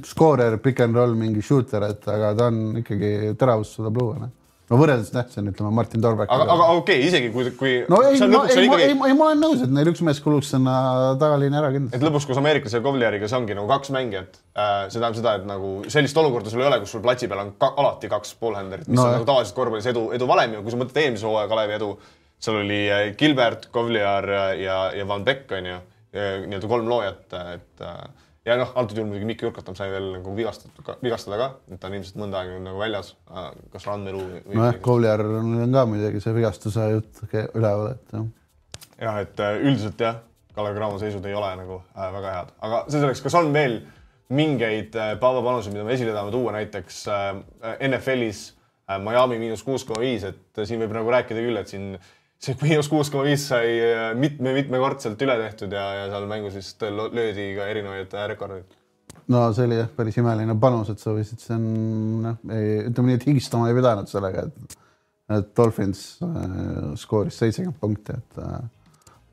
skoorer, 0.08 0.58
pick 0.62 0.82
and 0.84 0.98
roll, 0.98 1.16
mingi 1.18 1.44
shooter, 1.44 1.88
et 1.90 2.10
aga 2.12 2.34
ta 2.38 2.50
on 2.52 2.82
ikkagi 2.82 3.32
teravust 3.38 3.78
suudab 3.78 4.02
luua, 4.02 4.20
noh. 4.24 4.34
No 4.68 4.78
võrreldes 4.80 5.10
tähtsa 5.12 5.40
on, 5.40 5.48
ütleme 5.52 5.70
Martin 5.74 6.02
Torbek. 6.04 6.30
aga, 6.32 6.46
aga 6.54 6.66
okei 6.76 6.98
okay,, 6.98 7.06
isegi 7.08 7.30
kui, 7.34 7.48
kui 7.58 7.72
no 7.90 8.00
ei, 8.04 8.18
see 8.20 8.28
ma, 8.28 8.42
ei, 8.44 8.52
ma, 8.52 8.60
ei, 8.60 8.68
ikkagi, 8.68 8.88
ei, 9.08 9.16
ma 9.16 9.28
olen 9.30 9.42
nõus, 9.44 9.62
et 9.64 9.72
neil 9.72 9.90
üks 9.92 10.02
mees 10.06 10.20
kuluks 10.24 10.52
sinna 10.54 10.74
tagaliini 11.20 11.58
ära 11.60 11.70
kindlasti. 11.74 11.98
et 11.98 12.06
lõpuks 12.06 12.28
koos 12.28 12.40
Ameerikas 12.42 12.76
ja 12.76 12.82
Kovliariga 12.84 13.30
see 13.30 13.40
ongi 13.40 13.56
nagu 13.56 13.70
kaks 13.70 13.92
mängijat 13.96 14.38
äh, 14.52 14.86
see 14.88 14.98
tähendab 14.98 15.18
seda, 15.20 15.34
et 15.40 15.48
nagu 15.48 15.72
sellist 15.92 16.20
olukorda 16.20 16.52
sul 16.52 16.64
ei 16.64 16.70
ole, 16.70 16.80
kus 16.84 16.94
sul 16.96 17.04
platsi 17.04 17.30
peal 17.30 17.44
on 17.46 17.54
ka, 17.60 17.72
alati 17.80 18.12
kaks 18.12 18.36
poolhänderit, 18.42 18.88
mis 18.88 18.98
No 18.98 19.06
on 19.06 19.12
jah. 19.12 19.18
nagu 19.18 19.28
tavaliselt 19.28 19.58
korvpallis 19.58 19.90
edu, 19.92 20.08
edu 20.18 20.28
valem 20.30 20.58
ja 20.58 20.64
kui 20.64 20.74
sa 20.74 20.80
mõtled 20.82 21.02
eelmise 21.04 21.28
hooaja 21.28 21.50
Kalevi 21.52 21.78
edu, 21.78 21.92
seal 22.38 22.62
oli 22.62 22.82
äh, 22.92 23.04
Gilbert, 23.18 23.70
Kovliar 23.74 24.28
ja, 24.60 24.78
ja 24.96 25.08
Van 25.08 25.24
Beck 25.26 25.52
on 25.56 25.72
ju, 25.72 25.82
nii-öelda 26.18 26.68
kolm 26.70 26.88
loojat, 26.88 27.26
et 27.56 27.84
äh, 27.84 28.27
ja 28.48 28.56
noh, 28.56 28.70
antud 28.80 28.98
juhul 28.98 29.10
muidugi 29.10 29.28
Mikk 29.28 29.44
Jurkat 29.44 29.68
on 29.70 29.76
sai 29.78 29.90
veel 29.92 30.08
nagu 30.16 30.32
vigastada, 30.36 30.96
vigastada 31.04 31.38
ka, 31.40 31.48
et 31.68 31.80
ta 31.82 31.90
on 31.90 31.98
ilmselt 31.98 32.18
mõnda 32.20 32.40
aega 32.40 32.56
nagu 32.64 32.80
väljas, 32.80 33.12
kas 33.74 33.86
Randmelu 33.88 34.24
või 34.24 34.58
nojah, 34.60 34.80
Kovliar 34.84 35.24
on 35.26 35.74
ka 35.74 35.84
muidugi 35.90 36.22
see 36.24 36.34
vigastuse 36.36 36.88
jutt 36.94 37.22
üleval, 37.34 37.92
et 37.92 38.16
jah. 38.16 38.26
jah, 39.04 39.20
et 39.26 39.44
äh, 39.44 39.60
üldiselt 39.60 40.04
jah, 40.04 40.22
Kalev 40.56 40.78
Cramo 40.78 41.00
seisud 41.02 41.26
ei 41.28 41.36
ole 41.38 41.52
nagu 41.60 41.80
äh, 41.92 42.10
väga 42.16 42.34
head, 42.38 42.52
aga 42.68 42.82
see 42.88 42.98
selleks, 43.02 43.24
kas 43.26 43.38
on 43.38 43.52
veel 43.54 43.80
mingeid 44.34 44.96
äh, 44.96 45.14
Paavo 45.20 45.42
panuseid, 45.44 45.74
mida 45.76 45.86
me 45.86 45.96
esile 45.96 46.14
tahame 46.16 46.32
tuua 46.34 46.54
näiteks 46.56 47.02
äh, 47.12 47.28
NFL-is 47.90 48.44
äh, 48.88 49.00
Miami 49.02 49.40
miinus 49.40 49.64
kuus 49.66 49.84
koma 49.88 50.04
viis, 50.04 50.24
et 50.28 50.60
äh, 50.60 50.68
siin 50.68 50.80
võib 50.84 50.96
nagu 50.96 51.12
rääkida 51.12 51.44
küll, 51.44 51.60
et 51.60 51.72
siin 51.72 51.92
see 52.42 52.56
miinus 52.62 52.88
kuus 52.90 53.10
koma 53.10 53.26
viis 53.26 53.48
sai 53.50 53.78
äh, 53.82 54.10
mitme-mitmekordselt 54.18 55.22
üle 55.26 55.38
tehtud 55.40 55.72
ja, 55.74 55.86
ja 56.02 56.10
seal 56.12 56.26
mängus 56.30 56.58
vist 56.58 56.82
lö- 56.86 57.10
löödi 57.14 57.50
ka 57.56 57.66
erinevaid 57.70 58.14
äh, 58.14 58.26
rekordeid. 58.32 58.76
no 59.28 59.46
see 59.56 59.66
oli 59.66 59.80
jah, 59.80 59.90
päris 59.96 60.18
imeline 60.22 60.54
panus, 60.60 60.92
et 60.92 61.02
sa 61.02 61.14
võisid 61.16 61.42
siin 61.42 61.64
noh, 62.24 62.38
ütleme 62.46 63.10
nii, 63.10 63.18
et 63.18 63.26
higistama 63.28 63.70
ei 63.70 63.76
pidanud 63.78 64.10
sellega, 64.10 64.46
et, 64.46 64.78
et 65.38 65.50
Dolphins 65.58 66.04
äh, 66.24 66.94
skooris 67.00 67.40
seitsekümmend 67.42 67.80
punkti, 67.82 68.14
et 68.14 68.40
äh, 68.44 68.62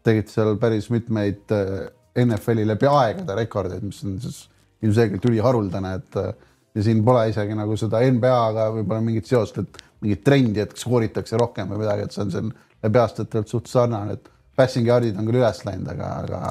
tegid 0.05 0.33
seal 0.33 0.57
päris 0.61 0.89
mitmeid 0.93 1.53
äh, 1.53 1.87
NFL-i 2.25 2.65
läbi 2.65 2.89
aegade 2.89 3.37
rekordeid, 3.37 3.85
mis 3.85 4.01
on 4.07 4.19
siis 4.23 4.45
ilmselgelt 4.85 5.25
üliharuldane, 5.29 5.95
et 5.99 6.21
äh, 6.21 6.33
ja 6.75 6.83
siin 6.83 7.05
pole 7.05 7.29
isegi 7.29 7.55
nagu 7.55 7.77
seda 7.79 8.01
NBA-ga 8.03 8.69
võib-olla 8.75 9.01
mingit 9.03 9.29
seost, 9.29 9.61
et 9.61 9.81
mingit 10.03 10.23
trendi, 10.25 10.61
et 10.63 10.75
skooritakse 10.77 11.37
rohkem 11.39 11.69
või 11.71 11.85
midagi, 11.85 12.05
et 12.05 12.15
see 12.15 12.25
on 12.25 12.33
siin 12.33 12.49
läbi 12.51 12.65
olnud 12.85 13.49
suht 13.49 13.69
sarnane, 13.71 14.17
et 14.17 14.31
passing 14.55 14.87
yard'id 14.87 15.17
on 15.19 15.27
küll 15.27 15.39
üles 15.41 15.61
läinud, 15.67 15.87
aga, 15.91 16.11
aga, 16.23 16.41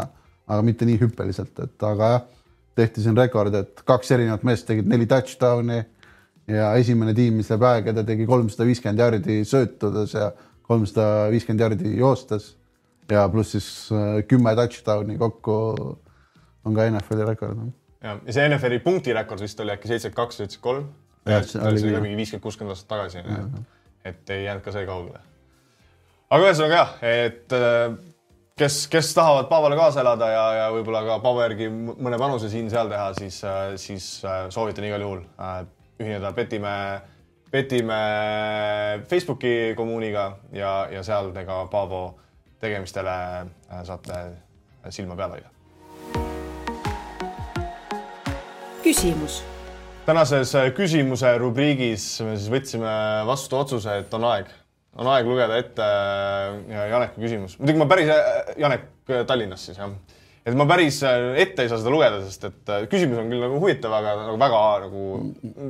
aga 0.48 0.62
mitte 0.66 0.88
nii 0.88 0.98
hüppeliselt, 1.00 1.54
et 1.64 1.86
aga 1.88 2.10
jah, 2.14 2.24
tehti 2.74 3.04
siin 3.04 3.16
rekord, 3.18 3.54
et 3.54 3.84
kaks 3.86 4.10
erinevat 4.16 4.42
meest 4.46 4.66
tegid 4.68 4.88
neli 4.90 5.06
touchdown'i 5.10 5.78
ja 6.50 6.72
esimene 6.80 7.14
tiim, 7.16 7.38
mis 7.38 7.50
läbi 7.52 7.68
aegade 7.70 8.04
tegi 8.06 8.26
kolmsada 8.28 8.66
viiskümmend 8.68 9.00
jardi 9.00 9.38
söötudes 9.48 10.16
ja 10.16 10.32
kolmsada 10.66 11.30
viiskümmend 11.32 11.64
jardi 11.64 11.94
joostes 11.98 12.50
ja 13.10 13.28
pluss 13.28 13.54
siis 13.54 13.68
äh, 13.92 14.18
kümme 14.28 14.54
touchdown'i 14.56 15.18
kokku 15.20 15.54
on 16.64 16.74
ka 16.76 16.88
NFL-i 16.90 17.28
rekord. 17.28 17.62
ja, 18.02 18.18
ja 18.26 18.36
see 18.36 18.48
NFL-i 18.48 18.80
punktirekord 18.84 19.44
vist 19.44 19.60
oli 19.60 19.74
äkki 19.76 19.92
seitsekümmend 19.92 20.20
kaks, 20.22 20.42
seitsekümmend 20.42 20.84
kolm. 20.84 20.92
See 21.48 21.60
oli 21.64 22.00
mingi 22.04 22.18
viiskümmend, 22.20 22.42
kuuskümmend 22.44 22.74
aastat 22.74 22.90
tagasi, 22.90 23.22
et 24.04 24.30
ei 24.30 24.44
jäänud 24.44 24.64
ka 24.64 24.74
see 24.74 24.84
kaugele. 24.88 25.22
Aga 26.34 26.48
ühesõnaga 26.48 26.76
jah, 26.80 26.92
et 27.06 27.54
äh, 27.54 27.94
kes, 28.58 28.84
kes 28.90 29.12
tahavad 29.14 29.48
Paavale 29.50 29.78
kaasa 29.78 30.02
elada 30.02 30.28
ja, 30.32 30.44
ja 30.58 30.66
võib-olla 30.74 31.04
ka 31.06 31.18
m- 31.68 31.94
mõne 32.02 32.18
panuse 32.18 32.50
siin-seal 32.50 32.90
teha, 32.90 33.08
siis, 33.18 33.40
siis 33.82 34.08
äh, 34.26 34.46
soovitan 34.54 34.86
igal 34.88 35.04
juhul 35.04 35.22
äh, 35.38 35.62
ühineda 36.02 36.32
Petimäe, 36.34 37.00
Petimäe 37.54 39.02
Facebooki 39.10 39.74
kommuuniga 39.78 40.32
ja, 40.52 40.88
ja 40.90 41.02
seal 41.06 41.30
te 41.34 41.46
ka 41.46 41.64
Paavo 41.70 42.06
tegemistele 42.62 43.16
äh, 43.44 43.82
saate 43.86 44.24
silma 44.90 45.16
peal 45.16 45.36
hoida. 45.36 45.50
küsimus 48.84 49.42
tänases 50.04 50.54
äh, 50.58 50.68
küsimuse 50.76 51.30
rubriigis 51.40 52.04
me 52.26 52.34
siis 52.36 52.50
võtsime 52.52 52.92
vastu 53.28 53.56
otsuse, 53.56 54.00
et 54.02 54.12
on 54.18 54.26
aeg, 54.34 54.50
on 54.94 55.10
aeg 55.10 55.28
lugeda 55.28 55.56
ette 55.58 55.86
äh, 55.86 56.90
Janeki 56.92 57.22
küsimus. 57.22 57.56
muidugi 57.60 57.80
ma 57.80 57.88
päris, 57.90 58.10
Janek 58.60 58.84
äh, 59.10 59.24
Tallinnas 59.28 59.64
siis 59.68 59.80
jah. 59.80 59.94
et 60.44 60.58
ma 60.58 60.66
päris 60.70 61.00
äh, 61.06 61.32
ette 61.44 61.64
ei 61.64 61.72
saa 61.72 61.80
seda 61.82 61.94
lugeda, 61.94 62.20
sest 62.26 62.46
et 62.50 62.74
äh, 62.74 62.84
küsimus 62.90 63.22
on 63.22 63.32
küll 63.32 63.42
nagu 63.42 63.58
huvitav, 63.62 63.96
aga 63.98 64.14
nagu 64.22 64.38
väga 64.40 64.62
nagu 64.84 65.08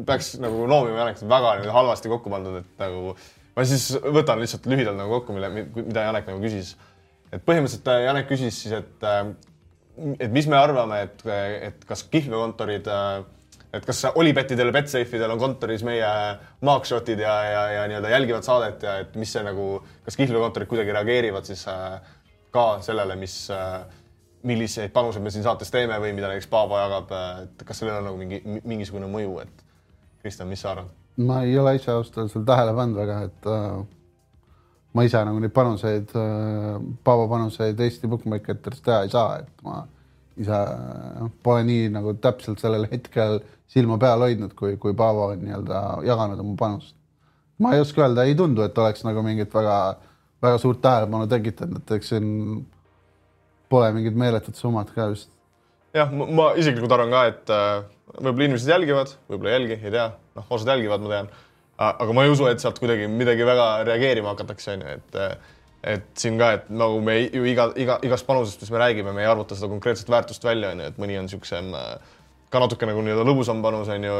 peaks 0.08 0.34
nagu 0.44 0.66
noomima 0.70 1.04
Janek, 1.04 1.24
väga 1.30 1.56
nagu 1.62 1.78
halvasti 1.78 2.12
kokku 2.12 2.32
pandud, 2.32 2.60
et 2.60 2.84
nagu 2.84 3.14
ma 3.54 3.68
siis 3.70 3.94
võtan 4.02 4.42
lihtsalt 4.42 4.68
lühidalt 4.70 4.98
nagu 4.98 5.20
kokku, 5.20 5.36
mille, 5.36 5.50
mida 5.78 6.08
Janek 6.08 6.28
nagu 6.32 6.42
küsis. 6.44 6.74
et 7.30 7.40
põhimõtteliselt 7.46 7.90
äh, 7.92 8.04
Janek 8.08 8.30
küsis 8.30 8.60
siis, 8.60 8.76
et 8.82 9.08
äh, 9.08 9.24
et 10.18 10.32
mis 10.34 10.46
me 10.50 10.58
arvame, 10.58 11.04
et, 11.06 11.20
et 11.70 11.84
kas 11.86 12.02
kihlveokontorid, 12.10 12.88
et 13.74 13.86
kas 13.86 14.04
Olipetidel 14.14 14.70
ja 14.70 14.76
Betsafe'idel 14.76 15.34
on 15.34 15.40
kontoris 15.40 15.82
meie 15.86 16.10
markshot'id 16.64 17.20
ja, 17.20 17.34
ja, 17.48 17.64
ja 17.78 17.86
nii-öelda 17.90 18.12
jälgivad 18.12 18.46
saadet 18.46 18.82
ja 18.86 18.98
et 19.02 19.16
mis 19.18 19.32
see 19.34 19.42
nagu, 19.46 19.68
kas 20.06 20.18
kihlveokontorid 20.20 20.70
kuidagi 20.70 20.94
reageerivad 20.94 21.48
siis 21.48 21.66
äh, 21.70 21.98
ka 22.54 22.66
sellele, 22.84 23.16
mis 23.18 23.36
äh, 23.50 23.82
milliseid 24.44 24.92
panuseid 24.92 25.24
me 25.24 25.32
siin 25.32 25.44
saates 25.46 25.72
teeme 25.72 25.96
või 26.02 26.12
mida 26.16 26.28
näiteks 26.30 26.50
Paavo 26.52 26.78
jagab, 26.78 27.12
et 27.44 27.64
kas 27.66 27.80
sellel 27.80 28.02
on 28.02 28.10
nagu 28.10 28.20
mingi, 28.20 28.60
mingisugune 28.62 29.08
mõju, 29.10 29.38
et 29.42 29.64
Kristjan, 30.22 30.48
mis 30.50 30.62
sa 30.64 30.74
arvad? 30.74 30.92
ma 31.24 31.44
ei 31.46 31.54
ole 31.58 31.76
ise 31.78 31.92
ausalt 31.92 32.16
öeldes 32.18 32.34
veel 32.34 32.46
tähele 32.48 32.72
pannud 32.74 32.98
väga, 32.98 33.18
et 33.28 33.48
äh, 33.50 33.82
ma 34.94 35.04
ise 35.06 35.24
nagu 35.26 35.42
neid 35.42 35.54
panuseid 35.54 36.14
äh,, 36.18 36.78
Paavo 37.06 37.28
panuseid 37.30 37.80
Eesti 37.80 38.10
bookmakeritest 38.10 38.84
teha 38.84 39.02
ei 39.06 39.12
saa, 39.12 39.38
et 39.42 39.66
ma 39.66 39.84
ise 40.40 40.58
äh, 40.58 41.28
pole 41.42 41.62
nii 41.68 41.88
nagu 41.94 42.16
täpselt 42.22 42.62
sellel 42.62 42.88
hetkel 42.90 43.40
silma 43.70 43.98
peal 43.98 44.22
hoidnud, 44.26 44.52
kui, 44.58 44.76
kui 44.80 44.94
Paavo 44.96 45.30
on 45.32 45.42
nii-öelda 45.44 45.80
jaganud 46.06 46.42
oma 46.42 46.56
panust. 46.58 46.96
ma 47.58 47.74
ei 47.74 47.80
oska 47.80 48.02
öelda, 48.04 48.24
ei 48.26 48.34
tundu, 48.34 48.64
et 48.66 48.78
oleks 48.78 49.04
nagu 49.06 49.22
mingit 49.22 49.54
väga, 49.54 49.78
väga 50.42 50.58
suurt 50.58 50.82
tähelepanu 50.82 51.28
tekitanud, 51.30 51.82
et 51.82 51.96
eks 51.98 52.12
siin 52.12 52.28
pole 53.70 53.90
mingid 53.94 54.18
meeletud 54.18 54.58
summad 54.58 54.90
ka 54.94 55.08
vist. 55.12 55.30
jah, 55.94 56.10
ma 56.10 56.52
isiklikult 56.58 56.92
arvan 56.92 57.14
ka, 57.14 57.24
et 57.30 57.54
äh, 57.54 57.72
võib-olla 58.18 58.50
inimesed 58.50 58.70
jälgivad, 58.74 59.16
võib-olla 59.30 59.52
ei 59.52 59.58
jälgi, 59.60 59.80
ei 59.80 59.94
tea, 59.94 60.06
noh, 60.38 60.46
osad 60.56 60.74
jälgivad, 60.74 61.04
ma 61.04 61.12
tean. 61.14 61.34
aga 61.88 62.14
ma 62.14 62.24
ei 62.24 62.32
usu, 62.34 62.46
et 62.50 62.62
sealt 62.62 62.78
kuidagi 62.82 63.06
midagi 63.10 63.46
väga 63.46 63.68
reageerima 63.88 64.34
hakatakse, 64.34 64.76
onju, 64.76 64.96
et 64.98 65.20
et 65.84 66.04
siin 66.16 66.38
ka, 66.40 66.50
et 66.56 66.68
nagu 66.72 67.00
me 67.04 67.18
ju 67.20 67.44
iga, 67.44 67.66
iga, 67.76 67.98
igast 68.06 68.24
panusest, 68.24 68.62
mis 68.62 68.70
me 68.72 68.80
räägime, 68.80 69.12
me 69.12 69.20
ei 69.20 69.28
arvuta 69.28 69.56
seda 69.56 69.68
konkreetset 69.68 70.08
väärtust 70.08 70.44
välja, 70.46 70.70
onju, 70.72 70.86
et 70.88 71.00
mõni 71.00 71.18
on 71.20 71.28
siuksem 71.28 71.68
ka 72.54 72.62
natuke 72.62 72.86
nagu 72.86 73.02
nii-öelda 73.02 73.26
lõbusam 73.26 73.60
panus 73.64 73.90
on 73.90 74.06
ju 74.06 74.16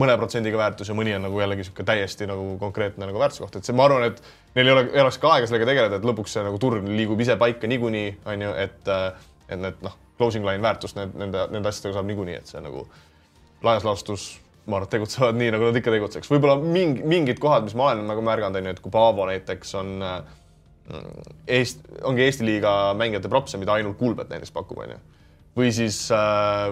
mõne 0.00 0.16
protsendiga 0.20 0.60
väärtus 0.60 0.88
ja 0.88 0.96
mõni 0.96 1.12
on 1.16 1.26
nagu 1.26 1.40
jällegi 1.42 1.66
sihuke 1.68 1.84
täiesti 1.86 2.28
nagu 2.30 2.56
konkreetne 2.60 3.08
nagu 3.08 3.20
väärtuskoht, 3.20 3.58
et 3.58 3.68
see, 3.68 3.76
ma 3.76 3.86
arvan, 3.88 4.08
et 4.08 4.22
neil 4.56 4.70
ei 4.70 4.76
ole, 4.76 4.84
ei 4.94 5.04
oleks 5.04 5.20
ka 5.20 5.34
aega 5.36 5.50
sellega 5.50 5.68
tegeleda, 5.68 6.00
et 6.00 6.08
lõpuks 6.08 6.36
see 6.36 6.44
nagu 6.46 6.60
turg 6.62 6.86
liigub 6.88 7.20
ise 7.20 7.36
paika 7.40 7.70
niikuinii, 7.70 8.14
on 8.32 8.46
ju, 8.48 8.54
et, 8.64 8.92
et 9.48 9.60
need 9.60 9.84
noh, 9.84 9.98
closing 10.20 10.46
line 10.48 10.64
väärtust 10.64 10.96
need, 10.98 11.16
nende, 11.18 11.46
nende 11.52 11.72
asjadega 11.72 11.98
saab 11.98 12.08
niikuinii, 12.08 12.38
et 12.40 12.54
see 12.54 12.62
nagu 12.64 12.86
laias 13.62 13.86
laastus 13.86 14.28
ma 14.66 14.78
arvan, 14.78 14.86
et 14.86 14.94
tegutsevad 14.94 15.38
nii, 15.38 15.50
nagu 15.54 15.66
nad 15.66 15.78
ikka 15.78 15.92
tegutseks. 15.94 16.30
võib-olla 16.30 16.56
mingi, 16.62 17.02
mingid 17.08 17.40
kohad, 17.42 17.66
mis 17.66 17.74
ma 17.78 17.90
olen 17.90 18.06
nagu 18.06 18.22
märganud, 18.24 18.60
on 18.60 18.68
ju, 18.70 18.76
et 18.76 18.82
kui 18.84 18.94
Paavo 18.94 19.26
näiteks 19.26 19.74
on 19.80 19.96
äh, 20.06 20.20
Eesti, 21.48 21.98
ongi 22.06 22.24
Eesti 22.26 22.46
liiga 22.46 22.92
mängijate 22.98 23.30
propse, 23.32 23.58
mida 23.58 23.74
ainult 23.74 23.98
Kulbet 23.98 24.30
näiteks 24.30 24.54
pakub, 24.54 24.84
on 24.84 24.94
ju. 24.94 25.00
Või 25.56 25.72
siis, 25.74 26.06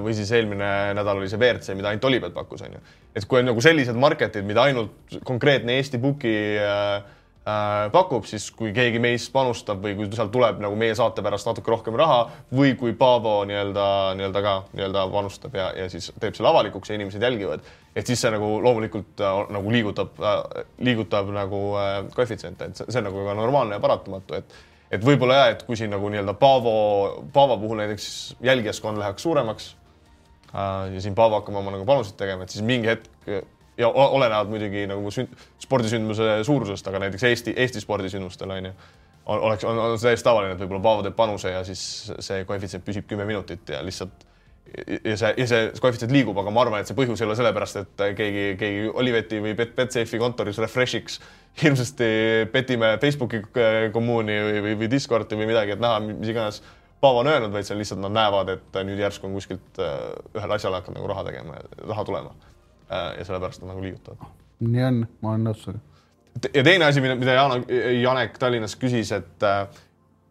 või 0.00 0.14
siis 0.16 0.30
eelmine 0.32 0.70
nädal 0.96 1.20
oli 1.20 1.28
see 1.28 1.40
WRC, 1.40 1.76
mida 1.76 1.90
ainult 1.92 2.06
Olipet 2.08 2.34
pakkus, 2.34 2.64
on 2.64 2.78
ju. 2.78 2.82
et 3.14 3.26
kui 3.28 3.42
on 3.42 3.50
nagu 3.50 3.60
sellised 3.64 3.98
market'id, 4.00 4.46
mida 4.46 4.64
ainult 4.70 5.18
konkreetne 5.28 5.76
Eesti 5.76 6.00
Booki 6.00 6.32
äh, 6.56 7.02
äh, 7.48 7.90
pakub, 7.92 8.24
siis 8.28 8.48
kui 8.56 8.72
keegi 8.76 9.00
meist 9.02 9.32
panustab 9.34 9.82
või 9.84 9.96
kui 9.98 10.08
sealt 10.14 10.32
tuleb 10.32 10.60
nagu 10.62 10.76
meie 10.78 10.94
saate 10.98 11.24
pärast 11.24 11.48
natuke 11.48 11.72
rohkem 11.72 11.98
raha 11.98 12.22
või 12.56 12.74
kui 12.80 12.94
Paavo 12.96 13.40
nii-öelda, 13.48 13.86
nii-öelda 14.18 14.42
ka 14.44 14.56
nii-öelda 14.72 15.04
panustab 15.12 15.60
ja, 15.60 15.70
ja 15.76 15.90
siis 15.92 16.10
teeb 16.20 16.36
selle 16.36 16.52
avalikuks 16.52 16.90
ja 16.90 16.98
inimesed 16.98 17.22
jälgivad, 17.22 17.68
et 17.96 18.06
siis 18.06 18.20
see 18.22 18.32
nagu 18.32 18.56
loomulikult 18.64 19.20
äh, 19.24 19.44
nagu 19.56 19.76
liigutab 19.76 20.24
äh,, 20.24 20.64
liigutab 20.88 21.30
nagu 21.36 21.62
äh, 21.80 21.94
koefitsiente, 22.16 22.70
et 22.70 22.80
see, 22.80 22.88
see 22.88 23.02
on 23.02 23.10
nagu 23.10 23.28
ka 23.28 23.38
normaalne 23.38 23.78
ja 23.78 23.84
paratamatu, 23.84 24.40
et 24.40 24.60
et 24.90 25.04
võib-olla 25.06 25.38
jah, 25.38 25.52
et 25.54 25.62
kui 25.66 25.78
siin 25.78 25.92
nagu 25.94 26.10
nii-öelda 26.10 26.34
Paavo, 26.38 26.74
Paavo 27.32 27.58
puhul 27.62 27.82
näiteks 27.82 28.36
jälgijaskond 28.42 28.98
läheks 29.00 29.22
suuremaks 29.22 29.70
äh, 30.54 30.92
ja 30.94 31.00
siin 31.00 31.14
Paavo 31.14 31.40
hakkab 31.40 31.60
oma 31.62 31.74
nagu 31.74 31.86
panuseid 31.88 32.18
tegema, 32.20 32.46
et 32.46 32.54
siis 32.54 32.66
mingi 32.66 32.90
hetk 32.90 33.44
ja 33.80 33.88
olenevalt 33.88 34.50
muidugi 34.50 34.86
nagu 34.90 35.12
sünd, 35.14 35.36
spordisündmuse 35.62 36.40
suurusest, 36.44 36.88
aga 36.90 37.04
näiteks 37.06 37.28
Eesti, 37.30 37.54
Eesti 37.56 37.80
spordisündmustel 37.80 38.50
on 38.56 38.70
ju, 38.70 38.72
on, 39.26 39.38
oleks, 39.38 39.64
on, 39.64 39.78
on 39.78 40.00
täiesti 40.00 40.26
tavaline, 40.26 40.56
et 40.56 40.64
võib-olla 40.64 40.82
Paavo 40.84 41.06
teeb 41.06 41.16
panuse 41.16 41.54
ja 41.54 41.62
siis 41.64 41.82
see 42.18 42.44
koefitsient 42.48 42.84
püsib 42.84 43.08
kümme 43.10 43.24
minutit 43.28 43.72
ja 43.72 43.84
lihtsalt 43.86 44.26
ja 45.04 45.16
see, 45.16 45.30
ja 45.36 45.46
see 45.50 45.68
koefitsient 45.82 46.12
liigub, 46.14 46.38
aga 46.40 46.52
ma 46.54 46.64
arvan, 46.64 46.82
et 46.82 46.90
see 46.90 46.96
põhjus 46.98 47.20
ei 47.22 47.28
ole 47.28 47.36
sellepärast, 47.38 47.80
et 47.82 48.04
keegi, 48.18 48.44
keegi 48.60 48.90
Oliveti 49.02 49.40
või 49.42 49.54
Bet, 49.58 49.74
Betsafe'i 49.76 50.20
kontoris 50.22 50.60
refresh'iks 50.62 51.20
hirmsasti 51.62 52.10
petime 52.52 52.92
Facebooki 53.02 53.42
äh, 53.42 53.80
kommuuni 53.94 54.36
või, 54.46 54.62
või, 54.66 54.76
või 54.84 54.90
Discordi 54.92 55.38
või 55.38 55.50
midagi, 55.50 55.74
et 55.76 55.82
näha, 55.82 55.98
mis 56.06 56.30
iganes 56.32 56.62
Paavo 57.00 57.22
on 57.22 57.30
öelnud, 57.32 57.48
vaid 57.54 57.64
see 57.64 57.72
on 57.72 57.78
lihtsalt 57.80 58.02
nad 58.02 58.12
näevad, 58.12 58.50
et 58.52 58.74
nüüd 58.84 58.98
järsku 59.00 59.24
on 59.24 59.36
kuskilt 59.38 59.78
äh, 59.80 59.94
ühele 60.36 60.58
asjale 60.58 60.82
hakanud 60.82 61.00
nagu 61.00 61.08
raha 61.08 61.22
tegema 61.30 61.56
ja 61.56 61.86
raha 61.88 62.04
tulema. 62.04 62.34
Äh, 62.92 63.06
ja 63.18 63.24
sellepärast 63.24 63.62
nad 63.62 63.72
nagu 63.72 63.84
liigutavad. 63.86 64.34
nii 64.60 64.82
on, 64.84 64.98
ma 65.24 65.32
olen 65.32 65.46
nõus 65.48 65.62
sinuga. 65.64 65.80
ja 66.52 66.64
teine 66.66 66.84
asi, 66.84 67.00
mida, 67.00 67.16
mida 67.16 67.38
Jaan, 67.38 67.64
Janek 68.02 68.36
Tallinnas 68.38 68.76
küsis, 68.76 69.14
et 69.16 69.48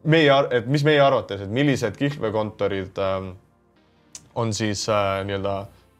meie, 0.04 0.36
et 0.56 0.68
mis 0.70 0.84
meie 0.86 1.02
arvates, 1.04 1.42
et 1.44 1.52
millised 1.52 1.98
kihlveokontorid 2.00 3.02
äh, 3.02 3.32
on 4.36 4.54
siis 4.54 4.86
äh, 4.90 5.20
nii-öelda 5.28 5.56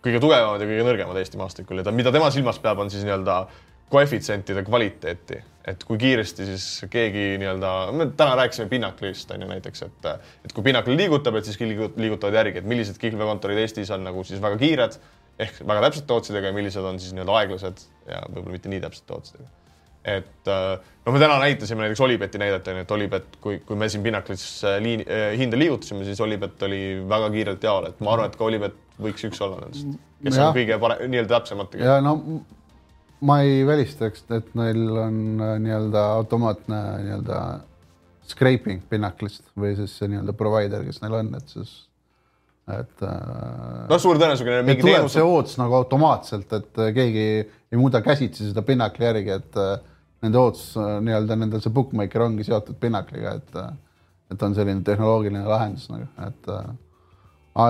kõige 0.06 0.22
tugevamad 0.24 0.62
ja 0.62 0.70
kõige 0.70 0.86
nõrgemad 0.88 1.20
Eesti 1.20 1.40
maastikul 1.40 1.82
ja 1.82 1.88
ta, 1.88 1.94
mida 1.96 2.14
tema 2.16 2.30
silmas 2.34 2.60
peab, 2.64 2.80
on 2.84 2.92
siis 2.94 3.04
nii-öelda 3.08 3.42
koefitsientide 3.90 4.64
kvaliteeti, 4.68 5.40
et 5.68 5.84
kui 5.88 5.98
kiiresti 6.02 6.46
siis 6.46 6.66
keegi 6.94 7.40
nii-öelda, 7.42 7.72
me 7.98 8.10
täna 8.18 8.36
rääkisime 8.38 8.70
Pinnaklist 8.70 9.32
on 9.34 9.46
ju 9.46 9.50
näiteks, 9.50 9.86
et 9.88 10.10
et 10.46 10.54
kui 10.54 10.66
Pinnakl 10.66 10.94
liigutab, 10.98 11.40
et 11.40 11.50
siis 11.50 11.58
liigutavad 11.60 12.38
järgi, 12.38 12.62
et 12.62 12.70
millised 12.70 13.02
kihlveokontorid 13.02 13.58
Eestis 13.64 13.90
on 13.96 14.06
nagu 14.06 14.24
siis 14.28 14.42
väga 14.44 14.62
kiired 14.62 15.00
ehk 15.40 15.64
väga 15.66 15.88
täpsete 15.88 16.08
tootsidega 16.08 16.52
ja 16.52 16.56
millised 16.56 16.86
on 16.86 17.00
siis 17.02 17.16
nii-öelda 17.16 17.40
aeglased 17.42 17.86
ja 18.10 18.22
võib-olla 18.28 18.58
mitte 18.58 18.72
nii 18.72 18.84
täpsete 18.86 19.08
tootsidega. 19.14 19.59
Et 20.06 20.50
no 20.50 21.14
me 21.14 21.20
täna 21.20 21.40
näitasime 21.42 21.84
näiteks 21.84 22.02
Olibeti 22.02 22.40
näidet 22.42 22.68
on 22.68 22.78
ju, 22.78 22.84
et 22.86 22.92
Olibet, 22.92 23.26
kui, 23.42 23.58
kui 23.66 23.80
me 23.80 23.90
siin 23.90 24.04
Pinnaklis 24.04 24.46
liini 24.80 25.04
eh,, 25.08 25.34
hinda 25.40 25.60
liigutasime, 25.60 26.06
siis 26.08 26.22
Olibet 26.24 26.64
oli 26.64 26.82
väga 27.10 27.32
kiirelt 27.34 27.68
jaol, 27.68 27.90
et 27.90 28.00
ma 28.06 28.14
arvan, 28.16 28.32
et 28.32 28.38
ka 28.40 28.48
Olibet 28.48 28.78
võiks 29.02 29.28
üks 29.28 29.42
olla 29.44 29.60
nendest, 29.64 30.00
kes 30.24 30.40
ja. 30.40 30.48
on 30.48 30.56
kõige 30.56 30.80
parem, 30.82 31.04
nii-öelda 31.12 31.36
täpsematega. 31.36 31.84
ja 31.84 32.00
no 32.04 32.16
ma 33.28 33.42
ei 33.44 33.66
välistaks, 33.68 34.24
et 34.36 34.56
neil 34.60 34.86
on 35.04 35.20
nii-öelda 35.66 36.06
automaatne 36.22 36.82
nii-öelda 37.04 37.44
scraping 38.30 38.86
Pinnaklist 38.90 39.48
või 39.60 39.76
siis 39.80 39.98
see 40.00 40.12
nii-öelda 40.12 40.36
provider, 40.38 40.84
kes 40.88 41.02
neil 41.04 41.20
on, 41.20 41.32
et 41.40 41.56
siis 41.56 41.78
et 42.70 43.02
noh, 43.02 43.98
suure 43.98 44.20
tõenäosusega 44.22 44.60
tuleb 44.62 44.84
teenus... 44.84 45.16
see 45.16 45.26
ootus 45.26 45.58
nagu 45.58 45.74
automaatselt, 45.80 46.54
et 46.54 46.84
keegi 46.96 47.26
ei 47.72 47.78
muuda 47.78 48.02
käsitsi 48.02 48.50
seda 48.50 48.64
Pinnakli 48.66 49.06
järgi, 49.06 49.36
et 49.36 49.60
nende 50.24 50.40
ootus 50.42 50.74
nii-öelda 50.78 51.38
nendel 51.40 51.62
see 51.64 51.74
bookmaker 51.74 52.26
ongi 52.26 52.48
seotud 52.48 52.80
Pinnakliga, 52.82 53.38
et 53.40 53.60
et 54.30 54.44
on 54.46 54.54
selline 54.54 54.84
tehnoloogiline 54.86 55.46
lahendus 55.50 55.88
nagu, 55.90 56.08
et 56.28 56.50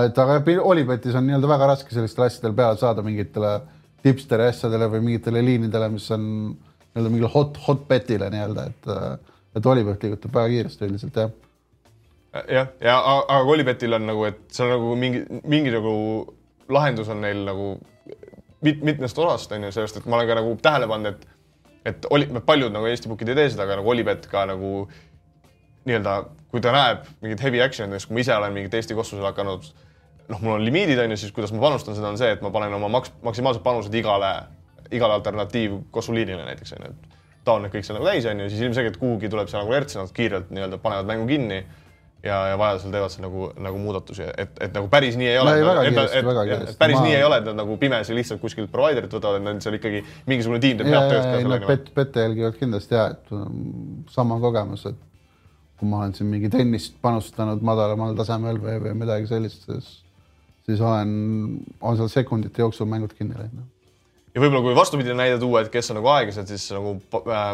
et 0.05 0.23
aga 0.23 0.39
Olipetis 0.67 1.15
on 1.15 1.27
nii-öelda 1.27 1.51
väga 1.51 1.69
raske 1.73 1.93
sellistele 1.95 2.27
asjadele 2.27 2.55
peale 2.55 2.79
saada 2.79 3.03
mingitele 3.05 3.53
tipsteri 4.03 4.49
asjadele 4.49 4.87
või 4.91 5.05
mingitele 5.07 5.43
liinidele, 5.43 5.89
mis 5.93 6.07
on 6.15 6.25
nii-öelda 6.25 7.11
mingile 7.11 7.31
hot, 7.33 7.59
hotbet'ile 7.67 8.31
nii-öelda, 8.33 8.65
et 8.71 8.89
et 9.59 9.65
Olipet 9.65 10.03
liigutab 10.03 10.35
väga 10.35 10.51
kiiresti 10.53 10.85
üldiselt 10.85 11.15
jah. 11.17 11.31
Jah, 12.45 12.67
ja 12.85 12.97
aga 13.01 13.41
Olipetil 13.49 13.95
on 13.97 14.05
nagu, 14.05 14.25
et 14.29 14.43
seal 14.53 14.69
nagu 14.75 14.93
mingi, 14.99 15.23
mingi 15.49 15.73
nagu 15.73 15.93
lahendus 16.69 17.09
on 17.09 17.23
neil 17.25 17.41
nagu 17.47 17.71
mit, 18.65 18.81
mitmest 18.83 19.19
osast 19.19 19.51
on 19.55 19.67
ju, 19.67 19.71
sellest, 19.75 19.99
et 19.99 20.07
ma 20.09 20.19
olen 20.19 20.29
ka 20.29 20.39
nagu 20.39 20.55
tähele 20.63 20.87
pannud, 20.89 21.13
et 21.15 21.37
et 21.89 22.05
oli, 22.11 22.27
paljud 22.45 22.73
nagu 22.75 22.89
Eesti 22.89 23.09
book'id 23.09 23.31
ei 23.31 23.37
tee 23.37 23.51
seda, 23.53 23.63
aga 23.65 23.79
nagu 23.79 23.89
Olipet 23.89 24.25
ka 24.29 24.43
nagu 24.49 24.71
nii-öelda, 25.87 26.15
kui 26.51 26.61
ta 26.61 26.73
näeb 26.75 27.05
mingit 27.23 27.43
heavy 27.45 27.61
action'it, 27.63 27.93
näiteks 27.93 28.09
kui 28.09 28.17
ma 28.17 28.23
ise 28.25 28.35
olen 28.35 28.55
mingit 28.55 28.75
Eesti 28.75 28.97
kossusel 28.97 29.25
hakanud, 29.29 29.69
noh, 30.29 30.41
mul 30.43 30.57
on 30.57 30.65
limiidid 30.65 30.99
on 31.01 31.15
ju, 31.15 31.21
siis 31.23 31.33
kuidas 31.35 31.53
ma 31.55 31.63
panustan 31.63 31.97
seda, 31.97 32.11
on 32.11 32.19
see, 32.19 32.29
et 32.35 32.43
ma 32.45 32.51
panen 32.53 32.75
oma 32.75 32.91
maks-, 32.99 33.13
maksimaalsed 33.25 33.63
panused 33.65 33.95
igale, 33.95 34.33
igale 34.91 35.15
alternatiivkossuliinile 35.21 36.45
näiteks 36.51 36.75
on 36.77 36.85
ju, 36.85 36.91
et 36.91 37.19
taon 37.47 37.63
need 37.63 37.73
kõik 37.73 37.87
seal 37.87 37.97
nagu 37.97 38.09
täis 38.11 38.27
on 38.29 38.43
ju, 38.43 38.49
siis 38.51 38.65
ilmselgelt 38.67 38.99
kuhugi 39.01 39.31
tuleb 39.31 39.49
seal 39.49 39.63
nagu 39.63 39.77
lärts, 39.77 39.97
nad 39.97 40.11
kiirelt 40.13 40.51
nii-öelda 40.53 40.81
panevad 40.83 41.09
mängu 41.09 41.29
kinni 41.31 41.63
ja, 42.23 42.39
ja 42.51 42.57
vajadusel 42.59 42.91
teevad 42.93 43.13
seal 43.13 43.25
nagu, 43.25 43.49
nagu 43.63 43.81
muudatusi, 43.81 44.25
et, 44.37 44.57
et 44.63 44.73
nagu 44.75 44.89
päris 44.91 45.17
nii 45.19 45.27
ei 45.29 45.37
ole. 45.39 45.53
päris 46.79 46.97
ma... 46.97 47.03
nii 47.05 47.15
ei 47.15 47.23
ole, 47.23 47.39
et 47.39 47.47
nad 47.47 47.59
nagu 47.61 47.77
pimesi 47.79 48.15
lihtsalt 48.17 48.41
kuskilt 48.41 48.71
provider'it 48.73 49.13
võtavad, 49.15 49.39
et 49.39 49.45
neil 49.45 49.61
seal 49.63 49.77
ikkagi 49.79 50.01
mingisugune 50.27 50.59
tiim 50.63 50.81
teeb 50.81 50.91
head 50.91 51.07
tööd 51.13 51.23
ka 51.23 51.37
seal. 51.37 51.53
Nad 51.53 51.67
pet-, 51.69 51.93
pette 51.95 52.25
jälgivad 52.27 52.59
kindlasti 52.59 52.97
ja, 52.97 53.07
et 53.15 53.33
um, 53.35 54.03
sama 54.11 54.39
kogemus, 54.43 54.85
et 54.91 54.99
kui 55.79 55.87
ma 55.87 56.03
olen 56.03 56.13
siin 56.17 56.29
mingi 56.31 56.51
tennist 56.51 56.99
panustanud 57.03 57.63
madalamal 57.65 58.17
tasemel 58.19 58.59
või, 58.59 58.75
või 58.83 58.95
midagi 59.05 59.29
sellist, 59.31 59.63
siis, 59.69 59.89
siis 60.67 60.83
olen, 60.83 61.13
on 61.79 61.99
seal 61.99 62.11
sekundite 62.11 62.65
jooksul 62.65 62.89
mängud 62.91 63.15
kinni 63.15 63.39
läinud. 63.39 63.63
ja 64.35 64.43
võib-olla 64.43 64.65
kui 64.67 64.75
vastupidine 64.75 65.15
näide 65.21 65.39
tuua, 65.39 65.63
et 65.63 65.71
kes 65.71 65.93
on 65.93 66.01
nagu 66.01 66.11
aeglased, 66.17 66.51
siis 66.51 66.67
nagu 66.75 66.97
äh, 67.31 67.47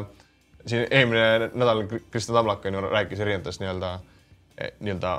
siin 0.66 0.90
eelmine 0.90 1.52
nädal 1.54 1.86
Kristjan 2.10 2.40
Tablak 2.40 2.66
on 2.66 2.80
ju 2.80 2.86
rääkis 2.90 3.22
erinevatest 3.22 3.62
nii-öelda 3.62 3.94
äh, 3.94 4.12
nii-öelda 4.56 5.16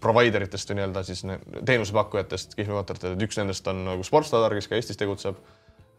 provider 0.00 0.44
itest 0.44 0.70
või 0.70 0.80
nii-öelda 0.80 1.02
siis 1.06 1.22
teenusepakkujatest 1.66 2.54
kihlveokontoritel, 2.58 3.16
et 3.16 3.24
üks 3.26 3.38
nendest 3.40 3.68
on 3.70 3.84
nagu 3.88 4.04
Sportstadar, 4.06 4.54
kes 4.56 4.68
ka 4.68 4.78
Eestis 4.78 5.00
tegutseb 5.00 5.38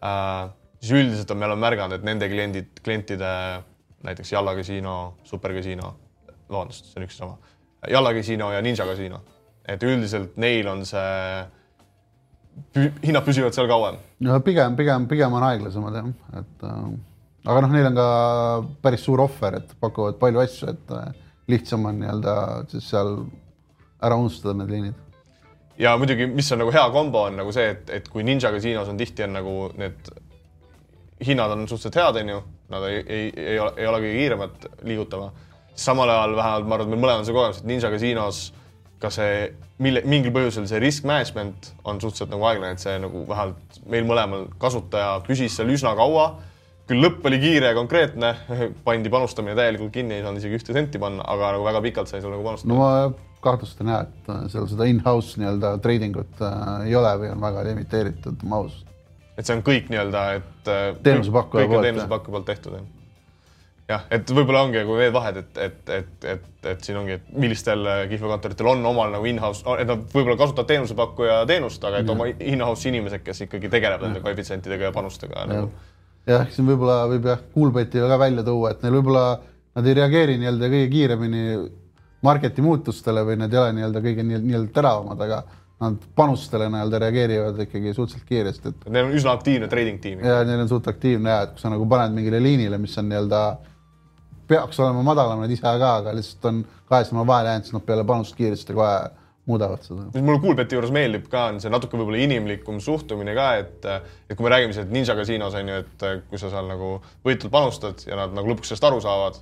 äh,. 0.05 0.49
siis 0.81 0.93
üldiselt 0.99 1.31
on, 1.33 1.41
me 1.41 1.49
oleme 1.49 1.65
märganud, 1.65 1.97
et 1.97 2.05
nende 2.05 2.29
kliendid, 2.29 2.69
klientide 2.85 3.31
näiteks 4.05 4.31
Jalla 4.31 4.53
Casino, 4.55 5.17
Super 5.23 5.53
Casino, 5.57 5.95
vabandust, 6.49 6.91
see 6.91 7.01
on 7.01 7.07
üks 7.07 7.17
sama, 7.17 7.37
Jalla 7.89 8.13
Casino 8.13 8.51
ja 8.53 8.61
Ninja 8.61 8.85
Casino, 8.85 9.21
et 9.65 9.83
üldiselt 9.83 10.37
neil 10.37 10.69
on 10.69 10.85
see 10.85 11.45
hinnad 13.03 13.25
püsivad 13.25 13.53
seal 13.53 13.69
kauem. 13.69 13.99
no 14.25 14.39
pigem, 14.45 14.75
pigem, 14.77 15.05
pigem 15.09 15.33
on 15.37 15.45
aeglasemad 15.49 15.97
jah, 15.99 16.09
et 16.39 16.65
äh, 16.69 16.81
aga 17.49 17.63
noh, 17.65 17.73
neil 17.73 17.89
on 17.91 17.97
ka 17.97 18.09
päris 18.85 19.05
suur 19.05 19.25
ohver, 19.25 19.61
et 19.61 19.73
pakuvad 19.81 20.21
palju 20.21 20.45
asju, 20.45 20.73
et 20.73 20.93
äh, 20.97 21.09
lihtsam 21.47 21.85
on 21.85 21.99
nii-öelda 22.01 22.37
siis 22.71 22.89
seal 22.91 23.13
ära 24.03 24.15
unustada 24.19 24.53
need 24.57 24.71
liinid. 24.71 25.03
ja 25.79 25.97
muidugi, 25.97 26.27
mis 26.27 26.51
on 26.51 26.63
nagu 26.63 26.71
hea 26.73 26.85
kombo, 26.93 27.27
on 27.29 27.37
nagu 27.41 27.53
see, 27.55 27.69
et, 27.73 27.89
et 27.99 28.07
kui 28.09 28.25
Ninja 28.25 28.51
Casinos 28.53 28.89
on 28.89 28.97
tihti 28.97 29.25
on 29.25 29.37
nagu 29.37 29.57
need 29.77 30.11
hinnad 31.25 31.51
on 31.51 31.67
suhteliselt 31.67 31.95
head, 31.95 32.21
on 32.21 32.29
ju, 32.29 32.41
nad 32.69 32.87
ei, 32.89 33.03
ei, 33.07 33.27
ei 33.37 33.59
ole, 33.59 33.73
ei 33.77 33.87
ole 33.89 34.01
kõige 34.03 34.17
kiiremad 34.19 34.67
liigutama. 34.85 35.31
samal 35.77 36.09
ajal 36.09 36.35
vähemalt 36.35 36.67
ma 36.67 36.75
arvan, 36.75 36.87
et 36.87 36.93
meil 36.93 37.01
mõlemal 37.03 37.21
on 37.21 37.25
see 37.25 37.35
kogemus, 37.37 37.61
et 37.61 37.69
Ninja 37.69 37.91
Casinos 37.93 38.41
ka 39.01 39.09
see, 39.13 39.47
mille, 39.77 40.01
mingil 40.09 40.33
põhjusel 40.33 40.65
see 40.69 40.81
risk 40.81 41.05
management 41.05 41.71
on 41.83 42.01
suhteliselt 42.01 42.33
nagu 42.33 42.45
aeglane, 42.49 42.73
et 42.73 42.81
see 42.81 42.97
nagu 43.01 43.23
vähemalt 43.29 43.81
meil 43.85 44.05
mõlemal 44.09 44.47
kasutaja 44.61 45.19
püsis 45.27 45.57
seal 45.57 45.69
üsna 45.73 45.93
kaua 45.97 46.31
küll 46.87 47.03
lõpp 47.03 47.25
oli 47.27 47.39
kiire 47.41 47.71
ja 47.71 47.77
konkreetne, 47.77 48.33
pandi 48.87 49.11
panustamine 49.13 49.55
täielikult 49.57 49.93
kinni, 49.95 50.17
ei 50.17 50.25
saanud 50.25 50.41
isegi 50.41 50.59
ühte 50.59 50.75
senti 50.75 51.01
panna, 51.01 51.25
aga 51.27 51.53
nagu 51.57 51.67
väga 51.67 51.83
pikalt 51.85 52.11
sai 52.11 52.21
seal 52.21 52.33
nagu 52.33 52.45
panustada. 52.47 52.73
no 52.73 52.81
ma 52.81 52.91
kahtlustan 53.43 53.93
jah, 53.93 54.03
et 54.07 54.29
äh, 54.33 54.43
seal 54.51 54.67
seda 54.71 54.89
in-house 54.89 55.39
nii-öelda 55.41 55.77
trading 55.83 56.19
ut 56.19 56.43
äh, 56.43 56.67
ei 56.87 56.95
ole 56.97 57.15
või 57.21 57.31
on 57.35 57.41
väga 57.43 57.65
limiteeritud 57.69 58.45
mahus. 58.49 58.83
et 59.37 59.45
see 59.45 59.57
on 59.57 59.65
kõik 59.65 59.89
nii-öelda, 59.93 60.27
et 60.39 60.71
äh, 60.71 60.85
teenusepakkuja 61.03 61.67
poolt, 61.67 61.89
teenusepakkuja 61.89 62.37
poolt 62.37 62.47
tehtud, 62.47 62.77
jah. 62.79 62.87
jah, 63.91 64.07
et 64.17 64.31
võib-olla 64.39 64.63
ongi 64.65 64.79
nagu 64.79 64.97
need 65.01 65.13
vahed, 65.15 65.41
et, 65.43 65.61
et, 65.67 65.91
et, 65.99 66.29
et, 66.35 66.47
et 66.71 66.87
siin 66.87 67.01
ongi, 67.01 67.19
et 67.19 67.35
millistel 67.35 67.83
äh, 67.83 68.05
kihlveokontoritel 68.13 68.71
on 68.73 68.87
omal 68.93 69.11
nagu 69.13 69.27
in-house, 69.27 69.67
et 69.75 69.91
nad 69.91 70.07
võib-olla 70.15 70.39
kasutavad 70.39 70.71
teenusepakkuja 70.71 71.43
teenust, 71.51 71.83
aga 71.83 72.01
et 72.01 72.09
ja. 72.09 72.15
oma 72.15 72.31
in-house 72.31 72.89
inimesed, 72.89 73.27
kes 73.27 73.45
ikkagi 73.49 73.75
tegelevad 73.75 74.07
nende 74.07 74.23
koefitsientidega 74.25 74.89
ja 74.89 74.95
panustega 74.95 75.43
ja. 75.43 75.51
nagu 75.53 75.75
jah, 76.27 76.47
siin 76.53 76.67
võib-olla 76.67 77.03
võib 77.11 77.29
jah, 77.31 77.43
Coolbeti 77.53 78.01
ka 78.03 78.19
välja 78.19 78.43
tuua, 78.47 78.73
et 78.73 78.83
neil 78.83 78.97
võib-olla 78.99 79.25
nad 79.77 79.87
ei 79.87 79.97
reageeri 79.97 80.39
nii-öelda 80.41 80.71
kõige 80.73 80.89
kiiremini 80.91 81.43
marketi 82.25 82.65
muutustele 82.65 83.23
või 83.27 83.37
nad 83.39 83.53
ei 83.53 83.61
ole 83.61 83.77
nii-öelda 83.77 84.03
kõige 84.03 84.25
nii-öelda 84.25 84.73
teravamad, 84.73 85.21
aga 85.27 85.41
nad 85.83 86.07
panustele 86.17 86.69
nii-öelda 86.73 87.01
reageerivad 87.03 87.59
ikkagi 87.67 87.93
suhteliselt 87.93 88.29
kiiresti, 88.29 88.73
et. 88.73 88.87
Neil 88.89 89.11
on 89.11 89.17
üsna 89.19 89.35
aktiivne 89.37 89.69
trading 89.69 90.01
tiim. 90.01 90.23
ja 90.25 90.41
neil 90.47 90.63
on 90.63 90.71
suht 90.71 90.89
aktiivne 90.89 91.29
ja, 91.29 91.43
et 91.45 91.53
kui 91.53 91.61
sa 91.61 91.71
nagu 91.73 91.85
paned 91.89 92.15
mingile 92.17 92.41
liinile, 92.41 92.79
mis 92.81 92.97
on 92.97 93.11
nii-öelda, 93.11 93.43
peaks 94.49 94.79
olema 94.81 95.05
madalam, 95.05 95.43
nad 95.43 95.53
ise 95.53 95.61
ka, 95.61 95.93
aga 96.01 96.15
lihtsalt 96.17 96.49
on 96.49 96.65
kahe 96.89 97.05
silma 97.05 97.27
vahele 97.27 97.53
jäänud, 97.53 97.67
siis 97.67 97.77
nad 97.77 97.85
peale 97.85 98.07
panust 98.07 98.35
kiiresti 98.39 98.73
kohe 98.73 98.95
muudavad 99.47 99.83
seda. 99.85 100.07
mis 100.13 100.25
mulle 100.27 100.41
Coolbeti 100.43 100.77
juures 100.77 100.93
meeldib 100.95 101.27
ka, 101.31 101.47
on 101.53 101.61
see 101.63 101.71
natuke 101.73 101.99
võib-olla 101.99 102.19
inimlikum 102.25 102.81
suhtumine 102.83 103.35
ka, 103.37 103.49
et 103.63 103.87
et 103.87 104.35
kui 104.35 104.45
me 104.45 104.53
räägime 104.53 104.75
sealt 104.75 104.91
Ninja 104.93 105.15
Casinos 105.17 105.55
on 105.57 105.71
ju, 105.71 105.83
et 105.83 106.07
kui 106.29 106.41
sa 106.41 106.51
seal 106.53 106.67
nagu 106.69 106.97
võitult 107.25 107.53
panustad 107.53 108.03
ja 108.07 108.19
nad 108.19 108.35
nagu 108.35 108.51
lõpuks 108.51 108.73
sellest 108.73 108.89
aru 108.89 108.99
saavad, 109.03 109.39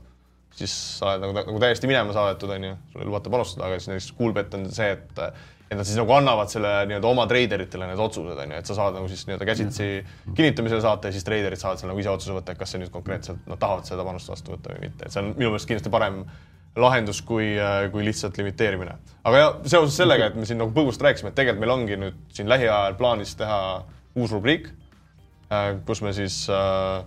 siis 0.55 0.75
sa 0.99 1.11
oled 1.13 1.25
nagu, 1.25 1.35
nagu 1.41 1.65
täiesti 1.65 1.89
minema 1.89 2.15
saadetud, 2.15 2.53
on 2.55 2.69
ju, 2.69 2.77
sulle 2.93 3.05
ei 3.05 3.09
lubata 3.09 3.33
panustada, 3.33 3.67
aga 3.67 3.81
siis 3.81 3.91
näiteks 3.91 4.13
Coolbet 4.19 4.57
on 4.59 4.69
see, 4.71 4.93
et 4.95 5.27
et 5.65 5.73
nad 5.79 5.87
siis 5.87 5.97
nagu 5.97 6.13
annavad 6.13 6.51
selle 6.51 6.71
nii-öelda 6.85 7.09
oma 7.09 7.23
treideritele 7.25 7.87
need 7.89 8.01
otsused 8.01 8.37
on 8.37 8.51
ju, 8.53 8.57
et 8.61 8.69
sa 8.69 8.75
saad 8.77 8.93
nagu 8.99 9.07
siis 9.09 9.23
nii-öelda 9.25 9.47
käsitsi 9.49 9.87
kinnitamisele 10.37 10.83
saata 10.83 11.09
ja 11.09 11.15
siis 11.15 11.25
treiderid 11.25 11.57
saavad 11.57 11.81
seal 11.81 11.89
nagu 11.89 12.03
ise 12.03 12.11
otsuse 12.11 12.35
võtta, 12.35 12.53
et 12.53 12.61
kas 12.61 12.75
see 12.75 12.83
nüüd 12.83 12.91
konkreetselt 12.93 13.47
nad 13.49 13.57
tahavad 13.57 13.89
seda 13.89 14.05
panust 14.05 14.29
vastu 14.29 14.53
võtta 14.53 14.75
või 14.75 14.85
mitte, 14.85 15.07
et 15.07 15.15
see 15.15 15.23
on 15.23 15.31
minu 15.33 15.49
meelest 15.49 15.71
kindlasti 15.71 15.93
parem 15.95 16.21
lahendus 16.75 17.21
kui, 17.23 17.53
kui 17.91 18.05
lihtsalt 18.05 18.37
limiteerimine. 18.37 18.97
aga 19.23 19.37
ja 19.37 19.51
seoses 19.65 19.95
sellega, 19.97 20.29
et 20.29 20.35
me 20.35 20.45
siin 20.45 20.59
nagu 20.59 20.73
põgusalt 20.75 21.07
rääkisime, 21.07 21.31
et 21.31 21.37
tegelikult 21.39 21.63
meil 21.63 21.75
ongi 21.75 21.99
nüüd 21.99 22.17
siin 22.35 22.49
lähiajal 22.51 22.97
plaanis 22.99 23.35
teha 23.39 23.59
uus 24.15 24.31
rubriik, 24.35 24.67
kus 25.87 26.01
me 26.03 26.11
siis 26.15 26.45
äh, 26.51 27.03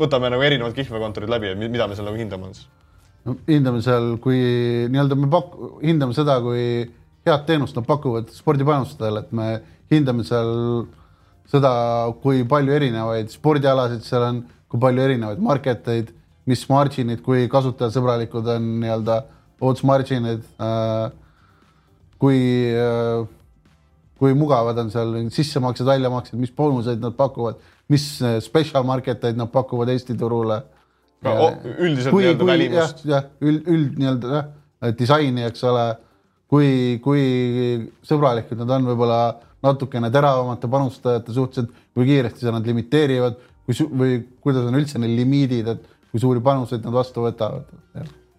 võtame 0.00 0.30
nagu 0.32 0.42
erinevad 0.42 0.74
kihlveokontorid 0.76 1.30
läbi 1.30 1.52
ja 1.52 1.58
mida 1.58 1.86
me 1.88 1.98
seal 1.98 2.08
nagu 2.08 2.18
hindame 2.18 2.52
siis 2.54 2.66
no 3.26 3.36
hindame 3.46 3.82
seal, 3.84 4.16
kui 4.22 4.40
nii-öelda 4.90 5.18
me 5.18 5.28
pak-, 5.32 5.54
hindame 5.82 6.16
seda, 6.16 6.38
kui 6.44 6.64
head 7.26 7.44
teenust 7.46 7.76
nad 7.78 7.86
pakuvad 7.86 8.32
spordipanustajale, 8.34 9.22
et 9.22 9.36
me 9.36 9.48
hindame 9.92 10.26
seal 10.26 10.50
seda, 11.50 11.72
kui 12.22 12.42
palju 12.48 12.74
erinevaid 12.74 13.30
spordialasid 13.32 14.02
seal 14.06 14.26
on, 14.26 14.42
kui 14.70 14.80
palju 14.82 15.04
erinevaid 15.04 15.42
market 15.44 15.88
eid, 15.92 16.10
mis 16.50 16.64
margin'id, 16.70 17.20
kui 17.22 17.46
kasutajasõbralikud 17.50 18.48
on 18.56 18.72
nii-öelda 18.82 19.20
odds 19.62 19.84
margin'id 19.86 20.42
äh,, 20.62 21.12
kui 22.22 22.40
äh, 22.78 23.22
kui 24.22 24.36
mugavad 24.38 24.78
on 24.78 24.90
seal 24.92 25.16
sissemaksed, 25.34 25.82
väljamaksed, 25.82 26.38
mis 26.38 26.52
boonuseid 26.54 27.00
nad 27.02 27.16
pakuvad, 27.18 27.58
mis 27.90 28.04
special 28.44 28.86
market 28.86 29.24
eid 29.26 29.40
nad 29.40 29.50
pakuvad 29.50 29.90
Eesti 29.90 30.14
turule 30.18 30.60
üldiselt 31.22 32.14
nii-öelda 32.14 32.46
välimust. 32.46 33.02
jah, 33.06 33.26
üld, 33.42 33.66
üld 33.66 33.98
nii-öelda 33.98 34.30
jah, 34.36 34.52
disaini, 34.98 35.42
eks 35.48 35.64
ole, 35.66 35.86
kui, 36.50 36.68
kui 37.02 37.24
sõbralikud 38.06 38.62
nad 38.62 38.70
on 38.76 38.86
võib-olla 38.92 39.18
natukene 39.62 40.10
teravamate 40.14 40.70
panustajate 40.70 41.34
suhtes, 41.34 41.66
et 41.66 41.90
kui 41.94 42.06
kiiresti 42.06 42.50
nad 42.54 42.66
limiteerivad, 42.66 43.42
kui 43.66 43.90
või 43.90 44.20
kuidas 44.42 44.66
on 44.70 44.78
üldse 44.78 45.02
neil 45.02 45.14
limiidid, 45.18 45.74
et 45.74 45.91
kui 46.12 46.20
suuri 46.20 46.42
panuseid 46.44 46.84
nad 46.84 46.94
vastu 46.94 47.24
võtavad. 47.24 47.70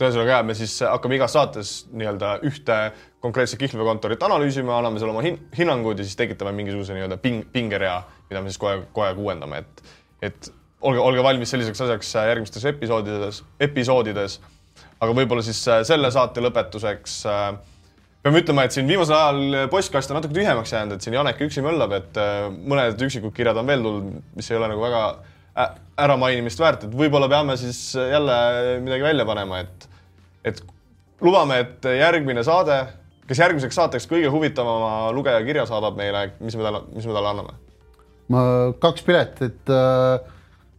ühesõnaga 0.03 0.35
jah, 0.35 0.41
me 0.45 0.53
siis 0.57 0.75
hakkame 0.83 1.15
igas 1.15 1.33
saates 1.33 1.69
nii-öelda 1.93 2.35
ühte 2.45 2.77
konkreetset 3.23 3.59
kihlveokontorit 3.61 4.23
analüüsima, 4.25 4.75
anname 4.77 4.99
seal 4.99 5.13
oma 5.13 5.21
hin 5.23 5.37
hinnangud 5.57 5.99
ja 5.99 6.05
siis 6.05 6.17
tekitame 6.19 6.51
mingisuguse 6.57 6.97
nii-öelda 6.97 7.17
ping, 7.23 7.45
pingerea, 7.53 8.01
mida 8.29 8.41
me 8.43 8.51
siis 8.51 8.59
kogu 8.61 8.73
aeg, 8.73 8.83
kogu 8.91 9.05
aeg 9.07 9.21
uuendame, 9.23 9.61
et, 9.63 9.93
et 10.29 10.49
olge, 10.83 11.01
olge 11.01 11.23
valmis 11.25 11.53
selliseks 11.55 11.85
asjaks 11.85 12.15
äh, 12.19 12.29
järgmistes 12.33 12.65
episoodides, 12.73 13.43
episoodides. 13.67 14.39
aga 14.99 15.13
võib-olla 15.15 15.43
siis 15.45 15.61
äh, 15.71 15.81
selle 15.87 16.11
saate 16.13 16.43
lõpetuseks 16.43 17.19
äh, 17.31 17.45
peame 18.23 18.43
ütlema, 18.43 18.67
et 18.67 18.75
siin 18.75 18.89
viimasel 18.89 19.17
ajal 19.17 19.69
postkast 19.71 20.11
on 20.11 20.19
natuke 20.19 20.35
tühjemaks 20.35 20.75
jäänud, 20.75 20.97
et 20.97 21.05
siin 21.05 21.15
Janek 21.17 21.41
üksi 21.47 21.63
möllab, 21.63 21.95
et 21.97 22.19
mõned 22.53 23.01
üksikud 23.07 23.33
kirjad 23.35 23.57
on 23.59 23.67
veel 23.67 23.83
tulnud, 23.83 24.21
mis 24.37 24.51
ei 24.51 24.59
ole 24.59 24.69
nagu 24.71 24.83
väga 24.83 25.01
äramainimist 26.03 26.59
väärt, 26.59 26.87
et 26.87 26.93
võib-olla 26.97 27.29
peame 27.29 27.57
siis 27.61 27.93
jälle 27.95 28.37
midagi 28.81 29.05
välja 29.05 29.25
panema, 29.25 29.59
et, 29.61 29.89
et 30.49 30.61
lubame, 31.21 31.59
et 31.61 31.89
järgmine 31.99 32.43
saade, 32.43 32.79
kes 33.29 33.43
järgmiseks 33.43 33.77
saateks 33.77 34.09
kõige 34.09 34.31
huvitavama 34.33 35.11
lugeja 35.13 35.43
kirja 35.45 35.67
saadab 35.69 35.99
meile, 35.99 36.31
mis 36.41 36.57
me 36.57 36.65
talle, 36.65 36.85
mis 36.95 37.05
me 37.05 37.13
talle 37.13 37.35
anname? 37.35 37.59
ma 38.33 38.41
kaks 38.81 39.03
piletit 39.05 39.69
äh 39.69 40.31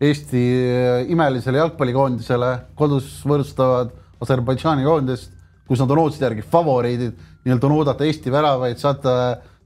Eesti 0.05 0.41
äh, 0.75 1.11
imelisele 1.13 1.61
jalgpallikoondisele 1.63 2.51
kodus 2.79 3.21
võõrustavad 3.27 3.93
Aserbaidžaani 4.25 4.87
koondist, 4.87 5.31
kus 5.69 5.81
nad 5.81 5.91
on 5.93 6.01
ootuste 6.03 6.27
järgi 6.27 6.45
favoriidid, 6.51 7.15
nii-öelda 7.45 7.69
on 7.69 7.77
oodata 7.77 8.07
Eesti 8.07 8.33
väravaid, 8.33 8.81
saate 8.81 9.13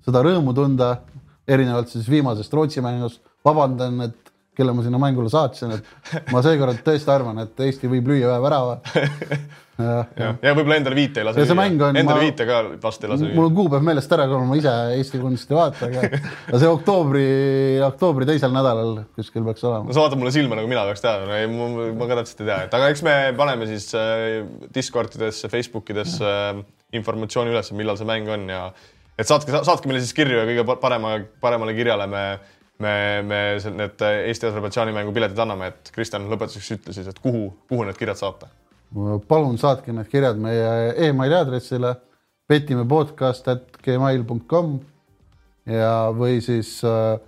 seda 0.04 0.22
rõõmu 0.24 0.54
tunda, 0.56 0.90
erinevalt 1.48 1.92
siis 1.92 2.08
viimasest 2.10 2.54
Rootsi 2.54 2.82
mängust. 2.84 3.22
vabandan, 3.44 4.00
et 4.02 4.27
kelle 4.58 4.74
ma 4.74 4.84
sinna 4.84 4.98
mängule 5.02 5.30
saatsin, 5.32 5.78
et 5.78 6.28
ma 6.34 6.42
seekord 6.44 6.82
tõesti 6.86 7.14
arvan, 7.14 7.44
et 7.44 7.66
Eesti 7.68 7.90
võib 7.90 8.10
lüüa 8.10 8.32
ühe 8.32 8.38
värava 8.42 8.78
ja, 9.78 9.92
ja, 10.18 10.30
ja 10.42 10.54
võib-olla 10.56 10.78
endale 10.80 10.98
viite 10.98 11.22
ei 11.22 11.28
lase 11.28 11.44
lüüa. 11.44 11.66
endale 11.68 12.08
ma, 12.08 12.18
viite 12.22 12.46
ka 12.48 12.58
vast 12.82 13.04
ei 13.04 13.12
lase 13.12 13.28
lüüa. 13.28 13.36
mul 13.38 13.48
on 13.50 13.54
kuupäev 13.60 13.86
meelest 13.86 14.14
ära, 14.16 14.26
kuna 14.30 14.48
ma 14.48 14.58
ise 14.58 14.74
Eesti 14.96 15.20
kunsti 15.22 15.54
ei 15.54 15.60
vaata, 15.60 15.90
aga, 15.90 16.22
aga 16.48 16.62
see 16.64 16.72
oktoobri, 16.72 17.28
oktoobri 17.86 18.28
teisel 18.32 18.54
nädalal 18.54 19.04
kuskil 19.18 19.46
peaks 19.46 19.64
olema. 19.68 19.86
no 19.86 19.96
sa 19.96 20.04
vaatad 20.04 20.22
mulle 20.22 20.34
silma, 20.34 20.58
nagu 20.58 20.70
mina 20.70 20.84
peaks 20.90 21.04
teadma, 21.06 21.38
ei 21.38 21.50
ma, 21.52 21.70
ma 22.00 22.10
ka 22.10 22.20
täpselt 22.22 22.44
ei 22.44 22.50
tea, 22.50 22.60
et 22.66 22.76
aga 22.80 22.90
eks 22.94 23.06
me 23.06 23.16
paneme 23.38 23.70
siis 23.70 23.88
äh, 23.98 24.42
Discordidesse, 24.74 25.50
Facebookidesse 25.52 26.34
äh, 26.34 26.62
informatsiooni 26.98 27.54
üles, 27.54 27.70
millal 27.78 28.00
see 28.00 28.08
mäng 28.08 28.30
on 28.34 28.48
ja 28.50 28.68
et 29.18 29.26
saatke, 29.28 29.52
saatke 29.66 29.90
meile 29.90 30.02
siis 30.02 30.14
kirju 30.16 30.40
ja 30.40 30.46
kõige 30.48 30.78
parema, 30.82 31.18
paremale 31.42 31.74
kirjale 31.76 32.06
me 32.10 32.24
me, 32.82 33.22
me 33.26 33.38
need 33.78 34.02
Eesti-Aserbaidžaani 34.02 34.92
mängu 34.94 35.12
piletid 35.16 35.38
anname, 35.42 35.64
et 35.72 35.82
Kristjan 35.94 36.28
lõpetuseks 36.30 36.70
ütle 36.76 36.92
siis, 36.96 37.08
et 37.10 37.18
kuhu, 37.22 37.42
kuhu 37.70 37.82
need 37.88 37.98
kirjad 37.98 38.18
saata? 38.20 38.46
Palun 39.28 39.56
saatke 39.60 39.90
need 39.92 40.08
kirjad 40.08 40.36
meie 40.40 40.94
emaili 41.08 41.34
aadressile 41.36 41.90
petimepodcast.gmail.com 42.48 44.78
ja, 45.68 46.10
või 46.16 46.40
siis 46.44 46.84
äh, 46.86 47.18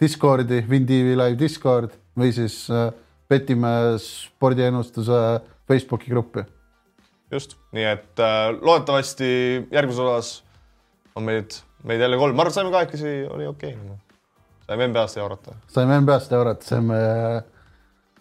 Discordi, 0.00 0.58
Vindivi 0.70 1.14
live 1.18 1.38
Discord 1.40 1.90
või 2.18 2.32
siis 2.34 2.70
äh, 2.72 2.92
petime 3.28 3.68
spordiennustuse 4.00 5.40
Facebooki 5.68 6.10
gruppi. 6.10 6.40
just, 7.30 7.56
nii 7.76 7.84
et 7.84 8.18
äh, 8.24 8.48
loodetavasti 8.56 9.28
järgmises 9.70 10.00
osas 10.00 10.44
on 11.14 11.22
meid, 11.28 11.50
meid 11.84 12.00
jälle 12.00 12.16
kolm, 12.16 12.36
ma 12.36 12.42
arvan, 12.46 12.54
saime 12.54 12.70
kahekesi, 12.72 13.26
oli 13.28 13.46
okei. 13.46 13.74
okay.. 13.74 14.07
Saime 14.68 14.88
NBA-st 14.92 15.20
jaurata. 15.20 15.54
saime 15.72 16.00
NBA-st 16.04 16.34
jaurata, 16.36 16.68
saime, 16.72 16.98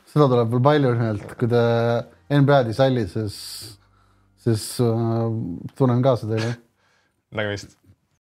seda 0.07 0.29
tuleb 0.31 0.53
veel 0.53 0.63
palju 0.69 0.93
nii-öelda, 0.99 1.39
kui 1.39 1.51
te 1.51 1.63
NBA-d 2.37 2.71
ei 2.71 2.77
salli, 2.77 3.07
siis, 3.11 3.35
siis 4.45 4.69
äh, 4.83 5.27
tunnen 5.79 6.05
kaasa 6.05 6.29
teile. 6.31 6.55
nägemist 7.35 7.75